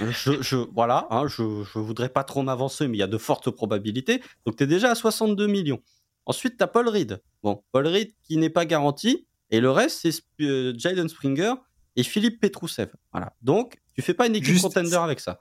Je, 0.00 0.56
Voilà, 0.72 1.06
hein, 1.10 1.26
je 1.28 1.42
ne 1.42 1.84
voudrais 1.84 2.08
pas 2.08 2.24
trop 2.24 2.42
m'avancer, 2.42 2.88
mais 2.88 2.96
il 2.96 3.00
y 3.00 3.04
a 3.04 3.08
de 3.08 3.18
fortes 3.18 3.50
probabilités. 3.50 4.22
Donc 4.46 4.56
tu 4.56 4.64
es 4.64 4.66
déjà 4.66 4.90
à 4.90 4.94
62 4.94 5.46
millions. 5.46 5.80
Ensuite, 6.24 6.56
tu 6.56 6.64
as 6.64 6.68
Paul 6.68 6.88
Reed. 6.88 7.20
Bon, 7.42 7.62
Paul 7.72 7.86
Reed 7.86 8.12
qui 8.22 8.36
n'est 8.36 8.50
pas 8.50 8.64
garanti. 8.64 9.26
Et 9.50 9.60
le 9.60 9.70
reste, 9.70 10.00
c'est 10.00 10.24
euh, 10.40 10.72
Jaden 10.76 11.08
Springer 11.08 11.54
et 11.96 12.02
Philippe 12.02 12.40
Petrousev. 12.40 12.90
Voilà. 13.12 13.34
Donc, 13.42 13.76
tu 13.94 14.02
fais 14.02 14.14
pas 14.14 14.26
une 14.26 14.36
équipe 14.36 14.60
contender 14.60 14.94
avec 14.94 15.20
ça. 15.20 15.40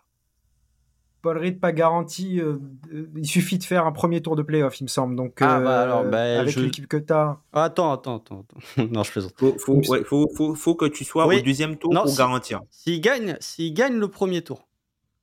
Paul 1.21 1.37
Reed 1.37 1.59
pas 1.59 1.71
garanti. 1.71 2.39
Euh, 2.39 2.57
euh, 2.93 3.09
il 3.15 3.27
suffit 3.27 3.57
de 3.57 3.63
faire 3.63 3.85
un 3.85 3.91
premier 3.91 4.21
tour 4.21 4.35
de 4.35 4.41
playoff, 4.41 4.79
il 4.79 4.83
me 4.83 4.89
semble. 4.89 5.15
Donc, 5.15 5.37
ah, 5.41 5.59
bah 5.59 5.81
alors, 5.81 6.03
bah, 6.05 6.39
avec 6.39 6.55
l'équipe 6.55 6.87
que 6.87 6.97
tu 6.97 7.13
as. 7.13 7.37
attends, 7.53 7.91
attends, 7.91 8.17
attends, 8.17 8.45
non, 8.91 9.03
je 9.03 9.11
plaisante. 9.11 9.33
Faut, 9.37 9.55
faut, 9.57 9.81
faut, 10.05 10.29
faut, 10.35 10.55
faut, 10.55 10.75
que 10.75 10.85
tu 10.85 11.03
sois 11.03 11.27
au 11.27 11.39
deuxième 11.39 11.77
tour 11.77 11.93
pour 11.93 12.15
garantir. 12.15 12.61
S'il 12.69 13.01
gagne, 13.01 13.37
s'il 13.39 13.73
gagne 13.73 13.97
le 13.97 14.07
premier 14.07 14.41
tour. 14.41 14.67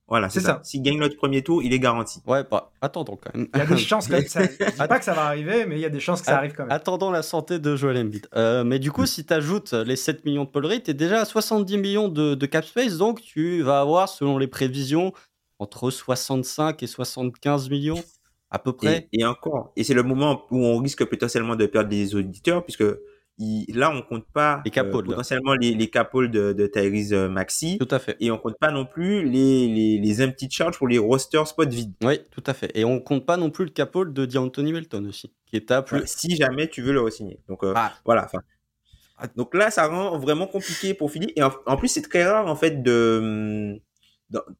Voilà, 0.09 0.27
c'est 0.29 0.39
ça. 0.39 0.59
S'il 0.63 0.81
gagne 0.81 0.97
notre 0.97 1.15
premier 1.15 1.43
tour, 1.43 1.61
il 1.61 1.71
est 1.71 1.79
garanti. 1.79 2.19
Ouais, 2.25 2.43
pas. 2.43 2.71
Attendons 2.81 3.15
quand 3.15 3.33
même. 3.35 3.47
Il 3.53 3.59
y 3.59 3.61
a 3.61 3.65
des 3.67 3.77
chances 3.77 4.07
que 4.07 4.27
ça. 4.27 4.41
Je 4.41 4.65
dis 4.65 4.87
pas 4.87 4.97
que 4.97 5.05
ça 5.05 5.13
va 5.13 5.25
arriver, 5.25 5.67
mais 5.67 5.75
il 5.75 5.81
y 5.81 5.85
a 5.85 5.89
des 5.89 5.99
chances 5.99 6.21
que 6.21 6.25
ça 6.25 6.37
arrive 6.37 6.53
quand 6.53 6.63
même. 6.63 6.71
Attendons 6.71 7.11
la 7.11 7.21
santé 7.21 7.59
de 7.59 7.75
Joel 7.75 7.97
Embiid. 7.97 8.27
Euh, 8.35 8.63
mais 8.63 8.79
du 8.79 8.91
coup, 8.91 9.05
si 9.05 9.23
tu 9.23 9.31
ajoutes 9.31 9.73
les 9.73 9.95
7 9.95 10.25
millions 10.25 10.45
de 10.45 10.49
Paul 10.49 10.65
Reed, 10.65 10.81
tu 10.81 10.91
es 10.91 10.93
déjà 10.95 11.21
à 11.21 11.25
70 11.25 11.77
millions 11.77 12.07
de, 12.07 12.33
de 12.33 12.45
cap 12.47 12.65
space, 12.65 12.97
donc 12.97 13.21
tu 13.21 13.61
vas 13.61 13.81
avoir, 13.81 14.09
selon 14.09 14.39
les 14.39 14.47
prévisions, 14.47 15.13
entre 15.59 15.91
65 15.91 16.81
et 16.81 16.87
75 16.87 17.69
millions 17.69 18.03
à 18.51 18.59
peu 18.59 18.73
près. 18.73 19.07
Et, 19.13 19.25
encore, 19.25 19.71
et 19.75 19.83
c'est 19.83 19.93
le 19.93 20.03
moment 20.03 20.45
où 20.49 20.65
on 20.65 20.79
risque 20.79 21.05
potentiellement 21.05 21.55
de 21.55 21.65
perdre 21.65 21.89
des 21.89 22.15
auditeurs, 22.15 22.63
puisque 22.63 22.83
là, 23.73 23.91
on 23.93 24.01
compte 24.01 24.25
pas 24.33 24.61
les 24.65 24.71
capoles, 24.71 25.05
euh, 25.05 25.11
potentiellement 25.11 25.53
les, 25.53 25.73
les 25.73 25.89
capoles 25.89 26.31
de, 26.31 26.53
de 26.53 26.67
Tyrese 26.67 27.13
euh, 27.13 27.29
Maxi. 27.29 27.77
Tout 27.77 27.87
à 27.91 27.99
fait. 27.99 28.17
Et 28.19 28.31
on 28.31 28.37
compte 28.37 28.57
pas 28.59 28.71
non 28.71 28.85
plus 28.85 29.23
les, 29.23 29.67
les, 29.67 29.97
les 29.99 30.25
empty 30.25 30.49
charge 30.49 30.77
pour 30.77 30.87
les 30.87 30.97
rosters 30.97 31.47
spot 31.47 31.69
vides. 31.69 31.93
Oui, 32.03 32.19
tout 32.31 32.43
à 32.45 32.53
fait. 32.53 32.71
Et 32.75 32.83
on 32.83 32.99
compte 32.99 33.25
pas 33.25 33.37
non 33.37 33.49
plus 33.49 33.65
le 33.65 33.71
capole 33.71 34.13
de 34.13 34.25
D'Anthony 34.25 34.73
Melton 34.73 35.05
aussi, 35.07 35.31
qui 35.45 35.55
est 35.55 35.71
à 35.71 35.81
plus. 35.81 36.01
si 36.05 36.35
jamais 36.35 36.67
tu 36.67 36.81
veux 36.81 36.93
le 36.93 37.01
re-signer. 37.01 37.39
Donc 37.47 37.63
euh, 37.63 37.73
ah. 37.75 37.93
voilà. 38.05 38.29
Donc 39.35 39.53
là, 39.53 39.69
ça 39.69 39.87
rend 39.87 40.17
vraiment 40.17 40.47
compliqué 40.47 40.93
pour 40.93 41.11
Philly. 41.11 41.31
Et 41.35 41.43
en 41.43 41.77
plus, 41.77 41.89
c'est 41.89 42.01
très 42.01 42.25
rare 42.25 42.47
en 42.47 42.55
fait 42.55 42.81
de 42.81 43.79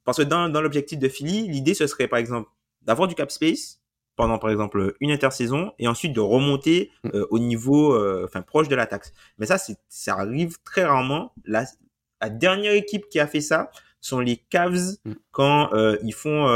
parce 0.04 0.18
que 0.18 0.24
dans, 0.24 0.50
dans 0.50 0.62
l'objectif 0.62 1.00
de 1.00 1.08
Philly, 1.08 1.48
l'idée 1.48 1.74
ce 1.74 1.88
serait 1.88 2.08
par 2.08 2.20
exemple 2.20 2.50
d'avoir 2.82 3.08
du 3.08 3.16
cap 3.16 3.32
space 3.32 3.82
pendant 4.16 4.38
par 4.38 4.50
exemple 4.50 4.96
une 5.00 5.12
intersaison 5.12 5.72
et 5.80 5.88
ensuite 5.88 6.14
de 6.14 6.20
remonter 6.20 6.92
mm. 7.04 7.10
euh, 7.14 7.28
au 7.30 7.40
niveau 7.40 7.94
euh, 7.94 8.26
enfin 8.26 8.42
proche 8.42 8.68
de 8.68 8.76
la 8.76 8.86
taxe. 8.86 9.14
Mais 9.38 9.46
ça 9.46 9.58
c'est 9.58 9.78
ça 9.88 10.16
arrive 10.16 10.58
très 10.64 10.84
rarement. 10.84 11.32
La, 11.46 11.64
la 12.22 12.30
dernière 12.30 12.74
équipe 12.74 13.08
qui 13.10 13.20
a 13.20 13.28
fait 13.28 13.42
ça 13.42 13.72
sont 14.02 14.20
les 14.20 14.36
Cavs 14.36 14.98
mm. 15.06 15.14
quand 15.32 15.74
euh, 15.74 15.98
ils 16.04 16.14
font 16.14 16.48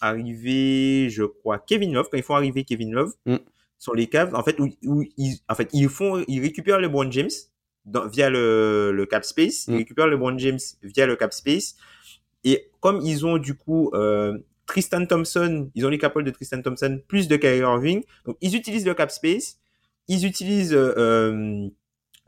arriver 0.00 1.10
je 1.10 1.22
crois 1.22 1.58
Kevin 1.58 1.94
Love 1.94 2.08
quand 2.10 2.18
ils 2.18 2.24
font 2.24 2.34
arriver 2.34 2.64
Kevin 2.64 2.92
Love. 2.92 3.12
Mm. 3.26 3.36
sont 3.78 3.92
les 3.92 4.08
Cavs, 4.08 4.34
en 4.34 4.42
fait, 4.42 4.58
où, 4.60 4.68
ils, 5.16 5.38
en 5.48 5.54
fait, 5.54 5.68
ils 5.72 5.88
font, 5.88 6.24
ils 6.26 6.40
récupèrent 6.40 6.80
LeBron 6.80 7.10
James 7.10 7.30
via 7.84 8.30
le, 8.30 8.92
le 8.92 9.06
cap 9.06 9.24
space, 9.24 9.66
ils 9.66 9.74
mm. 9.74 9.76
récupèrent 9.78 10.06
LeBron 10.06 10.38
James 10.38 10.58
via 10.82 11.06
le 11.06 11.16
cap 11.16 11.32
space, 11.32 11.76
et 12.44 12.70
comme 12.80 13.00
ils 13.02 13.26
ont 13.26 13.38
du 13.38 13.54
coup 13.54 13.90
euh, 13.94 14.38
Tristan 14.66 15.04
Thompson, 15.06 15.70
ils 15.74 15.84
ont 15.84 15.88
les 15.88 15.98
capoles 15.98 16.24
de 16.24 16.30
Tristan 16.30 16.62
Thompson 16.62 17.00
plus 17.08 17.28
de 17.28 17.36
Kyrie 17.36 17.58
Irving, 17.58 18.02
donc 18.24 18.36
ils 18.40 18.54
utilisent 18.56 18.86
le 18.86 18.94
cap 18.94 19.10
space, 19.10 19.58
ils 20.08 20.26
utilisent 20.26 20.74
euh, 20.74 20.94
euh, 20.96 21.68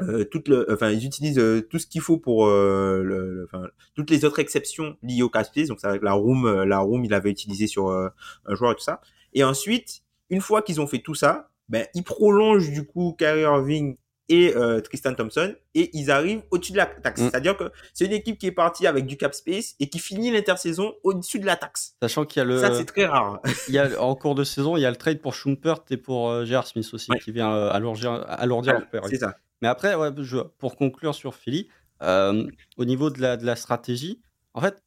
euh 0.03 0.25
toute 0.25 0.49
le, 0.49 0.67
enfin 0.73 0.91
ils 0.91 1.07
utilisent 1.07 1.39
euh, 1.39 1.61
tout 1.63 1.79
ce 1.79 1.87
qu'il 1.87 2.01
faut 2.01 2.19
pour 2.19 2.47
le, 2.49 3.49
enfin, 3.51 3.69
toutes 3.95 4.11
les 4.11 4.25
autres 4.25 4.41
exceptions 4.41 4.97
liées 5.03 5.23
au 5.23 5.31
cap 5.31 5.47
space, 5.47 5.69
donc 5.69 5.81
ça 5.81 5.97
la 6.01 6.13
room, 6.13 6.65
la 6.65 6.81
room 6.81 7.05
il 7.05 7.15
avait 7.15 7.31
utilisé 7.31 7.67
sur 7.67 7.91
un 7.91 8.55
joueur 8.55 8.73
et 8.73 8.75
tout 8.75 8.83
ça, 8.83 9.01
et 9.33 9.45
ensuite 9.45 10.03
une 10.31 10.41
fois 10.41 10.63
qu'ils 10.63 10.81
ont 10.81 10.87
fait 10.87 10.99
tout 10.99 11.15
ça, 11.15 11.51
ben, 11.69 11.87
ils 11.95 12.03
prolongent 12.03 12.71
du 12.71 12.85
coup 12.85 13.15
Kyrie 13.19 13.43
Irving 13.43 13.97
et 14.29 14.55
euh, 14.57 14.81
Tristan 14.81 15.15
Thompson 15.15 15.55
et 15.75 15.91
ils 15.93 16.11
arrivent 16.11 16.43
au-dessus 16.51 16.73
de 16.73 16.79
la 16.79 16.87
taxe. 16.87 17.21
Mm. 17.21 17.31
C'est-à-dire 17.31 17.57
que 17.57 17.71
c'est 17.93 18.07
une 18.07 18.13
équipe 18.13 18.39
qui 18.39 18.47
est 18.47 18.53
partie 18.53 18.87
avec 18.87 19.07
du 19.07 19.17
cap 19.17 19.35
space 19.35 19.75
et 19.81 19.89
qui 19.89 19.99
finit 19.99 20.31
l'intersaison 20.31 20.95
au-dessus 21.03 21.39
de 21.39 21.47
la 21.47 21.57
taxe. 21.57 21.97
Sachant 22.01 22.25
qu'il 22.25 22.41
y 22.41 22.43
a 22.43 22.45
le 22.45 22.59
ça 22.59 22.75
c'est 22.75 22.87
très 22.87 23.07
rare. 23.07 23.41
il 23.69 23.75
y 23.75 23.79
a 23.79 24.01
en 24.03 24.15
cours 24.15 24.35
de 24.35 24.45
saison, 24.45 24.77
il 24.77 24.81
y 24.81 24.87
a 24.87 24.91
le 24.91 24.97
trade 24.97 25.21
pour 25.21 25.35
Schumpert 25.35 25.81
et 25.91 25.97
pour 25.97 26.31
euh, 26.31 26.45
J.R. 26.45 26.67
Smith 26.67 26.89
aussi 26.93 27.11
qui 27.23 27.33
vient 27.33 27.53
euh, 27.55 27.71
alourdir, 27.71 28.25
alourdir 28.29 28.81
leur 28.93 29.07
C'est 29.09 29.19
ça. 29.19 29.37
Mais 29.63 29.69
après 29.69 29.95
ouais, 29.95 30.11
je, 30.19 30.39
pour 30.39 30.77
conclure 30.77 31.15
sur 31.15 31.35
Philly, 31.35 31.69
euh, 32.03 32.47
au 32.77 32.85
niveau 32.85 33.11
de 33.11 33.21
la 33.21 33.37
de 33.37 33.45
la 33.45 33.57
stratégie, 33.57 34.21
en 34.55 34.61
fait, 34.61 34.83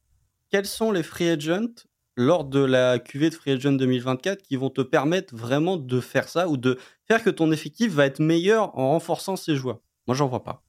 quels 0.50 0.66
sont 0.66 0.92
les 0.92 1.02
free 1.02 1.28
agents 1.28 1.84
lors 2.18 2.44
de 2.44 2.58
la 2.58 2.98
QV 2.98 3.30
de 3.30 3.34
Free 3.34 3.52
Agent 3.52 3.72
2024 3.72 4.42
qui 4.42 4.56
vont 4.56 4.70
te 4.70 4.80
permettre 4.80 5.36
vraiment 5.36 5.76
de 5.76 6.00
faire 6.00 6.28
ça 6.28 6.48
ou 6.48 6.56
de 6.56 6.76
faire 7.06 7.22
que 7.22 7.30
ton 7.30 7.52
effectif 7.52 7.92
va 7.92 8.06
être 8.06 8.18
meilleur 8.18 8.76
en 8.76 8.90
renforçant 8.90 9.36
ses 9.36 9.54
joueurs 9.54 9.78
Moi, 10.08 10.16
j'en 10.16 10.26
vois 10.26 10.42
pas. 10.42 10.64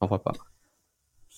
J'en 0.00 0.06
vois 0.06 0.22
pas. 0.22 0.32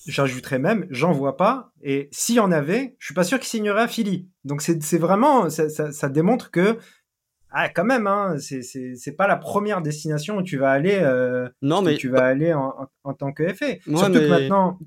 J'ajouterais 0.06 0.58
même, 0.58 0.86
j'en 0.90 1.12
vois 1.12 1.38
pas. 1.38 1.72
Et 1.82 2.10
s'il 2.12 2.34
y 2.34 2.40
en 2.40 2.52
avait, 2.52 2.94
je 2.98 3.06
suis 3.06 3.14
pas 3.14 3.24
sûr 3.24 3.38
qu'il 3.38 3.48
signerait 3.48 3.82
à 3.82 3.88
Philly. 3.88 4.28
Donc 4.44 4.60
c'est 4.60 4.98
vraiment, 4.98 5.48
ça, 5.48 5.70
ça, 5.70 6.08
démontre 6.10 6.50
que, 6.50 6.78
ah, 7.48 7.70
quand 7.70 7.84
même, 7.84 8.06
hein, 8.06 8.36
c'est 8.38 9.16
pas 9.16 9.26
la 9.26 9.36
première 9.36 9.80
destination 9.80 10.36
où 10.36 10.42
tu 10.42 10.58
vas 10.58 10.72
aller. 10.72 10.98
Euh, 11.00 11.48
non, 11.62 11.80
mais 11.80 11.96
tu 11.96 12.10
vas 12.10 12.26
aller 12.26 12.52
en, 12.52 12.74
en, 13.02 13.14
tant 13.14 13.32
que 13.32 13.50
FA. 13.54 13.76
Surtout 13.86 14.12
que 14.12 14.28
maintenant, 14.28 14.78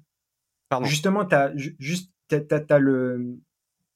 justement, 0.84 1.25
t'as 1.25 1.51
juste, 1.55 2.11
t'as 2.28 2.78
le 2.78 3.39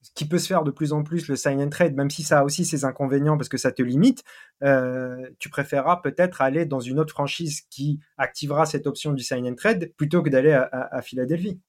ce 0.02 0.10
qui 0.16 0.26
peut 0.26 0.40
se 0.40 0.48
faire 0.48 0.64
de 0.64 0.72
plus 0.72 0.94
en 0.94 1.04
plus, 1.04 1.28
le 1.28 1.36
sign 1.36 1.62
and 1.62 1.70
trade, 1.70 1.96
même 1.96 2.10
si 2.10 2.24
ça 2.24 2.40
a 2.40 2.44
aussi 2.44 2.66
ses 2.66 2.86
inconvénients 2.86 3.38
parce 3.38 3.50
que 3.50 3.58
ça 3.58 3.72
te 3.72 3.82
limite, 3.82 4.24
euh, 4.64 5.30
tu 5.40 5.50
préféreras 5.50 5.98
peut-être 5.98 6.42
aller 6.42 6.66
dans 6.66 6.80
une 6.80 7.00
autre 7.00 7.12
franchise 7.12 7.62
qui 7.70 8.00
activera 8.18 8.66
cette 8.66 8.88
option 8.88 9.14
du 9.14 9.24
sign 9.24 9.48
and 9.48 9.56
trade 9.56 9.94
plutôt 9.98 10.24
que 10.24 10.30
d'aller 10.30 10.52
à, 10.52 11.02
Philadelphie. 11.02 11.60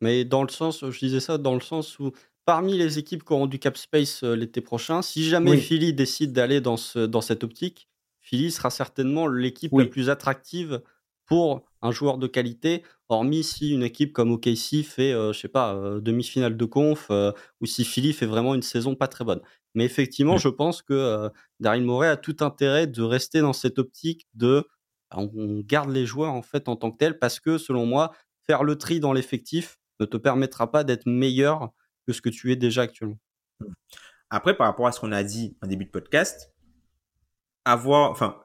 Mais 0.00 0.24
dans 0.24 0.42
le 0.42 0.48
sens, 0.48 0.88
je 0.88 0.98
disais 0.98 1.20
ça 1.20 1.38
dans 1.38 1.54
le 1.54 1.60
sens 1.60 1.98
où 1.98 2.12
parmi 2.44 2.76
les 2.76 2.98
équipes 2.98 3.24
qui 3.24 3.32
auront 3.32 3.46
du 3.46 3.58
cap 3.58 3.76
space 3.76 4.22
euh, 4.22 4.34
l'été 4.34 4.60
prochain, 4.60 5.02
si 5.02 5.28
jamais 5.28 5.56
Philly 5.56 5.92
décide 5.92 6.32
d'aller 6.32 6.60
dans, 6.60 6.76
ce, 6.76 7.00
dans 7.00 7.20
cette 7.20 7.42
optique, 7.42 7.88
Philly 8.20 8.50
sera 8.50 8.70
certainement 8.70 9.26
l'équipe 9.26 9.72
la 9.72 9.86
plus 9.86 10.10
attractive 10.10 10.82
pour 11.28 11.62
un 11.82 11.92
joueur 11.92 12.18
de 12.18 12.26
qualité, 12.26 12.82
hormis 13.08 13.44
si 13.44 13.72
une 13.72 13.84
équipe 13.84 14.12
comme 14.12 14.32
OKC 14.32 14.82
fait, 14.82 15.12
euh, 15.12 15.32
je 15.32 15.38
sais 15.38 15.48
pas, 15.48 15.74
euh, 15.74 16.00
demi-finale 16.00 16.56
de 16.56 16.64
conf, 16.64 17.06
euh, 17.10 17.32
ou 17.60 17.66
si 17.66 17.84
Philly 17.84 18.12
fait 18.12 18.26
vraiment 18.26 18.54
une 18.54 18.62
saison 18.62 18.96
pas 18.96 19.06
très 19.06 19.24
bonne. 19.24 19.40
Mais 19.74 19.84
effectivement, 19.84 20.36
mmh. 20.36 20.40
je 20.40 20.48
pense 20.48 20.82
que 20.82 21.30
Daryl 21.60 21.84
Morey 21.84 22.08
a 22.08 22.16
tout 22.16 22.36
intérêt 22.40 22.86
de 22.86 23.02
rester 23.02 23.40
dans 23.40 23.52
cette 23.52 23.78
optique 23.78 24.26
de 24.34 24.66
bah, 25.10 25.18
on 25.18 25.60
garde 25.60 25.90
les 25.90 26.06
joueurs 26.06 26.32
en 26.32 26.42
fait 26.42 26.68
en 26.68 26.76
tant 26.76 26.90
que 26.90 26.96
tels 26.96 27.18
parce 27.18 27.38
que 27.38 27.58
selon 27.58 27.86
moi, 27.86 28.12
faire 28.46 28.64
le 28.64 28.76
tri 28.76 28.98
dans 28.98 29.12
l'effectif 29.12 29.78
ne 30.00 30.06
te 30.06 30.16
permettra 30.16 30.70
pas 30.70 30.84
d'être 30.84 31.06
meilleur 31.06 31.70
que 32.06 32.12
ce 32.12 32.22
que 32.22 32.30
tu 32.30 32.50
es 32.50 32.56
déjà 32.56 32.82
actuellement. 32.82 33.18
Mmh. 33.60 33.66
Après, 34.30 34.56
par 34.56 34.66
rapport 34.66 34.86
à 34.86 34.92
ce 34.92 35.00
qu'on 35.00 35.12
a 35.12 35.22
dit 35.22 35.56
en 35.62 35.66
début 35.66 35.84
de 35.84 35.90
podcast, 35.90 36.52
avoir, 37.64 38.10
enfin, 38.10 38.42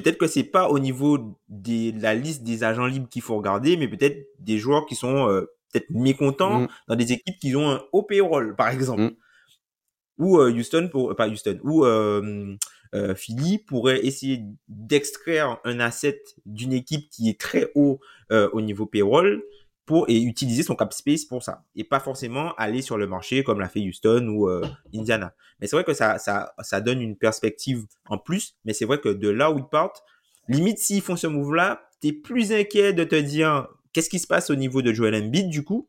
peut-être 0.00 0.18
que 0.18 0.26
c'est 0.26 0.44
pas 0.44 0.68
au 0.68 0.78
niveau 0.78 1.36
de 1.48 2.00
la 2.00 2.14
liste 2.14 2.42
des 2.42 2.64
agents 2.64 2.86
libres 2.86 3.08
qu'il 3.08 3.22
faut 3.22 3.36
regarder, 3.36 3.76
mais 3.76 3.88
peut-être 3.88 4.28
des 4.38 4.58
joueurs 4.58 4.86
qui 4.86 4.94
sont 4.94 5.28
euh, 5.28 5.42
peut-être 5.72 5.90
mécontents 5.90 6.60
mm. 6.60 6.68
dans 6.88 6.96
des 6.96 7.12
équipes 7.12 7.38
qui 7.40 7.54
ont 7.56 7.70
un 7.70 7.82
haut 7.92 8.02
payroll, 8.02 8.54
par 8.56 8.68
exemple. 8.68 9.02
Mm. 9.02 9.16
Ou 10.18 10.38
euh, 10.38 10.52
Houston, 10.52 10.88
pour, 10.90 11.14
pas 11.14 11.28
Houston, 11.28 11.60
ou 11.62 11.84
euh, 11.84 12.56
Philly 13.14 13.58
pourrait 13.58 14.04
essayer 14.04 14.42
d'extraire 14.68 15.58
un 15.64 15.78
asset 15.78 16.22
d'une 16.46 16.72
équipe 16.72 17.10
qui 17.10 17.28
est 17.28 17.38
très 17.38 17.70
haut 17.74 18.00
au 18.30 18.60
niveau 18.60 18.86
payroll 18.86 19.42
et 20.08 20.22
utiliser 20.22 20.62
son 20.62 20.74
cap 20.74 20.92
space 20.92 21.24
pour 21.24 21.42
ça 21.42 21.64
et 21.74 21.84
pas 21.84 22.00
forcément 22.00 22.54
aller 22.56 22.82
sur 22.82 22.96
le 22.98 23.06
marché 23.06 23.44
comme 23.44 23.60
l'a 23.60 23.68
fait 23.68 23.80
Houston 23.80 24.26
ou 24.28 24.48
euh, 24.48 24.66
Indiana. 24.94 25.34
Mais 25.60 25.66
c'est 25.66 25.76
vrai 25.76 25.84
que 25.84 25.94
ça 25.94 26.18
ça 26.18 26.54
ça 26.60 26.80
donne 26.80 27.00
une 27.00 27.16
perspective 27.16 27.84
en 28.08 28.18
plus, 28.18 28.56
mais 28.64 28.72
c'est 28.72 28.84
vrai 28.84 29.00
que 29.00 29.08
de 29.08 29.28
là 29.28 29.50
où 29.50 29.58
ils 29.58 29.68
partent, 29.68 30.02
limite 30.48 30.78
s'ils 30.78 31.02
font 31.02 31.16
ce 31.16 31.26
move 31.26 31.54
là, 31.54 31.88
tu 32.00 32.08
es 32.08 32.12
plus 32.12 32.52
inquiet 32.52 32.92
de 32.92 33.04
te 33.04 33.16
dire 33.16 33.68
qu'est-ce 33.92 34.10
qui 34.10 34.18
se 34.18 34.26
passe 34.26 34.50
au 34.50 34.56
niveau 34.56 34.82
de 34.82 34.92
Joel 34.92 35.14
Embiid 35.14 35.48
du 35.48 35.64
coup? 35.64 35.88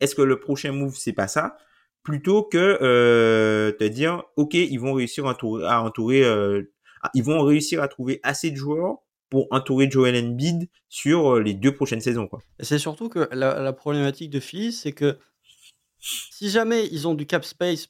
Est-ce 0.00 0.14
que 0.14 0.22
le 0.22 0.40
prochain 0.40 0.72
move 0.72 0.96
c'est 0.96 1.12
pas 1.12 1.28
ça? 1.28 1.56
Plutôt 2.02 2.44
que 2.44 2.78
euh, 2.80 3.72
te 3.72 3.84
dire 3.84 4.22
OK, 4.36 4.54
ils 4.54 4.80
vont 4.80 4.94
réussir 4.94 5.26
à 5.26 5.30
entourer, 5.30 5.66
à 5.66 5.82
entourer 5.82 6.24
euh, 6.24 6.62
ils 7.14 7.24
vont 7.24 7.42
réussir 7.42 7.82
à 7.82 7.88
trouver 7.88 8.20
assez 8.22 8.50
de 8.50 8.56
joueurs 8.56 8.98
pour 9.30 9.46
entourer 9.50 9.88
Joel 9.90 10.16
Embiid 10.22 10.68
sur 10.88 11.36
euh, 11.36 11.40
les 11.40 11.54
deux 11.54 11.72
prochaines 11.72 12.00
saisons. 12.00 12.28
C'est 12.58 12.78
surtout 12.78 13.08
que 13.08 13.28
la, 13.32 13.72
problématique 13.72 14.30
de 14.30 14.40
Philly, 14.40 14.72
c'est 14.72 14.92
que 14.92 15.18
si 15.98 16.50
jamais 16.50 16.86
ils 16.88 17.06
ont 17.06 17.14
du 17.14 17.26
cap 17.26 17.44
space, 17.44 17.88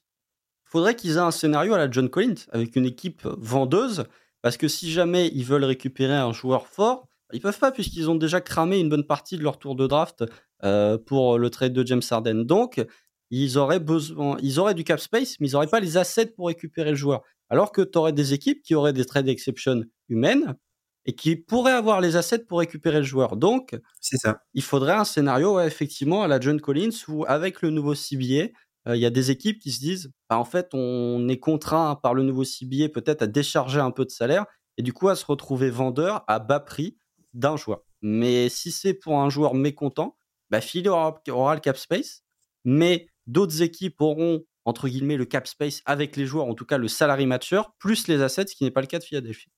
faudrait 0.64 0.94
qu'ils 0.94 1.12
aient 1.12 1.18
un 1.18 1.30
scénario 1.30 1.74
à 1.74 1.78
la 1.78 1.90
John 1.90 2.08
Collins 2.08 2.46
avec 2.52 2.76
une 2.76 2.84
équipe 2.84 3.22
vendeuse, 3.24 4.04
parce 4.42 4.56
que 4.56 4.68
si 4.68 4.92
jamais 4.92 5.28
ils 5.34 5.44
veulent 5.44 5.64
récupérer 5.64 6.14
un 6.14 6.32
joueur 6.32 6.66
fort, 6.66 7.08
ils 7.32 7.40
peuvent 7.40 7.58
pas 7.58 7.72
puisqu'ils 7.72 8.10
ont 8.10 8.16
déjà 8.16 8.40
cramé 8.40 8.78
une 8.78 8.88
bonne 8.88 9.06
partie 9.06 9.38
de 9.38 9.42
leur 9.42 9.58
tour 9.58 9.76
de 9.76 9.86
draft 9.86 10.24
euh, 10.64 10.98
pour 10.98 11.38
le 11.38 11.48
trade 11.48 11.72
de 11.72 11.86
James 11.86 12.02
Harden. 12.08 12.44
Donc, 12.44 12.84
ils 13.30 13.56
auraient 13.56 13.80
besoin, 13.80 14.36
ils 14.42 14.58
auraient 14.58 14.74
du 14.74 14.84
cap 14.84 15.00
space, 15.00 15.38
mais 15.40 15.48
ils 15.48 15.52
n'auraient 15.52 15.68
pas 15.68 15.80
les 15.80 15.96
assets 15.96 16.26
pour 16.26 16.48
récupérer 16.48 16.90
le 16.90 16.96
joueur. 16.96 17.22
Alors 17.48 17.72
que 17.72 17.82
tu 17.82 17.96
aurais 17.98 18.12
des 18.12 18.34
équipes 18.34 18.62
qui 18.62 18.74
auraient 18.74 18.92
des 18.92 19.04
trades 19.04 19.28
exception 19.28 19.82
humaines 20.08 20.56
et 21.06 21.14
qui 21.14 21.36
pourrait 21.36 21.72
avoir 21.72 22.00
les 22.00 22.16
assets 22.16 22.44
pour 22.44 22.58
récupérer 22.58 22.98
le 22.98 23.04
joueur. 23.04 23.36
Donc, 23.36 23.78
c'est 24.00 24.18
ça. 24.18 24.42
Il 24.54 24.62
faudrait 24.62 24.94
un 24.94 25.04
scénario 25.04 25.60
effectivement 25.60 26.22
à 26.22 26.28
la 26.28 26.40
John 26.40 26.60
Collins 26.60 26.90
où 27.08 27.24
avec 27.26 27.62
le 27.62 27.70
nouveau 27.70 27.94
CBA, 27.94 28.48
euh, 28.88 28.96
il 28.96 29.00
y 29.00 29.06
a 29.06 29.10
des 29.10 29.30
équipes 29.30 29.58
qui 29.58 29.72
se 29.72 29.80
disent 29.80 30.12
bah, 30.28 30.38
en 30.38 30.44
fait, 30.44 30.68
on 30.72 31.28
est 31.28 31.38
contraint 31.38 31.96
par 31.96 32.14
le 32.14 32.22
nouveau 32.22 32.44
CBA 32.44 32.88
peut-être 32.88 33.22
à 33.22 33.26
décharger 33.26 33.80
un 33.80 33.90
peu 33.90 34.04
de 34.04 34.10
salaire 34.10 34.44
et 34.76 34.82
du 34.82 34.92
coup 34.92 35.08
à 35.08 35.16
se 35.16 35.24
retrouver 35.24 35.70
vendeur 35.70 36.24
à 36.28 36.38
bas 36.38 36.60
prix 36.60 36.96
d'un 37.34 37.56
joueur. 37.56 37.82
Mais 38.02 38.48
si 38.48 38.70
c'est 38.70 38.94
pour 38.94 39.20
un 39.20 39.30
joueur 39.30 39.54
mécontent, 39.54 40.16
bah, 40.50 40.60
Philly 40.60 40.88
aura, 40.88 41.22
aura 41.28 41.54
le 41.54 41.60
cap 41.60 41.76
space, 41.76 42.22
mais 42.64 43.08
d'autres 43.26 43.62
équipes 43.62 44.00
auront 44.00 44.44
entre 44.64 44.88
guillemets 44.88 45.16
le 45.16 45.24
cap 45.24 45.46
space 45.46 45.82
avec 45.86 46.16
les 46.16 46.26
joueurs, 46.26 46.46
en 46.46 46.54
tout 46.54 46.66
cas 46.66 46.78
le 46.78 46.88
salary 46.88 47.26
matcher, 47.26 47.62
plus 47.78 48.08
les 48.08 48.22
assets, 48.22 48.48
ce 48.48 48.54
qui 48.54 48.64
n'est 48.64 48.70
pas 48.70 48.82
le 48.82 48.86
cas 48.86 48.98
de 48.98 49.04
Philadelphie. 49.04 49.50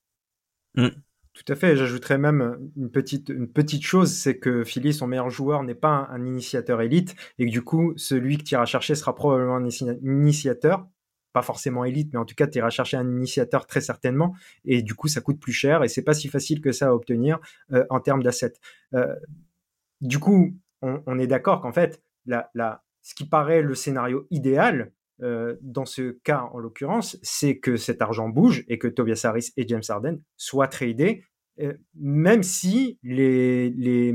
Mmh. 0.74 0.88
Tout 1.34 1.50
à 1.50 1.56
fait. 1.56 1.76
J'ajouterais 1.76 2.18
même 2.18 2.70
une 2.76 2.90
petite, 2.90 3.30
une 3.30 3.48
petite 3.48 3.82
chose, 3.82 4.12
c'est 4.12 4.38
que 4.38 4.64
Philly, 4.64 4.92
son 4.92 5.06
meilleur 5.06 5.30
joueur, 5.30 5.62
n'est 5.62 5.74
pas 5.74 6.08
un, 6.10 6.26
initiateur 6.26 6.82
élite 6.82 7.14
et 7.38 7.46
que 7.46 7.50
du 7.50 7.62
coup, 7.62 7.94
celui 7.96 8.36
que 8.36 8.42
tu 8.42 8.54
iras 8.54 8.66
chercher 8.66 8.94
sera 8.94 9.14
probablement 9.14 9.56
un 9.56 9.68
initiateur, 10.02 10.86
pas 11.32 11.40
forcément 11.40 11.84
élite, 11.86 12.12
mais 12.12 12.18
en 12.18 12.26
tout 12.26 12.34
cas, 12.34 12.46
tu 12.46 12.58
iras 12.58 12.68
chercher 12.68 12.98
un 12.98 13.08
initiateur 13.08 13.66
très 13.66 13.80
certainement 13.80 14.34
et 14.66 14.82
du 14.82 14.94
coup, 14.94 15.08
ça 15.08 15.22
coûte 15.22 15.40
plus 15.40 15.54
cher 15.54 15.82
et 15.82 15.88
c'est 15.88 16.02
pas 16.02 16.14
si 16.14 16.28
facile 16.28 16.60
que 16.60 16.70
ça 16.70 16.88
à 16.88 16.92
obtenir 16.92 17.38
euh, 17.72 17.86
en 17.88 18.00
termes 18.00 18.22
d'assets. 18.22 18.52
Euh, 18.94 19.14
du 20.02 20.18
coup, 20.18 20.54
on, 20.82 21.02
on 21.06 21.18
est 21.18 21.26
d'accord 21.26 21.62
qu'en 21.62 21.72
fait, 21.72 22.02
la, 22.26 22.50
la, 22.54 22.82
ce 23.00 23.14
qui 23.14 23.26
paraît 23.26 23.62
le 23.62 23.74
scénario 23.74 24.26
idéal, 24.30 24.92
euh, 25.20 25.56
dans 25.60 25.84
ce 25.84 26.18
cas 26.24 26.48
en 26.52 26.58
l'occurrence, 26.58 27.18
c'est 27.22 27.58
que 27.58 27.76
cet 27.76 28.02
argent 28.02 28.28
bouge 28.28 28.64
et 28.68 28.78
que 28.78 28.88
Tobias 28.88 29.20
Harris 29.24 29.50
et 29.56 29.68
James 29.68 29.82
Harden 29.88 30.18
soient 30.36 30.68
tradés, 30.68 31.24
euh, 31.60 31.74
même 31.94 32.42
si 32.42 32.98
les, 33.02 33.70
les, 33.70 34.14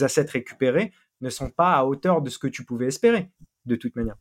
assets 0.00 0.30
récupérés 0.30 0.92
ne 1.20 1.30
sont 1.30 1.50
pas 1.50 1.74
à 1.74 1.84
hauteur 1.84 2.22
de 2.22 2.30
ce 2.30 2.38
que 2.38 2.48
tu 2.48 2.64
pouvais 2.64 2.86
espérer, 2.86 3.30
de 3.66 3.76
toute 3.76 3.94
manière. 3.94 4.16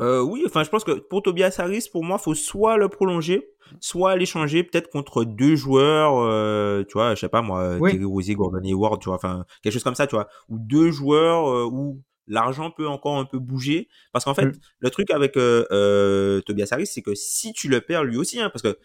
Euh, 0.00 0.20
oui, 0.22 0.42
enfin, 0.46 0.62
je 0.64 0.70
pense 0.70 0.82
que 0.82 0.92
pour 0.92 1.22
Tobias 1.22 1.56
Harris, 1.58 1.86
pour 1.90 2.04
moi, 2.04 2.18
faut 2.18 2.34
soit 2.34 2.76
le 2.76 2.88
prolonger, 2.88 3.50
soit 3.80 4.16
l'échanger 4.16 4.64
peut-être 4.64 4.90
contre 4.90 5.24
deux 5.24 5.56
joueurs, 5.56 6.86
tu 6.86 6.94
vois, 6.94 7.14
je 7.14 7.20
sais 7.20 7.28
pas 7.28 7.42
moi, 7.42 7.78
Terry 7.78 8.04
Rozier, 8.04 8.34
Gordon 8.34 8.62
Hayward, 8.64 9.00
tu 9.00 9.08
vois, 9.08 9.16
enfin, 9.16 9.44
quelque 9.62 9.72
chose 9.72 9.84
comme 9.84 9.94
ça, 9.94 10.06
tu 10.06 10.16
vois, 10.16 10.28
ou 10.48 10.58
deux 10.58 10.90
joueurs 10.90 11.70
ou 11.70 12.02
l'argent 12.30 12.70
peut 12.70 12.88
encore 12.88 13.18
un 13.18 13.26
peu 13.26 13.38
bouger. 13.38 13.88
Parce 14.12 14.24
qu'en 14.24 14.34
fait, 14.34 14.46
mm. 14.46 14.60
le 14.78 14.90
truc 14.90 15.10
avec 15.10 15.36
euh, 15.36 15.66
euh, 15.70 16.40
Tobias 16.40 16.68
Harris, 16.70 16.86
c'est 16.86 17.02
que 17.02 17.14
si 17.14 17.52
tu 17.52 17.68
le 17.68 17.80
perds 17.80 18.04
lui 18.04 18.16
aussi, 18.16 18.40
hein, 18.40 18.50
parce 18.50 18.62
que 18.62 18.78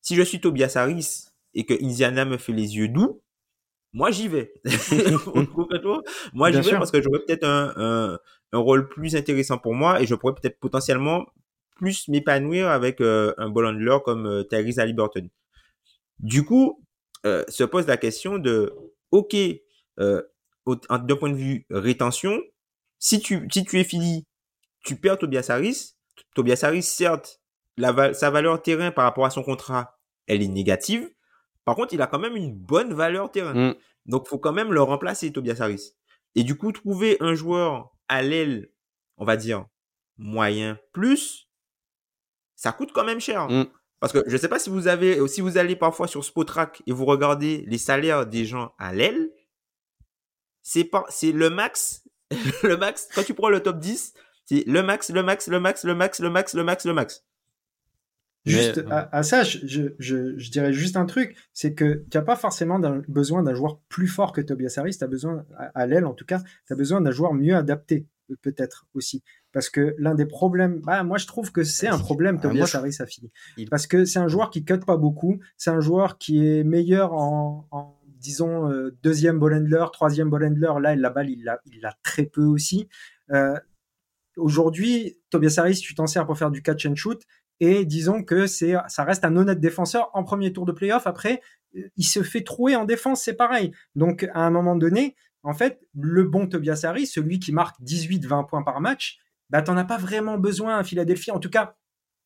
Si 0.00 0.14
je 0.14 0.22
suis 0.22 0.40
Tobias 0.40 0.72
Harris 0.76 1.26
et 1.54 1.64
que 1.64 1.74
Indiana 1.82 2.24
me 2.24 2.36
fait 2.36 2.52
les 2.52 2.76
yeux 2.76 2.88
doux, 2.88 3.22
moi 3.92 4.10
j'y 4.10 4.28
vais. 4.28 4.52
moi 6.34 6.50
j'y 6.50 6.60
vais 6.60 6.72
parce 6.72 6.90
que 6.90 7.00
j'aurais 7.00 7.20
peut-être 7.26 7.44
un, 7.44 8.18
un, 8.52 8.58
rôle 8.58 8.88
plus 8.88 9.16
intéressant 9.16 9.58
pour 9.58 9.74
moi 9.74 10.00
et 10.02 10.06
je 10.06 10.14
pourrais 10.14 10.34
peut-être 10.34 10.60
potentiellement 10.60 11.24
plus 11.74 12.08
m'épanouir 12.08 12.68
avec 12.68 13.00
euh, 13.00 13.34
un 13.38 13.50
ball 13.50 13.66
handler 13.66 13.98
comme 14.04 14.26
euh, 14.26 14.42
Tyrese 14.44 14.78
Halliburton. 14.78 15.28
Du 16.18 16.44
coup, 16.44 16.82
euh, 17.26 17.44
se 17.48 17.64
pose 17.64 17.86
la 17.86 17.96
question 17.96 18.38
de, 18.38 18.72
ok, 19.10 19.36
d'un 19.98 21.16
point 21.16 21.30
de 21.30 21.36
vue 21.36 21.66
rétention, 21.70 22.40
si 23.04 23.20
tu, 23.20 23.46
si 23.52 23.64
tu 23.64 23.78
es 23.78 23.84
fini, 23.84 24.26
tu 24.82 24.96
perds 24.96 25.18
Tobias 25.18 25.50
Harris. 25.50 25.94
Tobias 26.34 26.60
Harris, 26.62 26.84
certes, 26.84 27.42
la, 27.76 28.14
sa 28.14 28.30
valeur 28.30 28.62
terrain 28.62 28.92
par 28.92 29.04
rapport 29.04 29.26
à 29.26 29.30
son 29.30 29.42
contrat, 29.42 29.98
elle 30.26 30.42
est 30.42 30.48
négative. 30.48 31.10
Par 31.66 31.76
contre, 31.76 31.92
il 31.92 32.00
a 32.00 32.06
quand 32.06 32.18
même 32.18 32.34
une 32.34 32.54
bonne 32.54 32.94
valeur 32.94 33.30
terrain. 33.30 33.52
Donc, 33.52 33.76
mm. 33.76 33.80
Donc, 34.06 34.28
faut 34.28 34.38
quand 34.38 34.54
même 34.54 34.72
le 34.72 34.80
remplacer, 34.80 35.30
Tobias 35.32 35.60
Harris. 35.60 35.92
Et 36.34 36.44
du 36.44 36.56
coup, 36.56 36.72
trouver 36.72 37.18
un 37.20 37.34
joueur 37.34 37.94
à 38.08 38.22
l'aile, 38.22 38.70
on 39.18 39.26
va 39.26 39.36
dire, 39.36 39.66
moyen 40.16 40.78
plus, 40.92 41.50
ça 42.56 42.72
coûte 42.72 42.92
quand 42.94 43.04
même 43.04 43.20
cher. 43.20 43.50
Mm. 43.50 43.66
Parce 44.00 44.14
que 44.14 44.22
je 44.26 44.32
ne 44.32 44.38
sais 44.38 44.48
pas 44.48 44.58
si 44.58 44.70
vous 44.70 44.88
avez, 44.88 45.28
si 45.28 45.42
vous 45.42 45.58
allez 45.58 45.76
parfois 45.76 46.08
sur 46.08 46.24
Spotrack 46.24 46.82
et 46.86 46.92
vous 46.92 47.04
regardez 47.04 47.64
les 47.66 47.78
salaires 47.78 48.24
des 48.26 48.46
gens 48.46 48.72
à 48.78 48.94
l'aile, 48.94 49.30
c'est 50.62 50.84
pas, 50.84 51.04
c'est 51.10 51.32
le 51.32 51.50
max, 51.50 52.03
le 52.62 52.76
max, 52.76 53.08
quand 53.14 53.22
tu 53.22 53.34
prends 53.34 53.50
le 53.50 53.60
top 53.60 53.78
10, 53.78 54.14
c'est 54.46 54.64
le 54.66 54.82
max, 54.82 55.10
le 55.10 55.22
max, 55.22 55.48
le 55.48 55.60
max, 55.60 55.84
le 55.84 55.94
max, 55.94 56.20
le 56.20 56.30
max, 56.30 56.54
le 56.54 56.64
max, 56.64 56.84
le 56.84 56.92
max. 56.92 57.24
Juste 58.46 58.78
euh, 58.78 59.06
à, 59.10 59.22
ça, 59.22 59.42
je, 59.42 59.58
je, 59.98 60.36
je, 60.36 60.50
dirais 60.50 60.72
juste 60.74 60.96
un 60.96 61.06
truc, 61.06 61.34
c'est 61.54 61.72
que 61.72 62.04
tu 62.10 62.18
n'as 62.18 62.22
pas 62.22 62.36
forcément 62.36 62.78
besoin 63.08 63.42
d'un 63.42 63.54
joueur 63.54 63.80
plus 63.88 64.06
fort 64.06 64.32
que 64.32 64.42
Tobias 64.42 64.74
Harris, 64.76 64.98
tu 64.98 65.04
as 65.04 65.06
besoin, 65.06 65.46
à, 65.56 65.86
l'aile 65.86 66.04
en 66.04 66.12
tout 66.12 66.26
cas, 66.26 66.42
tu 66.66 66.72
as 66.72 66.76
besoin 66.76 67.00
d'un 67.00 67.10
joueur 67.10 67.32
mieux 67.32 67.56
adapté, 67.56 68.06
peut-être 68.42 68.86
aussi. 68.92 69.22
Parce 69.52 69.70
que 69.70 69.94
l'un 69.98 70.14
des 70.14 70.26
problèmes, 70.26 70.80
bah, 70.80 71.02
moi 71.04 71.16
je 71.16 71.26
trouve 71.26 71.52
que 71.52 71.64
c'est 71.64 71.88
un 71.88 71.98
problème, 71.98 72.36
ah, 72.40 72.42
Tobias 72.42 72.70
Harris 72.74 72.96
a 72.98 73.06
fini. 73.06 73.30
Parce 73.70 73.86
que 73.86 74.04
c'est 74.04 74.18
un 74.18 74.28
joueur 74.28 74.50
qui 74.50 74.62
cut 74.62 74.80
pas 74.80 74.98
beaucoup, 74.98 75.40
c'est 75.56 75.70
un 75.70 75.80
joueur 75.80 76.18
qui 76.18 76.46
est 76.46 76.64
meilleur 76.64 77.14
en, 77.14 77.66
en 77.70 77.98
disons, 78.24 78.70
euh, 78.70 78.96
deuxième 79.02 79.38
ball 79.38 79.54
handler, 79.54 79.84
troisième 79.92 80.30
ball 80.30 80.44
handler, 80.44 80.72
là, 80.80 80.96
la 80.96 81.10
balle, 81.10 81.30
il 81.30 81.44
l'a 81.44 81.94
très 82.02 82.24
peu 82.24 82.42
aussi. 82.42 82.88
Euh, 83.30 83.54
Aujourd'hui, 84.36 85.16
Tobias 85.30 85.54
Harris, 85.58 85.78
tu 85.80 85.94
t'en 85.94 86.06
sers 86.06 86.26
pour 86.26 86.36
faire 86.36 86.50
du 86.50 86.62
catch 86.62 86.86
and 86.86 86.96
shoot, 86.96 87.22
et 87.60 87.84
disons 87.84 88.24
que 88.24 88.46
ça 88.46 89.04
reste 89.04 89.24
un 89.24 89.36
honnête 89.36 89.60
défenseur 89.60 90.10
en 90.12 90.24
premier 90.24 90.52
tour 90.52 90.66
de 90.66 90.72
playoff. 90.72 91.06
Après, 91.06 91.40
euh, 91.76 91.82
il 91.96 92.04
se 92.04 92.22
fait 92.22 92.42
trouer 92.42 92.74
en 92.74 92.84
défense, 92.84 93.22
c'est 93.22 93.34
pareil. 93.34 93.72
Donc, 93.94 94.28
à 94.34 94.40
un 94.40 94.50
moment 94.50 94.74
donné, 94.76 95.14
en 95.44 95.54
fait, 95.54 95.80
le 95.94 96.24
bon 96.24 96.48
Tobias 96.48 96.80
Harris, 96.84 97.06
celui 97.06 97.38
qui 97.38 97.52
marque 97.52 97.80
18-20 97.82 98.48
points 98.48 98.62
par 98.62 98.80
match, 98.80 99.18
bah, 99.50 99.62
t'en 99.62 99.76
as 99.76 99.84
pas 99.84 99.98
vraiment 99.98 100.36
besoin 100.36 100.78
à 100.78 100.84
Philadelphie. 100.84 101.30
En 101.30 101.38
tout 101.38 101.50
cas, 101.50 101.76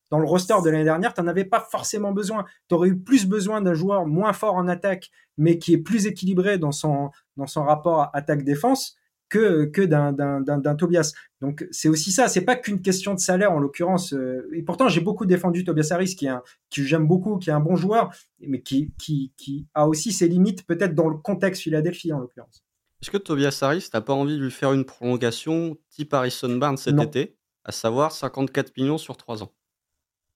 dans 0.09 0.19
le 0.19 0.25
roster 0.25 0.55
de 0.63 0.69
l'année 0.69 0.83
dernière, 0.83 1.13
t'en 1.13 1.27
avais 1.27 1.45
pas 1.45 1.67
forcément 1.71 2.11
besoin. 2.11 2.45
Tu 2.67 2.75
aurais 2.75 2.89
eu 2.89 2.97
plus 2.97 3.25
besoin 3.25 3.61
d'un 3.61 3.73
joueur 3.73 4.05
moins 4.05 4.33
fort 4.33 4.55
en 4.55 4.67
attaque, 4.67 5.11
mais 5.37 5.57
qui 5.57 5.73
est 5.73 5.77
plus 5.77 6.07
équilibré 6.07 6.57
dans 6.57 6.71
son, 6.71 7.11
dans 7.37 7.47
son 7.47 7.63
rapport 7.63 8.09
attaque-défense 8.13 8.95
que, 9.29 9.65
que 9.65 9.81
d'un 9.83 10.75
Tobias. 10.75 11.13
Donc 11.39 11.67
c'est 11.71 11.87
aussi 11.87 12.11
ça, 12.11 12.27
c'est 12.27 12.41
pas 12.41 12.55
qu'une 12.55 12.81
question 12.81 13.13
de 13.13 13.19
salaire 13.19 13.51
en 13.51 13.59
l'occurrence. 13.59 14.13
Euh, 14.13 14.49
et 14.53 14.63
pourtant 14.63 14.89
j'ai 14.89 15.01
beaucoup 15.01 15.25
défendu 15.25 15.63
Tobias 15.63 15.89
Harris, 15.91 16.15
qui 16.15 16.25
est 16.25 16.29
un, 16.29 16.41
qui 16.69 16.85
j'aime 16.85 17.07
beaucoup, 17.07 17.37
qui 17.37 17.49
est 17.49 17.53
un 17.53 17.59
bon 17.59 17.75
joueur, 17.75 18.11
mais 18.39 18.61
qui, 18.61 18.91
qui, 18.99 19.31
qui 19.37 19.67
a 19.75 19.87
aussi 19.87 20.11
ses 20.11 20.27
limites 20.27 20.65
peut-être 20.65 20.95
dans 20.95 21.07
le 21.07 21.17
contexte 21.17 21.61
Philadelphie 21.61 22.11
en 22.11 22.19
l'occurrence. 22.19 22.63
Est-ce 23.01 23.11
que 23.11 23.17
Tobias 23.17 23.57
Harris, 23.61 23.87
t'as 23.91 24.01
pas 24.01 24.13
envie 24.13 24.37
de 24.37 24.43
lui 24.43 24.51
faire 24.51 24.73
une 24.73 24.83
prolongation 24.83 25.77
type 25.89 26.13
Harrison 26.13 26.53
Barnes 26.57 26.75
cet 26.75 26.99
été, 26.99 27.37
à 27.63 27.71
savoir 27.71 28.11
54 28.11 28.75
millions 28.75 28.97
sur 28.97 29.15
3 29.15 29.43
ans? 29.43 29.53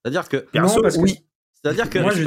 C'est-à-dire 0.04 0.28
que 0.28 0.46
non, 0.54 0.82
parce 0.82 0.98
oui. 0.98 1.26
C'est-à-dire 1.54 1.90
que 1.90 2.00
moi, 2.00 2.12
je 2.12 2.24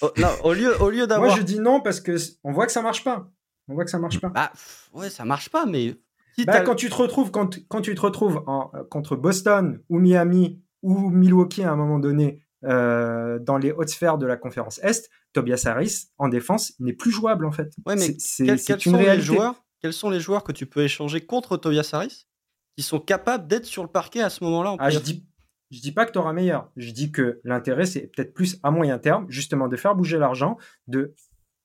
oh, 0.00 0.10
au 0.42 0.52
lieu, 0.54 0.80
au 0.80 0.88
lieu 0.88 1.06
d'avoir. 1.06 1.30
Moi, 1.30 1.38
je 1.38 1.42
dis 1.42 1.60
non 1.60 1.80
parce 1.80 2.00
que 2.00 2.16
on 2.44 2.52
voit 2.52 2.66
que 2.66 2.72
ça 2.72 2.82
marche 2.82 3.04
pas. 3.04 3.30
On 3.68 3.74
voit 3.74 3.84
que 3.84 3.90
ça 3.90 3.98
marche 3.98 4.20
pas. 4.20 4.28
Bah, 4.28 4.52
ouais, 4.94 5.10
ça 5.10 5.24
marche 5.24 5.50
pas, 5.50 5.66
mais. 5.66 5.94
Bah, 6.46 6.62
quand 6.62 6.74
tu 6.74 6.90
te 6.90 6.94
retrouves, 6.94 7.30
quand, 7.30 7.60
quand 7.68 7.80
tu 7.80 7.94
te 7.94 8.00
retrouves 8.00 8.42
en, 8.46 8.70
euh, 8.74 8.82
contre 8.90 9.14
Boston 9.14 9.80
ou 9.88 10.00
Miami 10.00 10.60
ou 10.82 11.10
Milwaukee 11.10 11.62
à 11.62 11.70
un 11.70 11.76
moment 11.76 12.00
donné 12.00 12.42
euh, 12.64 13.38
dans 13.38 13.56
les 13.56 13.70
hautes 13.70 13.90
sphères 13.90 14.18
de 14.18 14.26
la 14.26 14.36
conférence 14.36 14.80
Est, 14.82 15.10
Tobias 15.32 15.62
Harris 15.66 16.06
en 16.18 16.28
défense 16.28 16.72
n'est 16.80 16.92
plus 16.92 17.12
jouable 17.12 17.44
en 17.44 17.52
fait. 17.52 17.72
Ouais, 17.86 17.94
mais 17.94 18.16
c'est 18.18 18.46
quels, 18.46 18.80
sont 18.80 18.96
les 18.96 19.20
joueurs 19.20 19.54
Quels 19.80 19.92
sont 19.92 20.10
les 20.10 20.18
joueurs 20.18 20.42
que 20.42 20.50
tu 20.50 20.66
peux 20.66 20.82
échanger 20.82 21.24
contre 21.24 21.56
Tobias 21.56 21.90
Harris 21.92 22.26
qui 22.76 22.82
sont 22.82 22.98
capables 22.98 23.46
d'être 23.46 23.66
sur 23.66 23.82
le 23.82 23.88
parquet 23.88 24.20
à 24.20 24.30
ce 24.30 24.42
moment-là 24.42 24.74
ah, 24.80 24.90
je 24.90 24.98
dis 24.98 25.24
je 25.74 25.80
dis 25.80 25.92
pas 25.92 26.06
que 26.06 26.12
tu 26.12 26.18
auras 26.18 26.32
meilleur. 26.32 26.70
Je 26.76 26.90
dis 26.90 27.10
que 27.10 27.40
l'intérêt 27.44 27.86
c'est 27.86 28.06
peut-être 28.06 28.32
plus 28.32 28.58
à 28.62 28.70
moyen 28.70 28.98
terme, 28.98 29.26
justement 29.28 29.68
de 29.68 29.76
faire 29.76 29.94
bouger 29.94 30.18
l'argent, 30.18 30.56
de 30.86 31.14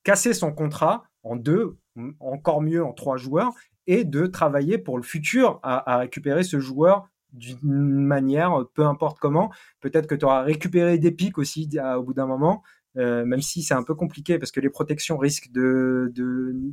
casser 0.04 0.34
son 0.34 0.52
contrat 0.52 1.04
en 1.24 1.36
deux 1.36 1.78
encore 2.20 2.62
mieux 2.62 2.84
en 2.84 2.94
trois 2.94 3.18
joueurs, 3.18 3.54
et 3.86 4.04
de 4.04 4.28
travailler 4.28 4.78
pour 4.78 4.98
le 4.98 5.04
futur 5.04 5.60
à, 5.64 5.98
récupérer 5.98 6.44
ce 6.44 6.60
joueur 6.60 7.10
d'une 7.34 8.06
manière, 8.06 8.64
peu 8.74 8.86
importe 8.86 9.20
comment. 9.20 9.52
Peut-être 9.82 10.08
que 10.08 10.16
tu 10.16 10.26
auras 10.26 10.44
récupéré 10.44 10.98
des 10.98 11.12
pics 11.12 11.38
aussi 11.38 11.70
au 11.98 12.04
bout 12.04 12.14
d'un 12.14 12.28
moment, 12.28 12.64
euh, 12.98 13.24
même 13.26 13.42
si 13.42 13.62
c'est 13.62 13.74
un 13.74 13.84
peu 13.84 13.96
compliqué 13.96 14.40
parce 14.40 14.52
que 14.52 14.60
les 14.60 14.70
protections 14.70 15.18
risquent 15.18 15.52
de, 15.52 16.12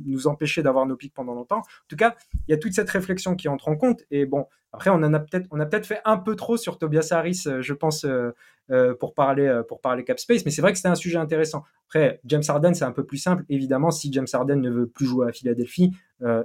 nous 0.05 0.27
empêcher 0.27 0.63
d'avoir 0.63 0.85
nos 0.85 0.95
pics 0.95 1.13
pendant 1.13 1.33
longtemps. 1.33 1.59
En 1.59 1.87
tout 1.87 1.95
cas, 1.95 2.15
il 2.47 2.51
y 2.51 2.53
a 2.53 2.57
toute 2.57 2.73
cette 2.73 2.89
réflexion 2.89 3.35
qui 3.35 3.47
entre 3.47 3.67
en 3.67 3.75
compte. 3.75 4.03
Et 4.11 4.25
bon, 4.25 4.45
après, 4.73 4.89
on 4.89 4.95
en 4.95 5.13
a 5.13 5.19
peut-être, 5.19 5.47
on 5.51 5.59
a 5.59 5.65
peut-être 5.65 5.85
fait 5.85 6.01
un 6.05 6.17
peu 6.17 6.35
trop 6.35 6.57
sur 6.57 6.77
Tobias 6.77 7.09
Harris, 7.11 7.43
euh, 7.47 7.61
je 7.61 7.73
pense, 7.73 8.05
euh, 8.05 8.95
pour 8.99 9.13
parler 9.13 9.61
pour 9.67 9.79
parler 9.79 10.03
cap 10.03 10.19
space. 10.19 10.43
Mais 10.43 10.51
c'est 10.51 10.61
vrai 10.61 10.71
que 10.71 10.77
c'était 10.77 10.89
un 10.89 10.95
sujet 10.95 11.17
intéressant. 11.17 11.63
Après, 11.87 12.19
James 12.25 12.43
Harden, 12.47 12.73
c'est 12.73 12.83
un 12.83 12.91
peu 12.91 13.05
plus 13.05 13.17
simple. 13.17 13.45
Évidemment, 13.47 13.91
si 13.91 14.11
James 14.11 14.27
Harden 14.31 14.57
ne 14.57 14.69
veut 14.69 14.87
plus 14.87 15.05
jouer 15.05 15.27
à 15.29 15.31
Philadelphie, 15.31 15.91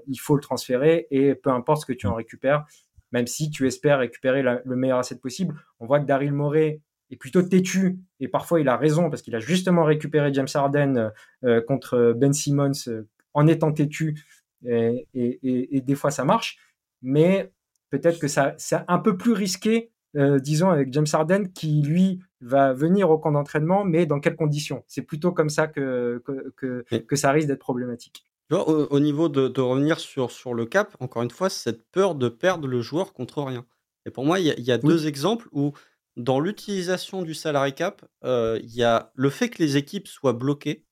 il 0.07 0.17
faut 0.21 0.37
le 0.37 0.41
transférer 0.41 1.09
et 1.11 1.35
peu 1.35 1.51
importe 1.51 1.81
ce 1.81 1.87
que 1.87 1.93
tu 1.93 2.07
en 2.07 2.15
récupères. 2.15 2.65
Même 3.11 3.27
si 3.27 3.51
tu 3.51 3.67
espères 3.67 3.99
récupérer 3.99 4.43
le 4.43 4.77
meilleur 4.77 4.99
asset 4.99 5.17
possible, 5.17 5.57
on 5.81 5.87
voit 5.87 5.99
que 5.99 6.07
Daryl 6.07 6.33
Morey 6.33 6.81
est 7.13 7.17
plutôt 7.17 7.43
têtu, 7.43 7.99
et 8.21 8.29
parfois 8.29 8.61
il 8.61 8.69
a 8.69 8.77
raison 8.77 9.11
parce 9.11 9.23
qu'il 9.23 9.35
a 9.35 9.41
justement 9.41 9.85
récupéré 9.85 10.33
James 10.33 10.49
Harden 10.53 11.13
euh, 11.45 11.61
contre 11.61 12.15
Ben 12.17 12.33
Simmons 12.33 12.73
euh, 12.89 13.07
en 13.35 13.47
étant 13.47 13.73
têtu, 13.73 14.25
et, 14.65 15.09
et, 15.15 15.81
des 15.81 15.95
fois 15.97 16.11
ça 16.11 16.25
marche, 16.25 16.59
mais 17.03 17.53
peut-être 17.91 18.21
que 18.21 18.29
ça 18.29 18.55
c'est 18.59 18.79
un 18.87 18.99
peu 18.99 19.17
plus 19.17 19.33
risqué, 19.33 19.91
euh, 20.17 20.39
disons, 20.39 20.71
avec 20.71 20.93
James 20.93 21.07
Harden 21.13 21.49
qui 21.53 21.83
lui 21.83 22.21
va 22.41 22.73
venir 22.73 23.11
au 23.11 23.19
camp 23.19 23.33
d'entraînement, 23.33 23.85
mais 23.85 24.07
dans 24.07 24.21
quelles 24.21 24.37
conditions? 24.37 24.85
C'est 24.87 25.03
plutôt 25.03 25.33
comme 25.33 25.49
ça 25.49 25.67
que, 25.67 26.23
que, 26.57 26.85
que, 27.01 27.17
ça 27.17 27.33
risque 27.33 27.49
d'être 27.49 27.59
problématique. 27.59 28.25
au, 28.51 29.01
niveau 29.01 29.29
de, 29.29 29.61
revenir 29.61 29.99
sur, 29.99 30.31
sur 30.31 30.55
le 30.55 30.67
cap, 30.67 30.97
encore 31.01 31.23
une 31.23 31.31
fois, 31.31 31.49
cette 31.49 31.83
peur 31.91 32.15
de 32.15 32.29
perdre 32.29 32.69
le 32.69 32.83
joueur 32.83 33.15
contre 33.15 33.43
rien. 33.43 33.65
Et 34.05 34.11
pour 34.11 34.25
moi, 34.25 34.39
il 34.39 34.47
y 34.47 34.73
a, 34.73 34.79
deux 34.79 35.07
exemples 35.07 35.49
où 35.53 35.73
dans 36.17 36.41
l'utilisation 36.41 37.23
du 37.23 37.35
salary 37.35 37.75
cap, 37.75 38.05
il 38.23 38.75
y 38.75 38.83
a 38.83 39.13
le 39.15 39.31
fait 39.31 39.49
que 39.49 39.63
les 39.63 39.77
équipes 39.77 40.09
soient 40.09 40.33
bloquées. 40.33 40.87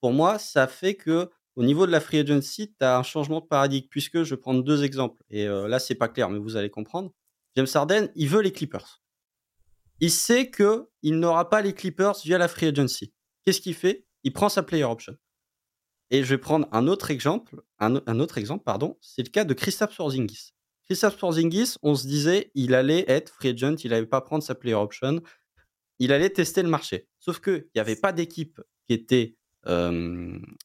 Pour 0.00 0.12
moi, 0.12 0.38
ça 0.38 0.66
fait 0.66 0.94
que 0.94 1.30
au 1.56 1.62
niveau 1.62 1.86
de 1.86 1.92
la 1.92 2.00
free 2.00 2.18
agency, 2.18 2.74
tu 2.78 2.84
as 2.84 2.98
un 2.98 3.02
changement 3.02 3.40
de 3.40 3.46
paradigme, 3.46 3.86
puisque 3.88 4.24
je 4.24 4.34
vais 4.34 4.40
prendre 4.40 4.62
deux 4.62 4.82
exemples. 4.82 5.22
Et 5.30 5.46
là, 5.46 5.78
c'est 5.78 5.94
pas 5.94 6.08
clair, 6.08 6.28
mais 6.28 6.38
vous 6.38 6.56
allez 6.56 6.70
comprendre. 6.70 7.12
James 7.56 7.68
Harden, 7.72 8.10
il 8.16 8.28
veut 8.28 8.42
les 8.42 8.52
Clippers. 8.52 9.02
Il 10.00 10.10
sait 10.10 10.50
que 10.50 10.88
il 11.02 11.18
n'aura 11.20 11.48
pas 11.48 11.62
les 11.62 11.72
Clippers 11.72 12.16
via 12.24 12.38
la 12.38 12.48
free 12.48 12.66
agency. 12.66 13.14
Qu'est-ce 13.44 13.60
qu'il 13.60 13.74
fait? 13.74 14.06
Il 14.24 14.32
prend 14.32 14.48
sa 14.48 14.62
player 14.62 14.84
option. 14.84 15.16
Et 16.10 16.22
je 16.22 16.30
vais 16.30 16.38
prendre 16.38 16.68
un 16.72 16.86
autre 16.86 17.10
exemple, 17.10 17.62
un, 17.78 18.20
autre 18.20 18.38
exemple, 18.38 18.64
pardon, 18.64 18.98
c'est 19.00 19.22
le 19.22 19.30
cas 19.30 19.44
de 19.44 19.54
Christophe 19.54 19.96
Porzingis. 19.96 20.52
Christophe 20.86 21.16
Porzingis, 21.16 21.76
on 21.82 21.94
se 21.94 22.06
disait, 22.06 22.50
il 22.54 22.74
allait 22.74 23.04
être 23.08 23.30
free 23.30 23.50
agent, 23.50 23.76
il 23.84 23.90
n'allait 23.90 24.06
pas 24.06 24.20
prendre 24.20 24.42
sa 24.42 24.54
player 24.54 24.74
option, 24.74 25.20
il 25.98 26.12
allait 26.12 26.30
tester 26.30 26.62
le 26.62 26.68
marché. 26.68 27.08
Sauf 27.18 27.40
qu'il 27.40 27.66
n'y 27.74 27.80
avait 27.80 27.96
pas 27.96 28.12
d'équipe 28.12 28.60
qui 28.86 28.94
était 28.94 29.36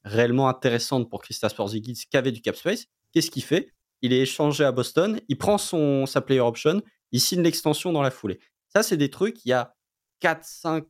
réellement 0.04 0.50
intéressante 0.50 1.10
pour 1.10 1.22
Christophe 1.22 1.56
Porzingis 1.56 2.04
qui 2.10 2.18
avait 2.18 2.34
du 2.34 2.42
cap 2.42 2.56
space. 2.56 2.88
Qu'est-ce 3.14 3.32
qu'il 3.32 3.44
fait? 3.44 3.74
Il 4.02 4.12
est 4.12 4.20
échangé 4.20 4.64
à 4.64 4.72
Boston, 4.72 5.20
il 5.28 5.38
prend 5.38 5.58
son, 5.58 6.06
sa 6.06 6.22
player 6.22 6.42
option, 6.42 6.82
il 7.12 7.22
signe 7.22 7.42
l'extension 7.42 7.92
dans 7.92 8.02
la 8.02 8.12
foulée. 8.12 8.40
Ça, 8.68 8.84
c'est 8.84 8.98
des 8.98 9.10
trucs, 9.10 9.46
il 9.46 9.50
y 9.50 9.54
a 9.54 9.76
4-5 10.22 10.86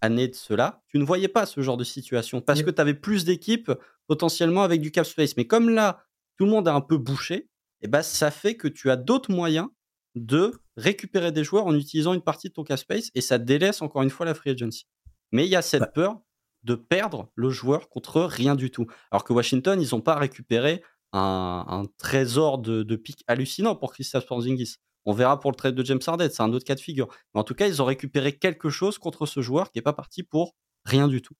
années 0.00 0.28
de 0.28 0.34
cela, 0.34 0.82
tu 0.88 0.98
ne 0.98 1.04
voyais 1.04 1.28
pas 1.28 1.46
ce 1.46 1.60
genre 1.60 1.76
de 1.76 1.84
situation 1.84 2.40
parce 2.40 2.62
que 2.62 2.70
tu 2.70 2.80
avais 2.80 2.94
plus 2.94 3.24
d'équipes 3.24 3.70
potentiellement 4.06 4.62
avec 4.62 4.80
du 4.80 4.90
cap 4.90 5.06
space. 5.06 5.36
Mais 5.36 5.46
comme 5.46 5.70
là, 5.70 6.04
tout 6.36 6.44
le 6.44 6.50
monde 6.50 6.66
a 6.66 6.74
un 6.74 6.80
peu 6.80 6.96
bouché, 6.96 7.48
et 7.82 7.88
ben, 7.88 8.02
ça 8.02 8.30
fait 8.30 8.56
que 8.56 8.68
tu 8.68 8.90
as 8.90 8.96
d'autres 8.96 9.30
moyens 9.30 9.68
de 10.14 10.60
récupérer 10.76 11.32
des 11.32 11.44
joueurs 11.44 11.66
en 11.66 11.74
utilisant 11.74 12.14
une 12.14 12.22
partie 12.22 12.48
de 12.48 12.52
ton 12.52 12.64
cap 12.64 12.78
space 12.78 13.10
et 13.14 13.20
ça 13.20 13.38
délaisse 13.38 13.82
encore 13.82 14.02
une 14.02 14.10
fois 14.10 14.26
la 14.26 14.34
free 14.34 14.50
agency. 14.50 14.86
Mais 15.32 15.46
il 15.46 15.50
y 15.50 15.56
a 15.56 15.62
cette 15.62 15.92
peur 15.94 16.20
de 16.62 16.74
perdre 16.74 17.30
le 17.34 17.50
joueur 17.50 17.88
contre 17.88 18.20
rien 18.22 18.54
du 18.54 18.70
tout. 18.70 18.86
Alors 19.10 19.24
que 19.24 19.32
Washington, 19.32 19.80
ils 19.80 19.88
n'ont 19.92 20.00
pas 20.00 20.14
récupéré 20.14 20.82
un, 21.12 21.84
trésor 21.98 22.58
de, 22.58 22.82
de 22.82 22.96
pics 22.96 23.24
hallucinant 23.26 23.74
pour 23.74 23.92
Christophe 23.92 24.26
Porzingis. 24.26 24.76
On 25.04 25.12
verra 25.12 25.40
pour 25.40 25.50
le 25.50 25.56
trade 25.56 25.74
de 25.74 25.84
James 25.84 26.00
Harden, 26.06 26.30
c'est 26.30 26.42
un 26.42 26.52
autre 26.52 26.64
cas 26.64 26.76
de 26.76 26.80
figure. 26.80 27.08
Mais 27.34 27.40
en 27.40 27.44
tout 27.44 27.54
cas, 27.54 27.66
ils 27.66 27.82
ont 27.82 27.84
récupéré 27.84 28.38
quelque 28.38 28.70
chose 28.70 28.98
contre 28.98 29.26
ce 29.26 29.40
joueur 29.40 29.72
qui 29.72 29.78
n'est 29.78 29.82
pas 29.82 29.92
parti 29.92 30.22
pour 30.22 30.54
rien 30.84 31.08
du 31.08 31.20
tout. 31.20 31.34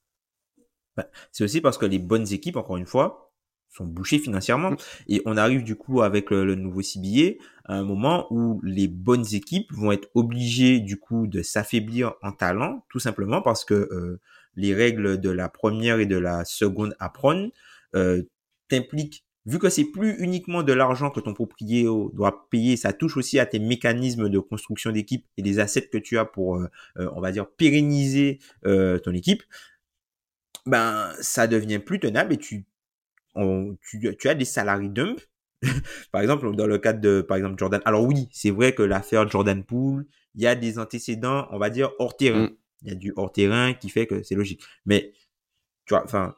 Bah, 0.96 1.06
c'est 1.30 1.44
aussi 1.44 1.60
parce 1.60 1.78
que 1.78 1.86
les 1.86 1.98
bonnes 1.98 2.30
équipes, 2.32 2.56
encore 2.56 2.76
une 2.76 2.86
fois, 2.86 3.31
sont 3.72 3.84
bouchées 3.84 4.18
financièrement. 4.18 4.72
Mm. 4.72 4.76
Et 5.08 5.22
on 5.26 5.36
arrive 5.36 5.64
du 5.64 5.76
coup 5.76 6.02
avec 6.02 6.30
le, 6.30 6.54
nouveau 6.54 6.82
CBA 6.82 7.42
à 7.64 7.74
un 7.74 7.84
moment 7.84 8.26
où 8.30 8.60
les 8.62 8.88
bonnes 8.88 9.26
équipes 9.32 9.72
vont 9.72 9.92
être 9.92 10.08
obligées 10.14 10.80
du 10.80 10.98
coup 10.98 11.26
de 11.26 11.42
s'affaiblir 11.42 12.14
en 12.22 12.32
talent, 12.32 12.84
tout 12.88 12.98
simplement 12.98 13.42
parce 13.42 13.64
que 13.64 13.74
euh, 13.74 14.20
les 14.56 14.74
règles 14.74 15.20
de 15.20 15.30
la 15.30 15.48
première 15.48 15.98
et 15.98 16.06
de 16.06 16.18
la 16.18 16.44
seconde 16.44 16.94
apron 16.98 17.50
euh, 17.94 18.22
t'impliquent 18.68 19.24
vu 19.46 19.58
que 19.58 19.68
c'est 19.68 19.84
plus 19.84 20.16
uniquement 20.18 20.62
de 20.62 20.72
l'argent 20.72 21.10
que 21.10 21.20
ton 21.20 21.34
propriétaire 21.34 21.92
doit 22.12 22.48
payer, 22.50 22.76
ça 22.76 22.92
touche 22.92 23.16
aussi 23.16 23.38
à 23.38 23.46
tes 23.46 23.58
mécanismes 23.58 24.28
de 24.28 24.38
construction 24.38 24.92
d'équipe 24.92 25.26
et 25.36 25.42
des 25.42 25.58
assets 25.58 25.88
que 25.88 25.98
tu 25.98 26.18
as 26.18 26.24
pour, 26.24 26.56
euh, 26.56 26.70
euh, 26.98 27.10
on 27.14 27.20
va 27.20 27.32
dire, 27.32 27.48
pérenniser 27.48 28.38
euh, 28.66 28.98
ton 28.98 29.12
équipe, 29.12 29.42
ben 30.66 31.12
ça 31.20 31.46
devient 31.48 31.80
plus 31.80 31.98
tenable 31.98 32.34
et 32.34 32.36
tu, 32.36 32.66
tu, 33.34 34.16
tu 34.18 34.28
as 34.28 34.34
des 34.34 34.44
salariés 34.44 34.88
dump. 34.88 35.20
par 36.12 36.22
exemple, 36.22 36.54
dans 36.56 36.66
le 36.66 36.78
cadre 36.78 37.00
de, 37.00 37.20
par 37.20 37.36
exemple, 37.36 37.56
Jordan. 37.58 37.80
Alors 37.84 38.04
oui, 38.04 38.28
c'est 38.32 38.50
vrai 38.50 38.74
que 38.74 38.82
l'affaire 38.82 39.28
Jordan 39.28 39.62
Poole, 39.62 40.06
il 40.34 40.42
y 40.42 40.46
a 40.46 40.54
des 40.54 40.78
antécédents, 40.78 41.46
on 41.50 41.58
va 41.58 41.70
dire, 41.70 41.92
hors 41.98 42.16
terrain. 42.16 42.46
Mm. 42.46 42.56
Il 42.82 42.88
y 42.88 42.92
a 42.92 42.94
du 42.96 43.12
hors 43.16 43.30
terrain 43.30 43.74
qui 43.74 43.88
fait 43.88 44.06
que 44.06 44.22
c'est 44.22 44.34
logique. 44.34 44.62
Mais, 44.86 45.12
tu 45.86 45.94
vois, 45.94 46.02
enfin, 46.04 46.34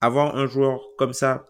avoir 0.00 0.36
un 0.36 0.46
joueur 0.46 0.80
comme 0.98 1.12
ça 1.12 1.48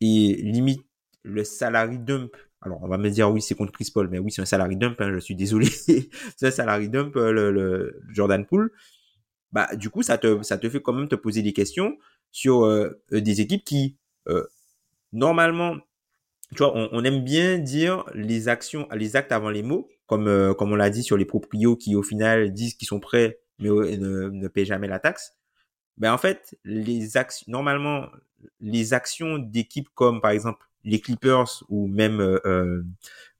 et 0.00 0.40
limite 0.42 0.82
le 1.22 1.44
salary 1.44 1.98
dump. 1.98 2.36
Alors, 2.62 2.82
on 2.82 2.88
va 2.88 2.98
me 2.98 3.08
dire, 3.10 3.30
oui, 3.30 3.42
c'est 3.42 3.54
contre 3.54 3.72
Chris 3.72 3.90
Paul, 3.92 4.08
mais 4.08 4.18
oui, 4.18 4.30
c'est 4.30 4.42
un 4.42 4.46
salary 4.46 4.76
dump, 4.76 5.00
hein, 5.00 5.12
je 5.14 5.18
suis 5.18 5.34
désolé. 5.34 5.66
c'est 6.36 6.46
un 6.46 6.50
salary 6.50 6.88
dump, 6.88 7.16
euh, 7.16 7.32
le, 7.32 8.00
Jordan 8.12 8.44
Poole. 8.46 8.70
Bah, 9.52 9.74
du 9.74 9.90
coup, 9.90 10.02
ça 10.02 10.18
te, 10.18 10.42
ça 10.42 10.58
te 10.58 10.68
fait 10.68 10.80
quand 10.80 10.92
même 10.92 11.08
te 11.08 11.16
poser 11.16 11.42
des 11.42 11.52
questions 11.52 11.96
sur 12.30 12.64
euh, 12.64 13.02
des 13.10 13.40
équipes 13.40 13.64
qui, 13.64 13.96
normalement, 15.12 15.76
tu 16.52 16.58
vois, 16.58 16.72
on, 16.74 17.04
aime 17.04 17.22
bien 17.22 17.58
dire 17.58 18.04
les 18.14 18.48
actions, 18.48 18.88
les 18.94 19.16
actes 19.16 19.32
avant 19.32 19.50
les 19.50 19.62
mots, 19.62 19.88
comme, 20.06 20.54
comme 20.58 20.72
on 20.72 20.76
l'a 20.76 20.90
dit 20.90 21.02
sur 21.02 21.16
les 21.16 21.24
proprios 21.24 21.76
qui, 21.76 21.94
au 21.94 22.02
final, 22.02 22.52
disent 22.52 22.74
qu'ils 22.74 22.88
sont 22.88 23.00
prêts, 23.00 23.40
mais 23.58 23.68
ne, 23.68 24.28
ne 24.28 24.48
paient 24.48 24.64
jamais 24.64 24.88
la 24.88 24.98
taxe. 24.98 25.34
Ben, 25.96 26.12
en 26.12 26.18
fait, 26.18 26.56
les 26.64 27.16
actions, 27.16 27.44
normalement, 27.48 28.06
les 28.60 28.94
actions 28.94 29.38
d'équipes 29.38 29.88
comme 29.94 30.20
par 30.20 30.30
exemple 30.30 30.66
les 30.84 31.00
Clippers 31.00 31.62
ou 31.68 31.86
même 31.86 32.20
euh, 32.20 32.38
euh, 32.46 32.82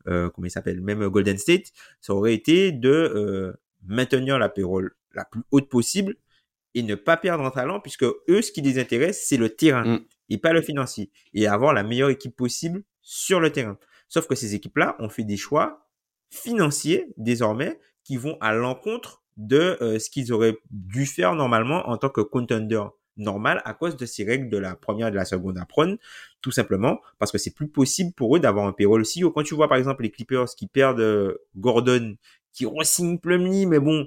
euh 0.08 0.30
comment 0.30 0.46
il 0.46 0.50
s'appelle 0.50 0.80
même 0.80 1.06
Golden 1.08 1.38
State 1.38 1.72
ça 2.00 2.14
aurait 2.14 2.34
été 2.34 2.72
de 2.72 2.90
euh, 2.90 3.52
maintenir 3.86 4.38
la 4.38 4.48
payroll 4.48 4.94
la 5.14 5.24
plus 5.24 5.42
haute 5.50 5.68
possible 5.68 6.16
et 6.74 6.82
ne 6.82 6.94
pas 6.94 7.16
perdre 7.16 7.44
en 7.44 7.50
talent 7.50 7.80
puisque 7.80 8.04
eux 8.04 8.42
ce 8.42 8.52
qui 8.52 8.60
les 8.60 8.78
intéresse 8.78 9.24
c'est 9.26 9.36
le 9.36 9.48
terrain 9.50 9.84
mm. 9.84 10.04
Et 10.30 10.38
pas 10.38 10.52
le 10.52 10.62
financier 10.62 11.10
et 11.34 11.46
avoir 11.46 11.74
la 11.74 11.82
meilleure 11.82 12.10
équipe 12.10 12.34
possible 12.34 12.82
sur 13.02 13.40
le 13.40 13.50
terrain 13.50 13.78
sauf 14.08 14.26
que 14.26 14.34
ces 14.34 14.54
équipes 14.54 14.78
là 14.78 14.96
ont 14.98 15.08
fait 15.08 15.24
des 15.24 15.36
choix 15.36 15.86
financiers 16.30 17.06
désormais 17.16 17.78
qui 18.04 18.16
vont 18.16 18.38
à 18.40 18.54
l'encontre 18.54 19.22
de 19.36 19.76
ce 19.98 20.10
qu'ils 20.10 20.32
auraient 20.32 20.56
dû 20.70 21.06
faire 21.06 21.34
normalement 21.34 21.88
en 21.88 21.96
tant 21.96 22.10
que 22.10 22.20
contender 22.20 22.82
normal 23.20 23.62
à 23.64 23.74
cause 23.74 23.96
de 23.96 24.06
ces 24.06 24.24
règles 24.24 24.48
de 24.50 24.58
la 24.58 24.74
première 24.74 25.08
et 25.08 25.10
de 25.10 25.16
la 25.16 25.24
seconde 25.24 25.58
apron, 25.58 25.98
tout 26.40 26.50
simplement 26.50 27.00
parce 27.18 27.30
que 27.30 27.38
c'est 27.38 27.54
plus 27.54 27.68
possible 27.68 28.12
pour 28.12 28.36
eux 28.36 28.40
d'avoir 28.40 28.66
un 28.66 28.72
payroll 28.72 29.00
aussi. 29.00 29.22
Quand 29.34 29.42
tu 29.42 29.54
vois 29.54 29.68
par 29.68 29.78
exemple 29.78 30.02
les 30.02 30.10
Clippers 30.10 30.46
qui 30.56 30.66
perdent 30.66 31.00
euh, 31.00 31.38
Gordon, 31.56 32.16
qui 32.52 32.66
re-signent 32.66 33.18
Plumlee, 33.18 33.66
mais 33.66 33.78
bon, 33.78 34.06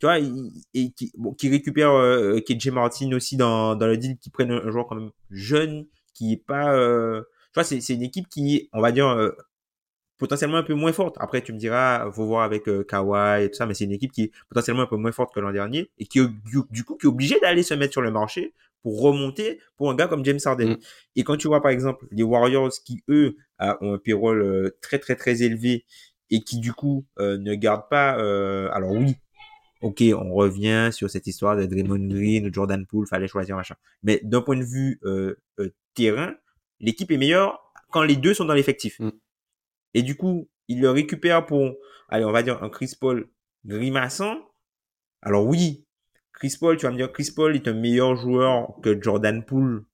tu 0.00 0.06
vois, 0.06 0.18
et 0.18 0.90
qui, 0.92 1.12
bon, 1.16 1.34
qui 1.34 1.48
récupèrent 1.48 1.94
euh, 1.94 2.40
KJ 2.40 2.68
Martin 2.68 3.12
aussi 3.12 3.36
dans, 3.36 3.76
dans 3.76 3.86
le 3.86 3.96
deal, 3.96 4.18
qui 4.18 4.30
prennent 4.30 4.52
un, 4.52 4.70
joueur 4.70 4.86
quand 4.86 4.96
même 4.96 5.10
jeune, 5.30 5.86
qui 6.14 6.32
est 6.32 6.44
pas... 6.44 6.74
Euh, 6.74 7.22
tu 7.52 7.60
vois, 7.60 7.64
c'est 7.64 7.94
une 7.94 8.02
équipe 8.02 8.28
qui, 8.28 8.68
on 8.72 8.80
va 8.80 8.90
dire, 8.90 9.08
euh, 9.08 9.30
potentiellement 10.18 10.58
un 10.58 10.62
peu 10.62 10.74
moins 10.74 10.92
forte. 10.92 11.16
Après, 11.18 11.42
tu 11.42 11.52
me 11.52 11.58
diras, 11.58 12.10
faut 12.12 12.26
voir 12.26 12.44
avec 12.44 12.68
euh, 12.68 12.84
Kawhi 12.84 13.44
et 13.44 13.50
tout 13.50 13.56
ça, 13.56 13.66
mais 13.66 13.74
c'est 13.74 13.84
une 13.84 13.92
équipe 13.92 14.12
qui 14.12 14.24
est 14.24 14.32
potentiellement 14.48 14.82
un 14.82 14.86
peu 14.86 14.96
moins 14.96 15.12
forte 15.12 15.34
que 15.34 15.40
l'an 15.40 15.52
dernier 15.52 15.90
et 15.98 16.06
qui, 16.06 16.20
du, 16.70 16.84
coup, 16.84 16.96
qui 16.96 17.06
est 17.06 17.08
obligée 17.08 17.38
d'aller 17.40 17.62
se 17.62 17.74
mettre 17.74 17.92
sur 17.92 18.02
le 18.02 18.10
marché 18.10 18.54
pour 18.82 19.00
remonter 19.00 19.60
pour 19.76 19.90
un 19.90 19.94
gars 19.94 20.08
comme 20.08 20.24
James 20.24 20.38
Harden. 20.44 20.70
Mm. 20.70 20.76
Et 21.16 21.24
quand 21.24 21.36
tu 21.36 21.48
vois, 21.48 21.62
par 21.62 21.70
exemple, 21.70 22.06
les 22.10 22.22
Warriors 22.22 22.72
qui, 22.84 23.02
eux, 23.08 23.36
ont 23.58 23.94
un 23.94 23.98
payroll 23.98 24.42
euh, 24.42 24.76
très, 24.80 24.98
très, 24.98 25.16
très 25.16 25.42
élevé 25.42 25.84
et 26.30 26.40
qui, 26.40 26.58
du 26.58 26.72
coup, 26.72 27.04
euh, 27.18 27.38
ne 27.38 27.54
gardent 27.54 27.88
pas, 27.88 28.12
alors 28.72 28.92
oui, 28.92 29.16
ok, 29.84 30.02
on 30.16 30.32
revient 30.32 30.90
sur 30.92 31.10
cette 31.10 31.26
histoire 31.26 31.56
de 31.56 31.66
Draymond 31.66 32.08
Green, 32.08 32.52
Jordan 32.52 32.86
Poole, 32.86 33.06
fallait 33.06 33.28
choisir 33.28 33.56
machin. 33.56 33.76
Mais 34.02 34.20
d'un 34.24 34.40
point 34.40 34.56
de 34.56 34.64
vue 34.64 35.00
terrain, 35.94 36.34
l'équipe 36.80 37.10
est 37.10 37.18
meilleure 37.18 37.60
quand 37.90 38.02
les 38.02 38.16
deux 38.16 38.34
sont 38.34 38.44
dans 38.44 38.54
l'effectif. 38.54 38.98
Mm. 38.98 39.10
Et 39.94 40.02
du 40.02 40.16
coup, 40.16 40.48
il 40.68 40.80
le 40.80 40.90
récupère 40.90 41.46
pour, 41.46 41.76
allez, 42.08 42.24
on 42.24 42.32
va 42.32 42.42
dire 42.42 42.62
un 42.62 42.68
Chris 42.68 42.94
Paul 42.98 43.28
grimaçant. 43.64 44.36
Alors 45.22 45.46
oui, 45.46 45.86
Chris 46.32 46.56
Paul, 46.58 46.76
tu 46.76 46.86
vas 46.86 46.92
me 46.92 46.96
dire, 46.96 47.12
Chris 47.12 47.30
Paul 47.34 47.54
est 47.54 47.68
un 47.68 47.74
meilleur 47.74 48.16
joueur 48.16 48.74
que 48.82 49.00
Jordan 49.00 49.44
Poole. 49.44 49.84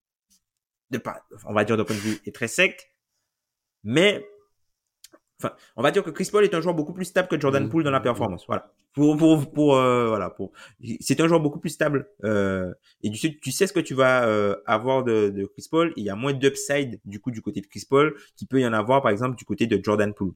De 0.91 0.99
pas, 0.99 1.25
on 1.45 1.53
va 1.53 1.65
dire 1.65 1.77
d'un 1.77 1.85
point 1.85 1.95
de 1.95 2.01
vue 2.01 2.19
est 2.27 2.35
très 2.35 2.49
sec. 2.49 2.97
Mais, 3.85 4.27
enfin, 5.43 5.55
on 5.77 5.83
va 5.83 5.91
dire 5.91 6.03
que 6.03 6.11
Chris 6.11 6.29
Paul 6.31 6.45
est 6.45 6.55
un 6.55 6.61
joueur 6.61 6.75
beaucoup 6.75 6.93
plus 6.93 7.07
stable 7.07 7.29
que 7.29 7.41
Jordan 7.41 7.69
Poole 7.69 7.85
dans 7.85 7.91
la 7.91 8.01
performance. 8.01 8.45
Voilà. 8.47 8.73
Pour 8.93 9.17
pour 9.17 9.51
pour 9.53 9.77
euh, 9.77 10.09
voilà 10.09 10.31
pour 10.31 10.53
c'est 11.01 11.21
un 11.21 11.29
joueur 11.29 11.41
beaucoup 11.41 11.61
plus 11.61 11.71
stable 11.71 12.09
euh, 12.25 12.73
et 13.03 13.11
tu 13.11 13.17
sais 13.17 13.39
tu 13.41 13.53
sais 13.53 13.67
ce 13.67 13.73
que 13.73 13.81
tu 13.81 13.95
vas 13.95 14.27
euh, 14.27 14.57
avoir 14.67 15.05
de, 15.05 15.31
de 15.31 15.47
Chris 15.47 15.67
Paul? 15.71 15.93
Il 15.97 16.05
y 16.05 16.11
a 16.11 16.17
moins 16.17 16.33
d'upside 16.33 17.01
du 17.05 17.21
coup 17.21 17.31
du 17.31 17.43
côté 17.43 17.61
de 17.61 17.67
Chris 17.67 17.85
Paul 17.89 18.17
qui 18.37 18.47
peut 18.47 18.61
y 18.61 18.67
en 18.67 18.73
avoir 18.73 19.03
par 19.03 19.11
exemple 19.11 19.37
du 19.37 19.45
côté 19.45 19.67
de 19.67 19.83
Jordan 19.83 20.13
Poole. 20.13 20.33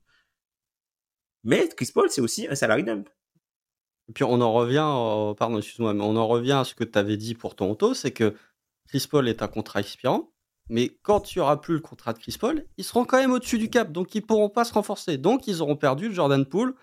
Mais 1.42 1.68
Chris 1.68 1.90
Paul 1.92 2.11
c'est 2.11 2.20
aussi 2.20 2.46
un 2.48 2.55
salary 2.55 2.84
dump. 2.84 3.09
Et 4.09 4.12
puis 4.12 4.24
on 4.24 4.40
en 4.40 4.52
revient 4.52 5.34
pardon 5.36 5.59
excuse-moi 5.59 5.94
mais 5.94 6.05
on 6.05 6.16
en 6.16 6.28
revient 6.28 6.52
à 6.52 6.64
ce 6.64 6.74
que 6.74 6.84
tu 6.84 6.98
avais 6.98 7.16
dit 7.16 7.34
pour 7.34 7.57
Toronto 7.57 7.94
c'est 7.94 8.12
que 8.12 8.34
Chris 8.88 9.07
Paul 9.11 9.28
est 9.28 9.42
un 9.42 9.48
contrat 9.48 9.80
expirant 9.80 10.34
mais 10.68 10.98
quand 11.02 11.20
tu 11.20 11.40
auras 11.40 11.56
plus 11.58 11.74
le 11.74 11.80
contrat 11.80 12.12
de 12.12 12.18
Chris 12.18 12.36
Paul 12.38 12.64
ils 12.78 12.84
seront 12.84 13.04
quand 13.04 13.18
même 13.18 13.32
au-dessus 13.32 13.58
du 13.58 13.68
cap 13.68 13.92
donc 13.92 14.14
ils 14.14 14.22
pourront 14.22 14.48
pas 14.48 14.64
se 14.64 14.72
renforcer 14.72 15.18
donc 15.18 15.46
ils 15.46 15.60
auront 15.60 15.76
perdu 15.76 16.12
Jordan 16.12 16.45
Poole 16.46 16.74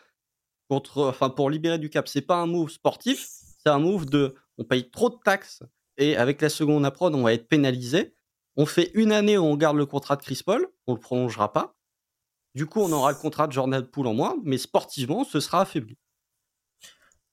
enfin, 0.95 1.29
pour 1.29 1.49
libérer 1.49 1.79
du 1.79 1.89
cap. 1.89 2.07
C'est 2.07 2.21
pas 2.21 2.37
un 2.37 2.45
move 2.45 2.69
sportif, 2.69 3.27
c'est 3.63 3.69
un 3.69 3.79
move 3.79 4.05
de 4.05 4.35
on 4.57 4.63
paye 4.63 4.89
trop 4.89 5.09
de 5.09 5.17
taxes 5.23 5.63
et 5.97 6.15
avec 6.15 6.41
la 6.41 6.49
seconde 6.49 6.85
approche, 6.85 7.13
on 7.13 7.23
va 7.23 7.33
être 7.33 7.47
pénalisé. 7.47 8.13
On 8.57 8.65
fait 8.65 8.91
une 8.93 9.11
année 9.11 9.37
où 9.37 9.43
on 9.43 9.55
garde 9.55 9.77
le 9.77 9.85
contrat 9.85 10.15
de 10.15 10.21
Chris 10.21 10.41
Paul, 10.45 10.67
on 10.87 10.93
le 10.93 10.99
prolongera 10.99 11.53
pas. 11.53 11.75
Du 12.53 12.65
coup, 12.65 12.81
on 12.81 12.91
aura 12.91 13.11
le 13.11 13.17
contrat 13.17 13.47
de 13.47 13.53
Jordan 13.53 13.85
Poole 13.85 14.07
en 14.07 14.13
moins, 14.13 14.35
mais 14.43 14.57
sportivement, 14.57 15.23
ce 15.23 15.39
sera 15.39 15.61
affaibli. 15.61 15.97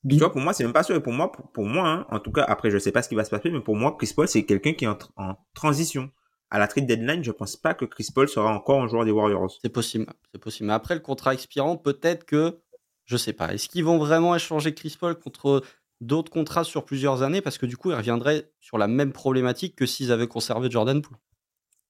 Tu 0.08 0.16
vois, 0.16 0.30
pour 0.30 0.40
moi, 0.40 0.52
c'est 0.52 0.62
même 0.62 0.72
pas 0.72 0.84
sûr. 0.84 1.02
Pour 1.02 1.12
moi, 1.12 1.32
pour, 1.32 1.64
moi, 1.64 1.88
hein, 1.88 2.06
en 2.10 2.20
tout 2.20 2.30
cas, 2.30 2.44
après, 2.44 2.70
je 2.70 2.78
sais 2.78 2.92
pas 2.92 3.02
ce 3.02 3.08
qui 3.08 3.16
va 3.16 3.24
se 3.24 3.30
passer, 3.30 3.50
mais 3.50 3.60
pour 3.60 3.74
moi, 3.74 3.96
Chris 3.98 4.12
Paul, 4.14 4.28
c'est 4.28 4.44
quelqu'un 4.44 4.74
qui 4.74 4.84
est 4.84 4.88
en, 4.88 5.34
transition. 5.54 6.10
À 6.50 6.58
la 6.58 6.66
trade 6.66 6.86
deadline, 6.86 7.22
je 7.22 7.30
pense 7.30 7.56
pas 7.56 7.74
que 7.74 7.84
Chris 7.84 8.08
Paul 8.14 8.28
sera 8.28 8.54
encore 8.54 8.82
un 8.82 8.88
joueur 8.88 9.04
des 9.04 9.10
Warriors. 9.10 9.58
C'est 9.60 9.68
possible, 9.68 10.06
c'est 10.32 10.40
possible. 10.40 10.68
Mais 10.68 10.72
après 10.72 10.94
le 10.94 11.00
contrat 11.00 11.34
expirant, 11.34 11.76
peut-être 11.76 12.24
que 12.24 12.60
je 13.04 13.16
sais 13.16 13.32
pas. 13.32 13.54
Est-ce 13.54 13.68
qu'ils 13.68 13.84
vont 13.84 13.98
vraiment 13.98 14.34
échanger 14.34 14.74
Chris 14.74 14.96
Paul 14.98 15.18
contre 15.18 15.62
d'autres 16.00 16.30
contrats 16.30 16.64
sur 16.64 16.84
plusieurs 16.84 17.22
années? 17.22 17.40
Parce 17.40 17.58
que 17.58 17.66
du 17.66 17.76
coup, 17.76 17.90
ils 17.90 17.96
reviendraient 17.96 18.50
sur 18.60 18.76
la 18.76 18.86
même 18.86 19.12
problématique 19.12 19.76
que 19.76 19.86
s'ils 19.86 20.12
avaient 20.12 20.26
conservé 20.26 20.70
Jordan 20.70 21.00
Poole. 21.00 21.16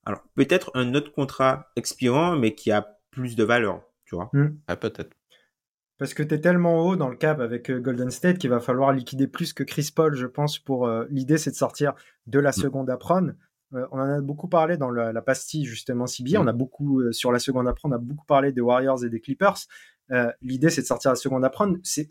Alors, 0.06 0.22
peut-être 0.36 0.70
un 0.74 0.94
autre 0.94 1.12
contrat 1.12 1.70
expirant, 1.76 2.36
mais 2.36 2.54
qui 2.54 2.70
a 2.70 2.98
plus 3.10 3.36
de 3.36 3.44
valeur, 3.44 3.82
tu 4.04 4.14
vois. 4.14 4.30
Hmm. 4.32 4.58
peut-être. 4.80 5.14
Parce 5.98 6.14
que 6.14 6.22
tu 6.22 6.34
es 6.34 6.40
tellement 6.40 6.86
haut 6.86 6.94
dans 6.94 7.08
le 7.08 7.16
cap 7.16 7.40
avec 7.40 7.68
euh, 7.70 7.80
Golden 7.80 8.10
State 8.10 8.38
qu'il 8.38 8.50
va 8.50 8.60
falloir 8.60 8.92
liquider 8.92 9.26
plus 9.26 9.52
que 9.52 9.64
Chris 9.64 9.90
Paul, 9.94 10.14
je 10.14 10.26
pense. 10.26 10.60
Pour 10.60 10.86
euh, 10.86 11.04
L'idée, 11.10 11.36
c'est 11.36 11.50
de 11.50 11.56
sortir 11.56 11.94
de 12.26 12.38
la 12.38 12.50
hmm. 12.50 12.60
seconde 12.60 12.90
apron. 12.90 13.34
Euh, 13.74 13.86
on 13.92 14.00
en 14.00 14.08
a 14.08 14.20
beaucoup 14.20 14.48
parlé 14.48 14.76
dans 14.76 14.90
la, 14.90 15.22
pastille, 15.22 15.64
justement, 15.64 16.06
CB. 16.06 16.32
Hmm. 16.32 16.42
On 16.42 16.46
a 16.46 16.52
beaucoup, 16.52 17.12
sur 17.12 17.32
la 17.32 17.38
seconde 17.38 17.68
apron, 17.68 17.90
on 17.90 17.92
a 17.92 17.98
beaucoup 17.98 18.26
parlé 18.26 18.52
des 18.52 18.60
Warriors 18.60 19.04
et 19.04 19.10
des 19.10 19.20
Clippers. 19.20 19.66
Euh, 20.10 20.32
l'idée, 20.40 20.70
c'est 20.70 20.82
de 20.82 20.86
sortir 20.86 21.10
la 21.10 21.16
seconde 21.16 21.44
à 21.44 21.50
prendre. 21.50 21.76
C'est, 21.82 22.08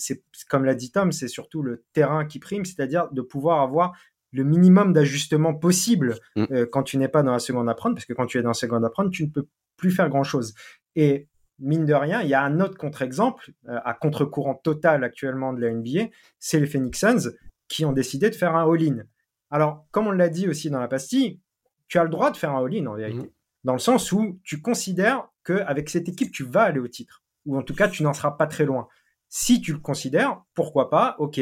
comme 0.49 0.65
l'a 0.65 0.75
dit 0.75 0.91
Tom, 0.91 1.11
c'est 1.11 1.27
surtout 1.27 1.63
le 1.63 1.83
terrain 1.93 2.25
qui 2.25 2.39
prime, 2.39 2.65
c'est-à-dire 2.65 3.09
de 3.11 3.21
pouvoir 3.21 3.61
avoir 3.61 3.97
le 4.31 4.43
minimum 4.43 4.93
d'ajustement 4.93 5.53
possible 5.53 6.15
mm. 6.35 6.45
euh, 6.51 6.65
quand 6.71 6.83
tu 6.83 6.97
n'es 6.97 7.07
pas 7.07 7.23
dans 7.23 7.31
la 7.31 7.39
seconde 7.39 7.69
à 7.69 7.73
prendre, 7.73 7.95
parce 7.95 8.05
que 8.05 8.13
quand 8.13 8.25
tu 8.25 8.37
es 8.37 8.41
dans 8.41 8.49
la 8.49 8.53
seconde 8.53 8.85
à 8.85 8.89
prendre, 8.89 9.09
tu 9.09 9.23
ne 9.23 9.29
peux 9.29 9.47
plus 9.77 9.91
faire 9.91 10.09
grand-chose. 10.09 10.53
Et 10.95 11.27
mine 11.59 11.85
de 11.85 11.93
rien, 11.93 12.21
il 12.21 12.29
y 12.29 12.33
a 12.33 12.43
un 12.43 12.59
autre 12.59 12.77
contre-exemple, 12.77 13.51
euh, 13.67 13.79
à 13.83 13.93
contre-courant 13.93 14.55
total 14.55 15.03
actuellement 15.03 15.53
de 15.53 15.61
la 15.61 15.71
NBA, 15.71 16.09
c'est 16.39 16.59
les 16.59 16.67
Phoenix 16.67 16.99
Suns, 16.99 17.31
qui 17.67 17.83
ont 17.85 17.93
décidé 17.93 18.29
de 18.29 18.35
faire 18.35 18.55
un 18.55 18.71
all-in. 18.71 19.03
Alors, 19.49 19.85
comme 19.91 20.07
on 20.07 20.11
l'a 20.11 20.29
dit 20.29 20.47
aussi 20.47 20.69
dans 20.69 20.79
la 20.79 20.87
pastille, 20.87 21.39
tu 21.87 21.99
as 21.99 22.03
le 22.03 22.09
droit 22.09 22.31
de 22.31 22.37
faire 22.37 22.51
un 22.51 22.65
all-in 22.65 22.85
en 22.85 22.95
vérité. 22.95 23.27
Mmh. 23.27 23.31
Dans 23.63 23.73
le 23.73 23.79
sens 23.79 24.11
où 24.11 24.39
tu 24.43 24.61
considères 24.61 25.27
qu'avec 25.43 25.89
cette 25.89 26.07
équipe, 26.09 26.31
tu 26.31 26.43
vas 26.43 26.63
aller 26.63 26.79
au 26.79 26.87
titre. 26.87 27.23
Ou 27.45 27.57
en 27.57 27.63
tout 27.63 27.75
cas, 27.75 27.87
tu 27.87 28.03
n'en 28.03 28.13
seras 28.13 28.31
pas 28.31 28.47
très 28.47 28.65
loin. 28.65 28.87
Si 29.29 29.61
tu 29.61 29.73
le 29.73 29.79
considères, 29.79 30.41
pourquoi 30.53 30.89
pas, 30.89 31.15
ok. 31.19 31.39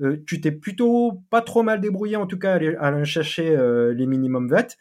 Euh, 0.00 0.22
tu 0.26 0.40
t'es 0.40 0.52
plutôt 0.52 1.22
pas 1.30 1.40
trop 1.40 1.62
mal 1.62 1.80
débrouillé, 1.80 2.16
en 2.16 2.26
tout 2.26 2.38
cas, 2.38 2.52
à 2.52 2.86
aller 2.86 3.04
chercher 3.04 3.56
euh, 3.56 3.94
les 3.94 4.06
minimum 4.06 4.48
vets. 4.48 4.76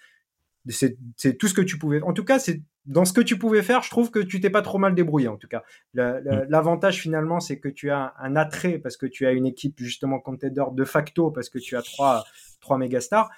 C'est 0.68 0.98
tout 1.38 1.48
ce 1.48 1.54
que 1.54 1.62
tu 1.62 1.78
pouvais. 1.78 2.02
En 2.02 2.14
tout 2.14 2.24
cas, 2.24 2.40
c'est 2.40 2.62
dans 2.86 3.06
ce 3.06 3.14
que 3.14 3.22
tu 3.22 3.38
pouvais 3.38 3.64
faire, 3.64 3.82
je 3.82 3.90
trouve 3.90 4.12
que 4.12 4.20
tu 4.20 4.40
t'es 4.40 4.50
pas 4.50 4.62
trop 4.62 4.78
mal 4.78 4.94
débrouillé 4.94 5.28
en 5.28 5.38
tout 5.38 5.48
cas. 5.48 5.64
Mm. 5.94 6.46
L'avantage 6.50 7.02
finalement, 7.02 7.40
c'est 7.40 7.60
que 7.60 7.68
tu 7.68 7.90
as 7.90 8.14
un 8.20 8.36
attrait 8.36 8.78
parce 8.78 8.98
que 8.98 9.06
tu 9.06 9.26
as 9.26 9.32
une 9.32 9.46
équipe 9.46 9.80
justement 9.80 10.20
contender 10.20 10.64
de 10.72 10.84
facto 10.86 11.32
parce 11.32 11.50
que 11.50 11.60
tu 11.60 11.76
as 11.76 11.82
trois 11.82 12.24
trois 12.62 12.78
méga 12.78 13.02
stars. 13.02 13.32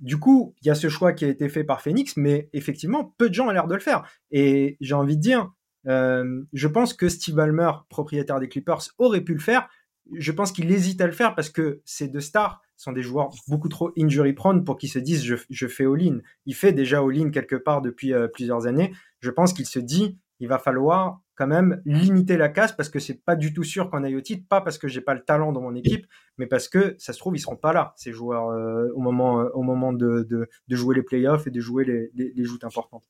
Du 0.00 0.18
coup, 0.18 0.54
il 0.62 0.68
y 0.68 0.70
a 0.70 0.74
ce 0.74 0.88
choix 0.88 1.12
qui 1.12 1.24
a 1.24 1.28
été 1.28 1.48
fait 1.48 1.64
par 1.64 1.82
Phoenix, 1.82 2.16
mais 2.16 2.48
effectivement, 2.52 3.14
peu 3.18 3.28
de 3.28 3.34
gens 3.34 3.48
ont 3.48 3.50
l'air 3.50 3.66
de 3.66 3.74
le 3.74 3.80
faire. 3.80 4.08
Et 4.30 4.76
j'ai 4.80 4.94
envie 4.94 5.16
de 5.16 5.22
dire, 5.22 5.50
euh, 5.86 6.42
je 6.52 6.68
pense 6.68 6.94
que 6.94 7.08
Steve 7.08 7.34
Ballmer, 7.34 7.72
propriétaire 7.88 8.40
des 8.40 8.48
Clippers, 8.48 8.82
aurait 8.98 9.20
pu 9.20 9.34
le 9.34 9.40
faire. 9.40 9.68
Je 10.16 10.32
pense 10.32 10.52
qu'il 10.52 10.70
hésite 10.70 11.00
à 11.00 11.06
le 11.06 11.12
faire 11.12 11.34
parce 11.34 11.50
que 11.50 11.80
ces 11.84 12.08
deux 12.08 12.20
stars 12.20 12.62
sont 12.76 12.92
des 12.92 13.02
joueurs 13.02 13.30
beaucoup 13.46 13.68
trop 13.68 13.92
injury 13.98 14.32
prone 14.32 14.64
pour 14.64 14.78
qu'ils 14.78 14.88
se 14.88 14.98
disent 14.98 15.22
je, 15.22 15.66
fais 15.66 15.84
all-in. 15.84 16.20
Il 16.46 16.54
fait 16.54 16.72
déjà 16.72 17.00
all-in 17.00 17.30
quelque 17.30 17.56
part 17.56 17.82
depuis 17.82 18.12
euh, 18.14 18.26
plusieurs 18.26 18.66
années. 18.66 18.92
Je 19.20 19.30
pense 19.30 19.52
qu'il 19.52 19.66
se 19.66 19.78
dit 19.78 20.18
il 20.40 20.48
va 20.48 20.58
falloir 20.58 21.20
quand 21.36 21.46
même 21.46 21.80
limiter 21.86 22.36
la 22.36 22.48
casse 22.48 22.72
parce 22.72 22.88
que 22.88 22.98
c'est 22.98 23.24
pas 23.24 23.36
du 23.36 23.54
tout 23.54 23.64
sûr 23.64 23.88
qu'on 23.88 24.04
aille 24.04 24.16
au 24.16 24.20
titre, 24.20 24.46
pas 24.48 24.60
parce 24.60 24.76
que 24.76 24.88
j'ai 24.88 25.00
pas 25.00 25.14
le 25.14 25.22
talent 25.22 25.52
dans 25.52 25.62
mon 25.62 25.74
équipe, 25.74 26.06
mais 26.36 26.46
parce 26.46 26.68
que 26.68 26.94
ça 26.98 27.12
se 27.12 27.18
trouve 27.18 27.36
ils 27.36 27.40
seront 27.40 27.56
pas 27.56 27.72
là 27.72 27.94
ces 27.96 28.12
joueurs 28.12 28.48
euh, 28.48 28.88
au 28.94 29.00
moment 29.00 29.36
au 29.54 29.62
moment 29.62 29.92
de, 29.92 30.26
de, 30.28 30.48
jouer 30.76 30.96
les 30.96 31.02
playoffs 31.02 31.46
et 31.46 31.50
de 31.50 31.60
jouer 31.60 31.84
les, 31.84 32.10
les 32.14 32.44
joutes 32.44 32.64
importantes. 32.64 33.04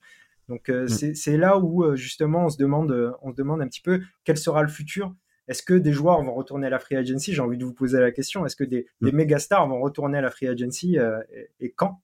Donc 0.51 0.69
euh, 0.69 0.85
mm. 0.85 1.15
c'est 1.15 1.36
là 1.36 1.59
où 1.59 1.85
euh, 1.85 1.97
justement 1.97 2.47
on 2.47 2.48
se 2.51 2.59
demande, 2.59 2.90
euh, 2.90 3.12
on 3.23 3.31
se 3.31 3.36
demande 3.36 3.62
un 3.62 3.69
petit 3.69 3.81
peu 3.81 4.01
quel 4.24 4.36
sera 4.36 4.62
le 4.62 4.69
futur. 4.69 5.15
Est-ce 5.48 5.62
que 5.62 5.74
des 5.74 5.93
joueurs 5.93 6.23
vont 6.23 6.35
retourner 6.35 6.66
à 6.66 6.70
la 6.70 6.78
free 6.78 6.97
agency? 6.97 7.32
J'ai 7.32 7.40
envie 7.40 7.57
de 7.57 7.65
vous 7.65 7.73
poser 7.73 7.98
la 7.98 8.11
question. 8.11 8.44
Est-ce 8.44 8.57
que 8.57 8.65
des, 8.65 8.86
mm. 9.01 9.11
méga 9.12 9.39
stars 9.39 9.66
vont 9.69 9.81
retourner 9.81 10.19
à 10.19 10.20
la 10.20 10.31
free 10.31 10.48
agency 10.48 10.98
et, 11.61 11.73
quand? 11.73 12.02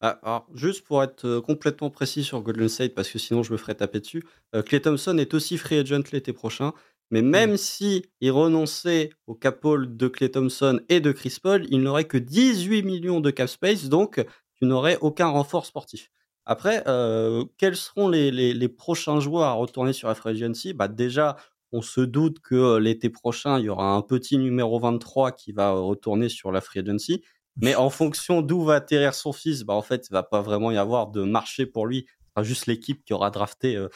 Ah, 0.00 0.18
alors, 0.22 0.46
juste 0.54 0.84
pour 0.84 1.02
être 1.02 1.40
complètement 1.40 1.90
précis 1.90 2.22
sur 2.22 2.42
Golden 2.42 2.68
State, 2.68 2.94
parce 2.94 3.08
que 3.08 3.18
sinon 3.18 3.42
je 3.42 3.52
me 3.52 3.56
ferais 3.56 3.74
taper 3.74 4.00
dessus, 4.00 4.22
Clay 4.66 4.80
Thompson 4.80 5.16
est 5.18 5.32
aussi 5.32 5.56
free 5.56 5.78
agent 5.78 6.02
l'été 6.12 6.32
prochain. 6.32 6.72
Mais 7.10 7.22
mm. 7.22 7.28
même 7.28 7.56
si 7.56 8.04
il 8.20 8.30
renonçait 8.30 9.10
au 9.26 9.34
cap 9.34 9.64
de 9.64 10.08
Clay 10.08 10.30
Thompson 10.30 10.80
et 10.88 11.00
de 11.00 11.12
Chris 11.12 11.38
Paul, 11.42 11.66
il 11.70 11.82
n'aurait 11.82 12.04
que 12.04 12.18
18 12.18 12.82
millions 12.82 13.20
de 13.20 13.30
cap 13.30 13.48
space, 13.48 13.88
donc 13.88 14.24
tu 14.56 14.64
n'aurais 14.64 14.98
aucun 15.00 15.28
renfort 15.28 15.66
sportif. 15.66 16.10
Après, 16.46 16.84
euh, 16.86 17.44
quels 17.58 17.76
seront 17.76 18.08
les, 18.08 18.68
prochains 18.68 19.20
joueurs 19.20 19.48
à 19.48 19.52
retourner 19.54 19.92
sur 19.92 20.08
la 20.08 20.14
Free 20.14 20.30
Agency? 20.30 20.74
Bah 20.74 20.88
Déjà, 20.88 21.36
on 21.72 21.82
se 21.82 22.00
doute 22.00 22.38
que 22.38 22.78
l'été 22.78 23.10
prochain, 23.10 23.58
il 23.58 23.64
y 23.64 23.68
aura 23.68 23.94
un 23.94 24.02
petit 24.02 24.38
numéro 24.38 24.78
23 24.78 25.32
qui 25.32 25.52
va 25.52 25.72
retourner 25.72 26.28
sur 26.28 26.52
la 26.52 26.60
Free 26.60 26.80
Agency. 26.80 27.24
Mais 27.60 27.74
en 27.74 27.90
fonction 27.90 28.42
d'où 28.42 28.62
va 28.64 28.74
atterrir 28.74 29.14
son 29.14 29.32
fils, 29.32 29.62
bah 29.62 29.74
en 29.74 29.82
fait, 29.82 30.06
il 30.08 30.12
va 30.12 30.22
pas 30.22 30.42
vraiment 30.42 30.70
y 30.70 30.76
avoir 30.76 31.08
de 31.08 31.22
marché 31.22 31.66
pour 31.66 31.86
lui. 31.86 32.06
Ce 32.08 32.24
sera 32.34 32.42
juste 32.42 32.66
l'équipe 32.66 33.02
qui 33.04 33.14
aura 33.14 33.30
drafté 33.30 33.76
euh, 33.76 33.88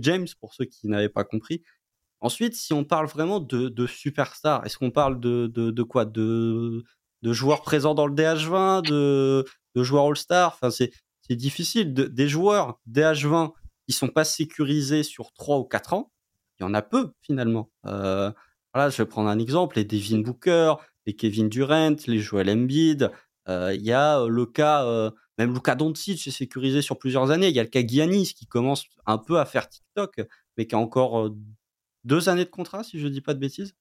James, 0.00 0.26
pour 0.40 0.52
ceux 0.54 0.66
qui 0.66 0.88
n'avaient 0.88 1.08
pas 1.08 1.24
compris. 1.24 1.62
Ensuite, 2.20 2.54
si 2.54 2.72
on 2.72 2.84
parle 2.84 3.06
vraiment 3.06 3.40
de, 3.40 3.68
de 3.68 3.86
superstars, 3.86 4.66
est-ce 4.66 4.76
qu'on 4.76 4.90
parle 4.90 5.20
de, 5.20 5.46
de, 5.46 5.82
quoi? 5.82 6.04
De, 6.04 6.84
de 7.22 7.32
joueurs 7.32 7.62
présents 7.62 7.94
dans 7.94 8.06
le 8.06 8.14
DH20, 8.14 8.88
de, 8.88 9.44
de 9.74 9.82
joueurs 9.82 10.06
All-Star? 10.06 10.52
Enfin, 10.54 10.70
c'est 10.70 10.90
c'est 11.28 11.36
difficile. 11.36 11.92
des 11.92 12.28
joueurs 12.28 12.80
DH20 12.90 13.52
qui 13.86 13.92
sont 13.92 14.08
pas 14.08 14.24
sécurisés 14.24 15.02
sur 15.02 15.32
3 15.32 15.58
ou 15.58 15.64
4 15.64 15.92
ans, 15.92 16.10
il 16.58 16.62
y 16.62 16.66
en 16.66 16.74
a 16.74 16.82
peu 16.82 17.12
finalement. 17.20 17.70
Euh, 17.86 18.32
voilà, 18.74 18.90
je 18.90 18.96
vais 18.98 19.06
prendre 19.06 19.28
un 19.28 19.38
exemple, 19.38 19.76
les 19.76 19.84
Devin 19.84 20.18
Booker, 20.18 20.74
les 21.08 21.16
Kevin 21.16 21.48
Durant, 21.48 21.96
les 22.06 22.20
Joel 22.20 22.50
Embiid. 22.50 23.10
Euh, 23.48 23.74
il 23.74 23.82
y 23.82 23.92
a 23.92 24.20
euh, 24.20 24.28
le 24.28 24.46
cas, 24.46 25.10
même 25.38 25.52
Luka 25.52 25.74
Doncic 25.74 26.26
est 26.26 26.30
sécurisé 26.30 26.82
sur 26.82 26.98
plusieurs 26.98 27.30
années. 27.30 27.48
Il 27.48 27.56
y 27.56 27.60
a 27.60 27.64
le 27.64 27.68
cas 27.68 27.84
Giannis 27.84 28.34
qui 28.34 28.46
commence 28.46 28.84
un 29.06 29.18
peu 29.18 29.40
à 29.40 29.46
faire 29.46 29.68
TikTok, 29.68 30.20
mais 30.56 30.66
qui 30.66 30.74
a 30.74 30.78
encore 30.78 31.30
deux 32.04 32.28
années 32.28 32.44
de 32.44 32.50
contrat, 32.50 32.84
si 32.84 33.00
je 33.00 33.08
dis 33.08 33.20
pas 33.20 33.34
de 33.34 33.40
bêtises. 33.40 33.74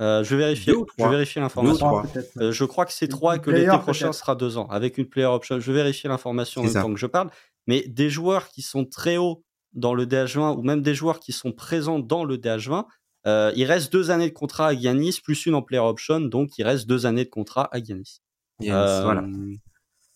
Euh, 0.00 0.24
je 0.24 0.34
vais 0.34 0.42
vérifier. 0.42 0.74
Je 0.98 1.04
vais 1.04 1.10
vérifier 1.10 1.40
l'information. 1.40 2.02
Euh, 2.38 2.50
je 2.50 2.64
crois 2.64 2.84
que 2.84 2.92
c'est 2.92 3.08
trois 3.08 3.36
et 3.36 3.40
que 3.40 3.50
l'été 3.50 3.78
prochain 3.78 4.12
sera 4.12 4.34
deux 4.34 4.58
ans 4.58 4.66
avec 4.68 4.98
une 4.98 5.06
player 5.06 5.26
option. 5.26 5.60
Je 5.60 5.72
vais 5.72 5.78
vérifier 5.78 6.08
l'information 6.08 6.62
en 6.62 6.64
même 6.64 6.72
temps 6.72 6.92
que 6.92 6.98
je 6.98 7.06
parle. 7.06 7.30
Mais 7.66 7.82
des 7.86 8.10
joueurs 8.10 8.48
qui 8.48 8.62
sont 8.62 8.84
très 8.84 9.16
hauts 9.16 9.44
dans 9.72 9.94
le 9.94 10.06
DH20 10.06 10.58
ou 10.58 10.62
même 10.62 10.82
des 10.82 10.94
joueurs 10.94 11.20
qui 11.20 11.32
sont 11.32 11.52
présents 11.52 11.98
dans 11.98 12.24
le 12.24 12.36
DH20, 12.36 12.84
euh, 13.26 13.52
il 13.56 13.64
reste 13.64 13.92
deux 13.92 14.10
années 14.10 14.28
de 14.28 14.34
contrat 14.34 14.68
à 14.68 14.74
Giannis 14.74 15.20
plus 15.22 15.46
une 15.46 15.54
en 15.54 15.62
player 15.62 15.82
option, 15.82 16.20
donc 16.20 16.58
il 16.58 16.64
reste 16.64 16.86
deux 16.86 17.06
années 17.06 17.24
de 17.24 17.30
contrat 17.30 17.68
à 17.72 17.82
Giannis. 17.82 18.20
voilà. 18.60 19.24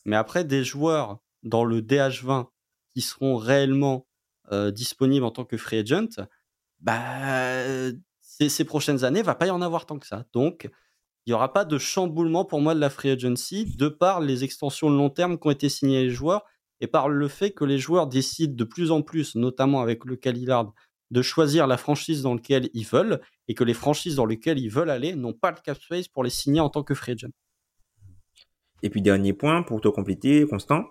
Mais 0.04 0.16
après 0.16 0.44
des 0.44 0.64
joueurs 0.64 1.18
dans 1.42 1.64
le 1.64 1.80
DH20 1.80 2.46
qui 2.92 3.00
seront 3.02 3.36
réellement 3.36 4.06
disponibles 4.72 5.24
en 5.24 5.30
tant 5.30 5.44
que 5.44 5.56
free 5.56 5.78
agent, 5.78 6.22
bah 6.80 7.90
ces, 8.48 8.64
prochaines 8.64 9.04
années, 9.04 9.22
va 9.22 9.34
pas 9.34 9.48
y 9.48 9.50
en 9.50 9.62
avoir 9.62 9.86
tant 9.86 9.98
que 9.98 10.06
ça. 10.06 10.24
Donc, 10.32 10.68
il 11.26 11.30
n'y 11.30 11.34
aura 11.34 11.52
pas 11.52 11.64
de 11.64 11.76
chamboulement 11.76 12.44
pour 12.44 12.60
moi 12.60 12.74
de 12.74 12.80
la 12.80 12.90
free 12.90 13.10
agency 13.10 13.76
de 13.76 13.88
par 13.88 14.20
les 14.20 14.44
extensions 14.44 14.90
de 14.90 14.96
long 14.96 15.10
terme 15.10 15.38
qui 15.38 15.48
ont 15.48 15.50
été 15.50 15.68
signées 15.68 16.04
les 16.04 16.10
joueurs 16.10 16.44
et 16.80 16.86
par 16.86 17.08
le 17.08 17.26
fait 17.26 17.50
que 17.50 17.64
les 17.64 17.78
joueurs 17.78 18.06
décident 18.06 18.54
de 18.54 18.64
plus 18.64 18.92
en 18.92 19.02
plus, 19.02 19.34
notamment 19.34 19.80
avec 19.80 20.04
le 20.04 20.16
Calilard, 20.16 20.72
de 21.10 21.22
choisir 21.22 21.66
la 21.66 21.76
franchise 21.76 22.22
dans 22.22 22.34
laquelle 22.34 22.68
ils 22.74 22.86
veulent 22.86 23.20
et 23.48 23.54
que 23.54 23.64
les 23.64 23.74
franchises 23.74 24.16
dans 24.16 24.26
lesquelles 24.26 24.58
ils 24.58 24.70
veulent 24.70 24.90
aller 24.90 25.14
n'ont 25.14 25.32
pas 25.32 25.50
le 25.50 25.56
cap 25.64 25.78
space 25.80 26.08
pour 26.08 26.24
les 26.24 26.30
signer 26.30 26.60
en 26.60 26.68
tant 26.68 26.82
que 26.82 26.94
free 26.94 27.12
agent. 27.12 27.28
Et 28.82 28.90
puis 28.90 29.02
dernier 29.02 29.32
point 29.32 29.62
pour 29.62 29.80
te 29.80 29.88
compléter, 29.88 30.46
Constant, 30.46 30.84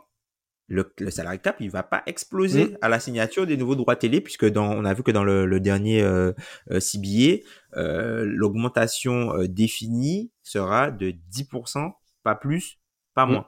le, 0.67 0.93
le 0.99 1.11
salary 1.11 1.39
cap 1.39 1.57
il 1.59 1.69
va 1.69 1.83
pas 1.83 2.03
exploser 2.05 2.65
mmh. 2.65 2.77
à 2.81 2.89
la 2.89 2.99
signature 2.99 3.47
des 3.47 3.57
nouveaux 3.57 3.75
droits 3.75 3.95
télé 3.95 4.21
puisque 4.21 4.45
dans 4.45 4.69
on 4.69 4.85
a 4.85 4.93
vu 4.93 5.03
que 5.03 5.11
dans 5.11 5.23
le, 5.23 5.45
le 5.45 5.59
dernier 5.59 6.01
euh, 6.01 6.33
euh 6.71 6.79
CBA 6.79 7.43
euh, 7.77 8.25
l'augmentation 8.25 9.33
euh, 9.33 9.47
définie 9.47 10.31
sera 10.43 10.91
de 10.91 11.13
10% 11.31 11.91
pas 12.23 12.35
plus 12.35 12.79
pas 13.13 13.25
mmh. 13.25 13.45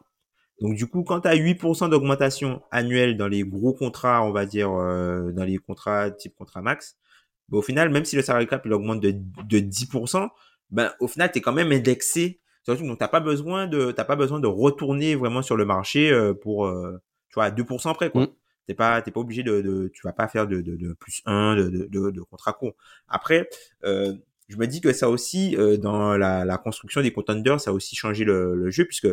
Donc 0.61 0.75
du 0.75 0.87
coup 0.87 1.03
quand 1.03 1.21
tu 1.21 1.27
as 1.27 1.35
8% 1.35 1.89
d'augmentation 1.89 2.61
annuelle 2.71 3.17
dans 3.17 3.27
les 3.27 3.43
gros 3.43 3.73
contrats 3.73 4.23
on 4.23 4.31
va 4.31 4.45
dire 4.45 4.71
euh, 4.71 5.31
dans 5.31 5.43
les 5.43 5.57
contrats 5.57 6.11
type 6.11 6.35
contrat 6.35 6.61
max 6.61 6.97
bah, 7.49 7.57
au 7.57 7.61
final 7.61 7.89
même 7.89 8.05
si 8.05 8.15
le 8.15 8.21
salary 8.21 8.47
cap 8.47 8.61
il 8.65 8.73
augmente 8.73 9.01
de, 9.01 9.11
de 9.11 9.59
10% 9.59 10.29
ben 10.71 10.91
au 10.99 11.07
final 11.07 11.31
tu 11.31 11.39
es 11.39 11.41
quand 11.41 11.53
même 11.53 11.71
indexé 11.71 12.39
donc 12.67 12.99
t'as 12.99 13.07
pas 13.07 13.19
besoin 13.19 13.65
de 13.65 13.91
t'as 13.91 14.03
pas 14.03 14.15
besoin 14.15 14.39
de 14.39 14.45
retourner 14.45 15.15
vraiment 15.15 15.41
sur 15.41 15.57
le 15.57 15.65
marché 15.65 16.13
pour 16.39 16.69
tu 17.29 17.35
vois, 17.35 17.45
à 17.45 17.51
2% 17.51 17.93
près, 17.93 18.09
quoi. 18.09 18.23
Mm. 18.23 18.27
T'es 18.67 18.73
pas, 18.75 19.01
t'es 19.01 19.11
pas 19.11 19.19
obligé 19.19 19.41
de, 19.41 19.61
de, 19.61 19.89
tu 19.93 20.01
vas 20.03 20.13
pas 20.13 20.27
faire 20.27 20.45
de, 20.47 20.61
de, 20.61 20.75
de 20.75 20.93
plus 20.93 21.23
1 21.25 21.55
de, 21.55 21.69
de, 21.69 22.11
de, 22.11 22.21
contrat 22.21 22.53
court. 22.53 22.73
Après, 23.07 23.49
euh, 23.83 24.13
je 24.47 24.57
me 24.57 24.67
dis 24.67 24.79
que 24.79 24.93
ça 24.93 25.09
aussi, 25.09 25.55
euh, 25.57 25.77
dans 25.77 26.15
la, 26.17 26.45
la, 26.45 26.57
construction 26.59 27.01
des 27.01 27.11
contenders, 27.11 27.59
ça 27.59 27.71
a 27.71 27.73
aussi 27.73 27.95
changé 27.95 28.25
le, 28.25 28.55
le 28.55 28.69
jeu 28.69 28.85
puisque, 28.85 29.07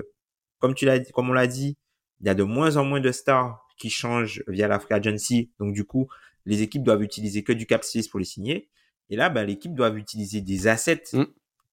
comme 0.58 0.74
tu 0.74 0.84
l'as, 0.84 1.00
comme 1.12 1.30
on 1.30 1.32
l'a 1.32 1.46
dit, 1.46 1.76
il 2.20 2.26
y 2.26 2.30
a 2.30 2.34
de 2.34 2.42
moins 2.42 2.76
en 2.76 2.84
moins 2.84 3.00
de 3.00 3.12
stars 3.12 3.66
qui 3.78 3.90
changent 3.90 4.42
via 4.48 4.68
la 4.68 4.78
free 4.78 4.94
agency. 4.94 5.50
Donc, 5.60 5.74
du 5.74 5.84
coup, 5.84 6.08
les 6.46 6.62
équipes 6.62 6.82
doivent 6.82 7.02
utiliser 7.02 7.42
que 7.42 7.52
du 7.52 7.66
cap 7.66 7.84
6 7.84 8.08
pour 8.08 8.18
les 8.18 8.24
signer. 8.24 8.68
Et 9.10 9.16
là, 9.16 9.28
ben, 9.28 9.44
l'équipe 9.44 9.74
doit 9.74 9.90
utiliser 9.90 10.40
des 10.40 10.66
assets 10.66 11.04
mm. 11.12 11.24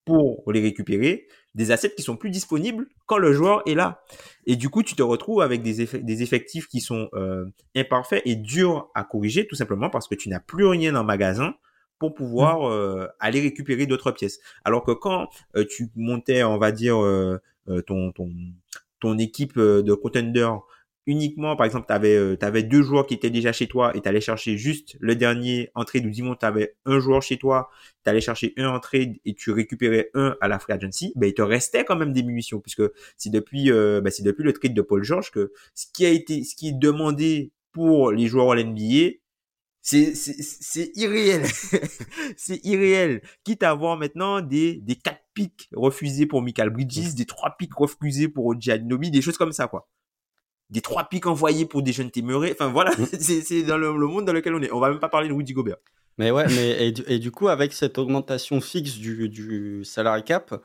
pour 0.06 0.44
les 0.52 0.62
récupérer 0.62 1.28
des 1.56 1.72
assets 1.72 1.94
qui 1.96 2.02
sont 2.02 2.18
plus 2.18 2.32
disponibles 2.32 2.88
quand 3.06 3.18
le 3.18 3.32
joueur 3.34 3.62
est 3.68 3.76
là. 3.76 4.04
Et 4.46 4.56
du 4.56 4.70
coup, 4.70 4.84
tu 4.84 4.96
te 4.96 5.04
retrouves 5.04 5.42
avec 5.42 5.62
des, 5.62 5.86
des 5.86 6.24
effectifs 6.24 6.68
qui 6.68 6.82
sont 6.82 7.10
euh, 7.14 7.46
imparfaits 7.76 8.24
et 8.26 8.36
durs 8.36 8.90
à 8.96 9.04
corriger, 9.04 9.48
tout 9.48 9.56
simplement 9.56 9.90
parce 9.90 10.08
que 10.08 10.16
tu 10.16 10.30
n'as 10.30 10.40
plus 10.40 10.66
rien 10.66 10.96
en 10.96 11.04
magasin 11.04 11.54
pour 12.00 12.14
pouvoir 12.14 12.62
mmh. 12.62 12.72
euh, 12.72 13.08
aller 13.20 13.40
récupérer 13.40 13.86
d'autres 13.86 14.12
pièces. 14.12 14.40
Alors 14.66 14.84
que 14.84 14.92
quand 14.92 15.30
euh, 15.56 15.66
tu 15.70 15.90
montais, 15.96 16.44
on 16.44 16.58
va 16.58 16.72
dire, 16.72 16.98
ton, 17.86 18.12
ton, 18.12 18.30
ton 19.00 19.18
équipe 19.18 19.58
de 19.58 19.94
contender 19.94 20.48
uniquement, 21.06 21.56
par 21.56 21.66
exemple, 21.66 21.86
tu 21.88 21.94
avais, 21.94 22.16
euh, 22.16 22.62
deux 22.64 22.82
joueurs 22.82 23.06
qui 23.06 23.14
étaient 23.14 23.30
déjà 23.30 23.52
chez 23.52 23.68
toi 23.68 23.96
et 23.96 24.02
tu 24.02 24.08
allais 24.08 24.22
chercher 24.22 24.58
juste 24.58 24.96
le 25.00 25.16
dernier 25.16 25.70
entrée 25.76 26.00
du 26.00 26.12
dimanche, 26.12 26.38
tu 26.40 26.46
avais 26.46 26.76
un 26.86 27.00
joueur 27.00 27.22
chez 27.22 27.38
toi, 27.38 27.70
tu 28.04 28.10
allais 28.10 28.22
chercher 28.22 28.54
un 28.58 28.70
entrée 28.70 29.20
et 29.26 29.34
tu 29.34 29.52
récupérais 29.52 30.10
un 30.14 30.36
à 30.42 30.48
la 30.48 30.60
free 30.60 30.74
agency, 30.74 31.14
ben, 31.16 31.28
il 31.28 31.34
te 31.34 31.42
restait 31.42 31.84
quand 31.84 31.96
même 31.96 32.14
des 32.14 32.24
munitions 32.24 32.60
puisque 32.60 32.84
c'est 33.18 33.30
depuis, 33.30 33.72
euh, 33.72 34.02
ben, 34.02 34.12
depuis 34.22 34.44
le 34.44 34.54
trade 34.54 34.74
de 34.74 34.82
Paul 34.82 35.04
George 35.04 35.32
que 35.32 35.52
ce 35.76 35.88
qui 35.94 36.06
a 36.06 36.10
été, 36.10 36.44
ce 36.44 36.56
qui 36.56 36.70
est 36.70 36.80
demandé 36.80 37.52
pour 37.72 38.12
les 38.12 38.28
joueurs 38.28 38.52
à 38.52 38.56
l'NBA, 38.56 39.18
C'est, 39.86 40.16
c'est, 40.16 40.42
c'est 40.42 40.92
irréel. 40.96 41.46
c'est 42.38 42.66
irréel. 42.66 43.22
Quitte 43.44 43.64
à 43.64 43.72
avoir 43.72 43.98
maintenant 43.98 44.40
des, 44.40 44.76
des 44.76 44.96
4 44.96 45.20
pics 45.34 45.70
refusés 45.74 46.26
pour 46.26 46.42
Michael 46.42 46.70
Bridges, 46.70 47.14
des 47.16 47.26
3 47.26 47.58
pics 47.58 47.74
refusés 47.74 48.30
pour 48.30 48.60
Giannomi, 48.60 49.12
des 49.12 49.22
choses 49.22 49.38
comme 49.38 49.52
ça, 49.52 49.68
quoi. 49.68 49.90
Des 50.70 50.80
3 50.80 51.10
pics 51.10 51.26
envoyés 51.26 51.66
pour 51.66 51.84
des 51.84 51.92
jeunes 51.92 52.12
témérés. 52.12 52.54
Enfin, 52.54 52.70
voilà, 52.70 52.92
mm. 52.92 53.06
c'est, 53.20 53.42
c'est 53.42 53.64
dans 53.64 53.78
le, 53.78 53.92
monde 53.92 54.24
dans 54.24 54.32
lequel 54.32 54.56
on 54.56 54.62
est. 54.62 54.72
On 54.72 54.80
va 54.80 54.90
même 54.90 55.00
pas 55.00 55.10
parler 55.10 55.28
de 55.28 55.34
Rudy 55.34 55.52
Gobert. 55.52 55.78
Mais 56.18 56.32
ouais, 56.32 56.46
mais 56.48 56.88
et 56.88 56.92
du, 56.94 57.04
et 57.08 57.20
du 57.20 57.32
coup, 57.32 57.50
avec 57.50 57.74
cette 57.74 57.98
augmentation 57.98 58.62
fixe 58.62 58.96
du, 58.96 59.28
du 59.28 59.84
salary 59.84 60.24
cap, 60.24 60.64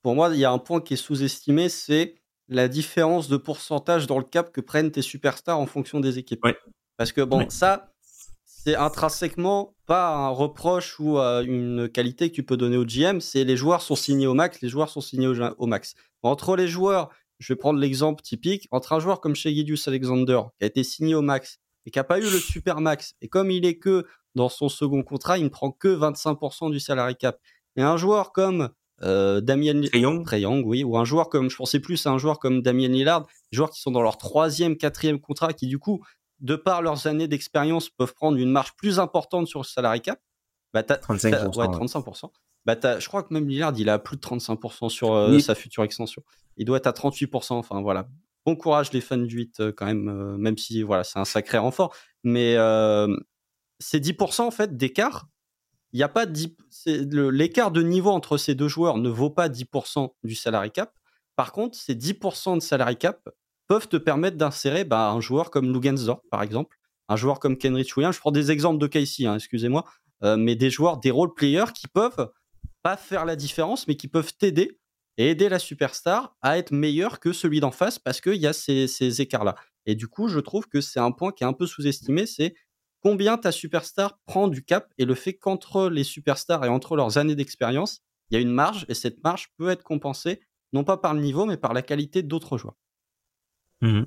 pour 0.00 0.14
moi, 0.14 0.30
il 0.32 0.38
y 0.38 0.46
a 0.46 0.50
un 0.50 0.58
point 0.58 0.80
qui 0.80 0.94
est 0.94 0.96
sous-estimé, 0.96 1.68
c'est 1.68 2.14
la 2.48 2.68
différence 2.68 3.28
de 3.28 3.36
pourcentage 3.36 4.06
dans 4.06 4.18
le 4.18 4.24
cap 4.24 4.50
que 4.50 4.62
prennent 4.62 4.90
tes 4.90 5.02
superstars 5.02 5.58
en 5.58 5.66
fonction 5.66 6.00
des 6.00 6.18
équipes. 6.18 6.42
Ouais. 6.42 6.56
Parce 6.96 7.12
que 7.12 7.20
bon, 7.20 7.50
ça, 7.50 7.89
c'est 8.62 8.76
intrinsèquement 8.76 9.74
pas 9.86 10.14
un 10.14 10.28
reproche 10.28 11.00
ou 11.00 11.18
euh, 11.18 11.42
une 11.42 11.88
qualité 11.88 12.30
que 12.30 12.34
tu 12.34 12.42
peux 12.42 12.58
donner 12.58 12.76
au 12.76 12.84
GM, 12.84 13.20
c'est 13.20 13.44
les 13.44 13.56
joueurs 13.56 13.80
sont 13.80 13.96
signés 13.96 14.26
au 14.26 14.34
max, 14.34 14.60
les 14.60 14.68
joueurs 14.68 14.90
sont 14.90 15.00
signés 15.00 15.26
au, 15.26 15.66
max. 15.66 15.94
Entre 16.22 16.56
les 16.56 16.68
joueurs, 16.68 17.08
je 17.38 17.52
vais 17.52 17.56
prendre 17.56 17.78
l'exemple 17.78 18.22
typique, 18.22 18.68
entre 18.70 18.92
un 18.92 19.00
joueur 19.00 19.20
comme 19.20 19.34
chez 19.34 19.54
Alexander, 19.86 20.40
qui 20.58 20.64
a 20.64 20.66
été 20.66 20.84
signé 20.84 21.14
au 21.14 21.22
max 21.22 21.58
et 21.86 21.90
qui 21.90 21.98
n'a 21.98 22.04
pas 22.04 22.18
eu 22.18 22.24
le 22.24 22.38
super 22.38 22.82
max, 22.82 23.14
et 23.22 23.28
comme 23.28 23.50
il 23.50 23.64
est 23.64 23.78
que 23.78 24.04
dans 24.34 24.50
son 24.50 24.68
second 24.68 25.02
contrat, 25.02 25.38
il 25.38 25.44
ne 25.44 25.48
prend 25.48 25.70
que 25.70 25.88
25% 25.88 26.70
du 26.70 26.78
salary 26.78 27.16
cap. 27.16 27.40
Et 27.76 27.82
un 27.82 27.96
joueur 27.96 28.32
comme 28.32 28.68
euh, 29.02 29.40
Damien 29.40 29.80
Young. 29.94 30.26
oui, 30.66 30.84
ou 30.84 30.98
un 30.98 31.04
joueur 31.04 31.30
comme, 31.30 31.48
je 31.48 31.56
pensais 31.56 31.80
plus 31.80 32.06
à 32.06 32.10
un 32.10 32.18
joueur 32.18 32.38
comme 32.38 32.60
Damien 32.60 32.88
Lillard, 32.88 33.26
des 33.50 33.56
joueurs 33.56 33.70
qui 33.70 33.80
sont 33.80 33.90
dans 33.90 34.02
leur 34.02 34.18
troisième, 34.18 34.76
quatrième 34.76 35.18
contrat, 35.18 35.54
qui 35.54 35.66
du 35.66 35.78
coup 35.78 36.04
de 36.40 36.56
par 36.56 36.82
leurs 36.82 37.06
années 37.06 37.28
d'expérience, 37.28 37.88
peuvent 37.88 38.14
prendre 38.14 38.38
une 38.38 38.50
marge 38.50 38.74
plus 38.76 38.98
importante 38.98 39.46
sur 39.46 39.60
le 39.60 39.64
salary 39.64 40.00
cap. 40.00 40.20
Bah, 40.72 40.82
35%. 40.82 41.56
ouais, 41.58 41.66
35%. 41.66 42.30
Bah, 42.66 42.76
je 42.98 43.06
crois 43.08 43.22
que 43.22 43.32
même 43.32 43.48
Lillard, 43.48 43.72
il 43.76 43.88
a 43.88 43.98
plus 43.98 44.16
de 44.16 44.22
35% 44.22 44.88
sur 44.88 45.14
euh, 45.14 45.38
sa 45.38 45.54
future 45.54 45.82
extension. 45.82 46.22
Il 46.56 46.66
doit 46.66 46.76
être 46.76 46.86
à 46.86 46.92
38%. 46.92 47.54
Enfin, 47.54 47.80
voilà. 47.80 48.08
Bon 48.46 48.56
courage 48.56 48.92
les 48.92 49.00
fans 49.00 49.18
du 49.18 49.36
8 49.36 49.60
euh, 49.60 49.72
quand 49.72 49.86
même, 49.86 50.08
euh, 50.08 50.36
même 50.38 50.56
si 50.56 50.82
voilà, 50.82 51.04
c'est 51.04 51.18
un 51.18 51.24
sacré 51.24 51.58
renfort. 51.58 51.94
Mais 52.24 52.54
c'est 53.78 54.00
10% 54.00 54.42
en 54.42 54.50
fait 54.50 54.76
d'écart. 54.76 55.28
Il 55.92 55.96
n'y 55.96 56.02
a 56.04 56.08
pas 56.08 56.26
l'écart 56.86 57.70
de 57.72 57.82
niveau 57.82 58.10
entre 58.10 58.36
ces 58.36 58.54
deux 58.54 58.68
joueurs 58.68 58.98
ne 58.98 59.08
vaut 59.08 59.30
pas 59.30 59.48
10% 59.48 60.10
du 60.22 60.34
salary 60.34 60.70
cap. 60.70 60.92
Par 61.34 61.52
contre, 61.52 61.76
ces 61.76 61.94
10% 61.94 62.56
de 62.56 62.60
salary 62.60 62.96
cap 62.96 63.28
peuvent 63.70 63.86
te 63.86 63.96
permettre 63.96 64.36
d'insérer 64.36 64.82
bah, 64.82 65.12
un 65.12 65.20
joueur 65.20 65.52
comme 65.52 65.72
Lugensdorf, 65.72 66.22
par 66.28 66.42
exemple, 66.42 66.76
un 67.08 67.14
joueur 67.14 67.38
comme 67.38 67.56
Kenrich 67.56 67.96
Williams. 67.96 68.16
Je 68.16 68.18
prends 68.18 68.32
des 68.32 68.50
exemples 68.50 68.80
de 68.80 68.88
Casey, 68.88 69.26
hein, 69.26 69.36
excusez-moi, 69.36 69.84
euh, 70.24 70.36
mais 70.36 70.56
des 70.56 70.70
joueurs, 70.70 70.98
des 70.98 71.12
role 71.12 71.32
players 71.34 71.72
qui 71.72 71.86
peuvent 71.86 72.32
pas 72.82 72.96
faire 72.96 73.24
la 73.24 73.36
différence, 73.36 73.86
mais 73.86 73.94
qui 73.94 74.08
peuvent 74.08 74.34
t'aider 74.36 74.80
et 75.18 75.30
aider 75.30 75.48
la 75.48 75.60
superstar 75.60 76.36
à 76.42 76.58
être 76.58 76.72
meilleur 76.72 77.20
que 77.20 77.32
celui 77.32 77.60
d'en 77.60 77.70
face 77.70 78.00
parce 78.00 78.20
qu'il 78.20 78.38
y 78.38 78.48
a 78.48 78.52
ces 78.52 79.20
écarts-là. 79.20 79.54
Et 79.86 79.94
du 79.94 80.08
coup, 80.08 80.26
je 80.26 80.40
trouve 80.40 80.66
que 80.66 80.80
c'est 80.80 80.98
un 80.98 81.12
point 81.12 81.30
qui 81.30 81.44
est 81.44 81.46
un 81.46 81.52
peu 81.52 81.66
sous-estimé, 81.66 82.26
c'est 82.26 82.56
combien 83.04 83.38
ta 83.38 83.52
superstar 83.52 84.18
prend 84.26 84.48
du 84.48 84.64
cap 84.64 84.92
et 84.98 85.04
le 85.04 85.14
fait 85.14 85.34
qu'entre 85.34 85.88
les 85.88 86.02
superstars 86.02 86.64
et 86.64 86.68
entre 86.68 86.96
leurs 86.96 87.18
années 87.18 87.36
d'expérience, 87.36 88.00
il 88.30 88.34
y 88.34 88.38
a 88.38 88.40
une 88.40 88.50
marge 88.50 88.84
et 88.88 88.94
cette 88.94 89.22
marge 89.22 89.52
peut 89.58 89.70
être 89.70 89.84
compensée 89.84 90.40
non 90.72 90.82
pas 90.82 90.96
par 90.96 91.14
le 91.14 91.20
niveau 91.20 91.46
mais 91.46 91.56
par 91.56 91.72
la 91.72 91.82
qualité 91.82 92.24
d'autres 92.24 92.58
joueurs. 92.58 92.74
Mmh 93.80 94.02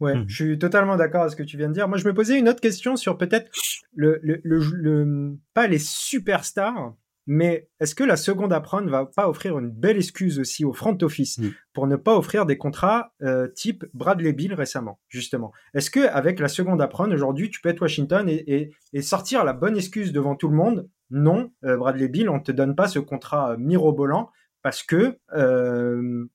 ouais, 0.00 0.14
mmh. 0.16 0.24
je 0.28 0.34
suis 0.34 0.58
totalement 0.58 0.96
d'accord 0.96 1.22
avec 1.22 1.32
ce 1.32 1.36
que 1.36 1.42
tu 1.42 1.56
viens 1.56 1.68
de 1.68 1.74
dire. 1.74 1.88
Moi, 1.88 1.98
je 1.98 2.06
me 2.06 2.14
posais 2.14 2.38
une 2.38 2.48
autre 2.48 2.60
question 2.60 2.96
sur 2.96 3.16
peut-être 3.18 3.50
le, 3.94 4.20
le, 4.22 4.40
le, 4.44 5.36
pas 5.54 5.66
les 5.66 5.78
superstars, 5.78 6.94
mais 7.26 7.68
est-ce 7.80 7.94
que 7.94 8.04
la 8.04 8.16
seconde 8.16 8.52
apprendre 8.52 8.86
ne 8.86 8.90
va 8.90 9.06
pas 9.06 9.28
offrir 9.28 9.58
une 9.58 9.70
belle 9.70 9.96
excuse 9.96 10.38
aussi 10.38 10.64
au 10.64 10.72
front 10.72 10.96
office 11.02 11.38
mmh. 11.38 11.48
pour 11.72 11.86
ne 11.86 11.96
pas 11.96 12.16
offrir 12.16 12.46
des 12.46 12.56
contrats 12.56 13.12
euh, 13.22 13.48
type 13.48 13.84
Bradley 13.94 14.32
Bill 14.32 14.54
récemment, 14.54 15.00
justement? 15.08 15.52
Est-ce 15.74 15.90
que 15.90 16.06
avec 16.06 16.38
la 16.38 16.48
seconde 16.48 16.80
apprendre 16.80 17.14
aujourd'hui, 17.14 17.50
tu 17.50 17.60
peux 17.60 17.68
être 17.68 17.82
Washington 17.82 18.28
et, 18.28 18.70
et, 18.92 19.02
sortir 19.02 19.44
la 19.44 19.52
bonne 19.52 19.76
excuse 19.76 20.12
devant 20.12 20.36
tout 20.36 20.48
le 20.48 20.56
monde? 20.56 20.88
Non, 21.10 21.52
euh, 21.64 21.76
Bradley 21.76 22.08
Bill, 22.08 22.28
on 22.28 22.40
te 22.40 22.52
donne 22.52 22.74
pas 22.74 22.88
ce 22.88 22.98
contrat 22.98 23.56
mirobolant 23.56 24.30
parce 24.62 24.82
que 24.82 25.18
euh, 25.32 26.26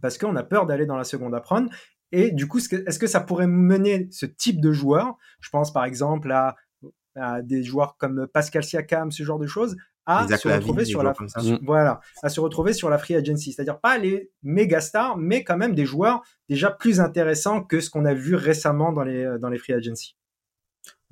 parce 0.00 0.18
qu'on 0.18 0.36
a 0.36 0.42
peur 0.42 0.66
d'aller 0.66 0.86
dans 0.86 0.96
la 0.96 1.04
seconde 1.04 1.34
à 1.34 1.40
prendre. 1.40 1.70
Et 2.12 2.30
du 2.30 2.48
coup, 2.48 2.58
est-ce 2.58 2.98
que 2.98 3.06
ça 3.06 3.20
pourrait 3.20 3.46
mener 3.46 4.08
ce 4.10 4.26
type 4.26 4.60
de 4.60 4.72
joueur, 4.72 5.16
je 5.40 5.50
pense 5.50 5.72
par 5.72 5.84
exemple 5.84 6.32
à, 6.32 6.56
des 7.42 7.64
joueurs 7.64 7.96
comme 7.96 8.28
Pascal 8.32 8.62
Siakam, 8.62 9.10
ce 9.10 9.24
genre 9.24 9.40
de 9.40 9.46
choses, 9.46 9.76
à 10.06 10.26
se 10.26 10.48
retrouver 10.48 10.84
sur 10.84 11.02
la 11.02 11.12
voilà, 11.62 12.00
à 12.22 12.28
se 12.28 12.40
retrouver 12.40 12.72
sur 12.72 12.88
la 12.88 12.96
free 12.96 13.16
agency, 13.16 13.52
c'est-à-dire 13.52 13.80
pas 13.80 13.98
les 13.98 14.30
méga 14.42 14.80
stars, 14.80 15.18
mais 15.18 15.44
quand 15.44 15.56
même 15.56 15.74
des 15.74 15.84
joueurs 15.84 16.22
déjà 16.48 16.70
plus 16.70 17.00
intéressants 17.00 17.62
que 17.62 17.80
ce 17.80 17.90
qu'on 17.90 18.04
a 18.04 18.14
vu 18.14 18.34
récemment 18.34 18.92
dans 18.92 19.02
les 19.02 19.36
dans 19.40 19.48
les 19.50 19.58
free 19.58 19.74
agency. 19.74 20.16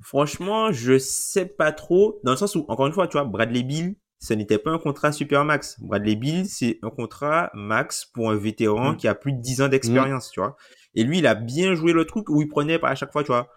Franchement, 0.01 0.71
je 0.71 0.97
sais 0.97 1.45
pas 1.45 1.71
trop, 1.71 2.19
dans 2.23 2.31
le 2.31 2.37
sens 2.37 2.55
où 2.55 2.65
encore 2.67 2.87
une 2.87 2.93
fois, 2.93 3.07
tu 3.07 3.17
vois, 3.17 3.25
Bradley 3.25 3.63
Bill, 3.63 3.95
ce 4.19 4.33
n'était 4.33 4.57
pas 4.57 4.71
un 4.71 4.79
contrat 4.79 5.11
super 5.11 5.45
max. 5.45 5.79
Bradley 5.79 6.15
Bill, 6.15 6.47
c'est 6.47 6.79
un 6.81 6.89
contrat 6.89 7.51
max 7.53 8.05
pour 8.05 8.31
un 8.31 8.35
vétéran 8.35 8.93
mm. 8.93 8.97
qui 8.97 9.07
a 9.07 9.15
plus 9.15 9.33
de 9.33 9.41
10 9.41 9.61
ans 9.61 9.67
d'expérience, 9.67 10.31
tu 10.31 10.39
vois. 10.39 10.55
Et 10.95 11.03
lui, 11.03 11.19
il 11.19 11.27
a 11.27 11.35
bien 11.35 11.75
joué 11.75 11.93
le 11.93 12.05
truc 12.05 12.29
où 12.29 12.41
il 12.41 12.47
prenait 12.47 12.83
à 12.83 12.95
chaque 12.95 13.11
fois, 13.11 13.23
tu 13.23 13.27
vois, 13.27 13.49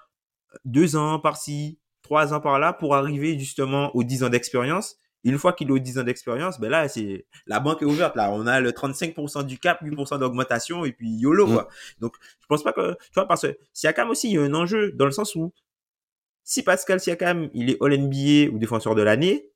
deux 0.65 0.97
ans 0.97 1.19
par-ci, 1.19 1.79
trois 2.03 2.35
ans 2.35 2.41
par-là 2.41 2.73
pour 2.73 2.95
arriver 2.95 3.39
justement 3.39 3.95
aux 3.97 4.05
10 4.05 4.25
ans 4.25 4.29
d'expérience. 4.29 4.97
Une 5.23 5.39
fois 5.39 5.53
qu'il 5.53 5.69
est 5.69 5.73
aux 5.73 5.79
10 5.79 5.99
ans 5.99 6.03
d'expérience, 6.03 6.61
ben 6.61 6.71
là, 6.71 6.89
c'est, 6.89 7.27
la 7.47 7.61
banque 7.61 7.83
est 7.83 7.87
ouverte, 7.87 8.17
là. 8.17 8.31
On 8.33 8.47
a 8.47 8.61
le 8.61 8.73
35% 8.73 9.45
du 9.45 9.59
cap, 9.59 9.83
8% 9.83 10.19
d'augmentation 10.19 10.85
et 10.85 10.93
puis 10.93 11.11
YOLO, 11.11 11.47
mm. 11.47 11.53
quoi. 11.53 11.69
Donc, 12.01 12.17
je 12.41 12.47
pense 12.47 12.63
pas 12.63 12.73
que, 12.73 12.95
tu 12.95 13.15
vois, 13.15 13.27
parce 13.27 13.43
que 13.43 13.59
Siakam 13.73 14.11
aussi, 14.11 14.29
il 14.29 14.35
y 14.35 14.39
a 14.39 14.43
un 14.43 14.55
enjeu 14.55 14.93
dans 14.93 15.05
le 15.07 15.11
sens 15.11 15.35
où 15.35 15.53
si 16.43 16.63
Pascal 16.63 17.01
Siakam, 17.01 17.49
il 17.55 17.71
est 17.71 17.77
All-NBA 17.81 18.53
ou 18.53 18.59
défenseur 18.59 18.95
de 18.95 19.03
l'année, 19.03 19.50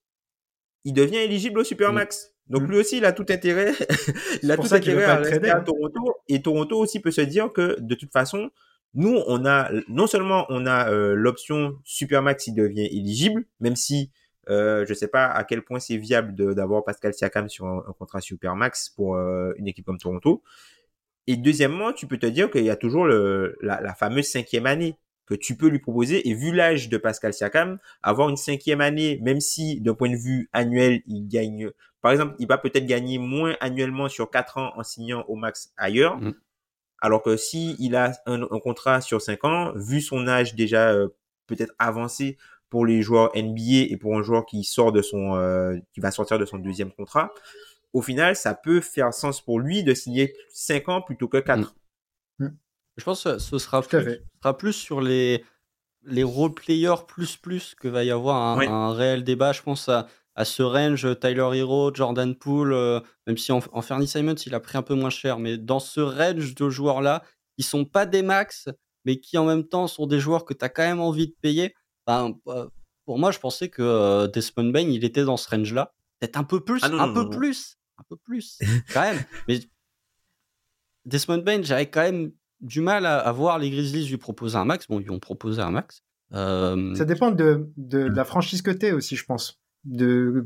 il 0.84 0.92
devient 0.92 1.18
éligible 1.18 1.60
au 1.60 1.64
Supermax. 1.64 2.32
Mm. 2.48 2.52
Donc 2.52 2.62
mm. 2.62 2.70
lui 2.70 2.78
aussi, 2.78 2.98
il 2.98 3.04
a 3.04 3.12
tout 3.12 3.26
intérêt, 3.28 3.72
il 4.42 4.50
a 4.50 4.56
tout 4.56 4.72
intérêt 4.72 5.04
à 5.04 5.16
rester 5.16 5.50
à 5.50 5.60
Toronto. 5.60 6.14
Et 6.28 6.42
Toronto 6.42 6.78
aussi 6.78 7.00
peut 7.00 7.10
se 7.10 7.22
dire 7.22 7.52
que 7.52 7.76
de 7.80 7.94
toute 7.94 8.12
façon, 8.12 8.50
nous, 8.94 9.20
on 9.26 9.44
a 9.44 9.70
non 9.88 10.06
seulement 10.06 10.46
on 10.48 10.66
a 10.66 10.90
euh, 10.90 11.14
l'option 11.14 11.78
Supermax, 11.84 12.46
il 12.46 12.54
devient 12.54 12.86
éligible, 12.86 13.44
même 13.60 13.76
si 13.76 14.10
euh, 14.50 14.84
je 14.86 14.92
sais 14.94 15.08
pas 15.08 15.26
à 15.26 15.42
quel 15.44 15.62
point 15.62 15.80
c'est 15.80 15.96
viable 15.96 16.54
d'avoir 16.54 16.84
Pascal 16.84 17.14
Siakam 17.14 17.48
sur 17.48 17.66
un, 17.66 17.82
contrat 17.98 18.20
Supermax 18.20 18.90
pour 18.90 19.16
euh, 19.16 19.52
une 19.56 19.66
équipe 19.66 19.86
comme 19.86 19.98
Toronto. 19.98 20.42
Et 21.26 21.36
deuxièmement, 21.36 21.92
tu 21.92 22.06
peux 22.06 22.18
te 22.18 22.26
dire 22.26 22.50
qu'il 22.50 22.64
y 22.64 22.70
a 22.70 22.76
toujours 22.76 23.06
le, 23.06 23.56
la, 23.62 23.80
la 23.80 23.94
fameuse 23.94 24.26
cinquième 24.26 24.66
année 24.66 24.96
que 25.26 25.34
tu 25.34 25.56
peux 25.56 25.68
lui 25.68 25.78
proposer. 25.78 26.28
Et 26.28 26.34
vu 26.34 26.52
l'âge 26.52 26.88
de 26.88 26.96
Pascal 26.96 27.32
Siakam, 27.32 27.78
avoir 28.02 28.28
une 28.28 28.36
cinquième 28.36 28.80
année, 28.80 29.18
même 29.22 29.40
si 29.40 29.80
d'un 29.80 29.94
point 29.94 30.10
de 30.10 30.16
vue 30.16 30.48
annuel, 30.52 31.02
il 31.06 31.26
gagne, 31.28 31.70
par 32.00 32.12
exemple, 32.12 32.34
il 32.38 32.46
va 32.46 32.58
peut-être 32.58 32.86
gagner 32.86 33.18
moins 33.18 33.56
annuellement 33.60 34.08
sur 34.08 34.30
quatre 34.30 34.58
ans 34.58 34.72
en 34.76 34.82
signant 34.82 35.24
au 35.28 35.36
max 35.36 35.72
ailleurs. 35.76 36.18
Mm. 36.18 36.34
Alors 37.00 37.22
que 37.22 37.36
si 37.36 37.76
il 37.78 37.96
a 37.96 38.12
un, 38.26 38.46
contrat 38.60 39.00
sur 39.00 39.20
cinq 39.20 39.44
ans, 39.44 39.72
vu 39.74 40.00
son 40.00 40.26
âge 40.26 40.54
déjà 40.54 40.90
euh, 40.90 41.08
peut-être 41.46 41.74
avancé 41.78 42.38
pour 42.70 42.86
les 42.86 43.02
joueurs 43.02 43.30
NBA 43.36 43.90
et 43.90 43.96
pour 43.96 44.18
un 44.18 44.22
joueur 44.22 44.46
qui 44.46 44.64
sort 44.64 44.90
de 44.90 45.02
son, 45.02 45.36
euh, 45.36 45.76
qui 45.92 46.00
va 46.00 46.10
sortir 46.10 46.38
de 46.38 46.44
son 46.44 46.58
deuxième 46.58 46.90
contrat, 46.92 47.32
au 47.92 48.02
final, 48.02 48.34
ça 48.34 48.54
peut 48.54 48.80
faire 48.80 49.14
sens 49.14 49.40
pour 49.40 49.60
lui 49.60 49.84
de 49.84 49.94
signer 49.94 50.34
cinq 50.50 50.88
ans 50.88 51.00
plutôt 51.00 51.28
que 51.28 51.38
quatre. 51.38 51.74
Mm. 52.38 52.48
Je 52.96 53.04
pense 53.04 53.24
que 53.24 53.38
ce 53.38 53.58
sera, 53.58 53.82
plus, 53.82 54.20
sera 54.40 54.56
plus 54.56 54.72
sur 54.72 55.00
les, 55.00 55.44
les 56.04 56.22
role-players 56.22 57.06
plus 57.08 57.36
plus 57.36 57.74
que 57.74 57.88
va 57.88 58.04
y 58.04 58.10
avoir 58.10 58.58
un, 58.60 58.94
réel 58.94 59.24
débat. 59.24 59.52
Je 59.52 59.62
pense 59.62 59.88
à, 59.88 60.06
à, 60.34 60.44
ce 60.44 60.62
range, 60.62 61.06
Tyler 61.18 61.48
Hero, 61.54 61.92
Jordan 61.92 62.34
Poole, 62.34 62.72
euh, 62.72 63.00
même 63.26 63.36
si 63.36 63.52
en, 63.52 63.60
en 63.72 63.82
Fernie 63.82 64.06
Simons, 64.06 64.34
il 64.34 64.54
a 64.54 64.60
pris 64.60 64.78
un 64.78 64.82
peu 64.82 64.94
moins 64.94 65.10
cher. 65.10 65.38
Mais 65.38 65.58
dans 65.58 65.80
ce 65.80 66.00
range 66.00 66.54
de 66.54 66.70
joueurs-là, 66.70 67.22
qui 67.56 67.62
sont 67.62 67.84
pas 67.84 68.06
des 68.06 68.22
max, 68.22 68.68
mais 69.04 69.18
qui 69.18 69.38
en 69.38 69.44
même 69.44 69.64
temps 69.64 69.86
sont 69.86 70.06
des 70.06 70.20
joueurs 70.20 70.44
que 70.44 70.54
tu 70.54 70.64
as 70.64 70.68
quand 70.68 70.82
même 70.82 71.00
envie 71.00 71.28
de 71.28 71.34
payer. 71.40 71.74
Ben, 72.06 72.36
euh, 72.48 72.68
pour 73.04 73.18
moi, 73.18 73.30
je 73.30 73.38
pensais 73.38 73.68
que 73.68 73.82
euh, 73.82 74.26
Desmond 74.26 74.70
Bain, 74.70 74.88
il 74.88 75.04
était 75.04 75.24
dans 75.24 75.36
ce 75.36 75.48
range-là. 75.48 75.92
Peut-être 76.20 76.36
un 76.36 76.44
peu 76.44 76.60
plus, 76.64 76.80
ah 76.82 76.88
un 76.88 77.12
peu 77.12 77.28
plus, 77.28 77.76
un 77.98 78.02
peu 78.08 78.16
plus, 78.16 78.58
quand 78.92 79.02
même. 79.02 79.22
Mais 79.48 79.60
Desmond 81.04 81.42
Bain, 81.42 81.62
j'avais 81.62 81.88
quand 81.88 82.02
même 82.02 82.32
du 82.64 82.80
mal 82.80 83.06
à, 83.06 83.30
voir 83.30 83.58
les 83.58 83.70
Grizzlies 83.70 84.08
lui 84.08 84.16
proposer 84.16 84.56
un 84.56 84.64
max. 84.64 84.88
Bon, 84.88 84.98
ils 84.98 85.10
ont 85.10 85.20
proposé 85.20 85.62
un 85.62 85.70
max. 85.70 86.02
Euh, 86.32 86.94
Ça 86.94 87.04
dépend 87.04 87.30
de, 87.30 87.70
de, 87.76 87.98
la 87.98 88.24
franchise 88.24 88.62
que 88.62 88.70
t'es 88.70 88.92
aussi, 88.92 89.14
je 89.14 89.24
pense. 89.24 89.60
de, 89.84 90.44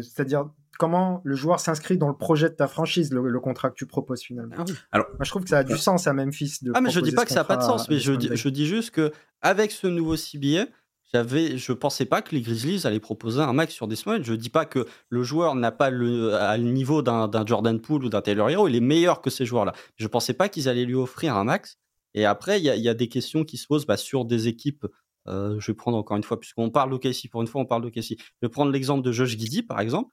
c'est-à-dire 0.00 0.48
comment 0.78 1.20
le 1.24 1.34
joueur 1.34 1.60
s'inscrit 1.60 1.98
dans 1.98 2.08
le 2.08 2.16
projet 2.16 2.48
de 2.48 2.54
ta 2.54 2.66
franchise, 2.66 3.12
le, 3.12 3.38
contrat 3.40 3.68
que 3.68 3.74
tu 3.74 3.84
proposes 3.84 4.22
finalement. 4.22 4.54
Ah 4.56 4.64
Alors, 4.92 5.08
moi, 5.10 5.24
je 5.24 5.30
trouve 5.30 5.42
que 5.42 5.50
ça 5.50 5.58
a 5.58 5.64
du 5.64 5.76
sens 5.76 6.06
à 6.06 6.14
Memphis. 6.14 6.58
De 6.62 6.72
ah, 6.74 6.80
mais 6.80 6.90
je 6.90 7.00
dis 7.00 7.12
pas 7.12 7.24
que 7.24 7.30
ça 7.30 7.40
n'a 7.40 7.44
pas 7.44 7.58
de 7.58 7.62
sens, 7.62 7.90
mais 7.90 7.98
je 7.98 8.14
dis, 8.14 8.30
je 8.32 8.48
dis 8.48 8.66
juste 8.66 8.92
que 8.92 9.12
avec 9.42 9.72
ce 9.72 9.86
nouveau 9.86 10.16
CBA, 10.16 10.66
j'avais, 11.12 11.58
je 11.58 11.72
pensais 11.72 12.04
pas 12.04 12.22
que 12.22 12.34
les 12.34 12.40
Grizzlies 12.40 12.86
allaient 12.86 13.00
proposer 13.00 13.40
un 13.40 13.52
max 13.52 13.74
sur 13.74 13.88
des 13.88 13.96
semaines. 13.96 14.24
Je 14.24 14.34
dis 14.34 14.50
pas 14.50 14.64
que 14.64 14.86
le 15.08 15.22
joueur 15.22 15.54
n'a 15.54 15.72
pas 15.72 15.90
le, 15.90 16.34
à 16.34 16.56
le 16.56 16.70
niveau 16.70 17.02
d'un, 17.02 17.30
Jordan 17.46 17.80
Poole 17.80 18.04
ou 18.04 18.08
d'un 18.08 18.22
Taylor 18.22 18.48
Hero. 18.50 18.68
Il 18.68 18.76
est 18.76 18.80
meilleur 18.80 19.20
que 19.20 19.30
ces 19.30 19.44
joueurs-là. 19.44 19.72
Je 19.96 20.06
pensais 20.06 20.34
pas 20.34 20.48
qu'ils 20.48 20.68
allaient 20.68 20.84
lui 20.84 20.94
offrir 20.94 21.36
un 21.36 21.44
max. 21.44 21.78
Et 22.14 22.24
après, 22.24 22.60
il 22.60 22.64
y 22.64 22.88
a, 22.88 22.94
des 22.94 23.08
questions 23.08 23.44
qui 23.44 23.56
se 23.56 23.66
posent 23.66 23.86
bah, 23.86 23.96
sur 23.96 24.24
des 24.24 24.48
équipes. 24.48 24.86
Euh, 25.28 25.58
je 25.60 25.70
vais 25.70 25.76
prendre 25.76 25.96
encore 25.96 26.16
une 26.16 26.22
fois, 26.22 26.38
puisqu'on 26.40 26.70
parle 26.70 26.90
d'OKC, 26.90 27.28
pour 27.30 27.40
une 27.42 27.46
fois, 27.46 27.60
on 27.60 27.66
parle 27.66 27.82
d'OKC. 27.82 28.16
Je 28.18 28.24
vais 28.42 28.48
prendre 28.48 28.72
l'exemple 28.72 29.02
de 29.04 29.12
Josh 29.12 29.30
Giddy, 29.30 29.62
par 29.62 29.80
exemple, 29.80 30.12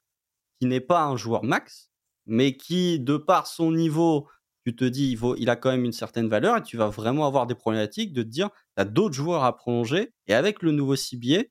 qui 0.59 0.67
n'est 0.67 0.81
pas 0.81 1.03
un 1.05 1.15
joueur 1.15 1.43
max, 1.43 1.89
mais 2.25 2.57
qui, 2.57 2.99
de 2.99 3.17
par 3.17 3.47
son 3.47 3.71
niveau, 3.71 4.27
tu 4.69 4.75
te 4.75 4.85
dis, 4.85 5.11
il, 5.11 5.19
il 5.37 5.49
a 5.49 5.55
quand 5.55 5.71
même 5.71 5.85
une 5.85 5.91
certaine 5.91 6.27
valeur 6.27 6.57
et 6.57 6.63
tu 6.63 6.77
vas 6.77 6.89
vraiment 6.89 7.25
avoir 7.25 7.47
des 7.47 7.55
problématiques 7.55 8.13
de 8.13 8.23
te 8.23 8.27
dire, 8.27 8.49
tu 8.75 8.81
as 8.81 8.85
d'autres 8.85 9.15
joueurs 9.15 9.43
à 9.43 9.55
prolonger 9.55 10.13
et 10.27 10.33
avec 10.33 10.61
le 10.61 10.71
nouveau 10.71 10.95
CBA, 10.95 11.43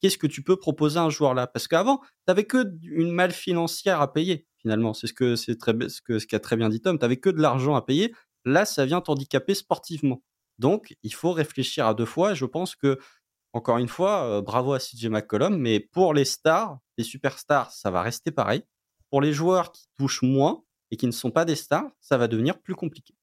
qu'est-ce 0.00 0.18
que 0.18 0.26
tu 0.26 0.42
peux 0.42 0.56
proposer 0.56 0.98
à 0.98 1.02
un 1.02 1.10
joueur 1.10 1.34
là 1.34 1.46
Parce 1.46 1.68
qu'avant, 1.68 1.98
tu 1.98 2.06
n'avais 2.28 2.44
que 2.44 2.64
une 2.82 3.10
malle 3.10 3.32
financière 3.32 4.00
à 4.00 4.12
payer 4.12 4.46
finalement. 4.64 4.94
C'est 4.94 5.06
ce 5.06 5.12
que 5.12 5.36
c'est 5.36 5.56
très 5.56 5.74
ce 5.88 6.26
qu'a 6.26 6.40
très 6.40 6.56
bien 6.56 6.68
dit 6.68 6.80
Tom. 6.80 6.98
Tu 6.98 7.04
n'avais 7.04 7.18
que 7.18 7.30
de 7.30 7.40
l'argent 7.40 7.74
à 7.74 7.82
payer. 7.82 8.14
Là, 8.44 8.64
ça 8.64 8.84
vient 8.86 9.00
t'handicaper 9.00 9.54
sportivement. 9.54 10.22
Donc, 10.58 10.94
il 11.02 11.14
faut 11.14 11.32
réfléchir 11.32 11.86
à 11.86 11.94
deux 11.94 12.04
fois. 12.04 12.34
Je 12.34 12.44
pense 12.44 12.74
que 12.74 12.98
encore 13.52 13.78
une 13.78 13.88
fois, 13.88 14.24
euh, 14.24 14.42
bravo 14.42 14.72
à 14.72 14.78
CJ 14.78 15.06
McCollum, 15.06 15.56
mais 15.56 15.80
pour 15.80 16.12
les 16.12 16.24
stars, 16.24 16.78
les 16.98 17.04
superstars, 17.04 17.70
ça 17.70 17.90
va 17.90 18.02
rester 18.02 18.32
pareil. 18.32 18.62
Pour 19.10 19.20
les 19.20 19.32
joueurs 19.32 19.70
qui 19.70 19.86
touchent 19.96 20.22
moins, 20.22 20.64
et 20.90 20.96
qui 20.96 21.06
ne 21.06 21.12
sont 21.12 21.30
pas 21.30 21.44
des 21.44 21.56
stars, 21.56 21.90
ça 22.00 22.18
va 22.18 22.28
devenir 22.28 22.58
plus 22.60 22.74
compliqué. 22.74 23.14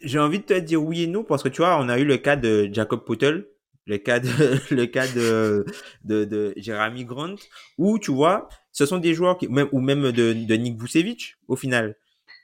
J'ai 0.00 0.18
envie 0.18 0.38
de 0.38 0.44
te 0.44 0.58
dire 0.58 0.82
oui 0.82 1.02
et 1.02 1.06
non 1.06 1.24
parce 1.24 1.42
que 1.42 1.48
tu 1.48 1.58
vois, 1.58 1.78
on 1.78 1.88
a 1.88 1.98
eu 1.98 2.04
le 2.04 2.16
cas 2.16 2.36
de 2.36 2.70
Jacob 2.72 3.04
Potel, 3.04 3.46
le 3.86 3.98
cas 3.98 4.18
de 4.18 4.28
le 4.74 4.86
cas 4.86 5.06
de 5.08 6.54
Jeremy 6.56 7.04
Grant 7.04 7.36
où 7.76 7.98
tu 7.98 8.10
vois, 8.10 8.48
ce 8.72 8.86
sont 8.86 8.98
des 8.98 9.14
joueurs 9.14 9.36
qui 9.36 9.48
même 9.48 9.68
ou 9.72 9.80
même 9.80 10.12
de, 10.12 10.32
de 10.32 10.54
Nick 10.54 10.80
Vucevic 10.80 11.36
au 11.48 11.56
final 11.56 11.96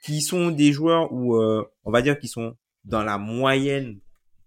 qui 0.03 0.21
sont 0.21 0.51
des 0.51 0.71
joueurs 0.71 1.11
où 1.11 1.35
euh, 1.35 1.65
on 1.83 1.91
va 1.91 2.01
dire 2.01 2.17
qu'ils 2.19 2.29
sont 2.29 2.55
dans 2.85 3.03
la 3.03 3.17
moyenne, 3.17 3.99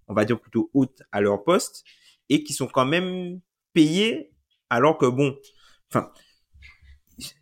on 0.09 0.15
va 0.15 0.25
dire 0.25 0.41
plutôt 0.41 0.71
haute 0.75 1.03
à 1.13 1.21
leur 1.21 1.45
poste 1.45 1.85
et 2.29 2.43
qui 2.45 2.53
sont 2.53 2.67
quand 2.67 2.87
même 2.87 3.41
payés 3.73 4.33
alors 4.71 4.99
que 4.99 5.07
bon, 5.07 5.37
enfin 5.91 6.13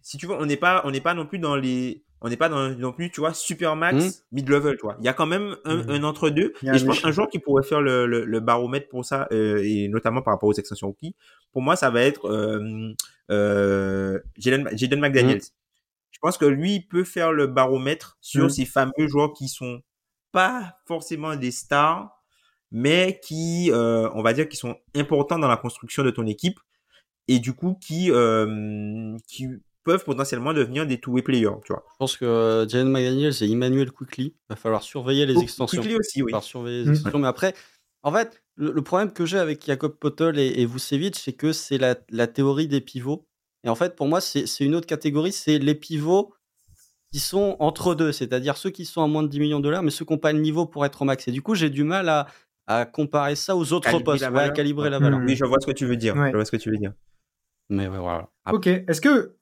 si 0.02 0.16
tu 0.16 0.26
veux, 0.26 0.34
on 0.34 0.46
n'est 0.46 0.56
pas, 0.56 0.82
on 0.84 0.90
n'est 0.90 1.00
pas 1.00 1.14
non 1.14 1.26
plus 1.26 1.38
dans 1.38 1.56
les, 1.56 2.04
on 2.20 2.28
n'est 2.28 2.36
pas 2.36 2.48
dans, 2.48 2.68
non 2.70 2.92
plus, 2.92 3.10
tu 3.10 3.20
vois, 3.20 3.32
super 3.32 3.76
max, 3.76 3.96
hmm. 3.96 4.22
mid 4.32 4.48
level, 4.48 4.76
tu 4.76 4.82
vois. 4.82 4.96
Il 4.98 5.04
y 5.04 5.08
a 5.08 5.12
quand 5.12 5.26
même 5.26 5.56
un, 5.64 5.76
hmm. 5.76 5.90
un 5.90 6.02
entre 6.04 6.30
deux. 6.30 6.52
Et 6.62 6.78
je 6.78 6.84
pense 6.84 7.00
qu'un 7.00 7.12
joueur 7.12 7.28
qui 7.28 7.38
pourrait 7.38 7.62
faire 7.62 7.80
le, 7.80 8.06
le, 8.06 8.40
baromètre 8.40 8.88
pour 8.88 9.04
ça, 9.04 9.28
euh, 9.32 9.62
et 9.64 9.88
notamment 9.88 10.22
par 10.22 10.34
rapport 10.34 10.48
aux 10.48 10.54
extensions 10.54 10.88
rookie, 10.88 11.14
pour 11.52 11.62
moi, 11.62 11.76
ça 11.76 11.90
va 11.90 12.02
être 12.02 12.28
euh, 12.28 12.92
euh, 13.30 14.18
Jaden, 14.36 15.00
McDaniels. 15.00 15.38
Hmm. 15.38 15.54
Je 16.10 16.18
pense 16.20 16.38
que 16.38 16.46
lui, 16.46 16.76
il 16.76 16.88
peut 16.88 17.04
faire 17.04 17.32
le 17.32 17.46
baromètre 17.46 18.18
sur 18.20 18.50
ces 18.50 18.64
fameux 18.64 19.06
joueurs 19.06 19.32
qui 19.34 19.46
sont 19.46 19.82
pas 20.32 20.76
forcément 20.86 21.36
des 21.36 21.52
stars, 21.52 22.22
mais 22.70 23.20
qui, 23.22 23.70
euh, 23.70 24.10
on 24.14 24.22
va 24.22 24.32
dire, 24.32 24.48
qui 24.48 24.56
sont 24.56 24.76
importants 24.96 25.38
dans 25.38 25.48
la 25.48 25.56
construction 25.56 26.02
de 26.02 26.10
ton 26.10 26.26
équipe 26.26 26.58
et 27.28 27.38
du 27.38 27.52
coup 27.52 27.76
qui 27.80 28.10
euh, 28.10 29.16
qui 29.26 29.48
peuvent 29.88 30.04
potentiellement 30.04 30.52
devenir 30.52 30.86
des 30.86 31.00
two-way 31.00 31.22
players, 31.22 31.60
tu 31.64 31.72
vois. 31.72 31.82
Je 31.92 31.96
pense 31.98 32.18
que 32.18 32.26
euh, 32.26 32.68
Jalen 32.68 32.90
McDaniels 32.90 33.32
et 33.42 33.50
Emmanuel 33.50 33.90
Quickly, 33.90 34.34
va 34.50 34.54
falloir 34.54 34.82
surveiller 34.82 35.24
les 35.24 35.34
oh, 35.34 35.40
extensions. 35.40 35.80
Quickly 35.80 35.96
aussi, 35.96 36.22
oui. 36.22 36.30
Va 36.30 36.42
surveiller 36.42 36.82
les 36.82 36.90
mm. 36.90 36.92
extensions, 36.92 37.18
mais 37.18 37.26
après, 37.26 37.54
en 38.02 38.12
fait, 38.12 38.42
le, 38.56 38.82
problème 38.82 39.10
que 39.14 39.24
j'ai 39.24 39.38
avec 39.38 39.64
Jakob 39.64 39.96
Potol 39.96 40.38
et, 40.38 40.60
et 40.60 40.66
Vucevic, 40.66 41.16
c'est 41.16 41.32
que 41.32 41.54
c'est 41.54 41.78
la, 41.78 41.96
la, 42.10 42.26
théorie 42.26 42.68
des 42.68 42.82
pivots. 42.82 43.26
Et 43.64 43.70
en 43.70 43.74
fait, 43.74 43.96
pour 43.96 44.08
moi, 44.08 44.20
c'est 44.20 44.44
une 44.60 44.74
autre 44.74 44.86
catégorie, 44.86 45.32
c'est 45.32 45.58
les 45.58 45.74
pivots 45.74 46.34
qui 47.10 47.18
sont 47.18 47.56
entre 47.58 47.94
deux, 47.94 48.12
c'est-à-dire 48.12 48.58
ceux 48.58 48.68
qui 48.68 48.84
sont 48.84 49.02
à 49.02 49.06
moins 49.06 49.22
de 49.22 49.28
10 49.28 49.40
millions 49.40 49.58
de 49.58 49.64
dollars, 49.64 49.82
mais 49.82 49.90
ceux 49.90 50.04
qui 50.04 50.12
n'ont 50.12 50.18
pas 50.18 50.34
le 50.34 50.40
niveau 50.40 50.66
pour 50.66 50.84
être 50.84 51.00
au 51.00 51.06
max. 51.06 51.26
Et 51.28 51.32
du 51.32 51.40
coup, 51.40 51.54
j'ai 51.54 51.70
du 51.70 51.82
mal 51.82 52.10
à, 52.10 52.26
à 52.66 52.84
comparer 52.84 53.36
ça 53.36 53.56
aux 53.56 53.72
autres 53.72 53.98
postes, 54.00 54.22
à 54.22 54.50
calibrer 54.50 54.90
la 54.90 54.98
valeur. 54.98 55.20
Oui, 55.24 55.34
je 55.34 55.46
vois 55.46 55.60
ce 55.60 55.66
que 55.66 55.72
tu 55.72 55.86
veux 55.86 55.96
dire. 55.96 56.14
Je 56.14 56.36
vois 56.36 56.44
ce 56.44 56.50
que 56.50 56.58
tu 56.58 56.70
veux 56.70 56.76
dire. 56.76 56.92
Mais 57.70 57.86
voilà. 57.86 58.28
Ok, 58.52 58.66
est-ce 58.66 59.00
que 59.00 59.37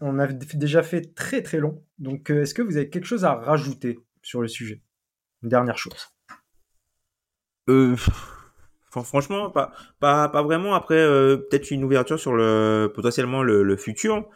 on 0.00 0.18
a 0.18 0.26
déjà 0.26 0.82
fait 0.82 1.14
très 1.14 1.42
très 1.42 1.58
long, 1.58 1.82
donc 1.98 2.30
euh, 2.30 2.42
est-ce 2.42 2.54
que 2.54 2.62
vous 2.62 2.76
avez 2.76 2.88
quelque 2.88 3.04
chose 3.04 3.24
à 3.24 3.34
rajouter 3.34 3.98
sur 4.22 4.40
le 4.40 4.48
sujet? 4.48 4.82
Une 5.42 5.48
dernière 5.48 5.78
chose. 5.78 6.08
Euh, 7.68 7.96
franchement, 8.90 9.50
pas, 9.50 9.72
pas, 9.98 10.28
pas 10.28 10.42
vraiment. 10.42 10.74
Après, 10.74 10.98
euh, 10.98 11.36
peut-être 11.36 11.70
une 11.70 11.84
ouverture 11.84 12.18
sur 12.18 12.34
le 12.34 12.92
potentiellement 12.94 13.42
le, 13.42 13.76
futur. 13.76 14.28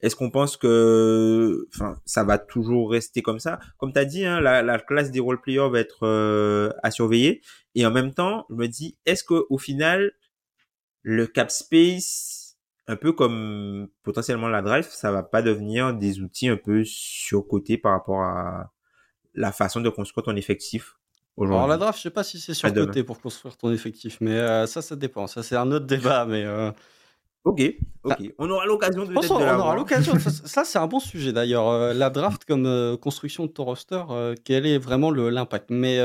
Est-ce 0.00 0.16
qu'on 0.16 0.30
pense 0.30 0.56
que, 0.56 1.68
enfin, 1.74 2.00
ça 2.06 2.24
va 2.24 2.38
toujours 2.38 2.90
rester 2.90 3.22
comme 3.22 3.38
ça? 3.38 3.60
Comme 3.76 3.92
tu 3.92 3.98
as 3.98 4.04
dit, 4.04 4.24
hein, 4.24 4.40
la, 4.40 4.62
la, 4.62 4.78
classe 4.78 5.10
des 5.10 5.20
role 5.20 5.40
players 5.40 5.68
va 5.70 5.78
être 5.78 6.72
à 6.82 6.90
surveiller. 6.90 7.42
Et 7.74 7.86
en 7.86 7.90
même 7.92 8.12
temps, 8.12 8.46
je 8.50 8.54
me 8.54 8.66
dis, 8.66 8.96
est-ce 9.06 9.22
que 9.22 9.44
au 9.50 9.58
final, 9.58 10.12
le 11.02 11.26
cap 11.26 11.50
space, 11.50 12.39
un 12.90 12.96
peu 12.96 13.12
comme 13.12 13.88
potentiellement 14.02 14.48
la 14.48 14.62
drive, 14.62 14.86
ça 14.90 15.12
va 15.12 15.22
pas 15.22 15.42
devenir 15.42 15.94
des 15.94 16.20
outils 16.20 16.48
un 16.48 16.56
peu 16.56 16.82
surcotés 16.84 17.78
par 17.78 17.92
rapport 17.92 18.22
à 18.22 18.72
la 19.34 19.52
façon 19.52 19.80
de 19.80 19.88
construire 19.88 20.24
ton 20.24 20.36
effectif 20.36 20.96
alors 21.44 21.66
la 21.66 21.76
draft, 21.76 21.98
je 21.98 22.02
sais 22.02 22.10
pas 22.10 22.24
si 22.24 22.38
c'est 22.38 22.54
surcoté 22.54 23.02
pour 23.04 23.20
construire 23.20 23.56
ton 23.56 23.72
effectif, 23.72 24.18
mais 24.20 24.32
euh, 24.32 24.66
ça, 24.66 24.82
ça 24.82 24.96
dépend. 24.96 25.26
Ça, 25.26 25.42
c'est 25.42 25.56
un 25.56 25.70
autre 25.72 25.86
débat, 25.86 26.26
mais. 26.26 26.44
Euh, 26.44 26.70
ok, 27.44 27.62
ok. 28.04 28.32
on 28.38 28.50
aura 28.50 28.66
l'occasion 28.66 29.06
de. 29.06 29.14
On, 29.16 29.36
on 29.36 29.58
aura 29.58 29.74
l'occasion. 29.74 30.18
ça, 30.44 30.64
c'est 30.64 30.78
un 30.78 30.86
bon 30.86 31.00
sujet 31.00 31.32
d'ailleurs. 31.32 31.68
Euh, 31.68 31.94
la 31.94 32.10
draft 32.10 32.44
comme 32.44 32.96
construction 32.98 33.46
de 33.46 33.50
ton 33.50 33.64
roster, 33.64 34.02
quel 34.44 34.66
est 34.66 34.78
vraiment 34.78 35.10
l'impact? 35.10 35.70
Mais 35.70 35.98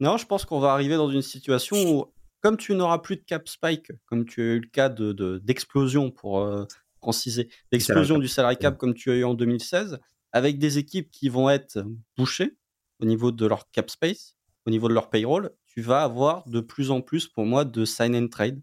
non, 0.00 0.16
je 0.16 0.26
pense 0.26 0.44
qu'on 0.44 0.60
va 0.60 0.72
arriver 0.72 0.96
dans 0.96 1.10
une 1.10 1.22
situation 1.22 1.76
où 1.76 2.06
comme 2.46 2.56
tu 2.56 2.76
n'auras 2.76 2.98
plus 2.98 3.16
de 3.16 3.22
cap 3.22 3.48
spike, 3.48 3.90
comme 4.04 4.24
tu 4.24 4.40
as 4.40 4.44
eu 4.44 4.60
le 4.60 4.68
cas 4.68 4.88
de, 4.88 5.40
d'explosion 5.42 6.12
pour 6.12 6.38
euh, 6.38 6.64
franciser, 7.00 7.48
d'explosion 7.72 8.18
du 8.18 8.28
salary 8.28 8.56
cap 8.56 8.78
comme 8.78 8.94
tu 8.94 9.10
as 9.10 9.16
eu 9.16 9.24
en 9.24 9.34
2016, 9.34 9.98
avec 10.30 10.60
des 10.60 10.78
équipes 10.78 11.10
qui 11.10 11.28
vont 11.28 11.50
être 11.50 11.84
bouchées 12.16 12.56
au 13.00 13.04
niveau 13.04 13.32
de 13.32 13.46
leur 13.46 13.68
cap 13.72 13.90
space, 13.90 14.36
au 14.64 14.70
niveau 14.70 14.86
de 14.86 14.94
leur 14.94 15.10
payroll, 15.10 15.50
tu 15.66 15.80
vas 15.80 16.04
avoir 16.04 16.48
de 16.48 16.60
plus 16.60 16.92
en 16.92 17.00
plus, 17.00 17.26
pour 17.26 17.44
moi, 17.46 17.64
de 17.64 17.84
sign 17.84 18.14
and 18.14 18.28
trade. 18.28 18.62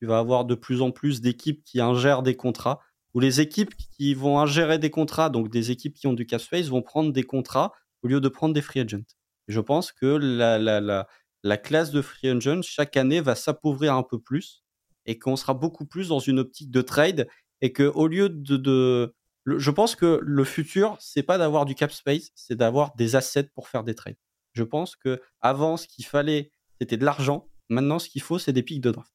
Tu 0.00 0.04
vas 0.06 0.18
avoir 0.18 0.44
de 0.44 0.54
plus 0.54 0.82
en 0.82 0.90
plus 0.90 1.22
d'équipes 1.22 1.64
qui 1.64 1.80
ingèrent 1.80 2.22
des 2.22 2.36
contrats, 2.36 2.80
ou 3.14 3.20
les 3.20 3.40
équipes 3.40 3.74
qui 3.96 4.12
vont 4.12 4.38
ingérer 4.38 4.78
des 4.78 4.90
contrats, 4.90 5.30
donc 5.30 5.48
des 5.48 5.70
équipes 5.70 5.94
qui 5.94 6.06
ont 6.06 6.12
du 6.12 6.26
cap 6.26 6.42
space, 6.42 6.66
vont 6.66 6.82
prendre 6.82 7.10
des 7.10 7.22
contrats 7.22 7.72
au 8.02 8.08
lieu 8.08 8.20
de 8.20 8.28
prendre 8.28 8.52
des 8.52 8.60
free 8.60 8.80
agents. 8.80 9.06
Je 9.48 9.60
pense 9.60 9.92
que 9.92 10.04
la, 10.04 10.58
la, 10.58 10.82
la, 10.82 11.06
la 11.44 11.58
classe 11.58 11.90
de 11.92 12.02
free 12.02 12.28
agent 12.28 12.62
chaque 12.62 12.96
année 12.96 13.20
va 13.20 13.34
s'appauvrir 13.36 13.94
un 13.94 14.02
peu 14.02 14.18
plus 14.18 14.64
et 15.06 15.18
qu'on 15.18 15.36
sera 15.36 15.52
beaucoup 15.54 15.84
plus 15.84 16.08
dans 16.08 16.18
une 16.18 16.38
optique 16.40 16.70
de 16.70 16.80
trade 16.80 17.28
et 17.60 17.72
que 17.72 17.84
au 17.84 18.08
lieu 18.08 18.30
de, 18.30 19.14
je 19.46 19.70
pense 19.70 19.94
que 19.94 20.18
le 20.22 20.44
futur 20.44 20.96
c'est 21.00 21.22
pas 21.22 21.38
d'avoir 21.38 21.66
du 21.66 21.74
cap 21.74 21.92
space, 21.92 22.30
c'est 22.34 22.56
d'avoir 22.56 22.96
des 22.96 23.14
assets 23.14 23.50
pour 23.54 23.68
faire 23.68 23.84
des 23.84 23.94
trades. 23.94 24.16
Je 24.54 24.64
pense 24.64 24.96
que 24.96 25.20
avant 25.42 25.76
ce 25.76 25.86
qu'il 25.86 26.06
fallait 26.06 26.50
c'était 26.80 26.96
de 26.96 27.04
l'argent, 27.04 27.46
maintenant 27.68 27.98
ce 27.98 28.08
qu'il 28.08 28.22
faut 28.22 28.38
c'est 28.38 28.52
des 28.52 28.62
pics 28.62 28.80
de 28.80 28.90
draft. 28.90 29.13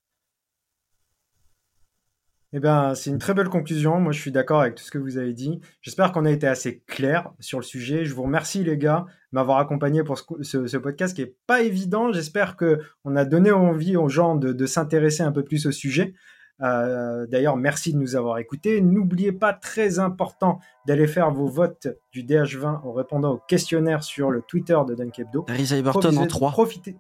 Eh 2.52 2.60
bien, 2.60 2.96
c'est 2.96 3.12
une 3.12 3.20
très 3.20 3.36
belle 3.36 3.50
conclusion. 3.50 4.00
Moi, 4.00 4.12
je 4.12 4.20
suis 4.20 4.32
d'accord 4.32 4.62
avec 4.62 4.74
tout 4.74 4.84
ce 4.84 4.90
que 4.90 4.98
vous 4.98 5.18
avez 5.18 5.34
dit. 5.34 5.62
J'espère 5.82 6.12
qu'on 6.12 6.26
a 6.26 6.32
été 6.32 6.48
assez 6.48 6.80
clair 6.88 7.32
sur 7.40 7.60
le 7.60 7.64
sujet. 7.64 8.06
Je 8.06 8.14
vous 8.16 8.24
remercie, 8.24 8.64
les 8.64 8.78
gars, 8.78 9.06
de 9.08 9.36
m'avoir 9.38 9.60
accompagné 9.60 10.04
pour 10.04 10.18
ce, 10.18 10.78
podcast 10.78 11.16
qui 11.16 11.22
est 11.22 11.36
pas 11.46 11.62
évident. 11.62 12.12
J'espère 12.12 12.56
que 12.56 12.80
on 13.06 13.16
a 13.16 13.24
donné 13.24 13.52
envie 13.52 13.98
aux 13.98 14.10
gens 14.10 14.36
de, 14.36 14.66
s'intéresser 14.66 15.22
un 15.22 15.32
peu 15.32 15.44
plus 15.44 15.68
au 15.68 15.72
sujet. 15.72 16.16
Euh, 16.62 17.28
d'ailleurs, 17.28 17.56
merci 17.56 17.94
de 17.94 18.00
nous 18.00 18.16
avoir 18.16 18.40
écoutés. 18.40 18.82
N'oubliez 18.82 19.32
pas, 19.32 19.54
très 19.54 20.00
important, 20.00 20.60
d'aller 20.88 21.08
faire 21.08 21.32
vos 21.32 21.48
votes 21.48 21.88
du 22.12 22.24
DH20 22.24 22.82
en 22.84 22.92
répondant 22.94 23.34
au 23.34 23.38
questionnaire 23.38 24.04
sur 24.04 24.32
le 24.32 24.42
Twitter 24.42 24.78
de 24.88 24.96
Dunkebdo. 24.96 25.46
Iverton 25.50 26.18
en 26.18 26.26
3. 26.26 26.52
Profitez. 26.52 26.98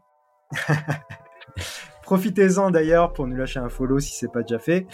Profitez-en 2.03 2.69
d'ailleurs 2.69 3.13
pour 3.13 3.27
nous 3.27 3.35
lâcher 3.35 3.59
un 3.59 3.69
follow 3.69 3.99
si 3.99 4.13
c'est 4.13 4.31
pas 4.31 4.43
déjà 4.43 4.59
fait. 4.59 4.87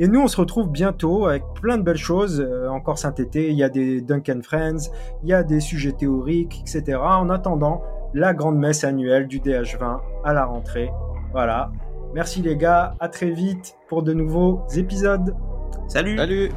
Et 0.00 0.06
nous, 0.06 0.20
on 0.20 0.28
se 0.28 0.36
retrouve 0.36 0.70
bientôt 0.70 1.26
avec 1.26 1.42
plein 1.60 1.76
de 1.76 1.82
belles 1.82 1.96
choses 1.96 2.40
euh, 2.40 2.68
encore 2.68 2.98
synthétées. 2.98 3.50
Il 3.50 3.56
y 3.56 3.64
a 3.64 3.68
des 3.68 4.00
Duncan 4.00 4.40
Friends, 4.42 4.90
il 5.24 5.28
y 5.28 5.32
a 5.32 5.42
des 5.42 5.60
sujets 5.60 5.92
théoriques, 5.92 6.60
etc. 6.60 6.98
En 7.02 7.30
attendant, 7.30 7.82
la 8.14 8.32
grande 8.32 8.58
messe 8.58 8.84
annuelle 8.84 9.26
du 9.26 9.40
DH20 9.40 10.00
à 10.24 10.32
la 10.32 10.44
rentrée. 10.44 10.90
Voilà. 11.32 11.70
Merci 12.14 12.42
les 12.42 12.56
gars, 12.56 12.94
à 13.00 13.08
très 13.08 13.30
vite 13.30 13.76
pour 13.88 14.02
de 14.02 14.12
nouveaux 14.12 14.64
épisodes. 14.74 15.34
Salut. 15.88 16.16
Salut 16.16 16.50